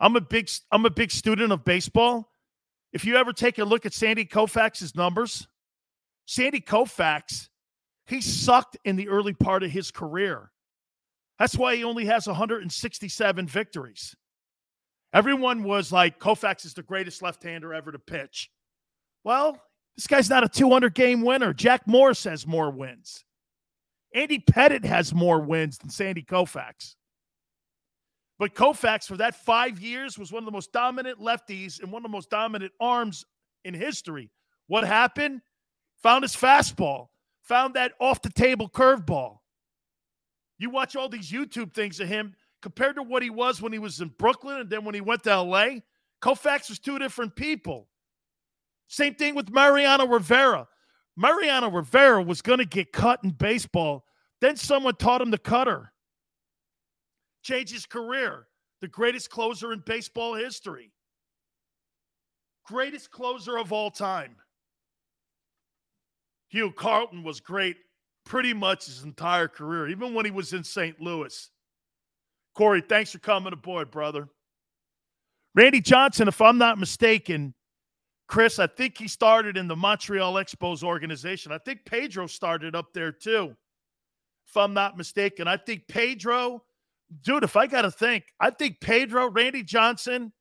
I'm 0.00 0.16
a 0.16 0.20
big 0.20 0.50
I'm 0.72 0.84
a 0.84 0.90
big 0.90 1.10
student 1.10 1.52
of 1.52 1.64
baseball. 1.64 2.28
If 2.92 3.04
you 3.04 3.16
ever 3.16 3.32
take 3.32 3.58
a 3.58 3.64
look 3.64 3.86
at 3.86 3.94
Sandy 3.94 4.24
Koufax's 4.24 4.96
numbers, 4.96 5.46
Sandy 6.26 6.60
Koufax, 6.60 7.48
he 8.06 8.20
sucked 8.20 8.76
in 8.84 8.96
the 8.96 9.08
early 9.08 9.32
part 9.32 9.62
of 9.62 9.70
his 9.70 9.90
career. 9.90 10.50
That's 11.38 11.56
why 11.56 11.76
he 11.76 11.84
only 11.84 12.04
has 12.06 12.26
167 12.26 13.46
victories. 13.46 14.14
Everyone 15.14 15.62
was 15.62 15.92
like, 15.92 16.18
Koufax 16.18 16.64
is 16.64 16.74
the 16.74 16.82
greatest 16.82 17.22
left-hander 17.22 17.72
ever 17.72 17.92
to 17.92 17.98
pitch. 17.98 18.50
Well, 19.24 19.60
this 19.96 20.06
guy's 20.06 20.30
not 20.30 20.44
a 20.44 20.48
200 20.48 20.94
game 20.94 21.22
winner. 21.22 21.52
Jack 21.52 21.86
Morris 21.86 22.24
has 22.24 22.46
more 22.46 22.70
wins. 22.70 23.24
Andy 24.14 24.38
Pettitte 24.38 24.84
has 24.84 25.14
more 25.14 25.40
wins 25.40 25.78
than 25.78 25.90
Sandy 25.90 26.22
Koufax. 26.22 26.96
But 28.38 28.54
Koufax, 28.54 29.06
for 29.06 29.16
that 29.18 29.36
five 29.36 29.80
years, 29.80 30.18
was 30.18 30.32
one 30.32 30.42
of 30.42 30.46
the 30.46 30.52
most 30.52 30.72
dominant 30.72 31.20
lefties 31.20 31.80
and 31.80 31.92
one 31.92 32.00
of 32.00 32.10
the 32.10 32.16
most 32.16 32.30
dominant 32.30 32.72
arms 32.80 33.24
in 33.64 33.74
history. 33.74 34.30
What 34.66 34.84
happened? 34.84 35.42
Found 36.02 36.24
his 36.24 36.34
fastball, 36.34 37.08
found 37.42 37.74
that 37.74 37.92
off 38.00 38.22
the 38.22 38.30
table 38.30 38.68
curveball. 38.68 39.38
You 40.58 40.70
watch 40.70 40.96
all 40.96 41.08
these 41.08 41.30
YouTube 41.30 41.72
things 41.72 42.00
of 42.00 42.08
him 42.08 42.34
compared 42.60 42.96
to 42.96 43.02
what 43.02 43.22
he 43.22 43.30
was 43.30 43.62
when 43.62 43.72
he 43.72 43.78
was 43.78 44.00
in 44.00 44.08
Brooklyn 44.18 44.58
and 44.58 44.70
then 44.70 44.84
when 44.84 44.94
he 44.94 45.00
went 45.00 45.22
to 45.24 45.40
LA. 45.40 45.66
Koufax 46.20 46.68
was 46.68 46.78
two 46.78 46.98
different 46.98 47.36
people. 47.36 47.88
Same 48.92 49.14
thing 49.14 49.34
with 49.34 49.50
Mariano 49.50 50.06
Rivera. 50.06 50.68
Mariano 51.16 51.70
Rivera 51.70 52.22
was 52.22 52.42
going 52.42 52.58
to 52.58 52.66
get 52.66 52.92
cut 52.92 53.20
in 53.24 53.30
baseball. 53.30 54.04
Then 54.42 54.54
someone 54.54 54.96
taught 54.96 55.22
him 55.22 55.30
the 55.30 55.38
cutter. 55.38 55.94
Changed 57.42 57.72
his 57.72 57.86
career. 57.86 58.48
The 58.82 58.88
greatest 58.88 59.30
closer 59.30 59.72
in 59.72 59.82
baseball 59.86 60.34
history. 60.34 60.92
Greatest 62.66 63.10
closer 63.10 63.56
of 63.56 63.72
all 63.72 63.90
time. 63.90 64.36
Hugh 66.50 66.70
Carlton 66.70 67.22
was 67.22 67.40
great 67.40 67.78
pretty 68.26 68.52
much 68.52 68.84
his 68.84 69.04
entire 69.04 69.48
career, 69.48 69.88
even 69.88 70.12
when 70.12 70.26
he 70.26 70.30
was 70.30 70.52
in 70.52 70.64
St. 70.64 71.00
Louis. 71.00 71.50
Corey, 72.54 72.82
thanks 72.86 73.12
for 73.12 73.20
coming 73.20 73.54
aboard, 73.54 73.90
brother. 73.90 74.28
Randy 75.54 75.80
Johnson, 75.80 76.28
if 76.28 76.42
I'm 76.42 76.58
not 76.58 76.78
mistaken, 76.78 77.54
Chris, 78.28 78.58
I 78.58 78.66
think 78.66 78.96
he 78.96 79.08
started 79.08 79.56
in 79.56 79.68
the 79.68 79.76
Montreal 79.76 80.34
Expos 80.34 80.82
organization. 80.82 81.52
I 81.52 81.58
think 81.58 81.84
Pedro 81.84 82.26
started 82.26 82.74
up 82.74 82.92
there 82.92 83.12
too, 83.12 83.54
if 84.48 84.56
I'm 84.56 84.74
not 84.74 84.96
mistaken. 84.96 85.48
I 85.48 85.56
think 85.56 85.86
Pedro, 85.88 86.62
dude, 87.22 87.44
if 87.44 87.56
I 87.56 87.66
got 87.66 87.82
to 87.82 87.90
think, 87.90 88.24
I 88.40 88.50
think 88.50 88.80
Pedro, 88.80 89.30
Randy 89.30 89.62
Johnson, 89.62 90.32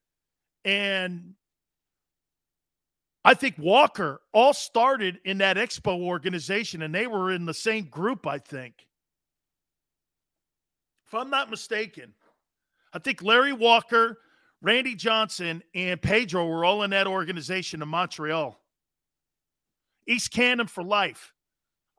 and 0.63 1.33
I 3.23 3.33
think 3.33 3.55
Walker 3.57 4.21
all 4.33 4.53
started 4.53 5.19
in 5.25 5.39
that 5.39 5.57
Expo 5.57 5.99
organization 6.01 6.81
and 6.81 6.93
they 6.93 7.07
were 7.07 7.31
in 7.31 7.45
the 7.45 7.53
same 7.53 7.85
group, 7.85 8.25
I 8.25 8.39
think. 8.39 8.87
If 11.07 11.13
I'm 11.13 11.29
not 11.29 11.51
mistaken, 11.51 12.13
I 12.93 12.99
think 12.99 13.21
Larry 13.21 13.53
Walker, 13.53 14.19
Randy 14.61 14.95
Johnson, 14.95 15.63
and 15.73 16.01
Pedro 16.01 16.45
were 16.45 16.63
all 16.63 16.83
in 16.83 16.91
that 16.91 17.07
organization 17.07 17.81
in 17.81 17.87
Montreal. 17.87 18.59
East 20.07 20.31
Cannon 20.31 20.67
for 20.67 20.83
life. 20.83 21.33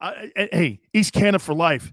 hey, 0.01 0.81
East 0.93 1.13
Cannon 1.13 1.41
for 1.41 1.55
life. 1.55 1.93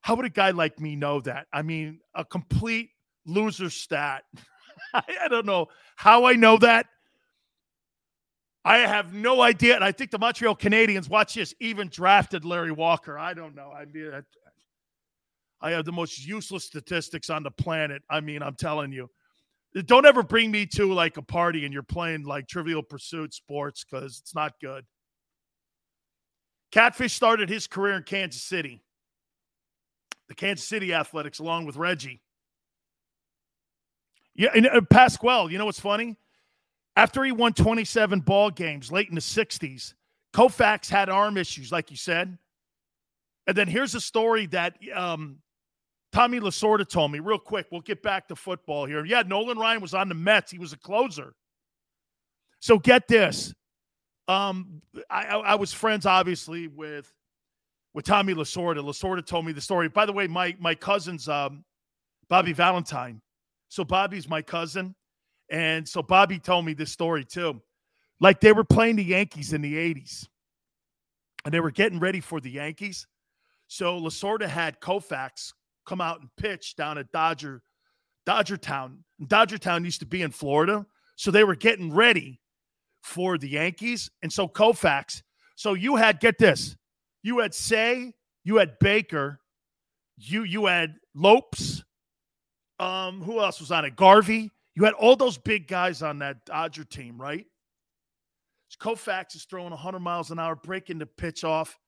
How 0.00 0.14
would 0.14 0.24
a 0.24 0.30
guy 0.30 0.50
like 0.52 0.80
me 0.80 0.96
know 0.96 1.20
that? 1.22 1.46
I 1.52 1.62
mean, 1.62 2.00
a 2.14 2.24
complete 2.24 2.90
loser 3.26 3.70
stat. 3.70 4.24
I 4.94 5.28
don't 5.28 5.46
know 5.46 5.66
how 5.96 6.24
I 6.24 6.34
know 6.34 6.56
that. 6.58 6.86
I 8.64 8.78
have 8.78 9.12
no 9.12 9.42
idea. 9.42 9.74
And 9.74 9.84
I 9.84 9.92
think 9.92 10.10
the 10.10 10.18
Montreal 10.18 10.56
Canadiens, 10.56 11.08
watch 11.08 11.34
this, 11.34 11.54
even 11.60 11.88
drafted 11.88 12.44
Larry 12.44 12.72
Walker. 12.72 13.18
I 13.18 13.32
don't 13.32 13.54
know. 13.54 13.70
I 13.70 13.84
mean, 13.84 14.12
I 15.60 15.70
have 15.70 15.84
the 15.84 15.92
most 15.92 16.26
useless 16.26 16.64
statistics 16.64 17.30
on 17.30 17.42
the 17.42 17.50
planet. 17.50 18.02
I 18.10 18.20
mean, 18.20 18.42
I'm 18.42 18.56
telling 18.56 18.92
you. 18.92 19.08
Don't 19.84 20.06
ever 20.06 20.22
bring 20.22 20.50
me 20.50 20.64
to 20.66 20.92
like 20.92 21.18
a 21.18 21.22
party 21.22 21.64
and 21.64 21.74
you're 21.74 21.82
playing 21.82 22.24
like 22.24 22.48
Trivial 22.48 22.82
Pursuit 22.82 23.34
sports 23.34 23.84
because 23.84 24.18
it's 24.20 24.34
not 24.34 24.54
good. 24.60 24.84
Catfish 26.72 27.12
started 27.12 27.48
his 27.48 27.66
career 27.66 27.94
in 27.94 28.02
Kansas 28.02 28.42
City, 28.42 28.82
the 30.28 30.34
Kansas 30.34 30.66
City 30.66 30.94
Athletics, 30.94 31.38
along 31.38 31.66
with 31.66 31.76
Reggie. 31.76 32.22
Yeah, 34.34 34.50
and 34.54 34.66
uh, 34.66 34.80
Pasquale, 34.82 35.50
you 35.50 35.58
know 35.58 35.66
what's 35.66 35.80
funny? 35.80 36.16
After 36.94 37.22
he 37.24 37.32
won 37.32 37.52
27 37.52 38.20
ball 38.20 38.50
games 38.50 38.90
late 38.90 39.08
in 39.08 39.14
the 39.14 39.20
60s, 39.20 39.94
Koufax 40.34 40.88
had 40.88 41.08
arm 41.08 41.36
issues, 41.36 41.70
like 41.70 41.90
you 41.90 41.96
said. 41.96 42.36
And 43.46 43.56
then 43.56 43.68
here's 43.68 43.94
a 43.94 44.00
story 44.00 44.46
that 44.46 44.76
um, 44.94 45.38
Tommy 46.16 46.40
Lasorda 46.40 46.88
told 46.88 47.12
me 47.12 47.18
real 47.18 47.38
quick. 47.38 47.66
We'll 47.70 47.82
get 47.82 48.02
back 48.02 48.26
to 48.28 48.36
football 48.36 48.86
here. 48.86 49.04
Yeah, 49.04 49.20
Nolan 49.26 49.58
Ryan 49.58 49.82
was 49.82 49.92
on 49.92 50.08
the 50.08 50.14
Mets. 50.14 50.50
He 50.50 50.58
was 50.58 50.72
a 50.72 50.78
closer. 50.78 51.34
So 52.58 52.78
get 52.78 53.06
this. 53.06 53.52
Um, 54.26 54.80
I, 55.10 55.24
I 55.24 55.54
was 55.56 55.74
friends, 55.74 56.06
obviously, 56.06 56.68
with 56.68 57.12
with 57.92 58.06
Tommy 58.06 58.32
Lasorda. 58.32 58.78
Lasorda 58.78 59.26
told 59.26 59.44
me 59.44 59.52
the 59.52 59.60
story. 59.60 59.90
By 59.90 60.06
the 60.06 60.12
way, 60.14 60.26
my 60.26 60.56
my 60.58 60.74
cousin's 60.74 61.28
um, 61.28 61.66
Bobby 62.30 62.54
Valentine. 62.54 63.20
So 63.68 63.84
Bobby's 63.84 64.26
my 64.26 64.40
cousin. 64.40 64.94
And 65.50 65.86
so 65.86 66.02
Bobby 66.02 66.38
told 66.38 66.64
me 66.64 66.72
this 66.72 66.90
story 66.90 67.26
too. 67.26 67.60
Like 68.20 68.40
they 68.40 68.52
were 68.52 68.64
playing 68.64 68.96
the 68.96 69.04
Yankees 69.04 69.52
in 69.52 69.60
the 69.60 69.74
80s 69.74 70.26
and 71.44 71.52
they 71.52 71.60
were 71.60 71.70
getting 71.70 71.98
ready 72.00 72.20
for 72.20 72.40
the 72.40 72.50
Yankees. 72.50 73.06
So 73.66 74.00
Lasorda 74.00 74.48
had 74.48 74.80
Koufax 74.80 75.52
come 75.86 76.00
out 76.00 76.20
and 76.20 76.28
pitch 76.36 76.76
down 76.76 76.98
at 76.98 77.10
Dodger, 77.12 77.62
Dodger 78.24 78.56
Town. 78.56 79.04
Dodger 79.26 79.58
Town 79.58 79.84
used 79.84 80.00
to 80.00 80.06
be 80.06 80.22
in 80.22 80.30
Florida. 80.30 80.84
So 81.16 81.30
they 81.30 81.44
were 81.44 81.56
getting 81.56 81.94
ready 81.94 82.40
for 83.02 83.38
the 83.38 83.48
Yankees. 83.48 84.10
And 84.22 84.32
so 84.32 84.48
Koufax, 84.48 85.22
so 85.54 85.74
you 85.74 85.96
had, 85.96 86.20
get 86.20 86.38
this, 86.38 86.76
you 87.22 87.38
had 87.38 87.54
Cey, 87.54 88.12
you 88.44 88.56
had 88.56 88.78
Baker, 88.78 89.40
you 90.18 90.44
you 90.44 90.66
had 90.66 90.96
Lopes. 91.14 91.82
Um, 92.78 93.22
who 93.22 93.40
else 93.40 93.60
was 93.60 93.70
on 93.70 93.84
it? 93.84 93.96
Garvey. 93.96 94.50
You 94.74 94.84
had 94.84 94.92
all 94.94 95.16
those 95.16 95.38
big 95.38 95.66
guys 95.66 96.02
on 96.02 96.18
that 96.18 96.44
Dodger 96.44 96.84
team, 96.84 97.20
right? 97.20 97.46
Koufax 98.78 99.34
is 99.34 99.44
throwing 99.44 99.70
100 99.70 100.00
miles 100.00 100.30
an 100.30 100.38
hour, 100.38 100.54
breaking 100.54 100.98
the 100.98 101.06
pitch 101.06 101.44
off. 101.44 101.78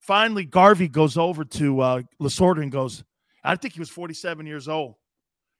Finally, 0.00 0.44
Garvey 0.44 0.88
goes 0.88 1.16
over 1.16 1.44
to 1.44 1.80
uh, 1.80 2.02
Lasorda 2.20 2.62
and 2.62 2.70
goes, 2.70 3.02
I 3.44 3.56
think 3.56 3.74
he 3.74 3.80
was 3.80 3.90
47 3.90 4.46
years 4.46 4.68
old. 4.68 4.94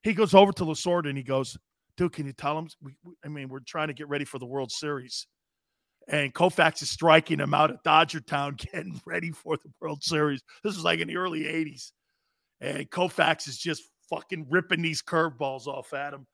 He 0.02 0.14
goes 0.14 0.34
over 0.34 0.52
to 0.52 0.64
Lasorda 0.64 1.08
and 1.08 1.18
he 1.18 1.24
goes, 1.24 1.56
dude, 1.96 2.12
can 2.12 2.26
you 2.26 2.32
tell 2.32 2.58
him? 2.58 2.68
We, 2.82 2.92
I 3.24 3.28
mean, 3.28 3.48
we're 3.48 3.60
trying 3.60 3.88
to 3.88 3.94
get 3.94 4.08
ready 4.08 4.24
for 4.24 4.38
the 4.38 4.46
World 4.46 4.70
Series. 4.70 5.26
And 6.08 6.32
Koufax 6.32 6.82
is 6.82 6.90
striking 6.90 7.40
him 7.40 7.52
out 7.52 7.70
at 7.70 7.82
Dodger 7.82 8.20
Town, 8.20 8.56
getting 8.72 9.00
ready 9.04 9.30
for 9.30 9.56
the 9.56 9.70
World 9.80 10.02
Series. 10.02 10.42
This 10.62 10.74
was 10.76 10.84
like 10.84 11.00
in 11.00 11.08
the 11.08 11.16
early 11.16 11.44
80s. 11.44 11.92
And 12.60 12.90
Koufax 12.90 13.48
is 13.48 13.58
just 13.58 13.82
fucking 14.08 14.46
ripping 14.48 14.82
these 14.82 15.02
curveballs 15.02 15.66
off 15.66 15.92
at 15.92 16.14
him 16.14 16.26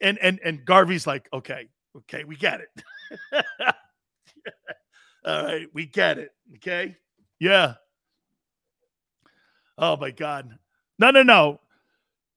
and 0.00 0.18
and 0.18 0.40
and 0.44 0.64
Garvey's 0.64 1.06
like, 1.06 1.28
okay, 1.32 1.68
okay, 1.96 2.24
we 2.24 2.36
get 2.36 2.60
it. 2.60 3.44
All 5.24 5.44
right, 5.44 5.66
we 5.74 5.86
get 5.86 6.18
it. 6.18 6.30
Okay, 6.56 6.96
yeah. 7.38 7.74
Oh 9.78 9.96
my 9.96 10.10
God, 10.10 10.58
no, 11.00 11.10
no, 11.10 11.22
no. 11.22 11.60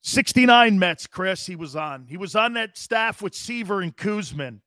69 0.02 0.80
Mets, 0.80 1.06
Chris, 1.06 1.45
he 1.45 1.56
was 1.56 1.76
on. 1.76 2.07
He 2.07 2.18
was 2.18 2.35
on 2.35 2.53
that 2.53 2.77
staff 2.77 3.22
with 3.22 3.35
Seaver 3.35 3.81
and 3.81 3.95
Koosman 3.95 4.60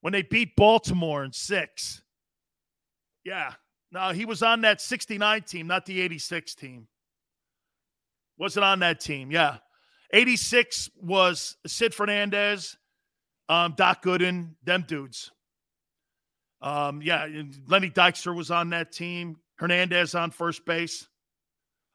when 0.00 0.12
they 0.12 0.22
beat 0.22 0.56
Baltimore 0.56 1.24
in 1.24 1.32
six. 1.32 2.02
Yeah. 3.24 3.52
No, 3.92 4.10
he 4.10 4.24
was 4.24 4.42
on 4.42 4.62
that 4.62 4.80
69 4.80 5.42
team, 5.42 5.66
not 5.66 5.86
the 5.86 6.00
86 6.00 6.54
team. 6.54 6.88
Wasn't 8.38 8.64
on 8.64 8.80
that 8.80 9.00
team. 9.00 9.30
Yeah. 9.30 9.58
86 10.12 10.90
was 11.00 11.56
Sid 11.66 11.94
Fernandez, 11.94 12.76
um, 13.48 13.74
Doc 13.76 14.02
Gooden, 14.02 14.50
them 14.64 14.84
dudes. 14.86 15.32
Um, 16.60 17.00
yeah, 17.02 17.26
Lenny 17.68 17.90
Dykstra 17.90 18.34
was 18.34 18.50
on 18.50 18.70
that 18.70 18.92
team. 18.92 19.36
Hernandez 19.56 20.14
on 20.14 20.30
first 20.30 20.64
base. 20.64 21.08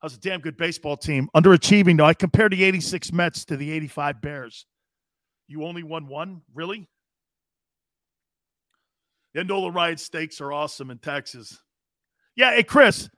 That 0.01 0.05
was 0.05 0.15
a 0.15 0.19
damn 0.19 0.39
good 0.39 0.57
baseball 0.57 0.97
team. 0.97 1.29
Underachieving, 1.35 1.97
though. 1.97 2.05
I 2.05 2.15
compared 2.15 2.53
the 2.53 2.63
86 2.63 3.11
Mets 3.11 3.45
to 3.45 3.57
the 3.57 3.71
85 3.71 4.21
Bears. 4.21 4.65
You 5.47 5.63
only 5.63 5.83
won 5.83 6.07
one? 6.07 6.41
Really? 6.55 6.87
The 9.33 9.43
Nolan 9.43 9.73
Ryan 9.73 9.97
steaks 9.97 10.41
are 10.41 10.51
awesome 10.51 10.89
in 10.89 10.97
Texas. 10.97 11.59
Yeah, 12.35 12.51
hey, 12.51 12.63
Chris, 12.63 13.09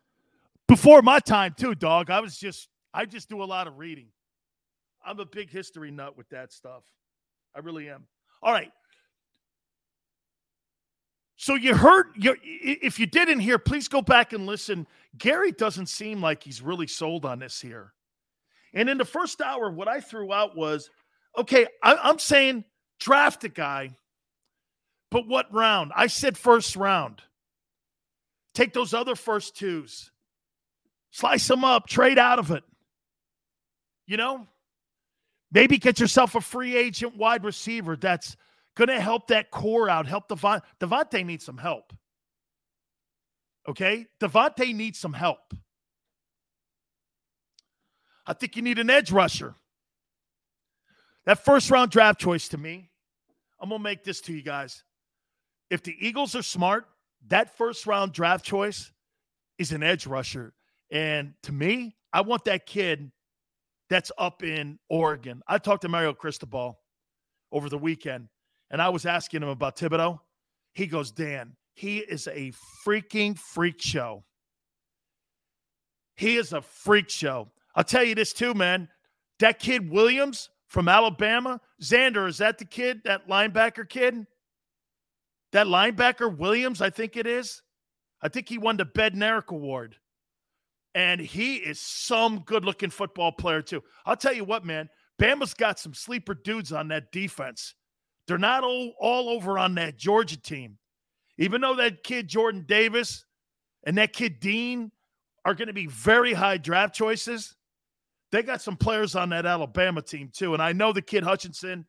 before 0.68 1.02
my 1.02 1.20
time 1.20 1.56
too, 1.58 1.74
dog. 1.76 2.10
I 2.10 2.20
was 2.20 2.38
just 2.38 2.68
I 2.94 3.06
just 3.06 3.30
do 3.30 3.42
a 3.42 3.46
lot 3.46 3.68
of 3.68 3.78
reading. 3.78 4.08
I'm 5.06 5.20
a 5.20 5.26
big 5.26 5.50
history 5.50 5.92
nut 5.92 6.18
with 6.18 6.28
that 6.30 6.52
stuff. 6.52 6.84
I 7.56 7.60
really 7.60 7.90
am. 7.90 8.06
All 8.42 8.52
right. 8.52 8.72
So 11.44 11.56
you 11.56 11.76
heard 11.76 12.06
you 12.16 12.38
if 12.42 13.00
you 13.00 13.06
didn't 13.06 13.42
hear, 13.42 13.60
please 13.60 13.90
go 13.90 14.02
back 14.02 14.32
and 14.32 14.46
listen. 14.46 14.88
Garry 15.18 15.52
doesn't 15.52 15.88
seem 15.88 16.22
like 16.22 16.42
he's 16.42 16.62
really 16.62 16.88
sold 16.88 17.26
on 17.26 17.40
this 17.40 17.60
here. 17.60 17.92
And 18.74 18.90
in 18.90 18.98
the 18.98 19.04
first 19.04 19.42
hour, 19.42 19.70
what 19.70 19.90
I 19.90 20.00
threw 20.00 20.32
out 20.32 20.56
was, 20.56 20.90
okay, 21.38 21.68
I, 21.84 21.98
I'm 22.02 22.18
saying 22.18 22.64
draft 22.98 23.44
a 23.44 23.50
guy, 23.50 23.90
but 25.12 25.28
what 25.28 25.54
round? 25.54 25.92
I 25.94 26.08
said 26.08 26.38
first 26.38 26.78
round. 26.78 27.22
Take 28.54 28.72
those 28.72 28.94
other 28.94 29.14
first 29.14 29.58
twos, 29.58 30.12
slice 31.12 31.46
them 31.46 31.66
up, 31.66 31.90
trade 31.90 32.20
out 32.20 32.40
of 32.40 32.52
it. 32.52 32.64
You 34.08 34.16
know, 34.16 34.48
maybe 35.52 35.78
get 35.78 36.00
yourself 36.00 36.36
a 36.36 36.42
free 36.42 36.78
agent 36.78 37.18
wide 37.18 37.44
receiver 37.44 37.98
that's 37.98 38.38
going 38.76 38.90
to 38.90 39.00
help 39.00 39.28
that 39.28 39.52
core 39.52 39.90
out, 39.90 40.08
help 40.08 40.28
Devon. 40.28 40.62
DeVonta 40.80 41.26
needs 41.26 41.46
some 41.46 41.58
help. 41.58 41.94
Okay? 43.68 44.08
DeVonta 44.20 44.74
needs 44.74 45.00
some 45.00 45.14
help. 45.14 45.54
I 48.26 48.34
think 48.34 48.56
you 48.56 48.62
need 48.62 48.80
an 48.80 48.90
edge 48.90 49.12
rusher. 49.12 49.56
That 51.26 51.44
first 51.44 51.70
round 51.70 51.92
draft 51.92 52.20
choice 52.20 52.48
to 52.50 52.58
me, 52.58 52.90
I'm 53.60 53.70
going 53.70 53.80
to 53.80 53.84
make 53.84 54.04
this 54.04 54.22
to 54.22 54.34
you 54.34 54.42
guys. 54.42 54.84
If 55.70 55.84
the 55.84 55.96
Eagles 56.00 56.36
are 56.36 56.42
smart, 56.42 56.86
that 57.28 57.58
first 57.58 57.88
round 57.88 58.12
draft 58.12 58.46
choice 58.46 58.92
is 59.58 59.72
an 59.72 59.84
edge 59.84 60.06
rusher. 60.06 60.54
And 60.92 61.34
to 61.44 61.52
me, 61.52 61.96
I 62.12 62.22
want 62.22 62.44
that 62.46 62.66
kid 62.66 63.12
that's 63.90 64.12
up 64.18 64.44
in 64.44 64.80
Oregon. 64.90 65.42
I 65.48 65.58
talked 65.58 65.84
to 65.84 65.90
Mario 65.90 66.14
Cristobal 66.14 66.80
over 67.52 67.70
the 67.70 67.78
weekend, 67.78 68.28
and 68.74 68.82
I 68.82 68.90
was 68.90 69.06
asking 69.06 69.44
him 69.44 69.50
about 69.50 69.78
Thibodeaux. 69.78 70.20
He 70.74 70.88
goes, 70.88 71.12
Dan, 71.12 71.56
he 71.76 72.00
is 72.00 72.28
a 72.28 72.52
freaking 72.86 73.38
freak 73.38 73.80
show. 73.80 74.24
He 76.16 76.38
is 76.38 76.54
a 76.54 76.62
freak 76.62 77.10
show. 77.10 77.50
I'll 77.76 77.84
tell 77.84 78.04
you 78.04 78.16
this 78.16 78.34
too, 78.34 78.56
man. 78.56 78.90
That 79.40 79.60
kid 79.60 79.92
Williams 79.92 80.50
from 80.68 80.90
Alabama, 80.90 81.62
Xander, 81.82 82.28
is 82.28 82.40
that 82.40 82.58
the 82.58 82.66
kid, 82.66 83.02
that 83.06 83.28
linebacker 83.30 83.88
kid? 83.88 84.26
That 85.52 85.68
linebacker 85.68 86.36
Williams, 86.36 86.82
I 86.82 86.90
think 86.90 87.16
it 87.16 87.28
is. 87.28 87.62
I 88.24 88.28
think 88.28 88.50
he 88.50 88.58
won 88.58 88.78
the 88.78 88.86
Bednarik 88.86 89.50
Award. 89.50 89.98
And 90.96 91.22
he 91.22 91.58
is 91.58 91.80
some 91.80 92.40
good 92.40 92.66
looking 92.66 92.90
football 92.90 93.32
player, 93.32 93.62
too. 93.62 93.84
I'll 94.06 94.18
tell 94.18 94.34
you 94.34 94.46
what, 94.46 94.66
man. 94.66 94.90
Bama's 95.20 95.54
got 95.54 95.78
some 95.78 95.94
sleeper 95.94 96.34
dudes 96.34 96.72
on 96.72 96.88
that 96.88 97.12
defense. 97.12 97.76
They're 98.28 98.38
not 98.38 98.64
all, 98.64 98.94
all 99.00 99.30
over 99.30 99.60
on 99.60 99.76
that 99.76 99.98
Georgia 99.98 100.40
team. 100.40 100.78
Even 101.38 101.62
though 101.62 101.76
that 101.76 102.04
kid 102.04 102.28
Jordan 102.28 102.64
Davis 102.68 103.26
and 103.84 103.98
that 103.98 104.14
kid 104.14 104.40
Dean 104.40 104.92
are 105.46 105.54
going 105.54 105.68
to 105.68 105.74
be 105.74 105.88
very 105.88 106.34
high 106.34 106.58
draft 106.58 106.96
choices, 106.96 107.56
they 108.32 108.44
got 108.44 108.62
some 108.62 108.78
players 108.78 109.16
on 109.16 109.30
that 109.30 109.46
Alabama 109.46 110.02
team 110.02 110.30
too. 110.34 110.54
And 110.54 110.62
I 110.62 110.74
know 110.74 110.94
the 110.94 111.02
kid 111.02 111.24
Hutchinson 111.24 111.86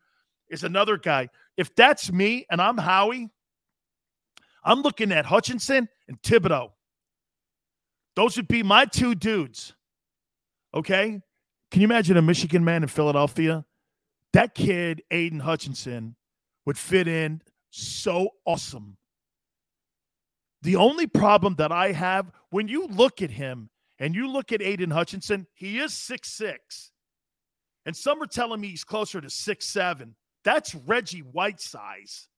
is 0.49 0.65
another 0.65 0.97
guy. 0.97 1.29
If 1.57 1.75
that's 1.75 2.13
me 2.13 2.47
and 2.51 2.61
I'm 2.61 2.79
Howie, 2.79 3.31
I'm 4.65 4.83
looking 4.83 5.13
at 5.13 5.27
Hutchinson 5.27 5.89
and 6.09 6.21
Thibodeaux. 6.23 6.71
Those 8.17 8.37
would 8.37 8.49
be 8.49 8.63
my 8.63 8.87
two 8.87 9.15
dudes. 9.15 9.75
Okay. 10.75 11.21
Can 11.71 11.81
you 11.81 11.87
imagine 11.87 12.17
a 12.17 12.23
Michigan 12.23 12.65
man 12.65 12.83
in 12.83 12.89
Philadelphia? 12.89 13.65
That 14.33 14.55
kid, 14.55 15.03
Aidan 15.11 15.41
Hutchinson, 15.41 16.17
would 16.67 16.79
fit 16.79 17.09
in 17.09 17.43
so 17.71 18.31
awesome. 18.45 18.97
The 20.63 20.77
only 20.77 21.07
problem 21.07 21.57
that 21.57 21.73
I 21.73 21.93
have 21.93 22.31
when 22.51 22.69
you 22.69 22.87
look 22.87 23.21
at 23.21 23.31
him 23.31 23.69
and 23.99 24.15
you 24.15 24.29
look 24.31 24.53
at 24.53 24.63
Aidan 24.63 24.91
Hutchinson, 24.91 25.47
he 25.55 25.79
is 25.79 25.93
six 25.93 26.31
six, 26.31 26.91
And 27.85 27.97
some 27.97 28.23
are 28.23 28.27
telling 28.27 28.61
me 28.61 28.69
he's 28.69 28.85
closer 28.85 29.21
to 29.21 29.29
six 29.29 29.67
seven. 29.67 30.15
That's 30.43 30.75
Reggie 30.75 31.21
White 31.21 31.61
size. 31.61 32.29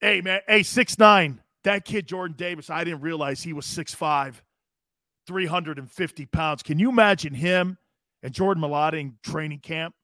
Hey, 0.00 0.20
man. 0.20 0.40
Hey, 0.46 0.62
six 0.62 0.98
nine. 0.98 1.40
That 1.64 1.84
kid, 1.84 2.06
Jordan 2.06 2.36
Davis, 2.36 2.70
I 2.70 2.84
didn't 2.84 3.00
realize 3.00 3.42
he 3.42 3.52
was 3.52 3.66
six 3.66 3.92
five, 3.92 4.42
350 5.26 6.26
pounds. 6.26 6.62
Can 6.62 6.78
you 6.78 6.88
imagine 6.88 7.34
him 7.34 7.78
and 8.22 8.32
Jordan 8.32 8.62
Mailata 8.62 9.00
in 9.00 9.16
training 9.24 9.58
camp? 9.58 9.94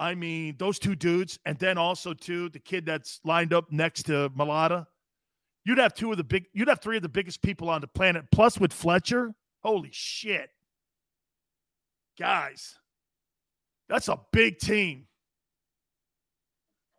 I 0.00 0.14
mean, 0.14 0.56
those 0.58 0.78
two 0.78 0.94
dudes, 0.94 1.38
and 1.44 1.58
then 1.58 1.76
also 1.76 2.14
too 2.14 2.48
the 2.50 2.60
kid 2.60 2.86
that's 2.86 3.20
lined 3.24 3.52
up 3.52 3.70
next 3.70 4.04
to 4.04 4.30
Mailata. 4.30 4.86
You'd 5.64 5.78
have 5.78 5.94
two 5.94 6.10
of 6.12 6.16
the 6.16 6.24
big. 6.24 6.46
You'd 6.52 6.68
have 6.68 6.80
three 6.80 6.96
of 6.96 7.02
the 7.02 7.08
biggest 7.08 7.42
people 7.42 7.68
on 7.68 7.80
the 7.80 7.88
planet. 7.88 8.26
Plus, 8.30 8.58
with 8.58 8.72
Fletcher, 8.72 9.34
holy 9.62 9.90
shit, 9.92 10.50
guys, 12.18 12.76
that's 13.88 14.08
a 14.08 14.20
big 14.32 14.58
team. 14.58 15.06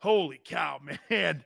Holy 0.01 0.39
cow, 0.43 0.80
man, 1.09 1.43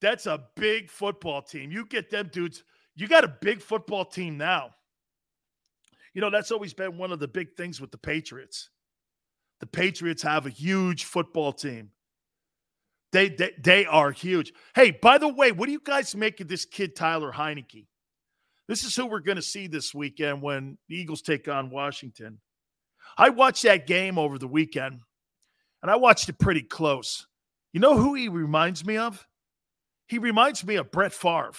that's 0.00 0.26
a 0.26 0.44
big 0.56 0.90
football 0.90 1.42
team. 1.42 1.70
You 1.70 1.84
get 1.86 2.10
them 2.10 2.30
dudes. 2.32 2.64
You 2.96 3.06
got 3.06 3.24
a 3.24 3.36
big 3.40 3.60
football 3.60 4.04
team 4.04 4.38
now. 4.38 4.70
You 6.14 6.20
know 6.20 6.30
that's 6.30 6.50
always 6.50 6.74
been 6.74 6.96
one 6.98 7.12
of 7.12 7.20
the 7.20 7.28
big 7.28 7.54
things 7.54 7.80
with 7.80 7.92
the 7.92 7.98
Patriots 7.98 8.70
the 9.60 9.66
Patriots 9.66 10.22
have 10.22 10.46
a 10.46 10.50
huge 10.50 11.04
football 11.04 11.52
team. 11.52 11.90
They, 13.12 13.28
they, 13.28 13.52
they 13.62 13.86
are 13.86 14.12
huge. 14.12 14.52
Hey, 14.74 14.90
by 14.90 15.18
the 15.18 15.28
way, 15.28 15.52
what 15.52 15.66
do 15.66 15.72
you 15.72 15.80
guys 15.82 16.14
make 16.14 16.40
of 16.40 16.48
this 16.48 16.64
kid, 16.64 16.94
Tyler 16.96 17.32
Heinicke? 17.32 17.86
This 18.68 18.84
is 18.84 18.94
who 18.94 19.06
we're 19.06 19.20
going 19.20 19.36
to 19.36 19.42
see 19.42 19.66
this 19.66 19.92
weekend 19.92 20.42
when 20.42 20.78
the 20.88 20.96
Eagles 20.96 21.22
take 21.22 21.48
on 21.48 21.70
Washington. 21.70 22.38
I 23.18 23.30
watched 23.30 23.64
that 23.64 23.86
game 23.86 24.16
over 24.16 24.38
the 24.38 24.46
weekend, 24.46 25.00
and 25.82 25.90
I 25.90 25.96
watched 25.96 26.28
it 26.28 26.38
pretty 26.38 26.62
close. 26.62 27.26
You 27.72 27.80
know 27.80 27.96
who 27.96 28.14
he 28.14 28.28
reminds 28.28 28.84
me 28.84 28.96
of? 28.96 29.26
He 30.06 30.18
reminds 30.18 30.64
me 30.64 30.76
of 30.76 30.92
Brett 30.92 31.12
Favre. 31.12 31.52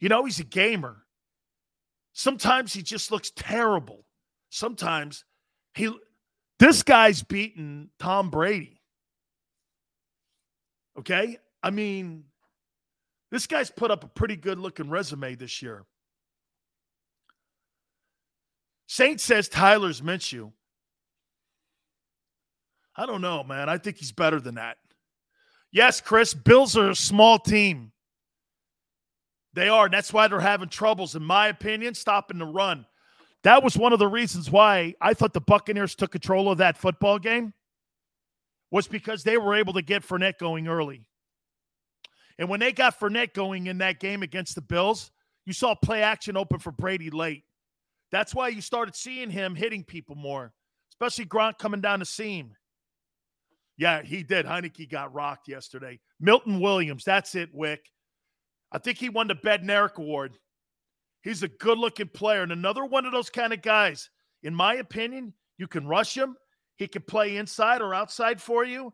You 0.00 0.08
know, 0.08 0.24
he's 0.24 0.40
a 0.40 0.44
gamer. 0.44 1.04
Sometimes 2.14 2.72
he 2.72 2.82
just 2.82 3.10
looks 3.10 3.30
terrible. 3.30 4.04
Sometimes 4.50 5.24
he 5.74 5.92
this 6.58 6.82
guy's 6.82 7.22
beaten 7.22 7.90
Tom 7.98 8.30
Brady. 8.30 8.80
Okay? 10.98 11.38
I 11.62 11.70
mean, 11.70 12.24
this 13.30 13.46
guy's 13.46 13.70
put 13.70 13.90
up 13.90 14.04
a 14.04 14.08
pretty 14.08 14.36
good 14.36 14.58
looking 14.58 14.90
resume 14.90 15.34
this 15.34 15.62
year. 15.62 15.84
Saint 18.86 19.20
says 19.20 19.48
Tyler's 19.48 20.02
Minshew. 20.02 20.52
I 22.94 23.06
don't 23.06 23.22
know, 23.22 23.42
man. 23.42 23.68
I 23.68 23.78
think 23.78 23.96
he's 23.96 24.12
better 24.12 24.38
than 24.38 24.56
that. 24.56 24.76
Yes, 25.70 26.00
Chris, 26.02 26.34
Bills 26.34 26.76
are 26.76 26.90
a 26.90 26.94
small 26.94 27.38
team. 27.38 27.92
They 29.54 29.68
are. 29.68 29.86
And 29.86 29.94
that's 29.94 30.12
why 30.12 30.28
they're 30.28 30.40
having 30.40 30.68
troubles, 30.68 31.14
in 31.14 31.24
my 31.24 31.48
opinion, 31.48 31.94
stopping 31.94 32.38
the 32.38 32.44
run. 32.44 32.84
That 33.44 33.62
was 33.62 33.76
one 33.76 33.92
of 33.92 33.98
the 33.98 34.08
reasons 34.08 34.50
why 34.50 34.94
I 35.00 35.14
thought 35.14 35.32
the 35.32 35.40
Buccaneers 35.40 35.94
took 35.94 36.12
control 36.12 36.50
of 36.50 36.58
that 36.58 36.78
football 36.78 37.18
game 37.18 37.52
was 38.70 38.86
because 38.86 39.22
they 39.22 39.36
were 39.36 39.54
able 39.54 39.72
to 39.74 39.82
get 39.82 40.02
Fournette 40.02 40.38
going 40.38 40.68
early. 40.68 41.04
And 42.38 42.48
when 42.48 42.60
they 42.60 42.72
got 42.72 42.98
Fournette 42.98 43.34
going 43.34 43.66
in 43.66 43.78
that 43.78 44.00
game 44.00 44.22
against 44.22 44.54
the 44.54 44.62
Bills, 44.62 45.10
you 45.44 45.52
saw 45.52 45.74
play 45.74 46.02
action 46.02 46.36
open 46.36 46.58
for 46.58 46.72
Brady 46.72 47.10
late. 47.10 47.44
That's 48.10 48.34
why 48.34 48.48
you 48.48 48.60
started 48.60 48.94
seeing 48.94 49.30
him 49.30 49.54
hitting 49.54 49.84
people 49.84 50.14
more, 50.14 50.52
especially 50.92 51.26
Gronk 51.26 51.58
coming 51.58 51.80
down 51.80 51.98
the 51.98 52.06
seam. 52.06 52.54
Yeah, 53.76 54.02
he 54.02 54.22
did. 54.22 54.46
Heinicke 54.46 54.90
got 54.90 55.12
rocked 55.12 55.48
yesterday. 55.48 55.98
Milton 56.20 56.60
Williams, 56.60 57.04
that's 57.04 57.34
it, 57.34 57.50
Wick. 57.52 57.80
I 58.70 58.78
think 58.78 58.98
he 58.98 59.08
won 59.08 59.28
the 59.28 59.34
Bednarik 59.34 59.96
Award. 59.96 60.38
He's 61.22 61.42
a 61.42 61.48
good 61.48 61.78
looking 61.78 62.08
player 62.08 62.42
and 62.42 62.52
another 62.52 62.84
one 62.84 63.06
of 63.06 63.12
those 63.12 63.30
kind 63.30 63.52
of 63.52 63.62
guys. 63.62 64.10
In 64.42 64.54
my 64.54 64.74
opinion, 64.74 65.32
you 65.56 65.68
can 65.68 65.86
rush 65.86 66.16
him. 66.16 66.36
He 66.76 66.88
can 66.88 67.02
play 67.02 67.36
inside 67.36 67.80
or 67.80 67.94
outside 67.94 68.40
for 68.40 68.64
you. 68.64 68.92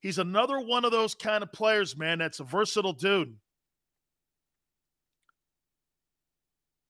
He's 0.00 0.18
another 0.18 0.58
one 0.58 0.86
of 0.86 0.92
those 0.92 1.14
kind 1.14 1.42
of 1.42 1.52
players, 1.52 1.96
man. 1.96 2.18
That's 2.18 2.40
a 2.40 2.44
versatile 2.44 2.94
dude. 2.94 3.36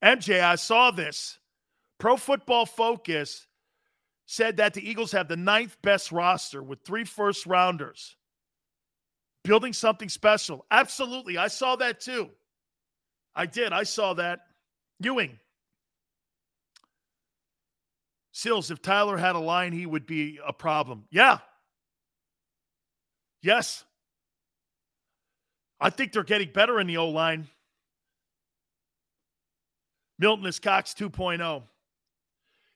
MJ, 0.04 0.40
I 0.40 0.54
saw 0.54 0.90
this. 0.92 1.38
Pro 1.98 2.16
Football 2.16 2.64
Focus 2.64 3.46
said 4.26 4.58
that 4.58 4.74
the 4.74 4.88
Eagles 4.88 5.12
have 5.12 5.26
the 5.26 5.36
ninth 5.36 5.76
best 5.82 6.12
roster 6.12 6.62
with 6.62 6.84
three 6.84 7.04
first 7.04 7.46
rounders 7.46 8.16
building 9.42 9.72
something 9.72 10.08
special. 10.08 10.64
Absolutely. 10.70 11.36
I 11.36 11.48
saw 11.48 11.76
that 11.76 12.00
too. 12.00 12.30
I 13.34 13.46
did. 13.46 13.72
I 13.72 13.82
saw 13.82 14.14
that. 14.14 14.40
Ewing. 15.00 15.38
Sills, 18.32 18.70
if 18.70 18.80
Tyler 18.80 19.16
had 19.16 19.34
a 19.34 19.40
line, 19.40 19.72
he 19.72 19.86
would 19.86 20.06
be 20.06 20.38
a 20.46 20.52
problem. 20.52 21.04
Yeah. 21.10 21.38
Yes. 23.42 23.84
I 25.80 25.90
think 25.90 26.12
they're 26.12 26.22
getting 26.22 26.52
better 26.52 26.80
in 26.80 26.86
the 26.86 26.98
O 26.98 27.08
line. 27.08 27.48
Milton 30.18 30.46
is 30.46 30.58
Cox 30.58 30.94
2.0. 30.94 31.62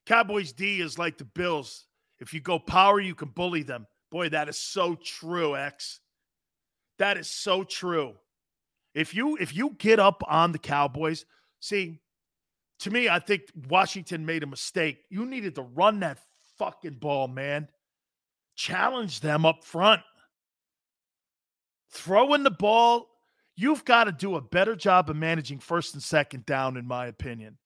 Cowboys 0.07 0.53
D 0.53 0.81
is 0.81 0.99
like 0.99 1.19
the 1.19 1.25
Bills. 1.25 1.87
If 2.19 2.33
you 2.33 2.41
go 2.41 2.59
power, 2.59 3.01
you 3.01 3.15
can 3.15 3.29
bully 3.29 3.63
them. 3.63 3.87
Boy, 4.11 4.31
that 4.31 4.49
is 4.49 4.59
so 4.59 4.95
true, 4.95 5.57
X. 5.57 6.01
That 6.99 7.17
is 7.17 7.29
so 7.29 7.65
true. 7.65 8.15
If 8.95 9.15
you 9.15 9.37
if 9.37 9.55
you 9.55 9.71
get 9.79 9.99
up 9.99 10.23
on 10.29 10.53
the 10.53 10.59
Cowboys, 10.59 11.27
see, 11.61 11.99
to 12.85 12.91
me, 12.91 13.09
I 13.09 13.19
think 13.19 13.45
Washington 13.71 14.27
made 14.27 14.43
a 14.43 14.47
mistake. 14.47 14.99
You 15.09 15.25
needed 15.25 15.55
to 15.55 15.63
run 15.63 16.01
that 16.01 16.19
fucking 16.59 16.99
ball, 17.01 17.29
man. 17.29 17.69
Challenge 18.57 19.21
them 19.21 19.47
up 19.47 19.65
front. 19.65 20.03
Throwing 21.91 22.43
the 22.43 22.51
ball, 22.51 23.07
you've 23.57 23.87
got 23.87 24.05
to 24.05 24.13
do 24.13 24.37
a 24.37 24.43
better 24.43 24.77
job 24.77 25.09
of 25.09 25.17
managing 25.17 25.61
first 25.61 25.95
and 25.95 26.03
second 26.03 26.45
down, 26.45 26.77
in 26.77 26.87
my 26.87 27.07
opinion. 27.07 27.57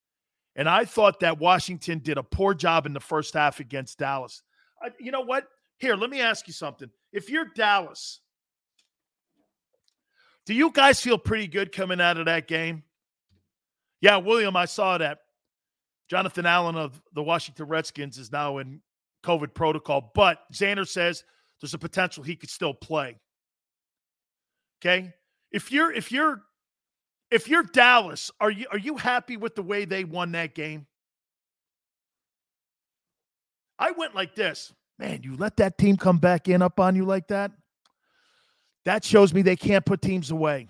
And 0.55 0.69
I 0.69 0.85
thought 0.85 1.19
that 1.19 1.41
Washington 1.41 1.99
did 1.99 2.17
a 2.17 2.23
poor 2.23 2.55
job 2.55 2.87
in 2.87 2.93
the 2.93 3.01
first 3.01 3.35
half 3.35 3.59
against 3.59 3.99
Dallas. 3.99 4.45
I, 4.81 4.91
you 5.01 5.11
know 5.11 5.23
what? 5.23 5.49
Here, 5.79 5.97
let 5.97 6.11
me 6.11 6.21
ask 6.21 6.47
you 6.47 6.53
something. 6.53 6.91
If 7.13 7.29
you're 7.29 7.47
Dallas, 7.57 8.21
do 10.47 10.55
you 10.55 10.71
guys 10.71 11.01
feel 11.01 11.19
pretty 11.19 11.49
good 11.49 11.73
coming 11.73 12.01
out 12.01 12.19
of 12.19 12.27
that 12.27 12.47
game? 12.47 12.85
Yeah, 14.01 14.17
William, 14.19 14.57
I 14.57 14.65
saw 14.67 14.99
that. 14.99 15.19
Jonathan 16.09 16.47
Allen 16.47 16.77
of 16.77 17.01
the 17.13 17.23
Washington 17.23 17.67
Redskins 17.67 18.19
is 18.19 18.33
now 18.33 18.59
in 18.59 18.81
COVID 19.25 19.53
protocol, 19.55 20.11
but 20.15 20.41
Xander 20.53 20.89
says 20.89 21.25
there's 21.61 21.75
a 21.75 21.79
potential 21.79 22.23
he 22.23 22.37
could 22.37 22.51
still 22.51 22.73
play. 22.73 23.17
Okay? 24.81 25.13
If 25.51 25.73
you're 25.73 25.93
if 25.93 26.13
you're 26.13 26.43
if 27.31 27.49
you're 27.49 27.63
Dallas, 27.63 28.31
are 28.41 28.51
you 28.51 28.67
are 28.71 28.79
you 28.79 28.97
happy 28.97 29.37
with 29.37 29.55
the 29.55 29.63
way 29.63 29.85
they 29.85 30.05
won 30.05 30.33
that 30.33 30.55
game? 30.55 30.87
I 33.79 33.91
went 33.93 34.15
like 34.15 34.35
this. 34.35 34.73
Man, 34.99 35.21
you 35.23 35.37
let 35.37 35.57
that 35.59 35.79
team 35.79 35.97
come 35.97 36.19
back 36.19 36.49
in 36.49 36.63
up 36.63 36.81
on 36.81 36.97
you 36.97 37.05
like 37.05 37.29
that? 37.29 37.53
That 38.85 39.05
shows 39.05 39.33
me 39.33 39.43
they 39.43 39.57
can't 39.57 39.85
put 39.85 40.03
teams 40.03 40.31
away. 40.31 40.69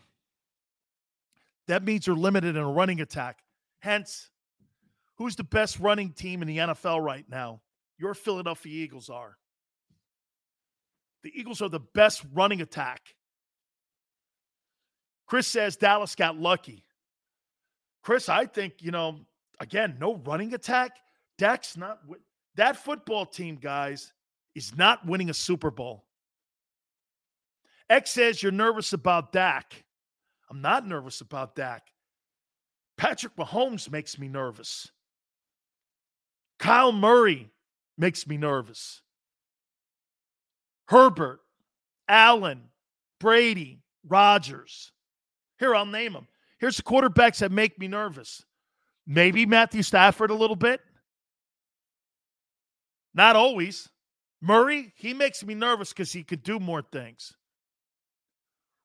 That 1.68 1.84
means 1.84 2.06
they're 2.06 2.14
limited 2.14 2.56
in 2.56 2.62
a 2.62 2.70
running 2.70 3.00
attack. 3.00 3.38
Hence, 3.80 4.30
who's 5.16 5.36
the 5.36 5.44
best 5.44 5.78
running 5.78 6.12
team 6.12 6.42
in 6.42 6.48
the 6.48 6.58
NFL 6.58 7.02
right 7.02 7.24
now? 7.28 7.60
Your 7.98 8.14
Philadelphia 8.14 8.84
Eagles 8.84 9.10
are. 9.10 9.36
The 11.22 11.32
Eagles 11.38 11.60
are 11.62 11.68
the 11.68 11.80
best 11.80 12.24
running 12.32 12.62
attack. 12.62 13.00
Chris 15.26 15.46
says 15.46 15.76
Dallas 15.76 16.14
got 16.14 16.38
lucky. 16.38 16.84
Chris, 18.02 18.28
I 18.28 18.46
think, 18.46 18.74
you 18.80 18.90
know, 18.90 19.20
again, 19.60 19.96
no 20.00 20.16
running 20.16 20.54
attack. 20.54 20.92
Dak's 21.36 21.76
not 21.76 22.00
that 22.56 22.76
football 22.76 23.26
team, 23.26 23.56
guys, 23.56 24.12
is 24.54 24.74
not 24.76 25.06
winning 25.06 25.28
a 25.28 25.34
Super 25.34 25.70
Bowl. 25.70 26.04
X 27.90 28.10
says 28.10 28.42
you're 28.42 28.52
nervous 28.52 28.92
about 28.92 29.32
Dak. 29.32 29.84
I'm 30.50 30.60
not 30.60 30.86
nervous 30.86 31.20
about 31.20 31.54
Dak. 31.54 31.82
Patrick 32.96 33.36
Mahomes 33.36 33.90
makes 33.90 34.18
me 34.18 34.28
nervous. 34.28 34.90
Kyler 36.58 36.98
Murray 36.98 37.50
makes 37.96 38.26
me 38.26 38.36
nervous. 38.36 39.02
Herbert, 40.88 41.40
Allen, 42.08 42.62
Brady, 43.20 43.82
Rodgers. 44.06 44.92
Here, 45.58 45.74
I'll 45.74 45.86
name 45.86 46.14
them. 46.14 46.26
Here's 46.58 46.76
the 46.76 46.82
quarterbacks 46.82 47.38
that 47.38 47.52
make 47.52 47.78
me 47.78 47.86
nervous. 47.88 48.42
Maybe 49.06 49.46
Matthew 49.46 49.82
Stafford 49.82 50.30
a 50.30 50.34
little 50.34 50.56
bit. 50.56 50.80
Not 53.14 53.36
always. 53.36 53.88
Murray, 54.40 54.92
he 54.96 55.14
makes 55.14 55.44
me 55.44 55.54
nervous 55.54 55.90
because 55.90 56.12
he 56.12 56.22
could 56.22 56.42
do 56.42 56.58
more 56.58 56.82
things. 56.82 57.34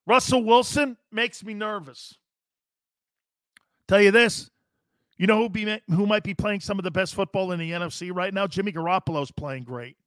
Russell 0.05 0.43
Wilson 0.43 0.97
makes 1.11 1.43
me 1.43 1.53
nervous. 1.53 2.17
Tell 3.87 4.01
you 4.01 4.11
this, 4.11 4.49
you 5.17 5.27
know 5.27 5.37
who 5.37 5.49
be 5.49 5.79
who 5.89 6.05
might 6.05 6.23
be 6.23 6.33
playing 6.33 6.59
some 6.61 6.79
of 6.79 6.83
the 6.83 6.91
best 6.91 7.15
football 7.15 7.51
in 7.51 7.59
the 7.59 7.71
NFC 7.71 8.13
right 8.13 8.33
now? 8.33 8.47
Jimmy 8.47 8.71
Garoppolo's 8.71 9.31
playing 9.31 9.63
great. 9.63 9.97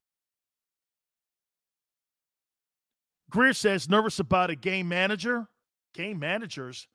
Greer 3.30 3.52
says 3.52 3.88
nervous 3.88 4.18
about 4.18 4.50
a 4.50 4.56
game 4.56 4.88
manager. 4.88 5.48
Game 5.94 6.18
managers? 6.18 6.88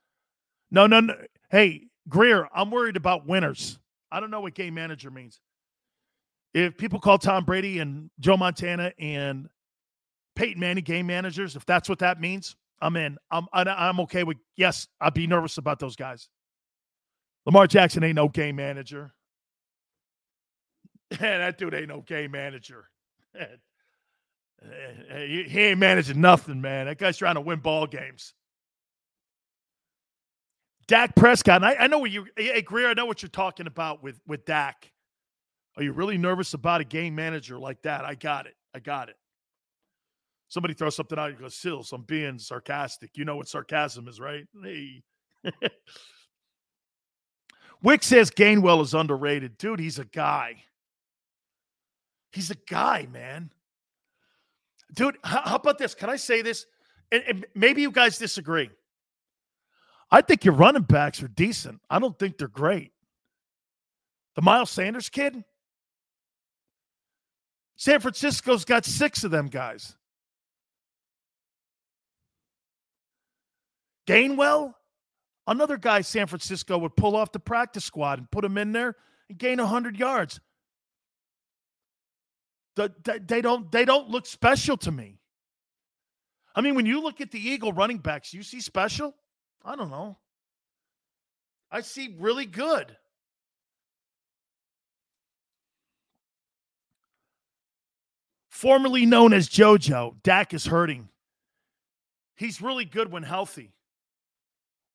No, 0.69 0.88
no, 0.88 0.99
no. 0.99 1.15
Hey, 1.49 1.88
Greer, 2.07 2.48
I'm 2.53 2.72
worried 2.72 2.95
about 2.95 3.28
winners. 3.28 3.78
I 4.11 4.19
don't 4.19 4.32
know 4.32 4.41
what 4.41 4.53
game 4.53 4.73
manager 4.73 5.11
means. 5.11 5.40
If 6.53 6.78
people 6.78 6.99
call 6.99 7.18
Tom 7.18 7.45
Brady 7.45 7.80
and 7.80 8.10
Joe 8.19 8.38
Montana 8.38 8.91
and 8.99 9.48
Peyton 10.36 10.60
Manning 10.60 10.84
game 10.84 11.07
managers, 11.07 11.56
if 11.56 11.65
that's 11.65 11.88
what 11.88 11.99
that 11.99 12.19
means, 12.19 12.56
I'm 12.82 12.95
in. 12.95 13.18
I'm 13.30 13.48
I'm 13.53 13.99
okay 14.02 14.24
with 14.24 14.38
yes. 14.56 14.88
I'd 14.99 15.14
be 15.14 15.28
nervous 15.28 15.58
about 15.58 15.80
those 15.80 15.95
guys. 15.95 16.30
Lamar 17.45 17.68
Jackson 17.68 18.03
ain't 18.03 18.16
no 18.16 18.28
game 18.28 18.56
manager. 18.56 19.14
that 21.20 21.58
dude 21.58 21.74
ain't 21.74 21.90
no 21.90 22.02
game 22.02 22.32
manager. 22.32 22.86
he 25.16 25.60
ain't 25.60 25.80
managing 25.80 26.22
nothing, 26.22 26.62
man. 26.62 26.86
That 26.86 26.98
guy's 26.98 27.18
trying 27.18 27.36
to 27.36 27.41
win 27.41 27.60
ball 27.60 27.88
games. 27.88 28.34
Dak 30.88 31.16
Prescott. 31.16 31.64
I, 31.64 31.76
I, 31.76 31.88
know 31.88 31.99
what 31.99 32.12
you, 32.12 32.28
hey 32.36 32.62
Greer. 32.62 32.90
I 32.90 32.94
know 32.94 33.06
what 33.06 33.22
you're 33.22 33.30
talking 33.30 33.68
about 33.68 34.03
with 34.03 34.20
with 34.28 34.45
Dak. 34.45 34.91
Are 35.78 35.84
you 35.84 35.94
really 35.94 36.18
nervous 36.18 36.53
about 36.53 36.82
a 36.82 36.84
game 36.84 37.16
manager 37.16 37.58
like 37.58 37.82
that? 37.84 38.03
I 38.03 38.16
got 38.16 38.45
it. 38.45 38.56
I 38.76 38.80
got 38.80 39.10
it. 39.10 39.16
Somebody 40.52 40.73
throws 40.73 40.98
something 40.98 41.18
out, 41.18 41.32
you 41.32 41.38
go, 41.38 41.48
Sills, 41.48 41.94
I'm 41.94 42.02
being 42.02 42.38
sarcastic. 42.38 43.11
You 43.15 43.23
know 43.23 43.38
what 43.38 43.48
sarcasm 43.48 44.10
is, 44.10 44.19
right? 44.19 44.45
Hey. 44.61 45.02
Wick 47.82 48.03
says 48.03 48.30
Gainwell 48.30 48.82
is 48.82 48.94
underrated. 48.94 49.57
Dude, 49.57 49.80
he's 49.80 49.98
a 49.98 50.03
guy. 50.03 50.61
He's 52.34 52.52
a 52.52 52.57
guy, 52.69 53.07
man. 53.14 53.53
Dude, 54.94 55.15
how, 55.23 55.56
about 55.56 55.78
this? 55.78 55.95
Can 55.95 56.10
I 56.10 56.18
say 56.18 56.41
this? 56.41 56.65
And, 57.14 57.23
and 57.26 57.45
maybe 57.56 57.82
you 57.82 57.90
guys 57.90 58.18
disagree. 58.18 58.69
I 60.11 60.19
think 60.19 60.44
your 60.44 60.56
running 60.56 60.84
backs 60.84 61.23
are 61.23 61.30
decent. 61.30 61.80
I 61.90 61.98
don't 61.99 62.19
think 62.19 62.38
they're 62.38 62.49
great. 62.49 62.91
The 64.36 64.41
Miles 64.41 64.69
Sanders 64.69 65.07
kid, 65.07 65.45
San 67.78 68.02
Francisco's 68.02 68.65
got 68.65 68.84
six 68.84 69.23
of 69.23 69.32
them 69.32 69.48
guys. 69.48 69.95
Gainwell, 74.12 74.74
another 75.48 75.78
guy 75.78 76.02
San 76.02 76.28
Francisco 76.28 76.78
would 76.78 76.98
pull 76.98 77.16
off 77.16 77.32
the 77.32 77.40
practice 77.40 77.86
squad 77.86 78.20
and 78.20 78.30
put 78.30 78.44
him 78.44 78.58
in 78.58 78.74
there 78.74 78.98
and 79.30 79.38
gain 79.38 79.58
100 79.58 79.98
yards. 79.98 80.42
The, 82.76 82.92
they 83.26 83.42
don't 83.42 83.72
they 83.72 83.86
don't 83.86 84.10
look 84.10 84.26
special 84.26 84.78
to 84.78 84.92
me. 84.92 85.20
I 86.54 86.62
mean, 86.62 86.76
when 86.76 86.86
you 86.86 87.02
look 87.02 87.22
at 87.22 87.32
the 87.32 87.40
Eagle 87.40 87.72
running 87.72 88.00
backs, 88.00 88.34
you 88.34 88.44
see 88.44 88.60
special? 88.60 89.16
I 89.64 89.76
don't 89.76 89.90
know. 89.90 90.18
I 91.72 91.82
see 91.82 92.16
really 92.20 92.46
good. 92.46 92.98
Formerly 98.50 99.06
known 99.06 99.32
as 99.32 99.48
JoJo, 99.48 100.22
Dak 100.22 100.54
is 100.54 100.66
hurting. 100.66 101.08
He's 102.36 102.62
really 102.62 102.86
good 102.86 103.12
when 103.12 103.24
healthy. 103.24 103.74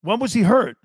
When 0.06 0.20
was 0.20 0.32
he 0.32 0.42
hurt? 0.42 0.76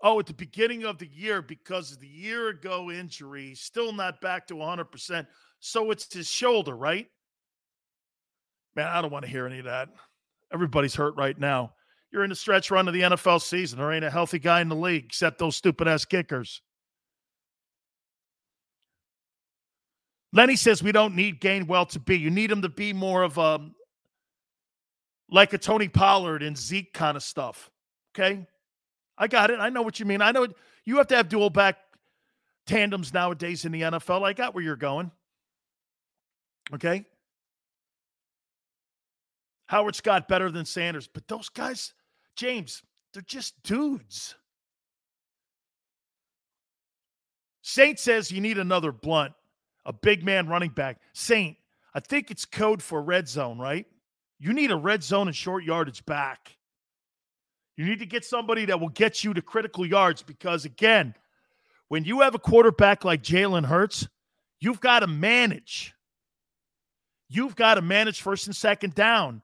Oh, 0.00 0.20
at 0.20 0.26
the 0.26 0.32
beginning 0.32 0.84
of 0.84 0.98
the 0.98 1.08
year 1.08 1.42
because 1.42 1.90
of 1.90 1.98
the 1.98 2.06
year 2.06 2.50
ago 2.50 2.88
injury, 2.88 3.56
still 3.56 3.92
not 3.92 4.20
back 4.20 4.46
to 4.46 4.54
100%. 4.54 5.26
So 5.58 5.90
it's 5.90 6.14
his 6.14 6.28
shoulder, 6.28 6.76
right? 6.76 7.08
Man, 8.76 8.86
I 8.86 9.02
don't 9.02 9.10
want 9.10 9.24
to 9.24 9.30
hear 9.30 9.44
any 9.44 9.58
of 9.58 9.64
that. 9.64 9.88
Everybody's 10.54 10.94
hurt 10.94 11.16
right 11.16 11.36
now. 11.36 11.72
You're 12.12 12.22
in 12.22 12.30
the 12.30 12.36
stretch 12.36 12.70
run 12.70 12.86
of 12.86 12.94
the 12.94 13.00
NFL 13.00 13.42
season. 13.42 13.80
There 13.80 13.90
ain't 13.90 14.04
a 14.04 14.10
healthy 14.10 14.38
guy 14.38 14.60
in 14.60 14.68
the 14.68 14.76
league 14.76 15.06
except 15.06 15.40
those 15.40 15.56
stupid 15.56 15.88
ass 15.88 16.04
kickers. 16.04 16.62
Lenny 20.32 20.54
says 20.54 20.80
we 20.80 20.92
don't 20.92 21.16
need 21.16 21.40
Gainwell 21.40 21.88
to 21.88 21.98
be. 21.98 22.16
You 22.16 22.30
need 22.30 22.52
him 22.52 22.62
to 22.62 22.68
be 22.68 22.92
more 22.92 23.24
of 23.24 23.36
a 23.36 23.68
like 25.30 25.52
a 25.52 25.58
Tony 25.58 25.88
Pollard 25.88 26.42
and 26.42 26.56
Zeke 26.56 26.92
kind 26.92 27.16
of 27.16 27.22
stuff. 27.22 27.70
Okay. 28.14 28.46
I 29.16 29.28
got 29.28 29.50
it. 29.50 29.60
I 29.60 29.68
know 29.68 29.82
what 29.82 30.00
you 30.00 30.06
mean. 30.06 30.22
I 30.22 30.32
know 30.32 30.48
you 30.84 30.96
have 30.96 31.06
to 31.08 31.16
have 31.16 31.28
dual 31.28 31.50
back 31.50 31.76
tandems 32.66 33.12
nowadays 33.12 33.64
in 33.64 33.72
the 33.72 33.82
NFL. 33.82 34.24
I 34.24 34.32
got 34.32 34.54
where 34.54 34.64
you're 34.64 34.76
going. 34.76 35.10
Okay. 36.74 37.04
Howard 39.66 39.94
Scott 39.94 40.26
better 40.26 40.50
than 40.50 40.64
Sanders, 40.64 41.06
but 41.06 41.28
those 41.28 41.48
guys, 41.48 41.92
James, 42.34 42.82
they're 43.12 43.22
just 43.22 43.62
dudes. 43.62 44.34
Saint 47.62 48.00
says 48.00 48.32
you 48.32 48.40
need 48.40 48.58
another 48.58 48.90
blunt, 48.90 49.32
a 49.84 49.92
big 49.92 50.24
man 50.24 50.48
running 50.48 50.70
back. 50.70 50.98
Saint, 51.12 51.56
I 51.94 52.00
think 52.00 52.30
it's 52.32 52.44
code 52.44 52.82
for 52.82 53.00
red 53.00 53.28
zone, 53.28 53.58
right? 53.58 53.86
You 54.40 54.54
need 54.54 54.70
a 54.70 54.76
red 54.76 55.04
zone 55.04 55.28
and 55.28 55.36
short 55.36 55.64
yardage 55.64 56.04
back. 56.06 56.56
You 57.76 57.84
need 57.84 57.98
to 58.00 58.06
get 58.06 58.24
somebody 58.24 58.64
that 58.64 58.80
will 58.80 58.88
get 58.88 59.22
you 59.22 59.34
to 59.34 59.42
critical 59.42 59.86
yards 59.86 60.22
because, 60.22 60.64
again, 60.64 61.14
when 61.88 62.04
you 62.04 62.20
have 62.20 62.34
a 62.34 62.38
quarterback 62.38 63.04
like 63.04 63.22
Jalen 63.22 63.66
Hurts, 63.66 64.08
you've 64.58 64.80
got 64.80 65.00
to 65.00 65.06
manage. 65.06 65.94
You've 67.28 67.54
got 67.54 67.74
to 67.74 67.82
manage 67.82 68.22
first 68.22 68.46
and 68.46 68.56
second 68.56 68.94
down. 68.94 69.42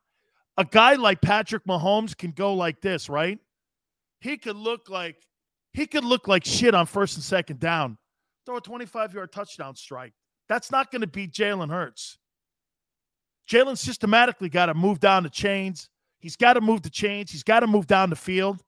A 0.57 0.65
guy 0.65 0.95
like 0.95 1.21
Patrick 1.21 1.65
Mahomes 1.67 2.17
can 2.17 2.31
go 2.31 2.55
like 2.55 2.81
this, 2.81 3.09
right? 3.09 3.39
He 4.21 4.39
could 4.39 4.57
look 4.57 4.89
like 4.89 5.17
he 5.75 5.87
could 5.87 6.05
look 6.05 6.27
like 6.27 6.45
shit 6.45 6.75
on 6.75 6.87
first 6.87 7.17
and 7.17 7.25
second 7.25 7.61
down. 7.61 7.99
Throw 8.47 8.57
a 8.57 8.61
25 8.63 9.13
yard 9.13 9.31
touchdown 9.31 9.77
strike. 9.77 10.15
That's 10.49 10.71
not 10.71 10.91
going 10.91 11.03
to 11.03 11.07
beat 11.07 11.33
Jalen 11.33 11.71
Hurts. 11.71 12.17
Jalen 13.49 13.79
systematically 13.79 14.49
got 14.49 14.67
to 14.67 14.75
move 14.75 15.01
down 15.01 15.23
the 15.23 15.31
chains. 15.31 15.89
He's 16.19 16.37
got 16.37 16.55
to 16.55 16.61
move 16.61 16.83
the 16.83 16.91
chains. 16.91 17.31
He's 17.31 17.43
got 17.43 17.61
to 17.61 17.67
move 17.67 17.87
down 17.87 18.11
the 18.11 18.17
field. 18.17 18.63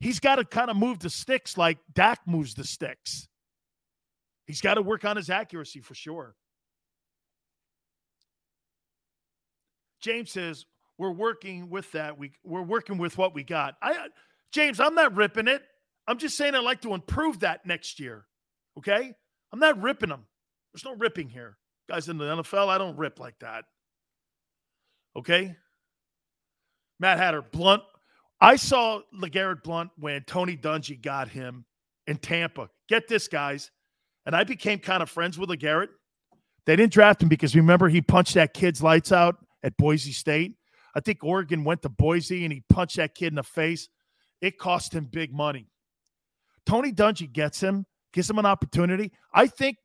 He's 0.00 0.20
got 0.20 0.36
to 0.36 0.44
kind 0.44 0.70
of 0.70 0.76
move 0.76 0.98
the 0.98 1.10
sticks 1.10 1.56
like 1.56 1.78
Dak 1.92 2.20
moves 2.26 2.54
the 2.54 2.64
sticks. 2.64 3.28
He's 4.46 4.60
got 4.60 4.74
to 4.74 4.82
work 4.82 5.04
on 5.04 5.16
his 5.16 5.30
accuracy 5.30 5.80
for 5.80 5.94
sure. 5.94 6.34
James 10.00 10.30
says, 10.30 10.64
we're 10.96 11.12
working 11.12 11.70
with 11.70 11.90
that. 11.92 12.18
We 12.18 12.32
we're 12.44 12.62
working 12.62 12.98
with 12.98 13.18
what 13.18 13.34
we 13.34 13.44
got. 13.44 13.76
I 13.82 14.08
James, 14.52 14.80
I'm 14.80 14.94
not 14.94 15.14
ripping 15.16 15.48
it. 15.48 15.62
I'm 16.06 16.18
just 16.18 16.36
saying 16.36 16.54
I'd 16.54 16.64
like 16.64 16.80
to 16.82 16.94
improve 16.94 17.40
that 17.40 17.66
next 17.66 18.00
year. 18.00 18.26
Okay? 18.78 19.12
I'm 19.52 19.58
not 19.58 19.80
ripping 19.80 20.08
them. 20.08 20.24
There's 20.72 20.84
no 20.84 20.94
ripping 20.94 21.28
here. 21.28 21.58
Guys 21.88 22.08
in 22.08 22.18
the 22.18 22.24
NFL, 22.24 22.68
I 22.68 22.78
don't 22.78 22.96
rip 22.96 23.18
like 23.20 23.38
that. 23.40 23.64
Okay? 25.18 25.56
Matt 27.00 27.18
Hatter, 27.18 27.42
Blount. 27.42 27.82
I 28.40 28.54
saw 28.54 29.00
LeGarrette 29.12 29.64
Blount 29.64 29.90
when 29.98 30.22
Tony 30.22 30.56
Dungy 30.56 31.00
got 31.00 31.28
him 31.28 31.64
in 32.06 32.18
Tampa. 32.18 32.68
Get 32.88 33.08
this, 33.08 33.26
guys. 33.26 33.72
And 34.26 34.36
I 34.36 34.44
became 34.44 34.78
kind 34.78 35.02
of 35.02 35.10
friends 35.10 35.36
with 35.36 35.50
LeGarrette. 35.50 35.88
They 36.66 36.76
didn't 36.76 36.92
draft 36.92 37.22
him 37.22 37.28
because 37.28 37.56
remember 37.56 37.88
he 37.88 38.00
punched 38.00 38.34
that 38.34 38.54
kid's 38.54 38.80
lights 38.80 39.10
out 39.10 39.36
at 39.64 39.76
Boise 39.76 40.12
State. 40.12 40.54
I 40.94 41.00
think 41.00 41.24
Oregon 41.24 41.64
went 41.64 41.82
to 41.82 41.88
Boise 41.88 42.44
and 42.44 42.52
he 42.52 42.62
punched 42.68 42.96
that 42.96 43.14
kid 43.14 43.28
in 43.28 43.36
the 43.36 43.42
face. 43.42 43.88
It 44.40 44.58
cost 44.58 44.94
him 44.94 45.06
big 45.06 45.32
money. 45.32 45.66
Tony 46.64 46.92
Dungy 46.92 47.32
gets 47.32 47.60
him, 47.60 47.86
gives 48.12 48.30
him 48.30 48.38
an 48.38 48.46
opportunity. 48.46 49.10
I 49.32 49.48
think 49.48 49.78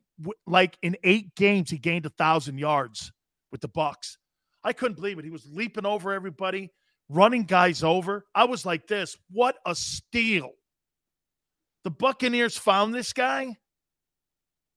like 0.45 0.77
in 0.83 0.95
eight 1.03 1.33
games 1.35 1.71
he 1.71 1.79
gained 1.79 2.05
a 2.05 2.09
thousand 2.09 2.59
yards 2.59 3.11
with 3.51 3.61
the 3.61 3.69
Bucs. 3.69 4.17
I 4.63 4.73
couldn't 4.73 4.95
believe 4.95 5.19
it. 5.19 5.25
He 5.25 5.31
was 5.31 5.47
leaping 5.51 5.85
over 5.85 6.13
everybody, 6.13 6.71
running 7.09 7.43
guys 7.43 7.83
over. 7.83 8.25
I 8.33 8.45
was 8.45 8.65
like 8.65 8.87
this. 8.87 9.17
What 9.29 9.57
a 9.65 9.75
steal. 9.75 10.51
The 11.83 11.91
Buccaneers 11.91 12.57
found 12.57 12.93
this 12.93 13.13
guy. 13.13 13.57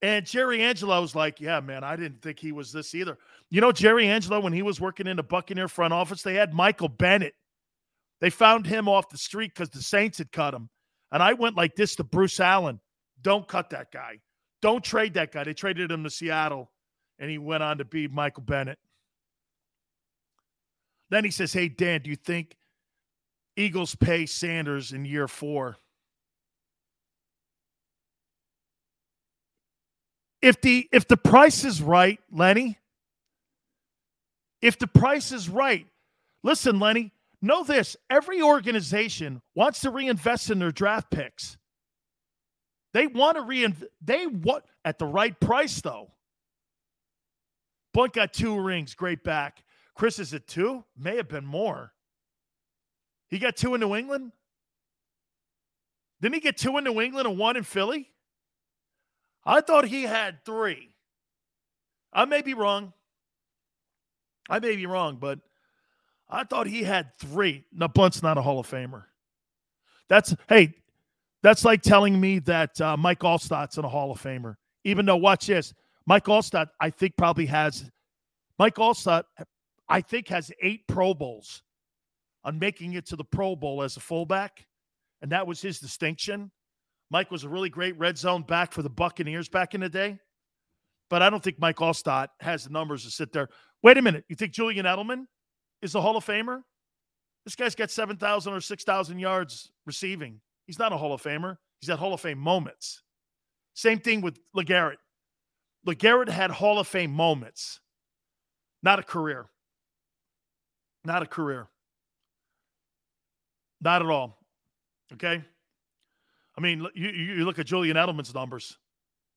And 0.03 0.27
Jerry 0.27 0.63
Angelo 0.63 1.01
was 1.01 1.15
like, 1.15 1.41
Yeah, 1.41 1.61
man, 1.61 1.83
I 1.83 1.97
didn't 1.97 2.23
think 2.23 2.39
he 2.39 2.53
was 2.53 2.73
this 2.73 2.95
either. 2.95 3.17
You 3.51 3.61
know, 3.61 3.73
Jerry 3.73 4.09
Angelo, 4.09 4.41
when 4.41 4.53
he 4.53 4.63
was 4.63 4.81
working 4.81 5.07
in 5.07 5.17
the 5.17 5.23
Buccaneer 5.23 5.69
front 5.69 5.95
office, 5.95 6.23
they 6.23 6.35
had 6.35 6.53
Michael 6.53 6.89
Bennett. 6.89 7.35
They 8.21 8.31
found 8.31 8.67
him 8.67 8.89
off 8.89 9.09
the 9.09 9.19
street 9.19 9.53
because 9.55 9.71
the 9.71 9.83
Saints 9.83 10.19
had 10.19 10.33
cut 10.33 10.55
him. 10.55 10.69
And 11.13 11.23
I 11.23 11.35
went 11.35 11.57
like 11.57 11.77
this 11.77 11.97
to 11.97 12.05
Bruce 12.05 12.41
Allen 12.41 12.81
Don't 13.23 13.47
cut 13.49 13.71
that 13.71 13.93
guy. 13.93 14.19
Don't 14.63 14.85
trade 14.85 15.15
that 15.15 15.33
guy. 15.33 15.45
They 15.45 15.55
traded 15.55 15.91
him 15.91 16.03
to 16.05 16.11
Seattle, 16.11 16.71
and 17.19 17.31
he 17.31 17.39
went 17.39 17.63
on 17.63 17.79
to 17.79 17.85
be 17.85 18.09
Michael 18.09 18.43
Bennett. 18.43 18.79
Then 21.11 21.25
he 21.25 21.31
says, 21.31 21.53
Hey, 21.53 21.69
Dan, 21.69 22.03
do 22.03 22.11
you 22.11 22.17
think 22.17 22.57
Eagles 23.57 23.95
pay 23.95 24.27
Sanders 24.27 24.93
in 24.93 25.05
year 25.05 25.29
four? 25.29 25.77
If 30.43 30.61
the 30.61 30.89
if 30.93 31.09
the 31.09 31.17
price 31.17 31.65
is 31.65 31.83
right, 31.83 32.21
Lenny, 32.31 32.79
if 34.61 34.79
the 34.79 34.87
price 34.87 35.33
is 35.33 35.49
right, 35.49 35.87
listen, 36.43 36.79
Lenny, 36.79 37.13
know 37.43 37.65
this 37.65 37.97
every 38.11 38.43
organization 38.43 39.43
wants 39.55 39.81
to 39.81 39.91
reinvest 39.91 40.51
in 40.51 40.59
their 40.59 40.73
draft 40.73 41.11
picks. 41.11 41.57
They 42.93 43.07
want 43.07 43.37
to 43.37 43.43
reinvest, 43.43 43.91
they 44.01 44.27
want 44.27 44.65
at 44.85 44.99
the 44.99 45.07
right 45.07 45.39
price, 45.39 45.81
though. 45.81 46.13
Blount 47.93 48.13
got 48.13 48.33
two 48.33 48.59
rings, 48.61 48.95
great 48.95 49.25
back. 49.25 49.63
Chris 49.97 50.19
is 50.19 50.35
at 50.35 50.47
two, 50.47 50.85
may 50.97 51.17
have 51.17 51.29
been 51.29 51.47
more. 51.47 51.93
He 53.29 53.39
got 53.39 53.57
two 53.57 53.75
in 53.75 53.81
New 53.81 53.97
England. 53.97 54.31
Didn't 56.21 56.35
he 56.35 56.41
get 56.41 56.59
two 56.59 56.77
in 56.77 56.85
New 56.85 57.01
England 57.01 57.27
and 57.27 57.39
one 57.39 57.57
in 57.57 57.65
Philly? 57.65 58.09
I 59.45 59.63
thought 59.63 59.87
he 59.87 60.03
had 60.03 60.45
three. 60.45 60.91
I 62.13 62.27
may 62.27 62.43
be 62.43 62.53
wrong. 62.53 62.93
I 64.49 64.59
may 64.59 64.77
be 64.77 64.87
wrong, 64.87 65.17
but 65.17 65.41
I 66.29 66.45
thought 66.45 66.67
he 66.67 66.83
had 66.83 67.19
three. 67.19 67.65
Now, 67.73 67.89
Blount's 67.89 68.23
not 68.23 68.39
a 68.39 68.43
Hall 68.43 68.61
of 68.61 68.69
Famer. 68.69 69.05
That's, 70.09 70.37
hey, 70.49 70.75
that's 71.43 71.65
like 71.65 71.83
telling 71.83 72.21
me 72.21 72.39
that 72.41 72.81
uh, 72.81 72.97
Mike 72.97 73.21
Alstott's 73.21 73.79
in 73.79 73.85
a 73.85 73.89
Hall 73.89 74.13
of 74.13 74.23
Famer. 74.23 74.57
Even 74.85 75.07
though, 75.07 75.17
watch 75.17 75.47
this, 75.47 75.73
Mike 76.07 76.27
Alstott, 76.27 76.69
I 76.81 76.91
think 76.91 77.17
probably 77.17 77.47
has, 77.47 77.91
Mike 78.59 78.77
Alstott, 78.77 79.25
I 79.89 80.01
think 80.01 80.29
has 80.29 80.51
eight 80.63 80.87
Pro 80.89 81.15
Bowls 81.15 81.63
on 82.45 82.59
making 82.59 82.95
it 82.95 83.07
to 83.07 83.17
the 83.17 83.25
Pro 83.25 83.57
Bowl 83.57 83.83
as 83.83 83.97
a 83.97 84.01
fullback. 84.01 84.67
And 85.23 85.33
that 85.33 85.47
was 85.47 85.61
his 85.61 85.81
distinction. 85.81 86.51
Mike 87.11 87.31
was 87.31 87.45
a 87.45 87.49
really 87.49 87.69
great 87.69 87.97
red 87.99 88.19
zone 88.19 88.43
back 88.43 88.73
for 88.73 88.83
the 88.83 88.91
Buccaneers 88.91 89.49
back 89.49 89.75
in 89.75 89.81
the 89.81 89.89
day. 89.89 90.19
But 91.09 91.23
I 91.23 91.31
don't 91.31 91.43
think 91.43 91.59
Mike 91.61 91.77
Alstott 91.77 92.29
has 92.41 92.65
the 92.65 92.71
numbers 92.71 93.05
to 93.05 93.11
sit 93.11 93.33
there. 93.33 93.49
Wait 93.83 93.97
a 93.97 94.03
minute. 94.03 94.25
You 94.29 94.37
think 94.37 94.53
Julian 94.53 94.87
Edelman 94.87 95.27
is 95.83 95.95
a 95.95 96.01
Hall 96.01 96.17
of 96.17 96.25
Famer? 96.25 96.63
This 97.45 97.55
guy's 97.55 97.77
got 97.77 97.93
7,000 97.93 98.53
or 98.53 98.61
6,000 98.61 99.19
yards 99.21 99.71
receiving. 99.87 100.41
He's 100.67 100.81
not 100.81 100.93
a 100.93 100.97
Hall 100.97 101.13
of 101.13 101.23
Famer. 101.23 101.59
He's 101.81 101.91
at 101.91 101.99
Hall 101.99 102.13
of 102.13 102.21
Fame 102.21 102.39
moments. 102.39 103.03
Same 103.75 104.01
thing 104.01 104.21
with 104.21 104.39
LeGarrette. 104.57 104.97
LeGarrette 105.87 106.29
had 106.29 106.51
Hall 106.51 106.81
of 106.81 106.89
Fame 106.89 107.13
moments, 107.13 107.81
not 108.83 108.99
a 108.99 109.03
career. 109.03 109.47
Not 111.07 111.23
a 111.23 111.27
career. 111.27 111.69
Not 113.81 114.03
at 114.03 114.09
all. 114.09 114.41
Okay? 115.13 115.43
I 116.59 116.61
mean, 116.61 116.85
you, 116.95 117.09
you 117.11 117.45
look 117.45 117.61
at 117.61 117.67
Julian 117.67 117.97
Edelman's 117.97 118.35
numbers 118.35 118.77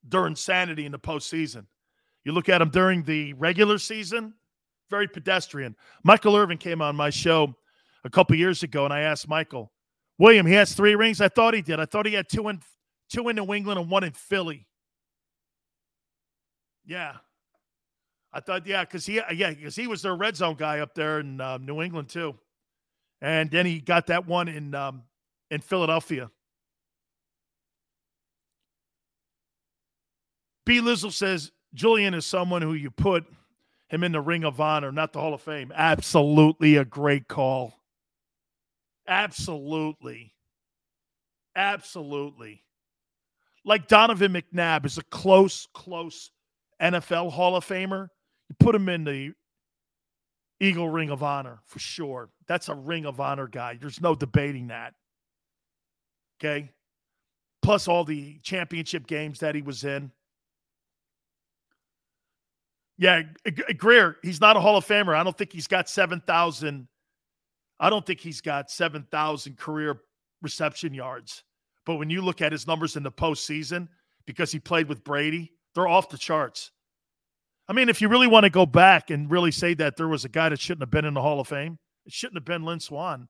during 0.08 0.36
sanity 0.36 0.88
in 0.88 0.91
the 0.91 0.98
postseason. 0.98 1.68
You 2.26 2.32
look 2.32 2.50
at 2.50 2.62
him 2.62 2.70
during 2.70 3.04
the 3.04 3.34
regular 3.34 3.78
season, 3.78 4.34
very 4.90 5.08
pedestrian. 5.08 5.76
Michael 6.04 6.36
Irvin 6.36 6.58
came 6.58 6.82
on 6.82 6.96
my 6.96 7.12
show 7.12 7.54
a 8.04 8.10
couple 8.10 8.36
years 8.36 8.64
ago, 8.64 8.86
and 8.86 8.94
I 8.94 9.02
asked 9.02 9.28
Michael, 9.28 9.72
William, 10.18 10.48
he 10.48 10.54
has 10.54 10.74
three 10.74 10.96
rings. 10.96 11.22
I 11.22 11.28
thought 11.28 11.54
he 11.54 11.62
did. 11.62 11.80
I 11.80 11.86
thought 11.86 12.08
he 12.08 12.14
had 12.14 12.28
two 12.30 12.48
in 12.50 12.62
two 13.10 13.30
in 13.30 13.36
New 13.36 13.54
England 13.54 13.80
and 13.80 13.90
one 13.90 14.04
in 14.04 14.14
Philly. 14.14 14.68
Yeah, 16.86 17.18
I 18.31 18.39
thought 18.39 18.65
yeah, 18.68 18.84
because 18.84 19.06
he 19.06 19.22
yeah 19.34 19.51
because 19.51 19.76
he 19.76 19.88
was 19.88 20.01
their 20.01 20.15
red 20.15 20.35
zone 20.35 20.56
guy 20.56 20.80
up 20.80 20.93
there 20.93 21.19
in 21.19 21.41
uh, 21.41 21.57
New 21.57 21.81
England 21.81 22.10
too, 22.10 22.35
and 23.22 23.49
then 23.49 23.65
he 23.65 23.80
got 23.80 24.07
that 24.07 24.27
one 24.27 24.47
in 24.47 24.76
um, 24.76 25.03
in 25.49 25.61
Philadelphia. 25.61 26.30
B. 30.65 30.81
Lizzle 30.81 31.10
says 31.10 31.51
Julian 31.73 32.14
is 32.14 32.27
someone 32.27 32.61
who 32.61 32.76
you 32.76 32.91
put 32.91 33.26
him 33.89 34.03
in 34.03 34.11
the 34.11 34.22
Ring 34.22 34.43
of 34.43 34.61
Honor, 34.61 34.91
not 34.91 35.14
the 35.14 35.19
Hall 35.19 35.34
of 35.34 35.41
Fame. 35.41 35.72
Absolutely 35.76 36.76
a 36.76 36.85
great 36.85 37.27
call. 37.27 37.73
Absolutely. 39.07 40.34
Absolutely. 41.56 42.64
Like 43.65 43.88
Donovan 43.88 44.34
McNabb 44.34 44.85
is 44.85 44.99
a 44.99 45.03
close, 45.06 45.68
close 45.73 46.30
NFL 46.81 47.31
Hall 47.31 47.56
of 47.56 47.65
Famer. 47.65 48.10
You 48.49 48.55
put 48.59 48.76
him 48.76 48.89
in 48.89 49.03
the 49.03 49.34
Eagle 50.59 50.89
Ring 50.89 51.09
of 51.09 51.23
Honor 51.23 51.59
for 51.65 51.80
sure. 51.80 52.30
That's 52.47 52.69
a 52.69 52.76
Ring 52.76 53.05
of 53.05 53.19
Honor 53.19 53.47
guy. 53.47 53.77
There's 53.80 54.01
no 54.01 54.15
debating 54.15 54.67
that. 54.67 54.93
Okay. 56.39 56.71
Plus 57.61 57.88
all 57.88 58.03
the 58.03 58.39
championship 58.43 59.07
games 59.07 59.39
that 59.39 59.55
he 59.55 59.61
was 59.61 59.84
in. 59.84 60.11
Yeah, 62.97 63.21
Greer, 63.77 64.17
he's 64.23 64.41
not 64.41 64.57
a 64.57 64.59
Hall 64.59 64.76
of 64.76 64.85
Famer. 64.85 65.15
I 65.15 65.23
don't 65.23 65.38
think 65.38 65.53
he's 65.53 65.67
got 65.67 65.88
7,000. 65.88 66.88
I 67.80 67.89
don't 67.89 68.05
think 68.05 68.19
he's 68.19 68.41
got 68.41 68.69
7,000 68.69 69.57
career 69.57 70.01
reception 70.41 70.93
yards. 70.93 71.43
But 71.85 71.95
when 71.95 72.09
you 72.09 72.21
look 72.21 72.41
at 72.41 72.51
his 72.51 72.67
numbers 72.67 72.97
in 72.97 73.03
the 73.03 73.11
postseason, 73.11 73.88
because 74.26 74.51
he 74.51 74.59
played 74.59 74.89
with 74.89 75.03
Brady, 75.05 75.53
they're 75.76 75.88
off 75.88 76.09
the 76.09 76.17
charts. 76.17 76.71
I 77.70 77.74
mean, 77.74 77.88
if 77.88 78.02
you 78.02 78.10
really 78.10 78.28
want 78.28 78.46
to 78.46 78.50
go 78.50 78.66
back 78.66 79.12
and 79.12 79.30
really 79.30 79.52
say 79.52 79.76
that 79.76 79.96
there 79.96 80.08
was 80.08 80.26
a 80.26 80.30
guy 80.30 80.50
that 80.50 80.60
shouldn't 80.60 80.82
have 80.82 80.90
been 80.90 81.06
in 81.06 81.14
the 81.14 81.22
Hall 81.22 81.40
of 81.40 81.48
Fame, 81.48 81.78
it 82.08 82.12
shouldn't 82.12 82.38
have 82.38 82.46
been 82.46 82.66
Lynn 82.66 82.80
Swann. 82.80 83.28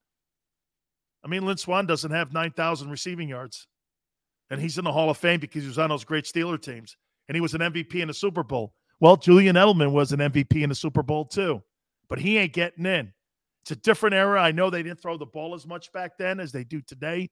I 1.24 1.28
mean, 1.28 1.46
Lynn 1.46 1.58
Swann 1.58 1.86
doesn't 1.86 2.12
have 2.12 2.32
9,000 2.32 2.90
receiving 2.90 3.28
yards. 3.28 3.68
And 4.50 4.62
he's 4.62 4.78
in 4.78 4.86
the 4.86 4.94
Hall 4.94 5.10
of 5.10 5.18
Fame 5.18 5.42
because 5.42 5.64
he 5.64 5.68
was 5.68 5.78
on 5.78 5.90
those 5.90 6.06
great 6.06 6.24
Steeler 6.24 6.60
teams. 6.60 6.96
And 7.28 7.36
he 7.36 7.42
was 7.42 7.54
an 7.54 7.60
MVP 7.60 7.96
in 7.96 8.08
the 8.08 8.14
Super 8.14 8.42
Bowl. 8.42 8.74
Well, 9.02 9.18
Julian 9.18 9.58
Edelman 9.58 9.92
was 9.92 10.14
an 10.14 10.20
MVP 10.20 10.64
in 10.64 10.70
the 10.70 10.76
Super 10.76 11.04
Bowl 11.04 11.26
too, 11.26 11.62
but 12.10 12.18
he 12.18 12.38
ain't 12.38 12.54
getting 12.54 12.86
in. 12.86 13.14
It's 13.62 13.72
a 13.72 13.76
different 13.76 14.16
era. 14.16 14.42
I 14.42 14.52
know 14.52 14.70
they 14.70 14.84
didn't 14.84 15.02
throw 15.02 15.18
the 15.18 15.26
ball 15.26 15.54
as 15.54 15.68
much 15.68 15.92
back 15.92 16.18
then 16.18 16.40
as 16.40 16.52
they 16.52 16.64
do 16.64 16.82
today. 16.82 17.30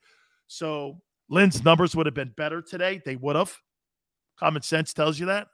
So 0.47 0.99
Lynn's 1.29 1.63
numbers 1.63 1.95
would 1.95 2.05
have 2.05 2.15
been 2.15 2.33
better 2.35 2.61
today. 2.61 3.01
They 3.03 3.15
would 3.15 3.37
have. 3.37 3.55
Common 4.37 4.61
sense 4.61 4.93
tells 4.93 5.19
you 5.19 5.25
that. 5.27 5.47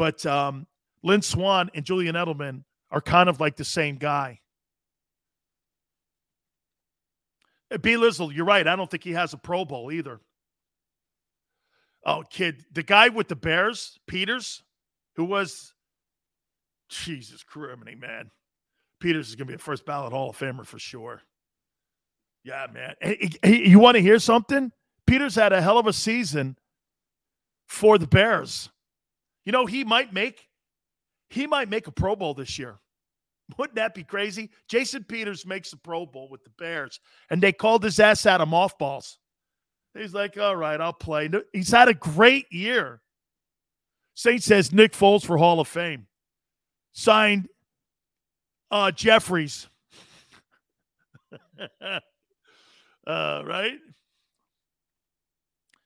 But 0.00 0.24
um, 0.24 0.66
Lynn 1.02 1.20
Swann 1.20 1.68
and 1.74 1.84
Julian 1.84 2.14
Edelman 2.14 2.64
are 2.90 3.02
kind 3.02 3.28
of 3.28 3.38
like 3.38 3.56
the 3.56 3.66
same 3.66 3.96
guy. 3.96 4.40
Uh, 7.70 7.76
B. 7.76 7.98
Lizzle, 7.98 8.32
you're 8.32 8.46
right. 8.46 8.66
I 8.66 8.76
don't 8.76 8.90
think 8.90 9.04
he 9.04 9.12
has 9.12 9.34
a 9.34 9.36
Pro 9.36 9.66
Bowl 9.66 9.92
either. 9.92 10.22
Oh, 12.06 12.24
kid, 12.30 12.64
the 12.72 12.82
guy 12.82 13.10
with 13.10 13.28
the 13.28 13.36
Bears, 13.36 13.98
Peters, 14.06 14.62
who 15.16 15.26
was 15.26 15.74
Jesus 16.88 17.44
criminy, 17.44 18.00
man. 18.00 18.30
Peters 19.00 19.28
is 19.28 19.34
going 19.34 19.48
to 19.48 19.52
be 19.52 19.56
a 19.56 19.58
first 19.58 19.84
ballot 19.84 20.14
Hall 20.14 20.30
of 20.30 20.38
Famer 20.38 20.64
for 20.64 20.78
sure. 20.78 21.20
Yeah, 22.42 22.68
man. 22.72 22.94
Hey, 23.02 23.28
you 23.66 23.78
want 23.78 23.96
to 23.96 24.02
hear 24.02 24.18
something? 24.18 24.72
Peters 25.06 25.34
had 25.34 25.52
a 25.52 25.60
hell 25.60 25.76
of 25.76 25.86
a 25.86 25.92
season 25.92 26.56
for 27.68 27.98
the 27.98 28.06
Bears. 28.06 28.70
You 29.44 29.52
know, 29.52 29.66
he 29.66 29.84
might 29.84 30.12
make 30.12 30.46
he 31.28 31.46
might 31.46 31.68
make 31.68 31.86
a 31.86 31.92
Pro 31.92 32.16
Bowl 32.16 32.34
this 32.34 32.58
year. 32.58 32.78
Wouldn't 33.58 33.76
that 33.76 33.94
be 33.94 34.04
crazy? 34.04 34.50
Jason 34.68 35.04
Peters 35.04 35.46
makes 35.46 35.72
a 35.72 35.76
Pro 35.76 36.06
Bowl 36.06 36.28
with 36.28 36.44
the 36.44 36.50
Bears, 36.58 37.00
and 37.30 37.42
they 37.42 37.52
called 37.52 37.82
his 37.82 37.98
ass 38.00 38.26
out 38.26 38.40
of 38.40 38.48
mothballs. 38.48 39.18
He's 39.94 40.14
like, 40.14 40.38
all 40.38 40.56
right, 40.56 40.80
I'll 40.80 40.92
play. 40.92 41.28
He's 41.52 41.72
had 41.72 41.88
a 41.88 41.94
great 41.94 42.46
year. 42.52 43.00
Saint 44.14 44.42
says 44.42 44.72
Nick 44.72 44.92
Foles 44.92 45.24
for 45.24 45.36
Hall 45.36 45.58
of 45.58 45.66
Fame. 45.66 46.06
Signed 46.92 47.48
uh, 48.70 48.92
Jeffries. 48.92 49.68
uh, 51.80 51.98
right? 53.06 53.78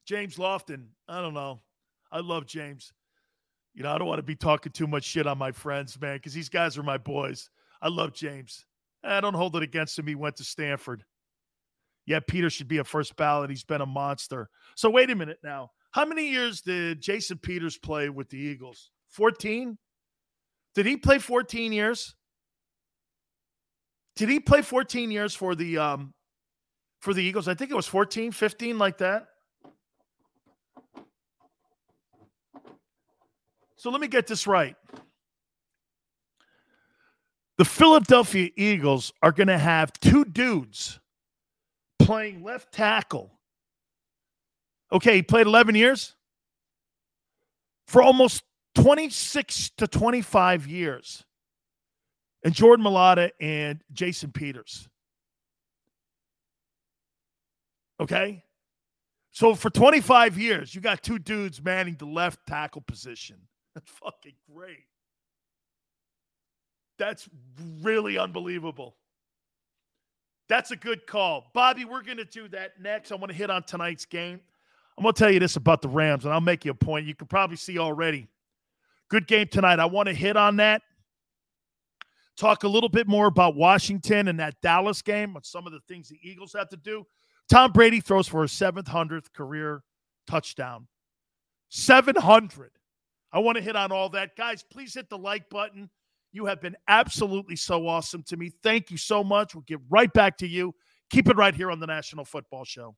James 0.06 0.36
Lofton. 0.36 0.86
I 1.08 1.20
don't 1.22 1.34
know. 1.34 1.60
I 2.12 2.20
love 2.20 2.46
James. 2.46 2.92
You 3.74 3.82
know, 3.82 3.92
I 3.92 3.98
don't 3.98 4.06
want 4.06 4.18
to 4.18 4.24
be 4.24 4.36
talking 4.36 4.72
too 4.72 4.86
much 4.86 5.04
shit 5.04 5.26
on 5.26 5.36
my 5.36 5.52
friends, 5.52 6.00
man, 6.00 6.16
because 6.16 6.32
these 6.32 6.48
guys 6.48 6.78
are 6.78 6.82
my 6.82 6.98
boys. 6.98 7.50
I 7.82 7.88
love 7.88 8.14
James. 8.14 8.64
I 9.02 9.20
don't 9.20 9.34
hold 9.34 9.56
it 9.56 9.62
against 9.62 9.98
him. 9.98 10.06
He 10.06 10.14
went 10.14 10.36
to 10.36 10.44
Stanford. 10.44 11.04
Yeah, 12.06 12.20
Peter 12.26 12.50
should 12.50 12.68
be 12.68 12.78
a 12.78 12.84
first 12.84 13.16
ballot. 13.16 13.50
He's 13.50 13.64
been 13.64 13.80
a 13.80 13.86
monster. 13.86 14.48
So 14.76 14.90
wait 14.90 15.10
a 15.10 15.14
minute 15.14 15.38
now. 15.42 15.70
How 15.90 16.04
many 16.04 16.28
years 16.28 16.60
did 16.60 17.00
Jason 17.00 17.38
Peters 17.38 17.78
play 17.78 18.08
with 18.08 18.28
the 18.28 18.38
Eagles? 18.38 18.90
14? 19.10 19.78
Did 20.74 20.86
he 20.86 20.96
play 20.96 21.18
14 21.18 21.72
years? 21.72 22.14
Did 24.16 24.28
he 24.28 24.40
play 24.40 24.62
14 24.62 25.10
years 25.10 25.34
for 25.34 25.54
the 25.54 25.78
um 25.78 26.14
for 27.00 27.14
the 27.14 27.22
Eagles? 27.22 27.48
I 27.48 27.54
think 27.54 27.70
it 27.70 27.76
was 27.76 27.86
14, 27.86 28.32
15 28.32 28.78
like 28.78 28.98
that. 28.98 29.26
So 33.84 33.90
let 33.90 34.00
me 34.00 34.08
get 34.08 34.26
this 34.26 34.46
right. 34.46 34.76
The 37.58 37.66
Philadelphia 37.66 38.48
Eagles 38.56 39.12
are 39.22 39.30
going 39.30 39.48
to 39.48 39.58
have 39.58 39.92
two 40.00 40.24
dudes 40.24 41.00
playing 41.98 42.42
left 42.42 42.72
tackle. 42.72 43.30
Okay, 44.90 45.16
he 45.16 45.22
played 45.22 45.46
11 45.46 45.74
years 45.74 46.16
for 47.86 48.00
almost 48.00 48.42
26 48.76 49.72
to 49.76 49.86
25 49.86 50.66
years. 50.66 51.22
And 52.42 52.54
Jordan 52.54 52.86
Mailata 52.86 53.32
and 53.38 53.84
Jason 53.92 54.32
Peters. 54.32 54.88
Okay? 58.00 58.44
So 59.30 59.54
for 59.54 59.68
25 59.68 60.38
years, 60.38 60.74
you 60.74 60.80
got 60.80 61.02
two 61.02 61.18
dudes 61.18 61.62
manning 61.62 61.96
the 61.98 62.06
left 62.06 62.46
tackle 62.46 62.80
position. 62.80 63.36
That's 63.74 63.90
fucking 64.02 64.34
great. 64.52 64.84
That's 66.98 67.28
really 67.82 68.18
unbelievable. 68.18 68.96
That's 70.48 70.70
a 70.70 70.76
good 70.76 71.06
call. 71.06 71.50
Bobby, 71.54 71.84
we're 71.84 72.02
going 72.02 72.18
to 72.18 72.24
do 72.24 72.48
that 72.48 72.80
next. 72.80 73.10
I 73.10 73.16
want 73.16 73.30
to 73.30 73.36
hit 73.36 73.50
on 73.50 73.62
tonight's 73.64 74.04
game. 74.04 74.40
I'm 74.96 75.02
going 75.02 75.14
to 75.14 75.18
tell 75.18 75.30
you 75.30 75.40
this 75.40 75.56
about 75.56 75.82
the 75.82 75.88
Rams, 75.88 76.24
and 76.24 76.32
I'll 76.32 76.40
make 76.40 76.64
you 76.64 76.70
a 76.70 76.74
point. 76.74 77.06
You 77.06 77.14
can 77.14 77.26
probably 77.26 77.56
see 77.56 77.78
already. 77.78 78.28
Good 79.08 79.26
game 79.26 79.48
tonight. 79.50 79.80
I 79.80 79.86
want 79.86 80.08
to 80.08 80.14
hit 80.14 80.36
on 80.36 80.56
that. 80.56 80.82
Talk 82.36 82.64
a 82.64 82.68
little 82.68 82.88
bit 82.88 83.08
more 83.08 83.26
about 83.26 83.56
Washington 83.56 84.28
and 84.28 84.38
that 84.38 84.60
Dallas 84.60 85.02
game, 85.02 85.34
and 85.34 85.44
some 85.44 85.66
of 85.66 85.72
the 85.72 85.80
things 85.88 86.08
the 86.08 86.18
Eagles 86.22 86.52
have 86.52 86.68
to 86.68 86.76
do. 86.76 87.06
Tom 87.48 87.72
Brady 87.72 88.00
throws 88.00 88.28
for 88.28 88.44
a 88.44 88.46
700th 88.46 89.32
career 89.32 89.82
touchdown. 90.26 90.86
700. 91.68 92.70
I 93.34 93.40
want 93.40 93.58
to 93.58 93.62
hit 93.62 93.74
on 93.74 93.90
all 93.90 94.08
that. 94.10 94.36
Guys, 94.36 94.62
please 94.62 94.94
hit 94.94 95.10
the 95.10 95.18
like 95.18 95.50
button. 95.50 95.90
You 96.32 96.46
have 96.46 96.60
been 96.60 96.76
absolutely 96.86 97.56
so 97.56 97.86
awesome 97.88 98.22
to 98.28 98.36
me. 98.36 98.52
Thank 98.62 98.92
you 98.92 98.96
so 98.96 99.24
much. 99.24 99.54
We'll 99.54 99.62
get 99.62 99.80
right 99.90 100.12
back 100.12 100.38
to 100.38 100.46
you. 100.46 100.72
Keep 101.10 101.28
it 101.28 101.36
right 101.36 101.54
here 101.54 101.70
on 101.70 101.80
the 101.80 101.86
National 101.86 102.24
Football 102.24 102.64
Show. 102.64 102.94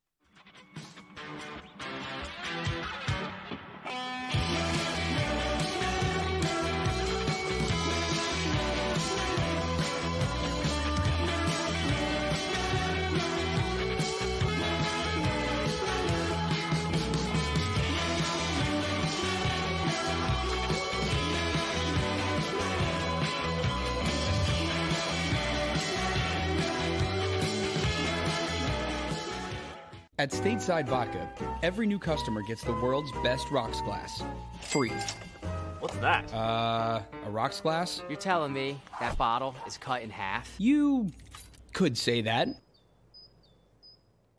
At 30.19 30.31
Stateside 30.31 30.87
Vodka, 30.87 31.29
every 31.61 31.85
new 31.85 31.99
customer 31.99 32.41
gets 32.41 32.63
the 32.63 32.73
world's 32.73 33.11
best 33.23 33.51
rocks 33.51 33.81
glass, 33.81 34.23
free. 34.61 34.91
What's 35.79 35.95
that? 35.97 36.33
Uh, 36.33 37.03
a 37.23 37.29
rocks 37.29 37.61
glass? 37.61 38.01
You're 38.09 38.17
telling 38.17 38.51
me 38.51 38.81
that 38.99 39.15
bottle 39.15 39.53
is 39.67 39.77
cut 39.77 40.01
in 40.01 40.09
half? 40.09 40.55
You 40.57 41.11
could 41.71 41.95
say 41.95 42.21
that. 42.21 42.47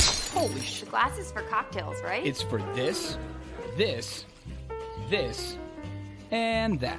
Holy 0.02 0.60
sh! 0.62 0.80
The 0.80 0.86
glass 0.86 1.16
is 1.16 1.30
for 1.30 1.42
cocktails, 1.42 2.02
right? 2.02 2.26
It's 2.26 2.42
for 2.42 2.58
this, 2.74 3.16
this, 3.76 4.24
this, 5.08 5.56
and 6.32 6.80
that. 6.80 6.98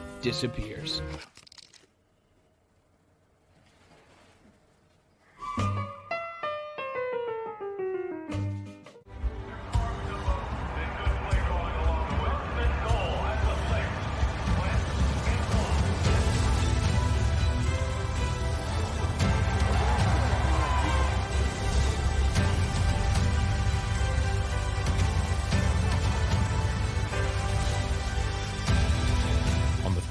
disappears. 0.21 1.01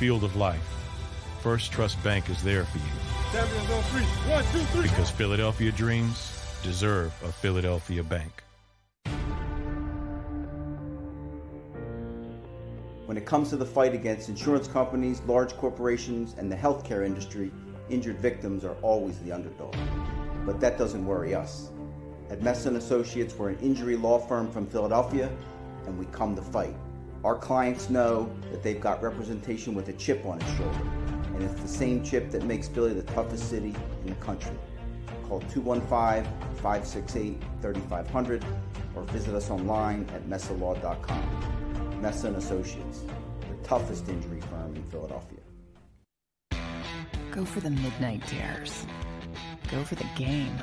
Field 0.00 0.24
of 0.24 0.34
life, 0.34 0.66
First 1.42 1.72
Trust 1.72 2.02
Bank 2.02 2.30
is 2.30 2.42
there 2.42 2.64
for 2.64 2.78
you. 2.78 2.84
Three. 3.32 4.00
One, 4.32 4.44
two, 4.44 4.60
three. 4.72 4.82
Because 4.84 5.10
Philadelphia 5.10 5.70
dreams 5.70 6.58
deserve 6.62 7.12
a 7.22 7.30
Philadelphia 7.30 8.02
bank. 8.02 8.42
When 13.04 13.18
it 13.18 13.26
comes 13.26 13.50
to 13.50 13.58
the 13.58 13.66
fight 13.66 13.92
against 13.92 14.30
insurance 14.30 14.66
companies, 14.66 15.20
large 15.26 15.54
corporations, 15.58 16.34
and 16.38 16.50
the 16.50 16.56
healthcare 16.56 17.04
industry, 17.04 17.52
injured 17.90 18.20
victims 18.20 18.64
are 18.64 18.76
always 18.80 19.18
the 19.18 19.32
underdog. 19.32 19.76
But 20.46 20.60
that 20.60 20.78
doesn't 20.78 21.04
worry 21.04 21.34
us. 21.34 21.68
At 22.30 22.40
Messa 22.40 22.70
Associates, 22.70 23.34
we're 23.34 23.50
an 23.50 23.58
injury 23.58 23.96
law 23.96 24.18
firm 24.18 24.50
from 24.50 24.66
Philadelphia, 24.66 25.30
and 25.84 25.98
we 25.98 26.06
come 26.06 26.34
to 26.36 26.42
fight. 26.42 26.74
Our 27.22 27.36
clients 27.36 27.90
know 27.90 28.32
that 28.50 28.62
they've 28.62 28.80
got 28.80 29.02
representation 29.02 29.74
with 29.74 29.90
a 29.90 29.92
chip 29.92 30.24
on 30.24 30.40
its 30.40 30.50
shoulder, 30.56 30.88
and 31.34 31.42
it's 31.42 31.60
the 31.60 31.68
same 31.68 32.02
chip 32.02 32.30
that 32.30 32.44
makes 32.44 32.66
Philly 32.66 32.94
the 32.94 33.02
toughest 33.02 33.50
city 33.50 33.74
in 34.04 34.08
the 34.08 34.16
country. 34.16 34.56
Call 35.28 35.42
215-568-3500 35.42 38.42
or 38.96 39.02
visit 39.04 39.34
us 39.34 39.50
online 39.50 40.08
at 40.14 40.26
messalaw.com. 40.30 42.00
Messa 42.00 42.32
Associates, 42.32 43.02
the 43.50 43.56
toughest 43.68 44.08
injury 44.08 44.40
firm 44.40 44.74
in 44.74 44.82
Philadelphia. 44.84 45.40
Go 47.30 47.44
for 47.44 47.60
the 47.60 47.70
midnight 47.70 48.26
dares. 48.28 48.86
Go 49.70 49.84
for 49.84 49.94
the 49.94 50.08
game. 50.16 50.56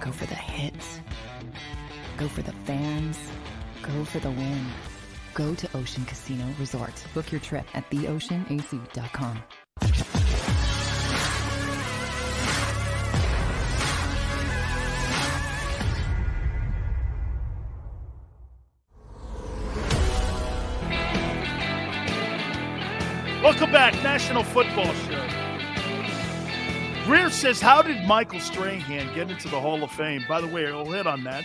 Go 0.00 0.10
for 0.10 0.26
the 0.26 0.34
hits. 0.34 0.98
Go 2.16 2.26
for 2.26 2.42
the 2.42 2.50
fans. 2.64 3.16
Go 3.82 4.04
for 4.04 4.18
the 4.18 4.32
win. 4.32 4.66
Go 5.34 5.54
to 5.54 5.76
Ocean 5.76 6.04
Casino 6.04 6.46
Resort. 6.58 7.04
Book 7.12 7.32
your 7.32 7.40
trip 7.40 7.66
at 7.74 7.90
theoceanac.com. 7.90 9.42
Welcome 23.42 23.72
back, 23.72 23.92
National 24.02 24.42
Football 24.42 24.94
Show. 24.94 25.28
Greer 27.04 27.28
says, 27.28 27.60
How 27.60 27.82
did 27.82 28.06
Michael 28.06 28.40
Strahan 28.40 29.14
get 29.14 29.30
into 29.30 29.48
the 29.48 29.60
Hall 29.60 29.82
of 29.82 29.90
Fame? 29.90 30.24
By 30.26 30.40
the 30.40 30.46
way, 30.46 30.66
I'll 30.66 30.90
hit 30.90 31.06
on 31.06 31.24
that. 31.24 31.44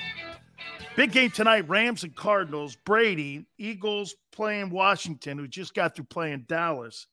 Big 0.99 1.13
game 1.13 1.31
tonight 1.31 1.69
Rams 1.69 2.03
and 2.03 2.13
Cardinals. 2.13 2.76
Brady, 2.76 3.45
Eagles 3.57 4.15
playing 4.34 4.69
Washington, 4.69 5.38
who 5.38 5.47
just 5.47 5.73
got 5.73 5.95
through 5.95 6.03
playing 6.03 6.43
Dallas. 6.49 7.07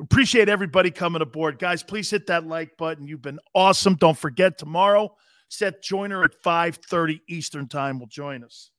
Appreciate 0.00 0.48
everybody 0.48 0.92
coming 0.92 1.20
aboard. 1.20 1.58
Guys, 1.58 1.82
please 1.82 2.08
hit 2.08 2.28
that 2.28 2.46
like 2.46 2.76
button. 2.76 3.08
You've 3.08 3.22
been 3.22 3.40
awesome. 3.56 3.96
Don't 3.96 4.16
forget 4.16 4.56
tomorrow, 4.56 5.16
Seth 5.48 5.82
Joyner 5.82 6.22
at 6.22 6.40
5:30 6.44 7.22
Eastern 7.28 7.66
Time 7.66 7.98
will 7.98 8.06
join 8.06 8.44
us. 8.44 8.70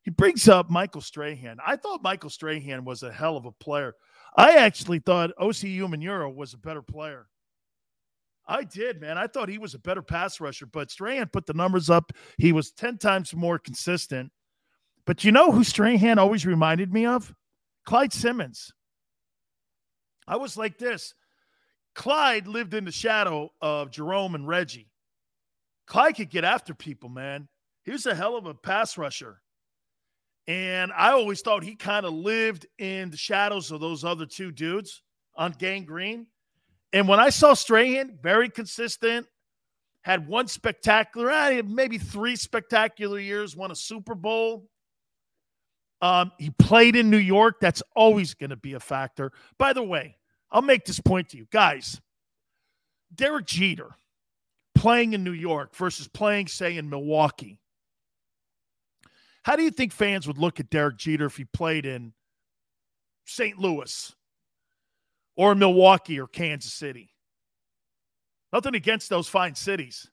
He 0.00 0.10
brings 0.10 0.48
up 0.48 0.70
Michael 0.70 1.02
Strahan. 1.02 1.58
I 1.62 1.76
thought 1.76 2.02
Michael 2.02 2.30
Strahan 2.30 2.86
was 2.86 3.02
a 3.02 3.12
hell 3.12 3.36
of 3.36 3.44
a 3.44 3.52
player. 3.52 3.96
I 4.34 4.52
actually 4.52 5.00
thought 5.00 5.36
Osi 5.38 5.76
Umenyiora 5.76 6.34
was 6.34 6.54
a 6.54 6.58
better 6.58 6.80
player. 6.80 7.26
I 8.50 8.64
did, 8.64 9.00
man. 9.00 9.16
I 9.16 9.28
thought 9.28 9.48
he 9.48 9.58
was 9.58 9.74
a 9.74 9.78
better 9.78 10.02
pass 10.02 10.40
rusher, 10.40 10.66
but 10.66 10.90
Strahan 10.90 11.28
put 11.28 11.46
the 11.46 11.54
numbers 11.54 11.88
up. 11.88 12.12
He 12.36 12.52
was 12.52 12.72
10 12.72 12.98
times 12.98 13.32
more 13.32 13.60
consistent. 13.60 14.32
But 15.06 15.22
you 15.22 15.30
know 15.30 15.52
who 15.52 15.62
Strahan 15.62 16.18
always 16.18 16.44
reminded 16.44 16.92
me 16.92 17.06
of? 17.06 17.32
Clyde 17.86 18.12
Simmons. 18.12 18.72
I 20.26 20.34
was 20.34 20.56
like 20.56 20.78
this. 20.78 21.14
Clyde 21.94 22.48
lived 22.48 22.74
in 22.74 22.84
the 22.84 22.92
shadow 22.92 23.50
of 23.62 23.92
Jerome 23.92 24.34
and 24.34 24.48
Reggie. 24.48 24.90
Clyde 25.86 26.16
could 26.16 26.30
get 26.30 26.44
after 26.44 26.74
people, 26.74 27.08
man. 27.08 27.48
He 27.84 27.92
was 27.92 28.06
a 28.06 28.14
hell 28.16 28.36
of 28.36 28.46
a 28.46 28.54
pass 28.54 28.98
rusher. 28.98 29.40
And 30.48 30.90
I 30.92 31.12
always 31.12 31.40
thought 31.40 31.62
he 31.62 31.76
kind 31.76 32.04
of 32.04 32.12
lived 32.12 32.66
in 32.78 33.10
the 33.10 33.16
shadows 33.16 33.70
of 33.70 33.80
those 33.80 34.02
other 34.02 34.26
two 34.26 34.50
dudes 34.50 35.02
on 35.36 35.52
Gang 35.52 35.84
Green. 35.84 36.26
And 36.92 37.06
when 37.06 37.20
I 37.20 37.30
saw 37.30 37.54
Strahan, 37.54 38.18
very 38.20 38.48
consistent, 38.48 39.26
had 40.02 40.26
one 40.26 40.48
spectacular, 40.48 41.30
eh, 41.30 41.62
maybe 41.64 41.98
three 41.98 42.36
spectacular 42.36 43.18
years, 43.18 43.54
won 43.54 43.70
a 43.70 43.76
Super 43.76 44.14
Bowl. 44.14 44.68
Um, 46.02 46.32
he 46.38 46.50
played 46.50 46.96
in 46.96 47.10
New 47.10 47.18
York. 47.18 47.60
That's 47.60 47.82
always 47.94 48.34
going 48.34 48.50
to 48.50 48.56
be 48.56 48.72
a 48.72 48.80
factor. 48.80 49.32
By 49.58 49.72
the 49.72 49.82
way, 49.82 50.16
I'll 50.50 50.62
make 50.62 50.84
this 50.84 51.00
point 51.00 51.28
to 51.30 51.36
you 51.36 51.46
guys. 51.50 52.00
Derek 53.14 53.46
Jeter 53.46 53.90
playing 54.74 55.12
in 55.12 55.22
New 55.22 55.32
York 55.32 55.76
versus 55.76 56.08
playing, 56.08 56.46
say, 56.46 56.76
in 56.76 56.88
Milwaukee. 56.88 57.58
How 59.42 59.56
do 59.56 59.62
you 59.62 59.70
think 59.70 59.92
fans 59.92 60.26
would 60.26 60.38
look 60.38 60.60
at 60.60 60.70
Derek 60.70 60.96
Jeter 60.96 61.26
if 61.26 61.36
he 61.36 61.44
played 61.44 61.86
in 61.86 62.14
St. 63.26 63.58
Louis 63.58 64.14
or 65.40 65.54
Milwaukee 65.54 66.20
or 66.20 66.26
Kansas 66.26 66.74
City? 66.74 67.08
Nothing 68.52 68.74
against 68.74 69.08
those 69.08 69.26
fine 69.26 69.54
cities, 69.54 70.06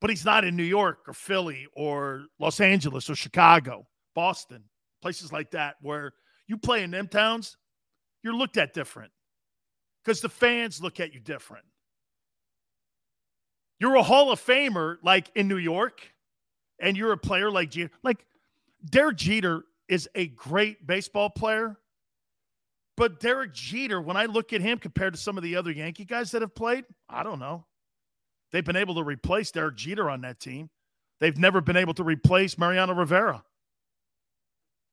but 0.00 0.10
he's 0.10 0.24
not 0.24 0.42
in 0.42 0.56
New 0.56 0.64
York 0.64 0.98
or 1.06 1.14
Philly 1.14 1.68
or 1.76 2.24
Los 2.40 2.60
Angeles 2.60 3.08
or 3.08 3.14
Chicago, 3.14 3.86
Boston, 4.16 4.64
places 5.00 5.32
like 5.32 5.52
that 5.52 5.76
where 5.80 6.12
you 6.48 6.58
play 6.58 6.82
in 6.82 6.90
them 6.90 7.06
towns, 7.06 7.56
you're 8.24 8.34
looked 8.34 8.56
at 8.56 8.74
different 8.74 9.12
because 10.04 10.20
the 10.20 10.28
fans 10.28 10.82
look 10.82 10.98
at 10.98 11.14
you 11.14 11.20
different. 11.20 11.64
You're 13.78 13.94
a 13.94 14.02
Hall 14.02 14.32
of 14.32 14.44
Famer 14.44 14.96
like 15.04 15.30
in 15.36 15.46
New 15.46 15.58
York, 15.58 16.00
and 16.80 16.96
you're 16.96 17.12
a 17.12 17.16
player 17.16 17.48
like 17.48 17.70
Jeter. 17.70 17.92
Like 18.02 18.24
Derek 18.90 19.18
Jeter 19.18 19.62
is 19.88 20.08
a 20.16 20.26
great 20.26 20.84
baseball 20.84 21.30
player, 21.30 21.78
but 22.98 23.20
Derek 23.20 23.54
Jeter, 23.54 24.00
when 24.00 24.16
I 24.16 24.24
look 24.26 24.52
at 24.52 24.60
him 24.60 24.76
compared 24.76 25.14
to 25.14 25.20
some 25.20 25.36
of 25.36 25.44
the 25.44 25.54
other 25.54 25.70
Yankee 25.70 26.04
guys 26.04 26.32
that 26.32 26.42
have 26.42 26.52
played, 26.56 26.84
I 27.08 27.22
don't 27.22 27.38
know. 27.38 27.64
They've 28.50 28.64
been 28.64 28.74
able 28.74 28.96
to 28.96 29.04
replace 29.04 29.52
Derek 29.52 29.76
Jeter 29.76 30.10
on 30.10 30.22
that 30.22 30.40
team. 30.40 30.68
They've 31.20 31.38
never 31.38 31.60
been 31.60 31.76
able 31.76 31.94
to 31.94 32.02
replace 32.02 32.58
Mariano 32.58 32.94
Rivera. 32.94 33.44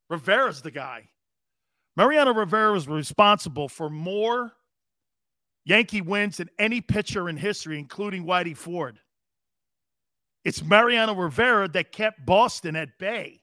Rivera's 0.07 0.61
the 0.61 0.69
guy. 0.69 1.09
Mariano 1.97 2.31
Rivera 2.31 2.73
was 2.73 2.87
responsible 2.87 3.67
for 3.67 3.89
more 3.89 4.53
Yankee 5.65 6.01
wins 6.01 6.37
than 6.37 6.49
any 6.59 6.81
pitcher 6.81 7.27
in 7.27 7.37
history, 7.37 7.79
including 7.79 8.23
Whitey 8.23 8.55
Ford. 8.55 8.99
It's 10.43 10.63
Mariano 10.63 11.15
Rivera 11.15 11.67
that 11.69 11.91
kept 11.91 12.23
Boston 12.23 12.75
at 12.75 12.99
bay. 12.99 13.41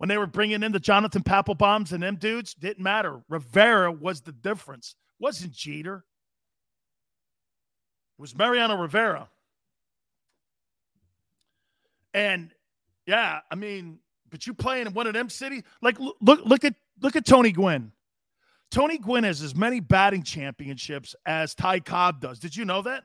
When 0.00 0.08
they 0.08 0.16
were 0.16 0.26
bringing 0.26 0.62
in 0.62 0.72
the 0.72 0.80
Jonathan 0.80 1.22
Papelbons 1.22 1.92
and 1.92 2.02
them 2.02 2.16
dudes, 2.16 2.54
didn't 2.54 2.82
matter. 2.82 3.20
Rivera 3.28 3.92
was 3.92 4.22
the 4.22 4.32
difference. 4.32 4.94
Wasn't 5.18 5.52
Jeter. 5.52 6.06
It 8.18 8.22
was 8.22 8.34
Mariano 8.34 8.76
Rivera. 8.76 9.28
And 12.14 12.50
yeah, 13.04 13.40
I 13.50 13.56
mean, 13.56 13.98
but 14.30 14.46
you 14.46 14.54
playing 14.54 14.86
in 14.86 14.94
one 14.94 15.06
of 15.06 15.12
them 15.12 15.28
cities, 15.28 15.64
like 15.82 15.98
look 16.00 16.46
look 16.46 16.64
at 16.64 16.76
look 17.02 17.14
at 17.14 17.26
Tony 17.26 17.52
Gwynn. 17.52 17.92
Tony 18.70 18.96
Gwynn 18.96 19.24
has 19.24 19.42
as 19.42 19.54
many 19.54 19.80
batting 19.80 20.22
championships 20.22 21.14
as 21.26 21.54
Ty 21.54 21.80
Cobb 21.80 22.22
does. 22.22 22.38
Did 22.38 22.56
you 22.56 22.64
know 22.64 22.80
that? 22.80 23.04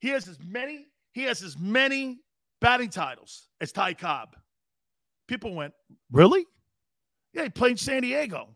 He 0.00 0.08
has 0.08 0.28
as 0.28 0.38
many, 0.44 0.88
he 1.12 1.22
has 1.22 1.42
as 1.42 1.58
many 1.58 2.18
batting 2.60 2.90
titles 2.90 3.48
as 3.62 3.72
Ty 3.72 3.94
Cobb. 3.94 4.36
People 5.26 5.54
went, 5.54 5.74
Really? 6.10 6.46
Yeah, 7.32 7.44
he 7.44 7.48
played 7.50 7.72
in 7.72 7.76
San 7.76 8.02
Diego. 8.02 8.48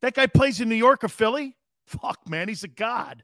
That 0.00 0.14
guy 0.14 0.26
plays 0.26 0.60
in 0.60 0.68
New 0.68 0.74
York 0.74 1.04
or 1.04 1.08
Philly? 1.08 1.56
Fuck, 1.86 2.28
man, 2.28 2.48
he's 2.48 2.64
a 2.64 2.68
god. 2.68 3.22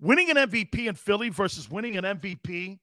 Winning 0.00 0.30
an 0.30 0.36
MVP 0.36 0.86
in 0.86 0.94
Philly 0.94 1.28
versus 1.28 1.70
winning 1.70 1.96
an 1.96 2.04
MVP 2.04 2.78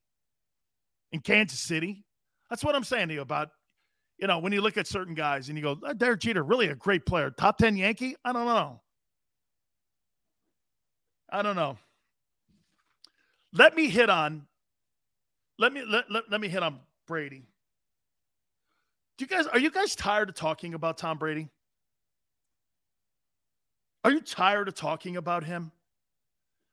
in 1.12 1.20
Kansas 1.22 1.60
City. 1.60 2.06
That's 2.50 2.64
what 2.64 2.76
I'm 2.76 2.84
saying 2.84 3.10
to 3.10 3.14
you 3.14 3.22
about, 3.22 3.50
you 4.18 4.28
know, 4.28 4.40
when 4.40 4.54
you 4.54 4.62
look 4.62 4.78
at 4.78 4.88
certain 4.88 5.16
guys 5.16 5.50
and 5.50 5.58
you 5.58 5.64
go, 5.64 5.78
oh, 5.84 5.94
Derek 5.94 6.22
Jeter, 6.22 6.44
really 6.44 6.68
a 6.68 6.76
great 6.76 7.06
player. 7.06 7.32
Top 7.32 7.58
10 7.58 7.78
Yankee? 7.78 8.16
I 8.24 8.34
don't 8.34 8.46
know. 8.46 8.82
I 11.30 11.42
don't 11.42 11.56
know. 11.56 11.78
Let 13.54 13.76
me 13.76 13.90
hit 13.90 14.10
on, 14.10 14.46
let 15.58 15.74
me 15.74 15.84
let, 15.86 16.12
let, 16.12 16.24
let 16.30 16.42
me 16.42 16.50
hit 16.50 16.62
on 16.62 16.80
Brady. 17.08 17.44
Do 19.18 19.24
you 19.26 19.28
guys 19.28 19.48
are 19.48 19.60
you 19.60 19.72
guys 19.72 19.96
tired 19.96 20.30
of 20.30 20.36
talking 20.36 20.74
about 20.74 20.98
Tom 20.98 21.18
Brady? 21.18 21.50
Are 24.04 24.12
you 24.12 24.22
tired 24.22 24.68
of 24.68 24.76
talking 24.76 25.18
about 25.18 25.44
him? 25.44 25.72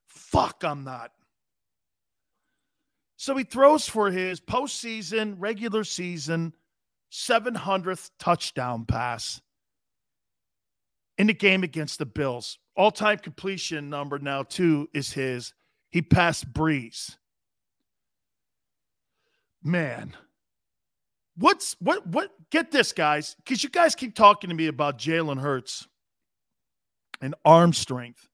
Fuck, 0.06 0.62
I'm 0.64 0.84
not. 0.84 1.12
So 3.16 3.36
he 3.36 3.44
throws 3.44 3.88
for 3.88 4.10
his 4.10 4.40
postseason, 4.40 5.36
regular 5.38 5.84
season, 5.84 6.54
700th 7.10 8.10
touchdown 8.18 8.84
pass. 8.84 9.40
in 11.18 11.28
the 11.28 11.34
game 11.34 11.62
against 11.62 11.98
the 11.98 12.06
Bills. 12.06 12.58
All 12.74 12.90
time 12.90 13.18
completion 13.18 13.88
number 13.88 14.18
now, 14.18 14.42
two, 14.42 14.88
is 14.92 15.12
his. 15.12 15.54
He 15.90 16.02
passed 16.02 16.52
Brees. 16.52 17.16
Man. 19.62 20.16
What's 21.36 21.76
what 21.80 22.06
what 22.06 22.30
get 22.50 22.70
this, 22.70 22.92
guys? 22.92 23.36
Because 23.36 23.62
you 23.62 23.70
guys 23.70 23.94
keep 23.94 24.14
talking 24.14 24.50
to 24.50 24.56
me 24.56 24.66
about 24.66 24.98
Jalen 24.98 25.40
Hurts 25.40 25.88
and 27.20 27.34
arm 27.44 27.72
strength. 27.72 28.28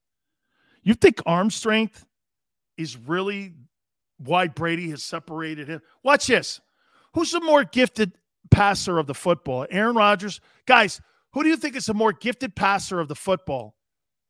You 0.83 0.95
think 0.95 1.21
arm 1.27 1.51
strength 1.51 2.05
is 2.77 2.97
really 2.97 3.53
why 4.19 4.49
Brady 4.49 4.91
has 4.91 5.03
separated 5.03 5.69
him? 5.69 5.81
Watch 6.03 6.27
this. 6.27 6.61
Who's 7.15 7.31
the 7.31 7.41
more 7.41 7.65
gifted 7.65 8.13
passer 8.51 8.99
of 8.99 9.07
the 9.07 9.15
football? 9.15 9.67
Aaron 9.71 9.97
Rodgers? 9.97 10.41
Guys, 10.67 11.01
who 11.33 11.43
do 11.43 11.49
you 11.49 11.57
think 11.57 11.77
is 11.77 11.87
the 11.87 11.95
more 11.95 12.13
gifted 12.13 12.55
passer 12.57 13.01
of 13.01 13.09
the 13.09 13.15
football? 13.15 13.77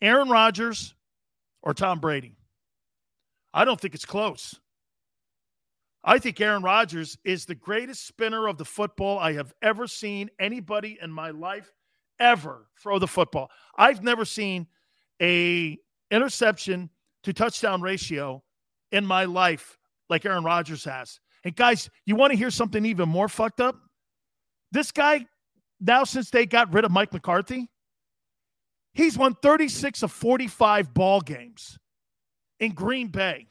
Aaron 0.02 0.28
Rodgers 0.28 0.94
or 1.62 1.74
Tom 1.74 2.00
Brady? 2.00 2.36
I 3.54 3.64
don't 3.64 3.80
think 3.80 3.94
it's 3.94 4.04
close. 4.04 4.58
I 6.08 6.18
think 6.18 6.40
Aaron 6.40 6.62
Rodgers 6.62 7.18
is 7.22 7.44
the 7.44 7.54
greatest 7.54 8.06
spinner 8.06 8.48
of 8.48 8.56
the 8.56 8.64
football 8.64 9.18
I 9.18 9.34
have 9.34 9.52
ever 9.60 9.86
seen 9.86 10.30
anybody 10.40 10.98
in 11.02 11.12
my 11.12 11.28
life 11.28 11.70
ever 12.18 12.66
throw 12.82 12.98
the 12.98 13.06
football. 13.06 13.50
I've 13.76 14.02
never 14.02 14.24
seen 14.24 14.68
a 15.20 15.76
interception 16.10 16.88
to 17.24 17.34
touchdown 17.34 17.82
ratio 17.82 18.42
in 18.90 19.04
my 19.04 19.26
life 19.26 19.76
like 20.08 20.24
Aaron 20.24 20.44
Rodgers 20.44 20.82
has. 20.84 21.20
And 21.44 21.54
guys, 21.54 21.90
you 22.06 22.16
want 22.16 22.30
to 22.30 22.38
hear 22.38 22.50
something 22.50 22.86
even 22.86 23.06
more 23.06 23.28
fucked 23.28 23.60
up? 23.60 23.76
This 24.72 24.90
guy 24.90 25.26
now 25.78 26.04
since 26.04 26.30
they 26.30 26.46
got 26.46 26.72
rid 26.72 26.86
of 26.86 26.90
Mike 26.90 27.12
McCarthy, 27.12 27.68
he's 28.94 29.18
won 29.18 29.34
36 29.42 30.02
of 30.02 30.10
45 30.10 30.94
ball 30.94 31.20
games 31.20 31.78
in 32.60 32.72
Green 32.72 33.08
Bay. 33.08 33.48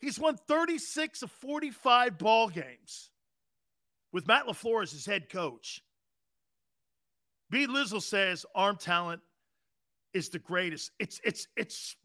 He's 0.00 0.18
won 0.18 0.36
36 0.46 1.22
of 1.22 1.30
45 1.30 2.18
ball 2.18 2.48
games 2.48 3.10
with 4.12 4.26
Matt 4.26 4.46
LaFleur 4.46 4.82
as 4.82 4.92
his 4.92 5.04
head 5.04 5.28
coach. 5.28 5.82
B. 7.50 7.66
Lizzle 7.66 8.00
says 8.00 8.46
arm 8.54 8.76
talent 8.76 9.20
is 10.14 10.28
the 10.28 10.38
greatest. 10.38 10.90
It's 10.98 11.20
it's 11.24 11.48
it's 11.56 11.96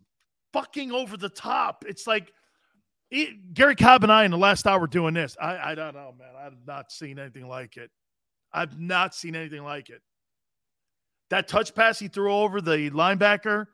fucking 0.54 0.92
over 0.92 1.18
the 1.18 1.30
top. 1.30 1.84
It's 1.88 2.08
like 2.08 2.32
it, 3.12 3.54
Garry 3.54 3.76
Cobb 3.76 4.04
and 4.04 4.12
I 4.12 4.24
in 4.24 4.32
the 4.32 4.38
last 4.38 4.66
hour 4.66 4.88
doing 4.88 5.14
this. 5.14 5.38
I, 5.40 5.72
I 5.72 5.76
don't 5.76 5.94
know, 5.94 6.14
man. 6.18 6.34
I've 6.38 6.66
not 6.66 6.92
seen 6.92 7.20
anything 7.20 7.48
like 7.48 7.78
it. 7.78 7.92
I've 8.52 8.80
not 8.80 9.14
seen 9.14 9.36
anything 9.36 9.64
like 9.64 9.90
it. 9.90 10.02
That 11.30 11.48
touch 11.48 11.76
pass 11.76 12.00
he 12.00 12.08
threw 12.08 12.34
over 12.34 12.62
the 12.62 12.90
linebacker 12.92 13.68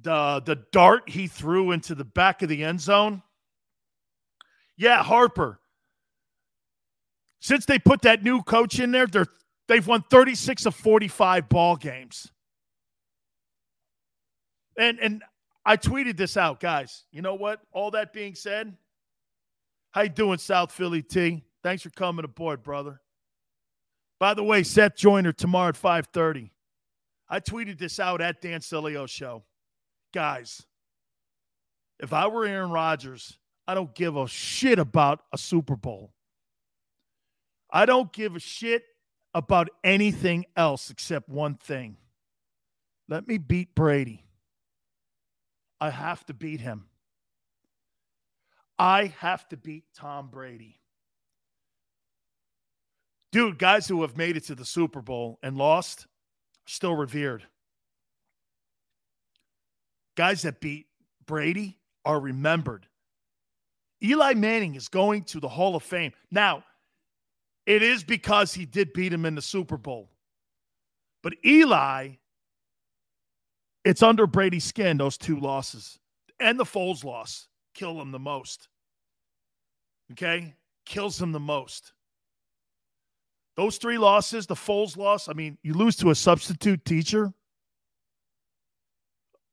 the 0.00 0.42
the 0.44 0.56
dart 0.72 1.08
he 1.08 1.26
threw 1.26 1.72
into 1.72 1.94
the 1.94 2.04
back 2.04 2.42
of 2.42 2.48
the 2.48 2.64
end 2.64 2.80
zone. 2.80 3.22
Yeah, 4.76 5.02
Harper. 5.02 5.60
Since 7.40 7.66
they 7.66 7.78
put 7.78 8.02
that 8.02 8.22
new 8.22 8.42
coach 8.42 8.80
in 8.80 8.90
there, 8.90 9.06
they're 9.06 9.26
they've 9.68 9.86
won 9.86 10.02
36 10.10 10.66
of 10.66 10.74
45 10.74 11.48
ball 11.48 11.76
games. 11.76 12.30
And 14.78 14.98
and 14.98 15.22
I 15.64 15.76
tweeted 15.76 16.16
this 16.16 16.36
out, 16.36 16.60
guys. 16.60 17.04
You 17.12 17.22
know 17.22 17.34
what? 17.34 17.60
All 17.72 17.90
that 17.92 18.12
being 18.12 18.34
said, 18.34 18.76
how 19.92 20.02
you 20.02 20.08
doing, 20.08 20.38
South 20.38 20.72
Philly 20.72 21.02
T? 21.02 21.44
Thanks 21.62 21.82
for 21.82 21.90
coming 21.90 22.24
aboard, 22.24 22.62
brother. 22.62 23.00
By 24.18 24.34
the 24.34 24.44
way, 24.44 24.62
Seth 24.62 24.96
Joyner 24.96 25.32
tomorrow 25.32 25.68
at 25.68 25.76
5:30. 25.76 26.50
I 27.28 27.40
tweeted 27.40 27.78
this 27.78 28.00
out 28.00 28.20
at 28.20 28.40
Dan 28.42 28.60
Sileo 28.60 29.08
Show 29.08 29.44
guys, 30.14 30.62
if 31.98 32.12
I 32.12 32.28
were 32.28 32.46
Aaron 32.46 32.70
Rodgers, 32.70 33.36
I 33.66 33.74
don't 33.74 33.94
give 33.94 34.16
a 34.16 34.28
shit 34.28 34.78
about 34.78 35.20
a 35.32 35.38
Super 35.38 35.76
Bowl. 35.76 36.14
I 37.70 37.84
don't 37.84 38.12
give 38.12 38.36
a 38.36 38.40
shit 38.40 38.84
about 39.34 39.68
anything 39.82 40.46
else 40.56 40.90
except 40.90 41.28
one 41.28 41.56
thing. 41.56 41.96
Let 43.08 43.26
me 43.26 43.36
beat 43.36 43.74
Brady. 43.74 44.24
I 45.80 45.90
have 45.90 46.24
to 46.26 46.34
beat 46.34 46.60
him. 46.60 46.86
I 48.78 49.12
have 49.18 49.48
to 49.48 49.56
beat 49.56 49.84
Tom 49.96 50.28
Brady. 50.28 50.80
Dude, 53.32 53.58
guys 53.58 53.88
who 53.88 54.02
have 54.02 54.16
made 54.16 54.36
it 54.36 54.44
to 54.44 54.54
the 54.54 54.64
Super 54.64 55.02
Bowl 55.02 55.40
and 55.42 55.56
lost 55.56 56.06
still 56.66 56.94
revered. 56.94 57.44
Guys 60.16 60.42
that 60.42 60.60
beat 60.60 60.86
Brady 61.26 61.78
are 62.04 62.20
remembered. 62.20 62.86
Eli 64.02 64.34
Manning 64.34 64.74
is 64.74 64.88
going 64.88 65.24
to 65.24 65.40
the 65.40 65.48
Hall 65.48 65.74
of 65.74 65.82
Fame. 65.82 66.12
Now, 66.30 66.64
it 67.66 67.82
is 67.82 68.04
because 68.04 68.52
he 68.52 68.66
did 68.66 68.92
beat 68.92 69.12
him 69.12 69.24
in 69.24 69.34
the 69.34 69.42
Super 69.42 69.76
Bowl. 69.76 70.10
But 71.22 71.34
Eli, 71.44 72.10
it's 73.84 74.02
under 74.02 74.26
Brady's 74.26 74.64
skin, 74.64 74.98
those 74.98 75.16
two 75.16 75.40
losses. 75.40 75.98
And 76.38 76.60
the 76.60 76.64
Foles 76.64 77.04
loss 77.04 77.48
kill 77.74 78.00
him 78.00 78.10
the 78.10 78.18
most. 78.18 78.68
Okay? 80.12 80.54
Kills 80.84 81.20
him 81.20 81.32
the 81.32 81.40
most. 81.40 81.92
Those 83.56 83.78
three 83.78 83.98
losses, 83.98 84.46
the 84.46 84.54
Foles 84.54 84.96
loss, 84.96 85.28
I 85.28 85.32
mean, 85.32 85.56
you 85.62 85.74
lose 85.74 85.96
to 85.96 86.10
a 86.10 86.14
substitute 86.14 86.84
teacher. 86.84 87.32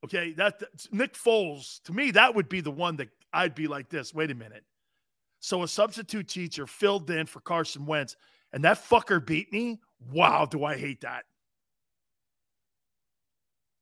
Okay, 0.03 0.33
that 0.33 0.61
Nick 0.91 1.13
Foles 1.13 1.81
to 1.83 1.93
me 1.93 2.11
that 2.11 2.33
would 2.33 2.49
be 2.49 2.61
the 2.61 2.71
one 2.71 2.95
that 2.97 3.09
I'd 3.33 3.55
be 3.55 3.67
like 3.67 3.89
this. 3.89 4.13
Wait 4.13 4.31
a 4.31 4.35
minute. 4.35 4.63
So 5.39 5.63
a 5.63 5.67
substitute 5.67 6.27
teacher 6.27 6.67
filled 6.67 7.09
in 7.09 7.25
for 7.25 7.39
Carson 7.39 7.85
Wentz, 7.85 8.15
and 8.53 8.63
that 8.63 8.77
fucker 8.77 9.25
beat 9.25 9.51
me. 9.51 9.79
Wow, 10.11 10.45
do 10.45 10.63
I 10.63 10.77
hate 10.77 11.01
that? 11.01 11.25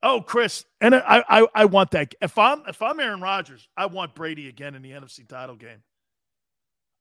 Oh, 0.02 0.22
Chris, 0.22 0.64
and 0.80 0.96
I, 0.96 1.24
I, 1.28 1.48
I 1.54 1.66
want 1.66 1.92
that. 1.92 2.16
If 2.22 2.38
I'm 2.38 2.64
if 2.68 2.82
I'm 2.82 3.00
Aaron 3.00 3.22
Rodgers, 3.22 3.68
I 3.76 3.88
want 3.88 4.16
Brady 4.16 4.48
again 4.48 4.76
in 4.76 4.82
the 4.82 4.92
NFC 4.92 5.28
title 5.28 5.56
game. 5.56 5.84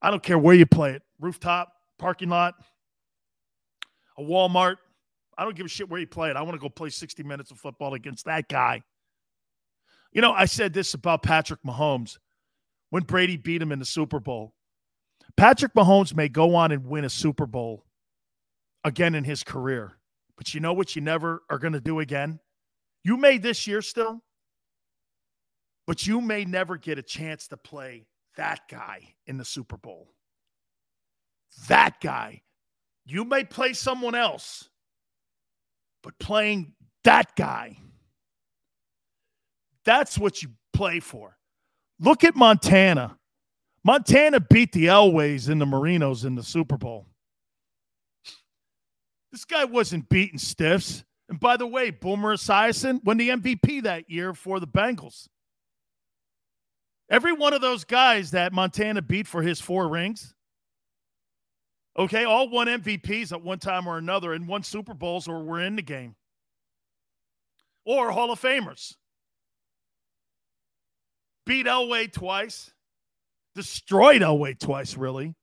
I 0.03 0.11
don't 0.11 0.23
care 0.23 0.39
where 0.39 0.55
you 0.55 0.67
play 0.67 0.93
it, 0.93 1.03
rooftop, 1.21 1.73
parking 1.99 2.29
lot, 2.29 2.55
a 4.17 4.23
Walmart. 4.23 4.77
I 5.37 5.45
don't 5.45 5.57
give 5.57 5.67
a 5.67 5.69
shit 5.69 5.89
where 5.89 6.01
you 6.01 6.07
play 6.07 6.31
it. 6.31 6.37
I 6.37 6.43
want 6.43 6.55
to 6.55 6.61
go 6.61 6.69
play 6.69 6.91
60 6.91 7.23
minutes 7.23 7.53
of 7.53 7.59
football 7.59 7.95
against 7.95 8.25
that 8.25 8.49
guy. 8.49 8.83
You 10.13 10.23
know, 10.23 10.33
I 10.33 10.47
said 10.47 10.73
this 10.73 10.95
about 10.95 11.23
Patrick 11.23 11.61
Mahomes 11.65 12.19
when 12.91 13.03
Brady 13.03 13.37
beat 13.37 13.61
him 13.61 13.73
in 13.73 13.79
the 13.79 13.85
Super 13.85 14.21
Bowl. 14.21 14.55
Patrick 15.37 15.75
Mahomes 15.75 16.15
may 16.15 16.29
go 16.29 16.55
on 16.55 16.73
and 16.73 16.87
win 16.87 17.05
a 17.05 17.11
Super 17.11 17.47
Bowl 17.47 17.85
again 18.85 19.15
in 19.15 19.25
his 19.25 19.45
career, 19.45 19.93
but 20.37 20.55
you 20.55 20.61
know 20.61 20.73
what 20.73 20.97
you 20.97 21.03
never 21.03 21.43
are 21.51 21.59
going 21.59 21.75
to 21.75 21.81
do 21.81 22.01
again? 22.01 22.41
You 23.05 23.17
may 23.17 23.39
this 23.39 23.67
year 23.67 23.83
still, 23.83 24.23
but 25.87 26.07
you 26.07 26.21
may 26.21 26.45
never 26.45 26.77
get 26.77 26.99
a 26.99 27.03
chance 27.03 27.49
to 27.49 27.57
play 27.57 28.07
that 28.37 28.61
guy 28.71 29.15
in 29.27 29.37
the 29.37 29.45
Super 29.45 29.77
Bowl. 29.77 30.15
That 31.69 32.01
guy. 32.01 32.43
You 33.05 33.25
may 33.25 33.45
play 33.45 33.73
someone 33.73 34.15
else, 34.15 34.69
but 36.03 36.19
playing 36.19 36.75
that 37.05 37.35
guy 37.37 37.79
that's 39.89 40.19
what 40.19 40.43
you 40.43 40.51
play 40.75 41.01
for. 41.01 41.35
Look 41.99 42.23
at 42.23 42.37
Montana. 42.37 43.17
Montana 43.83 44.39
beat 44.39 44.73
the 44.73 44.85
Elways 44.85 45.49
and 45.49 45.59
the 45.59 45.65
Marinos 45.65 46.27
in 46.27 46.35
the 46.35 46.43
Super 46.43 46.77
Bowl. 46.77 47.07
This 49.33 49.47
guy 49.47 49.65
wasn't 49.65 50.11
beating 50.11 50.39
stiffs. 50.39 51.05
And 51.31 51.41
by 51.41 51.57
the 51.57 51.67
way, 51.67 51.89
Boomer 51.89 52.37
Esiason 52.37 53.03
won 53.03 53.17
the 53.17 53.31
MVP 53.31 53.83
that 53.85 54.11
year 54.11 54.35
for 54.35 54.61
the 54.61 54.67
Bengals. 54.67 55.27
Every 57.09 57.33
one 57.33 57.55
of 57.55 57.63
those 57.63 57.85
guys 57.85 58.33
that 58.33 58.53
Montana 58.53 59.01
beat 59.01 59.27
for 59.27 59.41
his 59.41 59.59
four 59.59 59.89
rings, 59.89 60.35
okay, 61.99 62.25
all 62.25 62.51
won 62.51 62.67
MVPs 62.67 63.33
at 63.33 63.43
one 63.43 63.59
time 63.59 63.87
or 63.87 63.97
another 63.97 64.35
and 64.35 64.47
won 64.47 64.63
Super 64.63 64.93
Bowls 64.93 65.29
or 65.29 65.43
were 65.43 65.63
in 65.63 65.77
the 65.77 65.83
game. 65.83 66.15
Or 67.87 68.11
Hall 68.11 68.31
of 68.31 68.39
Famers 68.39 68.98
beat 71.49 71.65
Elway 71.65 72.13
twice, 72.13 72.71
destroyed 73.55 74.21
Elway 74.21 74.57
twice, 74.57 74.97
really, 74.99 75.35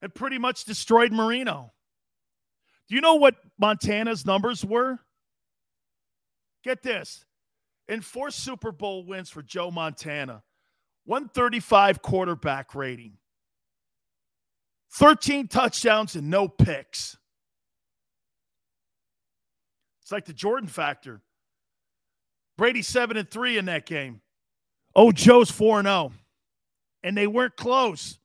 and 0.00 0.14
pretty 0.14 0.38
much 0.38 0.64
destroyed 0.64 1.12
Marino. 1.12 1.72
Do 2.88 2.94
you 2.94 3.00
know 3.00 3.16
what 3.16 3.34
Montana's 3.58 4.24
numbers 4.24 4.64
were? 4.64 5.00
Get 6.62 6.82
this. 6.82 7.24
In 7.88 8.00
four 8.02 8.30
Super 8.30 8.70
Bowl 8.70 9.04
wins 9.04 9.28
for 9.28 9.42
Joe 9.42 9.72
Montana, 9.72 10.44
135 11.06 12.02
quarterback 12.02 12.76
rating, 12.76 13.14
13 14.92 15.48
touchdowns 15.48 16.14
and 16.14 16.30
no 16.30 16.46
picks. 16.46 17.16
It's 20.02 20.12
like 20.12 20.26
the 20.26 20.32
Jordan 20.32 20.68
factor. 20.68 21.20
Brady 22.56 22.82
seven 22.82 23.16
and 23.16 23.28
three 23.28 23.58
in 23.58 23.64
that 23.64 23.86
game. 23.86 24.20
Oh, 24.94 25.12
Joe's 25.12 25.50
four 25.50 25.78
and 25.78 25.86
zero, 25.86 26.12
and 27.02 27.16
they 27.16 27.26
weren't 27.26 27.56
close. 27.56 28.18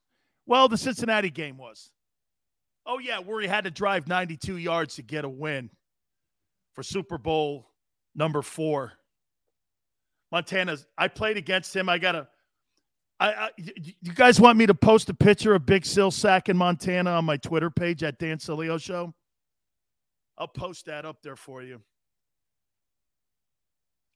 Well, 0.45 0.67
the 0.67 0.77
Cincinnati 0.77 1.29
game 1.29 1.57
was. 1.57 1.91
Oh 2.85 2.99
yeah, 2.99 3.19
where 3.19 3.41
he 3.41 3.47
had 3.47 3.63
to 3.63 3.71
drive 3.71 4.07
92 4.07 4.57
yards 4.57 4.95
to 4.95 5.01
get 5.01 5.25
a 5.25 5.29
win 5.29 5.69
for 6.73 6.83
Super 6.83 7.17
Bowl 7.17 7.71
number 8.13 8.41
four. 8.41 8.93
Montana's. 10.31 10.85
I 10.97 11.07
played 11.07 11.37
against 11.37 11.75
him. 11.75 11.89
I 11.89 11.97
got 11.97 12.15
a. 12.15 12.27
I, 13.19 13.33
I 13.33 13.49
you 13.57 14.13
guys 14.13 14.39
want 14.39 14.57
me 14.57 14.65
to 14.65 14.75
post 14.75 15.09
a 15.09 15.13
picture 15.13 15.55
of 15.55 15.65
Big 15.65 15.85
Sill 15.85 16.11
sack 16.11 16.49
in 16.49 16.57
Montana 16.57 17.11
on 17.11 17.25
my 17.25 17.37
Twitter 17.37 17.69
page 17.69 18.03
at 18.03 18.19
Dan 18.19 18.37
Sileo 18.37 18.81
Show? 18.81 19.13
I'll 20.37 20.47
post 20.47 20.87
that 20.87 21.05
up 21.05 21.21
there 21.23 21.37
for 21.37 21.63
you. 21.63 21.81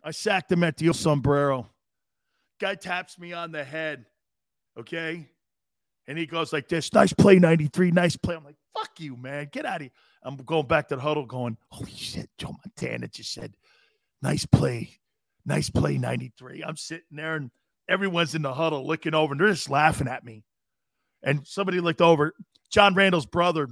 I 0.03 0.11
sacked 0.11 0.51
him 0.51 0.63
at 0.63 0.77
the 0.77 0.93
sombrero. 0.93 1.69
Guy 2.59 2.75
taps 2.75 3.17
me 3.17 3.33
on 3.33 3.51
the 3.51 3.63
head. 3.63 4.05
Okay. 4.77 5.27
And 6.07 6.17
he 6.17 6.25
goes 6.25 6.51
like 6.51 6.67
this, 6.67 6.91
nice 6.93 7.13
play, 7.13 7.37
93, 7.37 7.91
nice 7.91 8.17
play. 8.17 8.35
I'm 8.35 8.43
like, 8.43 8.55
fuck 8.75 8.99
you, 8.99 9.15
man. 9.15 9.49
Get 9.51 9.65
out 9.65 9.77
of 9.77 9.81
here. 9.83 9.91
I'm 10.23 10.37
going 10.37 10.65
back 10.65 10.87
to 10.89 10.95
the 10.95 11.01
huddle 11.01 11.25
going, 11.25 11.57
holy 11.69 11.91
shit, 11.91 12.29
Joe 12.37 12.55
Montana 12.65 13.07
just 13.07 13.31
said, 13.31 13.53
nice 14.21 14.45
play, 14.45 14.99
nice 15.45 15.69
play, 15.69 15.97
93. 15.97 16.63
I'm 16.63 16.77
sitting 16.77 17.05
there 17.11 17.35
and 17.35 17.51
everyone's 17.87 18.35
in 18.35 18.41
the 18.41 18.53
huddle 18.53 18.85
looking 18.85 19.13
over 19.13 19.33
and 19.33 19.39
they're 19.39 19.49
just 19.49 19.69
laughing 19.69 20.07
at 20.07 20.25
me. 20.25 20.43
And 21.23 21.45
somebody 21.45 21.79
looked 21.79 22.01
over, 22.01 22.33
John 22.69 22.95
Randle's 22.95 23.25
brother, 23.25 23.67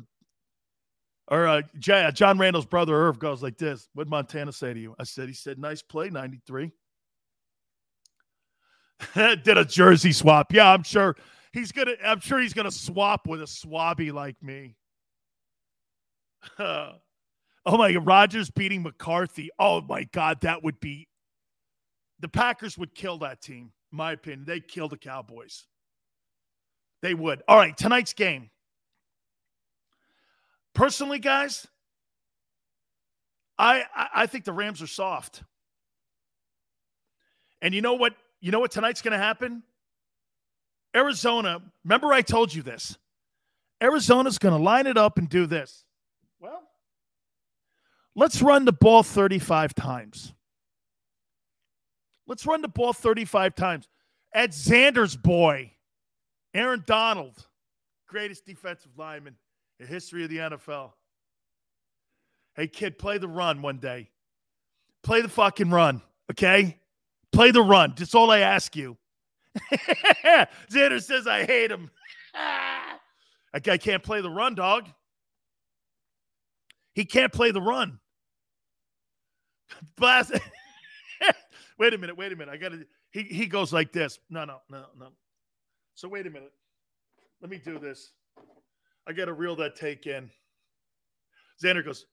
or 1.30 1.48
uh, 1.48 1.62
John 1.80 2.38
Randle's 2.38 2.66
brother 2.66 2.96
Irv 2.96 3.20
goes 3.20 3.44
like 3.44 3.58
this. 3.58 3.90
What 3.94 4.08
Montana 4.08 4.52
say 4.52 4.74
to 4.74 4.80
you? 4.80 4.96
I 5.00 5.04
said, 5.04 5.28
he 5.28 5.34
said, 5.34 5.60
nice 5.60 5.82
play, 5.82 6.10
93. 6.10 6.72
Did 9.15 9.57
a 9.57 9.65
jersey 9.65 10.11
swap. 10.11 10.53
Yeah, 10.53 10.72
I'm 10.72 10.84
sure 10.84 11.15
he's 11.53 11.72
gonna. 11.72 11.94
I'm 12.03 12.19
sure 12.19 12.40
he's 12.40 12.53
gonna 12.53 12.72
swap 12.72 13.28
with 13.28 13.41
a 13.41 13.45
swabby 13.45 14.11
like 14.11 14.41
me. 14.41 14.76
oh 16.60 16.94
my 17.65 17.91
God, 17.91 18.06
Rodgers 18.06 18.49
beating 18.49 18.84
McCarthy. 18.84 19.49
Oh 19.60 19.82
my 19.82 20.03
God, 20.11 20.41
that 20.41 20.64
would 20.64 20.80
be. 20.80 21.07
The 22.19 22.28
Packers 22.28 22.78
would 22.78 22.95
kill 22.95 23.19
that 23.19 23.41
team. 23.41 23.72
My 23.91 24.14
opinion, 24.14 24.45
they'd 24.45 24.68
kill 24.68 24.90
the 24.90 24.98
Cowboys. 24.98 25.65
They 27.02 27.14
would. 27.14 27.44
All 27.48 27.57
right, 27.57 27.78
tonight's 27.78 28.14
game. 28.14 28.49
Personally, 30.74 31.19
guys, 31.19 31.68
I, 33.57 33.84
I, 33.95 34.07
I 34.15 34.26
think 34.28 34.45
the 34.45 34.53
Rams 34.53 34.82
are 34.82 34.88
soft. 34.88 35.44
And 37.61 37.74
you 37.74 37.82
know 37.82 37.95
what? 37.95 38.14
You 38.40 38.52
know 38.52 38.60
what 38.60 38.72
tonight's 38.72 39.02
going 39.02 39.14
to 39.14 39.18
happen? 39.18 39.64
Arizona, 40.96 41.62
remember 41.84 42.14
I 42.14 42.22
told 42.22 42.54
you 42.54 42.62
this. 42.62 42.98
Arizona's 43.82 44.38
going 44.38 44.58
to 44.58 44.64
line 44.64 44.88
it 44.88 44.98
up 44.98 45.18
and 45.18 45.30
do 45.30 45.46
this. 45.46 45.84
Well, 46.40 46.64
let's 48.16 48.42
run 48.42 48.66
the 48.66 48.72
ball 48.72 49.04
35 49.04 49.76
times. 49.76 50.34
Let's 52.26 52.46
run 52.46 52.62
the 52.62 52.68
ball 52.68 52.94
35 52.94 53.56
times. 53.56 53.88
Ed 54.34 54.52
Xander's 54.52 55.16
boy, 55.16 55.72
Aaron 56.54 56.84
Donald, 56.86 57.48
greatest 58.08 58.46
defensive 58.46 58.92
lineman 58.98 59.36
in 59.80 59.88
history 59.88 60.24
of 60.24 60.30
the 60.30 60.38
NFL. 60.38 60.92
Hey, 62.56 62.68
kid, 62.68 62.98
play 62.98 63.18
the 63.18 63.28
run 63.28 63.62
one 63.62 63.78
day. 63.78 64.10
Play 65.04 65.22
the 65.22 65.30
fucking 65.30 65.70
run, 65.70 66.02
okay? 66.32 66.78
Play 67.32 67.52
the 67.52 67.62
run. 67.62 67.94
That's 67.98 68.16
all 68.16 68.32
I 68.32 68.40
ask 68.40 68.76
you. 68.76 68.98
Xander 70.72 71.02
says 71.02 71.28
I 71.28 71.45
hate 71.45 71.72
him. 71.72 71.90
that 72.34 73.64
guy 73.64 73.78
can't 73.78 74.04
play 74.04 74.22
the 74.22 74.30
run, 74.30 74.56
dog. 74.56 74.88
He 76.94 77.06
can't 77.06 77.32
play 77.32 77.52
the 77.52 77.62
run. 77.62 77.99
Blast. 79.98 80.32
wait 81.78 81.94
a 81.94 81.98
minute. 81.98 82.18
Wait 82.18 82.32
a 82.32 82.36
minute. 82.36 82.52
I 82.52 82.58
got 82.58 82.70
to. 82.70 82.86
He, 83.12 83.24
he 83.24 83.45
goes 83.45 83.72
like 83.72 83.91
this. 83.91 84.20
No, 84.30 84.45
no, 84.45 84.58
no, 84.70 84.86
no. 84.98 85.10
So 85.95 86.08
wait 86.08 86.28
a 86.28 86.30
minute. 86.30 86.52
Let 87.41 87.49
me 87.49 87.58
do 87.64 87.80
this. 87.80 88.12
I 89.08 89.14
got 89.14 89.26
to 89.26 89.34
reel 89.34 89.56
that 89.58 89.76
take 89.76 90.06
in. 90.06 90.30
Xander 91.64 91.84
goes, 91.84 92.06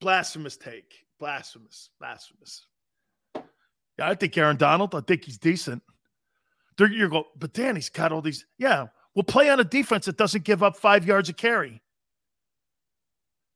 blasphemous 0.00 0.56
take. 0.56 1.04
Blasphemous. 1.20 1.90
Blasphemous. 1.98 2.66
Yeah, 3.98 4.08
I 4.08 4.14
think 4.14 4.36
Aaron 4.38 4.56
Donald. 4.56 4.94
I 4.94 5.00
think 5.00 5.24
he's 5.24 5.38
decent. 5.38 5.82
you 6.78 7.08
go, 7.08 7.24
but 7.36 7.52
Dan, 7.52 7.74
he's 7.74 7.88
got 7.88 8.12
all 8.12 8.22
these. 8.22 8.46
Yeah, 8.58 8.86
we'll 9.14 9.24
play 9.24 9.50
on 9.50 9.60
a 9.60 9.64
defense 9.64 10.06
that 10.06 10.16
doesn't 10.16 10.44
give 10.44 10.62
up 10.62 10.76
five 10.76 11.04
yards 11.04 11.28
of 11.28 11.36
carry. 11.36 11.82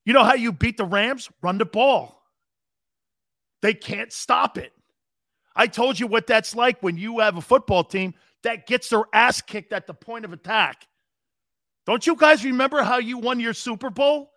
You 0.04 0.12
know 0.12 0.24
how 0.24 0.34
you 0.34 0.52
beat 0.52 0.76
the 0.76 0.84
Rams? 0.84 1.30
Run 1.42 1.58
the 1.58 1.64
ball. 1.64 2.20
They 3.60 3.72
can't 3.72 4.12
stop 4.12 4.58
it. 4.58 4.72
I 5.54 5.68
told 5.68 6.00
you 6.00 6.08
what 6.08 6.26
that's 6.26 6.56
like 6.56 6.82
when 6.82 6.96
you 6.96 7.20
have 7.20 7.36
a 7.36 7.40
football 7.40 7.84
team 7.84 8.14
that 8.42 8.66
gets 8.66 8.88
their 8.88 9.04
ass 9.12 9.40
kicked 9.40 9.72
at 9.72 9.86
the 9.86 9.94
point 9.94 10.24
of 10.24 10.32
attack. 10.32 10.88
Don't 11.86 12.06
you 12.06 12.16
guys 12.16 12.44
remember 12.44 12.82
how 12.82 12.98
you 12.98 13.18
won 13.18 13.38
your 13.38 13.52
Super 13.52 13.90
Bowl? 13.90 14.30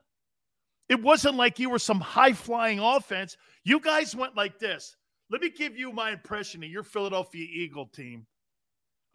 It 0.90 1.02
wasn't 1.02 1.36
like 1.36 1.57
you 1.57 1.72
were 1.72 1.80
some 1.80 1.99
high 1.99 2.34
flying 2.34 2.80
offense. 2.80 3.38
You 3.64 3.80
guys 3.80 4.15
went 4.15 4.36
like 4.36 4.60
this. 4.60 4.95
Let 5.31 5.41
me 5.41 5.49
give 5.49 5.77
you 5.77 5.91
my 5.91 6.11
impression 6.11 6.64
of 6.64 6.69
your 6.69 6.84
Philadelphia 6.84 7.47
Eagle 7.52 7.88
team. 7.88 8.26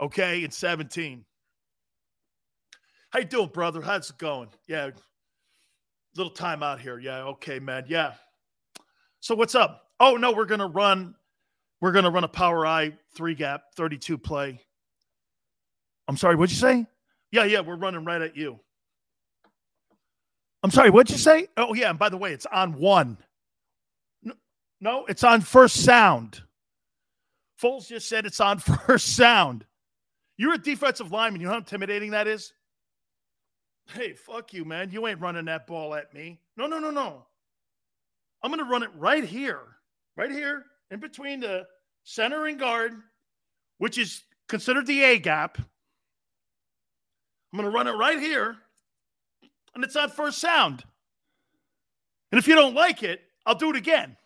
Okay, 0.01 0.45
in 0.45 0.51
17. 0.51 1.25
How 3.11 3.19
you 3.21 3.25
doing, 3.25 3.49
brother? 3.49 3.81
How's 3.81 4.11
it 4.11 4.19
going? 4.19 4.49
Yeah. 4.67 4.91
Little 6.17 6.33
time 6.33 6.63
out 6.63 6.81
here. 6.81 6.99
Yeah, 6.99 7.23
okay, 7.25 7.59
man. 7.59 7.85
Yeah. 7.87 8.15
So 9.21 9.35
what's 9.35 9.55
up? 9.55 9.87
Oh, 10.01 10.17
no, 10.17 10.33
we're 10.33 10.47
gonna 10.47 10.67
run, 10.67 11.15
we're 11.81 11.93
gonna 11.93 12.11
run 12.11 12.25
a 12.25 12.29
power 12.29 12.67
I 12.67 12.93
three 13.15 13.35
gap 13.35 13.75
32 13.77 14.17
play. 14.19 14.61
I'm 16.09 16.17
sorry, 16.17 16.35
what'd 16.35 16.51
you 16.51 16.61
say? 16.61 16.87
Yeah, 17.31 17.45
yeah, 17.45 17.61
we're 17.61 17.77
running 17.77 18.05
right 18.05 18.23
at 18.23 18.37
you. 18.37 18.59
I'm 20.63 20.71
sorry, 20.71 20.91
what'd 20.91 21.11
you 21.11 21.19
say? 21.19 21.47
Oh, 21.57 21.75
yeah, 21.75 21.91
and 21.91 21.99
by 21.99 22.09
the 22.09 22.17
way, 22.17 22.33
it's 22.33 22.47
on 22.47 22.73
one. 22.73 23.19
No, 24.81 25.05
it's 25.07 25.25
on 25.25 25.43
first 25.43 25.85
sound. 25.85 26.41
Foles 27.61 27.89
just 27.89 28.09
said 28.09 28.25
it's 28.25 28.41
on 28.41 28.59
first 28.59 29.15
sound. 29.15 29.67
You're 30.37 30.55
a 30.55 30.59
defensive 30.59 31.13
lineman. 31.13 31.41
You 31.41 31.49
know 31.49 31.53
how 31.53 31.59
intimidating 31.59 32.13
that 32.13 32.27
is? 32.27 32.55
Hey, 33.93 34.15
fuck 34.15 34.55
you, 34.55 34.65
man. 34.65 34.91
You 34.91 35.07
ain't 35.07 35.21
running 35.21 35.45
that 35.47 35.67
ball 35.67 35.95
at 35.95 36.15
me. 36.15 36.41
No, 36.57 36.67
no, 36.67 36.79
no, 36.79 36.91
no. 36.91 37.27
I'm 38.43 38.51
going 38.51 38.65
to 38.65 38.71
run 38.71 38.83
it 38.83 38.91
right 38.97 39.25
here, 39.25 39.61
right 40.17 40.31
here 40.31 40.65
in 40.91 41.01
between 41.01 41.41
the 41.41 41.67
center 42.05 42.47
and 42.47 42.59
guard, 42.59 42.93
which 43.79 43.99
is 43.99 44.23
considered 44.49 44.87
the 44.87 45.03
A 45.03 45.19
gap. 45.19 45.59
I'm 45.59 47.59
going 47.59 47.71
to 47.71 47.77
run 47.77 47.89
it 47.89 47.93
right 47.93 48.19
here, 48.19 48.57
and 49.75 49.85
it's 49.85 49.97
on 49.97 50.09
first 50.09 50.39
sound. 50.39 50.85
And 52.33 52.39
if 52.39 52.47
you 52.47 52.55
don't 52.55 52.75
like 52.75 53.03
it, 53.03 53.21
I'll 53.45 53.57
do 53.57 53.71
it 53.71 53.77
again. 53.77 54.17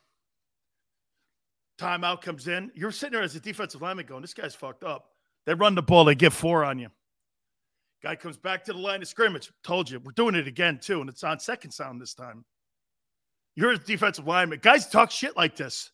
Timeout 1.79 2.23
comes 2.23 2.49
in. 2.49 2.71
You're 2.75 2.93
sitting 2.93 3.13
there 3.13 3.23
as 3.23 3.35
a 3.35 3.41
defensive 3.41 3.83
lineman 3.83 4.07
going, 4.07 4.23
this 4.23 4.35
guy's 4.35 4.55
fucked 4.55 4.85
up. 4.85 5.11
They 5.47 5.55
run 5.55 5.75
the 5.75 5.83
ball, 5.83 6.05
they 6.05 6.15
get 6.15 6.33
four 6.33 6.65
on 6.65 6.79
you. 6.79 6.89
Guy 8.03 8.17
comes 8.17 8.37
back 8.37 8.65
to 8.65 8.73
the 8.73 8.79
line 8.79 9.03
of 9.03 9.09
scrimmage. 9.09 9.51
Told 9.63 9.91
you, 9.91 9.99
we're 9.99 10.13
doing 10.13 10.35
it 10.35 10.47
again, 10.47 10.79
too. 10.79 11.01
And 11.01 11.09
it's 11.09 11.25
on 11.25 11.41
second 11.41 11.71
sound 11.71 12.01
this 12.01 12.15
time. 12.15 12.45
You're 13.57 13.73
a 13.73 13.79
defensive 13.79 14.27
lineman. 14.27 14.59
Guys 14.63 14.89
talk 14.89 15.11
shit 15.11 15.37
like 15.37 15.57
this. 15.57 15.91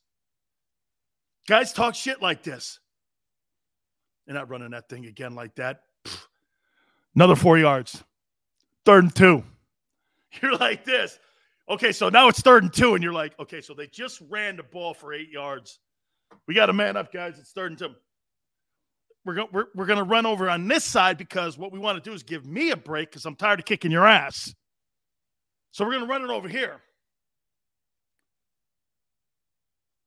Guys 1.47 1.73
talk 1.73 1.95
shit 1.95 2.21
like 2.21 2.43
this. 2.43 2.81
You're 4.27 4.35
not 4.35 4.51
running 4.51 4.71
that 4.71 4.89
thing 4.89 5.07
again 5.07 5.35
like 5.35 5.55
that. 5.57 5.83
Another 7.15 7.37
four 7.37 7.59
yards. 7.59 8.03
Third 8.85 9.05
and 9.05 9.15
two. 9.15 9.45
You're 10.43 10.57
like 10.57 10.85
this. 10.85 11.19
Okay, 11.71 11.93
so 11.93 12.09
now 12.09 12.27
it's 12.27 12.41
third 12.41 12.65
and 12.65 12.73
two, 12.73 12.95
and 12.95 13.03
you're 13.03 13.13
like, 13.13 13.39
okay, 13.39 13.61
so 13.61 13.75
they 13.75 13.87
just 13.87 14.21
ran 14.29 14.57
the 14.57 14.65
ball 14.65 14.93
for 14.93 15.15
eight 15.15 15.31
yards. 15.31 15.79
We 16.49 16.55
got 16.55 16.69
a 16.69 16.73
man 16.73 16.97
up, 16.97 17.13
guys. 17.13 17.39
It's 17.39 17.53
third 17.53 17.71
and 17.71 17.79
two. 17.79 17.95
We're, 19.25 19.35
go- 19.35 19.49
we're, 19.53 19.67
we're 19.77 19.87
going 19.87 20.01
to 20.01 20.05
run 20.05 20.27
over 20.27 20.51
on 20.51 20.67
this 20.67 20.85
side 20.85 21.17
because 21.17 21.57
what 21.57 21.71
we 21.71 21.79
want 21.79 22.03
to 22.03 22.11
do 22.11 22.13
is 22.13 22.25
give 22.25 22.45
me 22.45 22.73
a 22.73 22.77
break 22.77 23.11
because 23.11 23.25
I'm 23.25 23.37
tired 23.37 23.61
of 23.61 23.67
kicking 23.67 23.93
your 23.93 24.05
ass. 24.05 24.53
So 25.71 25.85
we're 25.85 25.93
going 25.93 26.07
to 26.07 26.11
run 26.11 26.25
it 26.25 26.31
over 26.31 26.49
here. 26.49 26.81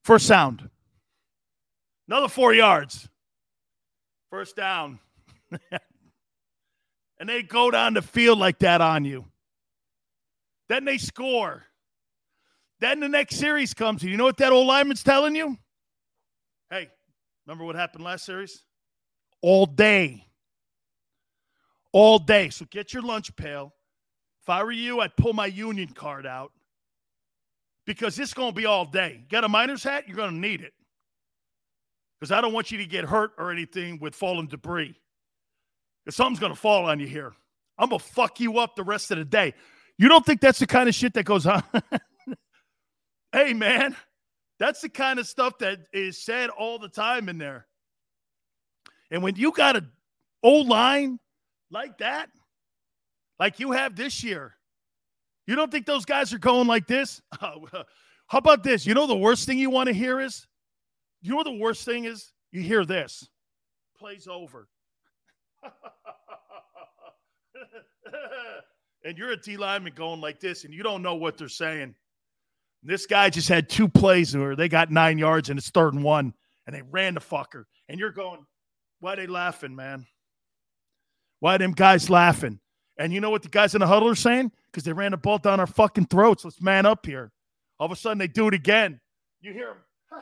First 0.03 0.27
sound. 0.27 0.69
Another 2.09 2.27
four 2.27 2.53
yards. 2.53 3.07
First 4.29 4.57
down. 4.57 4.99
and 7.19 7.29
they 7.29 7.41
go 7.41 7.71
down 7.71 7.93
the 7.93 8.01
field 8.01 8.37
like 8.37 8.59
that 8.59 8.81
on 8.81 9.05
you. 9.05 9.25
Then 10.69 10.85
they 10.85 10.97
score. 10.97 11.63
Then 12.79 12.99
the 12.99 13.09
next 13.09 13.35
series 13.35 13.73
comes, 13.73 14.03
you 14.03 14.17
know 14.17 14.25
what 14.25 14.37
that 14.37 14.51
old 14.51 14.67
lineman's 14.67 15.03
telling 15.03 15.35
you? 15.35 15.57
Hey, 16.69 16.89
remember 17.45 17.63
what 17.65 17.75
happened 17.75 18.03
last 18.03 18.25
series? 18.25 18.63
All 19.41 19.65
day. 19.65 20.25
All 21.91 22.19
day. 22.19 22.49
So 22.49 22.65
get 22.69 22.93
your 22.93 23.03
lunch 23.03 23.35
pail. 23.35 23.73
If 24.41 24.49
I 24.49 24.63
were 24.63 24.71
you, 24.71 24.99
I'd 24.99 25.15
pull 25.15 25.33
my 25.33 25.45
union 25.45 25.89
card 25.89 26.25
out 26.25 26.51
because 27.85 28.19
it's 28.19 28.33
going 28.33 28.49
to 28.49 28.55
be 28.55 28.65
all 28.65 28.85
day. 28.85 29.19
You 29.21 29.29
got 29.29 29.43
a 29.43 29.49
miner's 29.49 29.83
hat? 29.83 30.05
You're 30.07 30.17
going 30.17 30.31
to 30.31 30.37
need 30.37 30.61
it 30.61 30.73
because 32.19 32.31
I 32.31 32.41
don't 32.41 32.53
want 32.53 32.71
you 32.71 32.77
to 32.79 32.85
get 32.85 33.05
hurt 33.05 33.31
or 33.37 33.51
anything 33.51 33.99
with 33.99 34.15
falling 34.15 34.47
debris. 34.47 34.95
Because 36.03 36.15
something's 36.15 36.39
going 36.39 36.53
to 36.53 36.59
fall 36.59 36.85
on 36.85 36.99
you 36.99 37.07
here. 37.07 37.33
I'm 37.77 37.89
going 37.89 37.99
to 37.99 38.05
fuck 38.05 38.39
you 38.39 38.59
up 38.59 38.75
the 38.75 38.83
rest 38.83 39.11
of 39.11 39.17
the 39.17 39.25
day. 39.25 39.53
You 39.97 40.09
don't 40.09 40.25
think 40.25 40.41
that's 40.41 40.59
the 40.59 40.67
kind 40.67 40.89
of 40.89 40.95
shit 40.95 41.13
that 41.13 41.23
goes 41.23 41.45
on? 41.45 41.63
hey, 43.31 43.53
man, 43.53 43.95
that's 44.59 44.81
the 44.81 44.89
kind 44.89 45.19
of 45.19 45.27
stuff 45.27 45.57
that 45.59 45.79
is 45.93 46.17
said 46.17 46.49
all 46.49 46.79
the 46.79 46.89
time 46.89 47.29
in 47.29 47.37
there. 47.37 47.67
And 49.11 49.21
when 49.21 49.35
you 49.35 49.51
got 49.51 49.75
an 49.75 49.91
old 50.41 50.67
line 50.67 51.19
like 51.69 51.99
that, 51.99 52.29
like 53.39 53.59
you 53.59 53.71
have 53.71 53.95
this 53.95 54.23
year, 54.23 54.55
you 55.45 55.55
don't 55.55 55.71
think 55.71 55.85
those 55.85 56.05
guys 56.05 56.33
are 56.33 56.39
going 56.39 56.67
like 56.67 56.87
this? 56.87 57.21
Oh, 57.41 57.67
how 58.27 58.37
about 58.37 58.63
this? 58.63 58.85
You 58.85 58.93
know 58.93 59.05
the 59.05 59.15
worst 59.15 59.45
thing 59.45 59.59
you 59.59 59.69
want 59.69 59.87
to 59.87 59.93
hear 59.93 60.19
is? 60.19 60.47
You 61.21 61.35
know 61.35 61.43
the 61.43 61.51
worst 61.51 61.85
thing 61.85 62.05
is? 62.05 62.31
You 62.51 62.61
hear 62.61 62.85
this. 62.85 63.27
Plays 63.97 64.27
over. 64.27 64.67
and 69.03 69.17
you're 69.17 69.31
a 69.31 69.37
D 69.37 69.57
lineman 69.57 69.93
going 69.95 70.21
like 70.21 70.39
this, 70.39 70.63
and 70.63 70.73
you 70.73 70.83
don't 70.83 71.01
know 71.01 71.15
what 71.15 71.37
they're 71.37 71.49
saying. 71.49 71.81
And 71.83 71.95
This 72.83 73.05
guy 73.05 73.29
just 73.29 73.49
had 73.49 73.69
two 73.69 73.87
plays 73.87 74.35
where 74.35 74.55
they 74.55 74.69
got 74.69 74.91
nine 74.91 75.17
yards 75.17 75.49
and 75.49 75.57
it's 75.57 75.69
third 75.69 75.93
and 75.93 76.03
one, 76.03 76.33
and 76.65 76.75
they 76.75 76.81
ran 76.81 77.13
the 77.13 77.19
fucker. 77.19 77.63
And 77.89 77.99
you're 77.99 78.11
going, 78.11 78.45
why 78.99 79.15
they 79.15 79.27
laughing, 79.27 79.75
man? 79.75 80.05
Why 81.39 81.57
them 81.57 81.73
guys 81.73 82.09
laughing? 82.09 82.59
And 82.97 83.11
you 83.11 83.19
know 83.19 83.29
what 83.29 83.41
the 83.41 83.49
guys 83.49 83.75
in 83.75 83.79
the 83.79 83.87
huddle 83.87 84.07
are 84.07 84.15
saying? 84.15 84.51
Because 84.71 84.83
they 84.83 84.93
ran 84.93 85.11
the 85.11 85.17
ball 85.17 85.39
down 85.39 85.59
our 85.59 85.67
fucking 85.67 86.05
throats. 86.05 86.45
Let's 86.45 86.61
man 86.61 86.85
up 86.85 87.05
here. 87.05 87.31
All 87.79 87.85
of 87.85 87.91
a 87.91 87.95
sudden 87.95 88.17
they 88.17 88.27
do 88.27 88.47
it 88.47 88.53
again. 88.53 89.01
You 89.41 89.51
hear 89.51 89.67
them. 89.67 90.21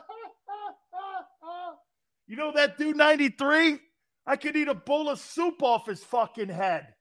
you 2.26 2.36
know 2.36 2.50
that 2.52 2.78
dude 2.78 2.96
93? 2.96 3.78
I 4.26 4.36
could 4.36 4.56
eat 4.56 4.68
a 4.68 4.74
bowl 4.74 5.08
of 5.08 5.20
soup 5.20 5.62
off 5.62 5.86
his 5.86 6.02
fucking 6.02 6.48
head. 6.48 6.94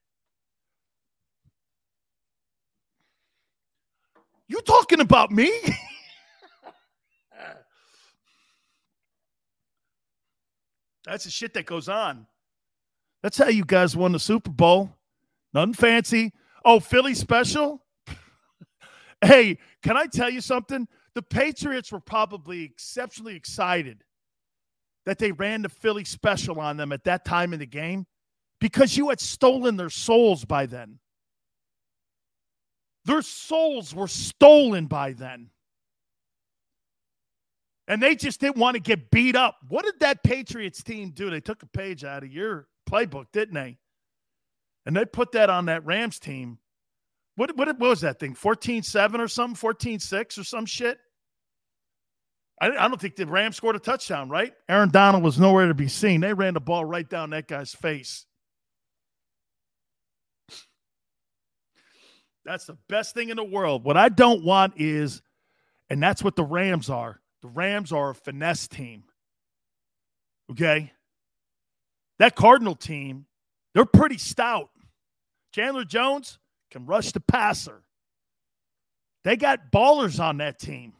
You 4.51 4.59
talking 4.63 4.99
about 4.99 5.31
me? 5.31 5.49
That's 11.05 11.23
the 11.23 11.31
shit 11.31 11.53
that 11.53 11.65
goes 11.65 11.87
on. 11.87 12.27
That's 13.23 13.37
how 13.37 13.47
you 13.47 13.63
guys 13.63 13.95
won 13.95 14.11
the 14.11 14.19
Super 14.19 14.49
Bowl. 14.49 14.93
Nothing 15.53 15.73
fancy. 15.73 16.33
Oh, 16.65 16.81
Philly 16.81 17.13
special? 17.13 17.81
hey, 19.21 19.57
can 19.83 19.95
I 19.95 20.07
tell 20.07 20.29
you 20.29 20.41
something? 20.41 20.85
The 21.15 21.21
Patriots 21.21 21.89
were 21.89 22.01
probably 22.01 22.63
exceptionally 22.63 23.37
excited 23.37 24.03
that 25.05 25.17
they 25.17 25.31
ran 25.31 25.61
the 25.61 25.69
Philly 25.69 26.03
special 26.03 26.59
on 26.59 26.75
them 26.75 26.91
at 26.91 27.05
that 27.05 27.23
time 27.23 27.53
in 27.53 27.61
the 27.61 27.65
game 27.65 28.05
because 28.59 28.97
you 28.97 29.07
had 29.07 29.21
stolen 29.21 29.77
their 29.77 29.89
souls 29.89 30.43
by 30.43 30.65
then. 30.65 30.99
Their 33.05 33.21
souls 33.21 33.95
were 33.95 34.07
stolen 34.07 34.85
by 34.85 35.13
then. 35.13 35.49
And 37.87 38.01
they 38.01 38.15
just 38.15 38.39
didn't 38.39 38.57
want 38.57 38.75
to 38.75 38.79
get 38.79 39.11
beat 39.11 39.35
up. 39.35 39.57
What 39.67 39.85
did 39.85 39.99
that 39.99 40.23
Patriots 40.23 40.83
team 40.83 41.09
do? 41.09 41.29
They 41.29 41.41
took 41.41 41.63
a 41.63 41.67
page 41.67 42.03
out 42.03 42.23
of 42.23 42.31
your 42.31 42.67
playbook, 42.89 43.25
didn't 43.33 43.55
they? 43.55 43.79
And 44.85 44.95
they 44.95 45.05
put 45.05 45.33
that 45.33 45.49
on 45.49 45.65
that 45.65 45.85
Rams 45.85 46.19
team. 46.19 46.59
What, 47.35 47.57
what, 47.57 47.67
what 47.67 47.89
was 47.89 48.01
that 48.01 48.19
thing? 48.19 48.33
14 48.33 48.83
7 48.83 49.19
or 49.19 49.27
something? 49.27 49.55
14 49.55 49.99
6 49.99 50.37
or 50.37 50.43
some 50.43 50.65
shit? 50.65 50.99
I, 52.59 52.67
I 52.67 52.87
don't 52.87 53.01
think 53.01 53.15
the 53.15 53.25
Rams 53.25 53.57
scored 53.57 53.75
a 53.75 53.79
touchdown, 53.79 54.29
right? 54.29 54.53
Aaron 54.69 54.89
Donald 54.89 55.23
was 55.23 55.39
nowhere 55.39 55.67
to 55.67 55.73
be 55.73 55.87
seen. 55.87 56.21
They 56.21 56.33
ran 56.33 56.53
the 56.53 56.59
ball 56.59 56.85
right 56.85 57.09
down 57.09 57.31
that 57.31 57.47
guy's 57.47 57.73
face. 57.73 58.25
That's 62.45 62.65
the 62.65 62.77
best 62.89 63.13
thing 63.13 63.29
in 63.29 63.37
the 63.37 63.43
world. 63.43 63.83
What 63.83 63.97
I 63.97 64.09
don't 64.09 64.43
want 64.43 64.73
is, 64.77 65.21
and 65.89 66.01
that's 66.01 66.23
what 66.23 66.35
the 66.35 66.43
Rams 66.43 66.89
are. 66.89 67.19
The 67.41 67.47
Rams 67.49 67.91
are 67.91 68.11
a 68.11 68.15
finesse 68.15 68.67
team. 68.67 69.03
Okay? 70.51 70.91
That 72.19 72.35
Cardinal 72.35 72.75
team, 72.75 73.25
they're 73.73 73.85
pretty 73.85 74.17
stout. 74.17 74.69
Chandler 75.53 75.85
Jones 75.85 76.39
can 76.71 76.85
rush 76.85 77.11
the 77.11 77.19
passer. 77.19 77.83
They 79.23 79.35
got 79.35 79.71
ballers 79.71 80.19
on 80.19 80.37
that 80.37 80.59
team. 80.59 80.93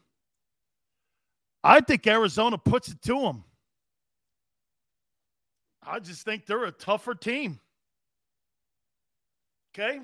I 1.63 1.81
think 1.81 2.05
Arizona 2.07 2.57
puts 2.57 2.89
it 2.89 3.01
to 3.03 3.21
them. 3.21 3.43
I 5.83 5.99
just 5.99 6.23
think 6.23 6.45
they're 6.45 6.65
a 6.65 6.71
tougher 6.71 7.15
team. 7.15 7.59
Okay? 9.73 10.01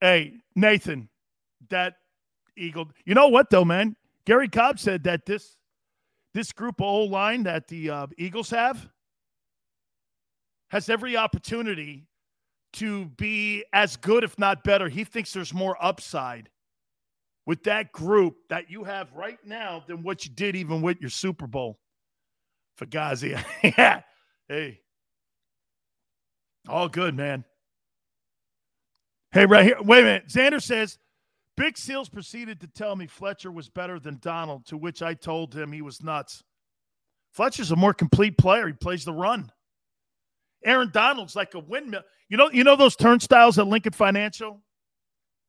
Hey, 0.00 0.34
Nathan, 0.54 1.08
that 1.70 1.94
Eagle. 2.56 2.90
You 3.04 3.14
know 3.14 3.28
what 3.28 3.50
though, 3.50 3.64
man? 3.64 3.96
Garry 4.24 4.48
Cobb 4.48 4.78
said 4.78 5.04
that 5.04 5.26
this 5.26 5.56
this 6.34 6.52
group 6.52 6.80
of 6.80 6.86
old 6.86 7.10
line 7.10 7.44
that 7.44 7.68
the 7.68 7.90
uh, 7.90 8.06
Eagles 8.18 8.50
have 8.50 8.88
has 10.68 10.90
every 10.90 11.16
opportunity 11.16 12.06
to 12.74 13.06
be 13.16 13.64
as 13.72 13.96
good, 13.96 14.22
if 14.24 14.38
not 14.38 14.62
better. 14.64 14.88
He 14.88 15.04
thinks 15.04 15.32
there's 15.32 15.54
more 15.54 15.76
upside 15.82 16.50
with 17.46 17.62
that 17.62 17.92
group 17.92 18.36
that 18.50 18.70
you 18.70 18.84
have 18.84 19.12
right 19.14 19.38
now 19.46 19.82
than 19.86 20.02
what 20.02 20.24
you 20.24 20.30
did 20.32 20.56
even 20.56 20.82
with 20.82 21.00
your 21.00 21.10
Super 21.10 21.46
Bowl. 21.46 21.78
Fugazi. 22.78 23.42
yeah. 23.62 24.02
Hey. 24.48 24.80
All 26.68 26.88
good, 26.88 27.16
man. 27.16 27.44
Hey, 29.32 29.46
right 29.46 29.64
here. 29.64 29.76
Wait 29.82 30.00
a 30.00 30.04
minute. 30.04 30.28
Xander 30.28 30.62
says 30.62 30.98
Big 31.56 31.76
Seals 31.76 32.08
proceeded 32.08 32.60
to 32.60 32.66
tell 32.66 32.96
me 32.96 33.06
Fletcher 33.06 33.50
was 33.50 33.68
better 33.68 33.98
than 33.98 34.18
Donald, 34.20 34.66
to 34.66 34.76
which 34.76 35.02
I 35.02 35.14
told 35.14 35.54
him 35.54 35.72
he 35.72 35.82
was 35.82 36.02
nuts. 36.02 36.42
Fletcher's 37.32 37.70
a 37.70 37.76
more 37.76 37.94
complete 37.94 38.38
player. 38.38 38.66
He 38.66 38.72
plays 38.72 39.04
the 39.04 39.12
run. 39.12 39.50
Aaron 40.64 40.90
Donald's 40.92 41.36
like 41.36 41.54
a 41.54 41.58
windmill. 41.58 42.02
You 42.28 42.36
know, 42.36 42.50
you 42.50 42.64
know 42.64 42.76
those 42.76 42.96
turnstiles 42.96 43.58
at 43.58 43.66
Lincoln 43.66 43.92
Financial? 43.92 44.62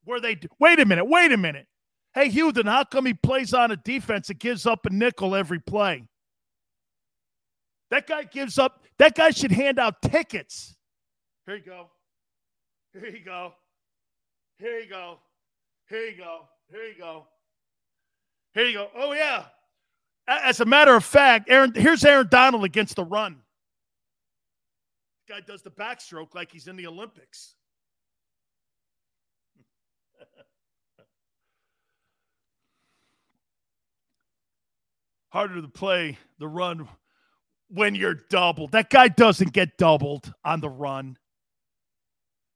Where 0.03 0.19
they 0.19 0.35
do, 0.35 0.47
wait 0.59 0.79
a 0.79 0.85
minute, 0.85 1.05
wait 1.05 1.31
a 1.31 1.37
minute. 1.37 1.67
Hey, 2.13 2.29
Houston, 2.29 2.65
how 2.65 2.83
come 2.83 3.05
he 3.05 3.13
plays 3.13 3.53
on 3.53 3.71
a 3.71 3.77
defense 3.77 4.27
that 4.27 4.39
gives 4.39 4.65
up 4.65 4.85
a 4.85 4.89
nickel 4.89 5.35
every 5.35 5.59
play? 5.59 6.03
That 7.89 8.07
guy 8.07 8.23
gives 8.23 8.57
up, 8.57 8.85
that 8.99 9.15
guy 9.15 9.31
should 9.31 9.51
hand 9.51 9.79
out 9.79 10.01
tickets. 10.01 10.75
Here 11.45 11.55
you 11.55 11.63
go. 11.63 11.87
Here 12.93 13.09
you 13.09 13.23
go. 13.23 13.53
Here 14.59 14.79
you 14.79 14.89
go. 14.89 15.19
Here 15.89 16.05
you 16.07 16.17
go. 16.17 16.47
Here 16.69 16.83
you 16.83 16.97
go. 16.97 17.27
Here 18.53 18.65
you 18.65 18.73
go. 18.73 18.89
Oh, 18.95 19.13
yeah. 19.13 19.45
As 20.27 20.59
a 20.59 20.65
matter 20.65 20.95
of 20.95 21.05
fact, 21.05 21.49
Aaron, 21.49 21.73
here's 21.73 22.03
Aaron 22.03 22.27
Donald 22.29 22.65
against 22.65 22.95
the 22.97 23.05
run. 23.05 23.37
Guy 25.29 25.41
does 25.45 25.61
the 25.61 25.69
backstroke 25.71 26.33
like 26.35 26.51
he's 26.51 26.67
in 26.67 26.75
the 26.75 26.87
Olympics. 26.87 27.53
Harder 35.29 35.61
to 35.61 35.67
play 35.67 36.17
the 36.39 36.47
run 36.47 36.87
when 37.69 37.93
you're 37.95 38.15
doubled. 38.29 38.71
That 38.71 38.89
guy 38.89 39.07
doesn't 39.09 39.53
get 39.53 39.77
doubled 39.77 40.33
on 40.43 40.61
the 40.61 40.69
run. 40.69 41.17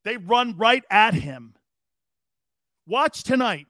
They 0.03 0.17
run 0.17 0.57
right 0.57 0.83
at 0.89 1.13
him. 1.13 1.53
Watch 2.87 3.23
tonight. 3.23 3.67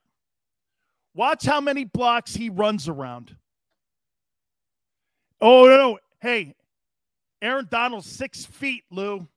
Watch 1.14 1.46
how 1.46 1.60
many 1.60 1.84
blocks 1.84 2.34
he 2.34 2.50
runs 2.50 2.88
around. 2.88 3.36
Oh, 5.42 5.66
no, 5.66 5.78
no. 5.78 6.00
Hey, 6.22 6.56
Aaron 7.42 7.68
Donald's 7.70 8.08
six 8.08 8.46
feet, 8.46 8.84
Lou. 8.92 9.28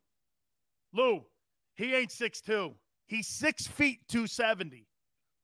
Lou, 0.93 1.25
he 1.75 1.95
ain't 1.95 2.13
six 2.13 2.41
two. 2.41 2.75
He's 3.07 3.27
six 3.27 3.67
feet, 3.67 4.01
270. 4.09 4.87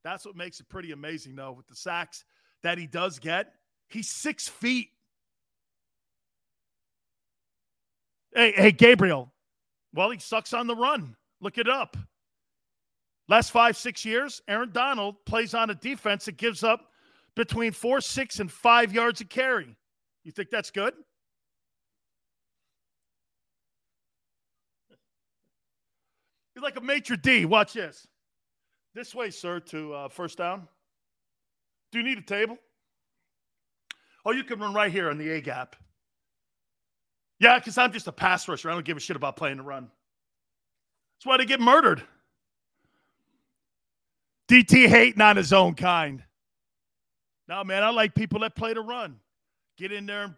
That's 0.03 0.25
what 0.25 0.37
makes 0.37 0.61
it 0.61 0.69
pretty 0.69 0.93
amazing, 0.93 1.37
though, 1.37 1.53
with 1.53 1.67
the 1.67 1.75
sacks 1.75 2.25
that 2.63 2.79
he 2.79 2.87
does 2.87 3.19
get. 3.19 3.53
He's 3.89 4.09
six 4.09 4.49
feet. 4.49 4.89
Hey, 8.35 8.53
hey, 8.53 8.73
Gabriel. 8.73 9.33
Well, 9.93 10.11
he 10.11 10.19
sucks 10.19 10.55
on 10.55 10.67
the 10.67 10.77
run. 10.77 11.17
Look 11.41 11.59
it 11.59 11.69
up. 11.69 11.97
Last 13.31 13.53
five, 13.53 13.77
six 13.77 14.05
years, 14.05 14.43
Aaron 14.49 14.73
Donald 14.73 15.15
plays 15.25 15.55
on 15.55 15.71
a 15.71 15.75
defense 15.77 16.25
that 16.25 16.37
gives 16.37 16.65
up 16.65 16.91
between 17.37 17.71
four, 17.71 18.01
six, 18.01 18.41
and 18.41 18.51
five 18.51 18.93
yards 18.93 19.21
a 19.21 19.25
carry. 19.25 19.77
You 20.25 20.33
think 20.33 20.51
that's 20.51 20.73
good? 20.73 20.95
He's 26.57 26.65
like 26.65 26.77
a 26.77 26.81
maitre 26.81 27.17
d. 27.17 27.45
Watch 27.45 27.73
this. 27.73 28.09
This 28.97 29.15
way, 29.15 29.31
sir, 29.31 29.61
to 29.61 29.95
uh, 29.95 30.09
first 30.09 30.39
down. 30.39 30.67
Do 31.93 31.99
you 31.99 32.05
need 32.05 32.19
a 32.19 32.23
table? 32.23 32.59
Oh, 34.27 34.33
you 34.33 34.43
can 34.43 34.59
run 34.59 34.75
right 34.75 34.91
here 34.91 35.09
on 35.09 35.19
the 35.19 35.31
A 35.31 35.41
gap. 35.41 35.77
Yeah, 37.39 37.61
because 37.61 37.79
I'm 37.79 37.93
just 37.93 38.09
a 38.09 38.13
pass 38.13 38.49
rusher. 38.49 38.71
I 38.71 38.75
don't 38.75 38.85
give 38.85 38.97
a 38.97 39.01
shit 39.01 39.15
about 39.15 39.37
playing 39.37 39.59
the 39.59 39.63
run. 39.63 39.89
That's 41.15 41.27
why 41.27 41.37
they 41.37 41.45
get 41.45 41.61
murdered. 41.61 42.03
DT 44.51 44.89
hating 44.89 45.21
on 45.21 45.37
his 45.37 45.53
own 45.53 45.75
kind. 45.75 46.25
No, 47.49 47.63
man, 47.63 47.85
I 47.85 47.91
like 47.91 48.17
people 48.17 48.41
that 48.41 48.57
play 48.57 48.75
to 48.75 48.81
run. 48.81 49.21
Get 49.79 49.93
in 49.93 50.07
there 50.07 50.25
and 50.25 50.35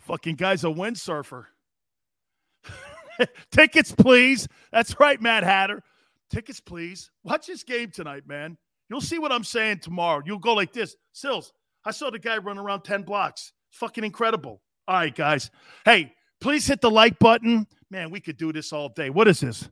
Fucking 0.00 0.36
guy's 0.36 0.64
a 0.64 0.66
windsurfer. 0.66 1.46
Tickets, 3.52 3.92
please. 3.92 4.48
That's 4.72 4.98
right, 4.98 5.20
Matt 5.20 5.44
Hatter. 5.44 5.82
Tickets, 6.30 6.60
please. 6.60 7.10
Watch 7.22 7.46
this 7.46 7.62
game 7.62 7.90
tonight, 7.90 8.26
man. 8.26 8.58
You'll 8.88 9.00
see 9.00 9.18
what 9.18 9.30
I'm 9.30 9.44
saying 9.44 9.78
tomorrow. 9.80 10.20
You'll 10.26 10.38
go 10.38 10.54
like 10.54 10.72
this. 10.72 10.96
Sills, 11.12 11.52
I 11.84 11.92
saw 11.92 12.10
the 12.10 12.18
guy 12.18 12.38
run 12.38 12.58
around 12.58 12.82
10 12.82 13.02
blocks. 13.02 13.52
Fucking 13.70 14.04
incredible. 14.04 14.60
All 14.88 14.96
right, 14.96 15.14
guys. 15.14 15.50
Hey, 15.84 16.12
please 16.40 16.66
hit 16.66 16.80
the 16.80 16.90
like 16.90 17.18
button. 17.18 17.66
Man, 17.90 18.10
we 18.10 18.20
could 18.20 18.36
do 18.36 18.52
this 18.52 18.72
all 18.72 18.88
day. 18.88 19.10
What 19.10 19.28
is 19.28 19.40
this? 19.40 19.68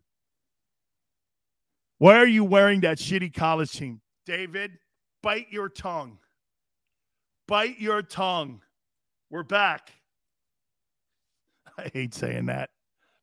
Why 1.99 2.16
are 2.16 2.27
you 2.27 2.45
wearing 2.45 2.81
that 2.81 2.99
shitty 2.99 3.35
college 3.35 3.73
team? 3.73 4.01
David, 4.24 4.78
bite 5.23 5.47
your 5.51 5.69
tongue. 5.69 6.19
Bite 7.47 7.81
your 7.81 8.03
tongue. 8.03 8.61
We're 9.31 9.43
back. 9.43 9.93
I 11.78 11.90
hate 11.93 12.15
saying 12.15 12.47
that. 12.47 12.70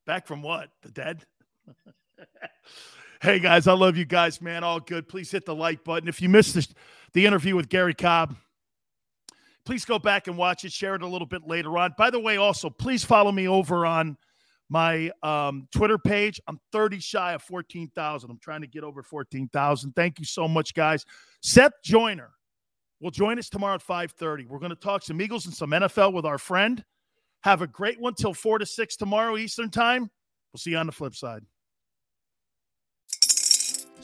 Back 0.06 0.26
from 0.26 0.42
what? 0.42 0.70
The 0.82 0.90
dead? 0.90 1.24
hey, 3.22 3.38
guys, 3.38 3.66
I 3.66 3.72
love 3.72 3.96
you 3.96 4.04
guys, 4.04 4.42
man. 4.42 4.62
All 4.62 4.80
good. 4.80 5.08
Please 5.08 5.30
hit 5.30 5.46
the 5.46 5.54
like 5.54 5.84
button. 5.84 6.08
If 6.08 6.20
you 6.20 6.28
missed 6.28 6.54
the, 6.54 6.66
the 7.12 7.26
interview 7.26 7.56
with 7.56 7.68
Garry 7.68 7.94
Cobb, 7.94 8.36
please 9.66 9.84
go 9.84 9.98
back 9.98 10.28
and 10.28 10.38
watch 10.38 10.64
it. 10.64 10.72
Share 10.72 10.94
it 10.94 11.02
a 11.02 11.06
little 11.06 11.26
bit 11.26 11.46
later 11.46 11.76
on. 11.76 11.92
By 11.98 12.10
the 12.10 12.20
way, 12.20 12.36
also, 12.38 12.70
please 12.70 13.04
follow 13.04 13.32
me 13.32 13.48
over 13.48 13.84
on 13.84 14.16
my 14.68 15.10
um, 15.22 15.68
Twitter 15.74 15.98
page. 15.98 16.40
I'm 16.48 16.58
30 16.72 17.00
shy 17.00 17.32
of 17.34 17.42
14,000. 17.42 18.30
I'm 18.30 18.38
trying 18.38 18.62
to 18.62 18.66
get 18.66 18.84
over 18.84 19.02
14,000. 19.02 19.92
Thank 19.94 20.18
you 20.18 20.24
so 20.24 20.48
much, 20.48 20.72
guys. 20.74 21.04
Seth 21.42 21.72
Joyner 21.84 22.30
will 23.00 23.10
join 23.10 23.38
us 23.38 23.50
tomorrow 23.50 23.74
at 23.74 23.82
5:30. 23.82 24.46
We're 24.46 24.58
going 24.58 24.70
to 24.70 24.76
talk 24.76 25.02
some 25.02 25.20
Eagles 25.20 25.46
and 25.46 25.54
some 25.54 25.70
NFL 25.70 26.12
with 26.12 26.24
our 26.24 26.38
friend. 26.38 26.82
Have 27.42 27.62
a 27.62 27.66
great 27.66 28.00
one 28.00 28.14
till 28.14 28.34
4 28.34 28.58
to 28.58 28.66
6 28.66 28.96
tomorrow 28.96 29.36
Eastern 29.36 29.70
Time. 29.70 30.10
We'll 30.52 30.58
see 30.58 30.70
you 30.70 30.78
on 30.78 30.86
the 30.86 30.92
flip 30.92 31.14
side. 31.14 31.42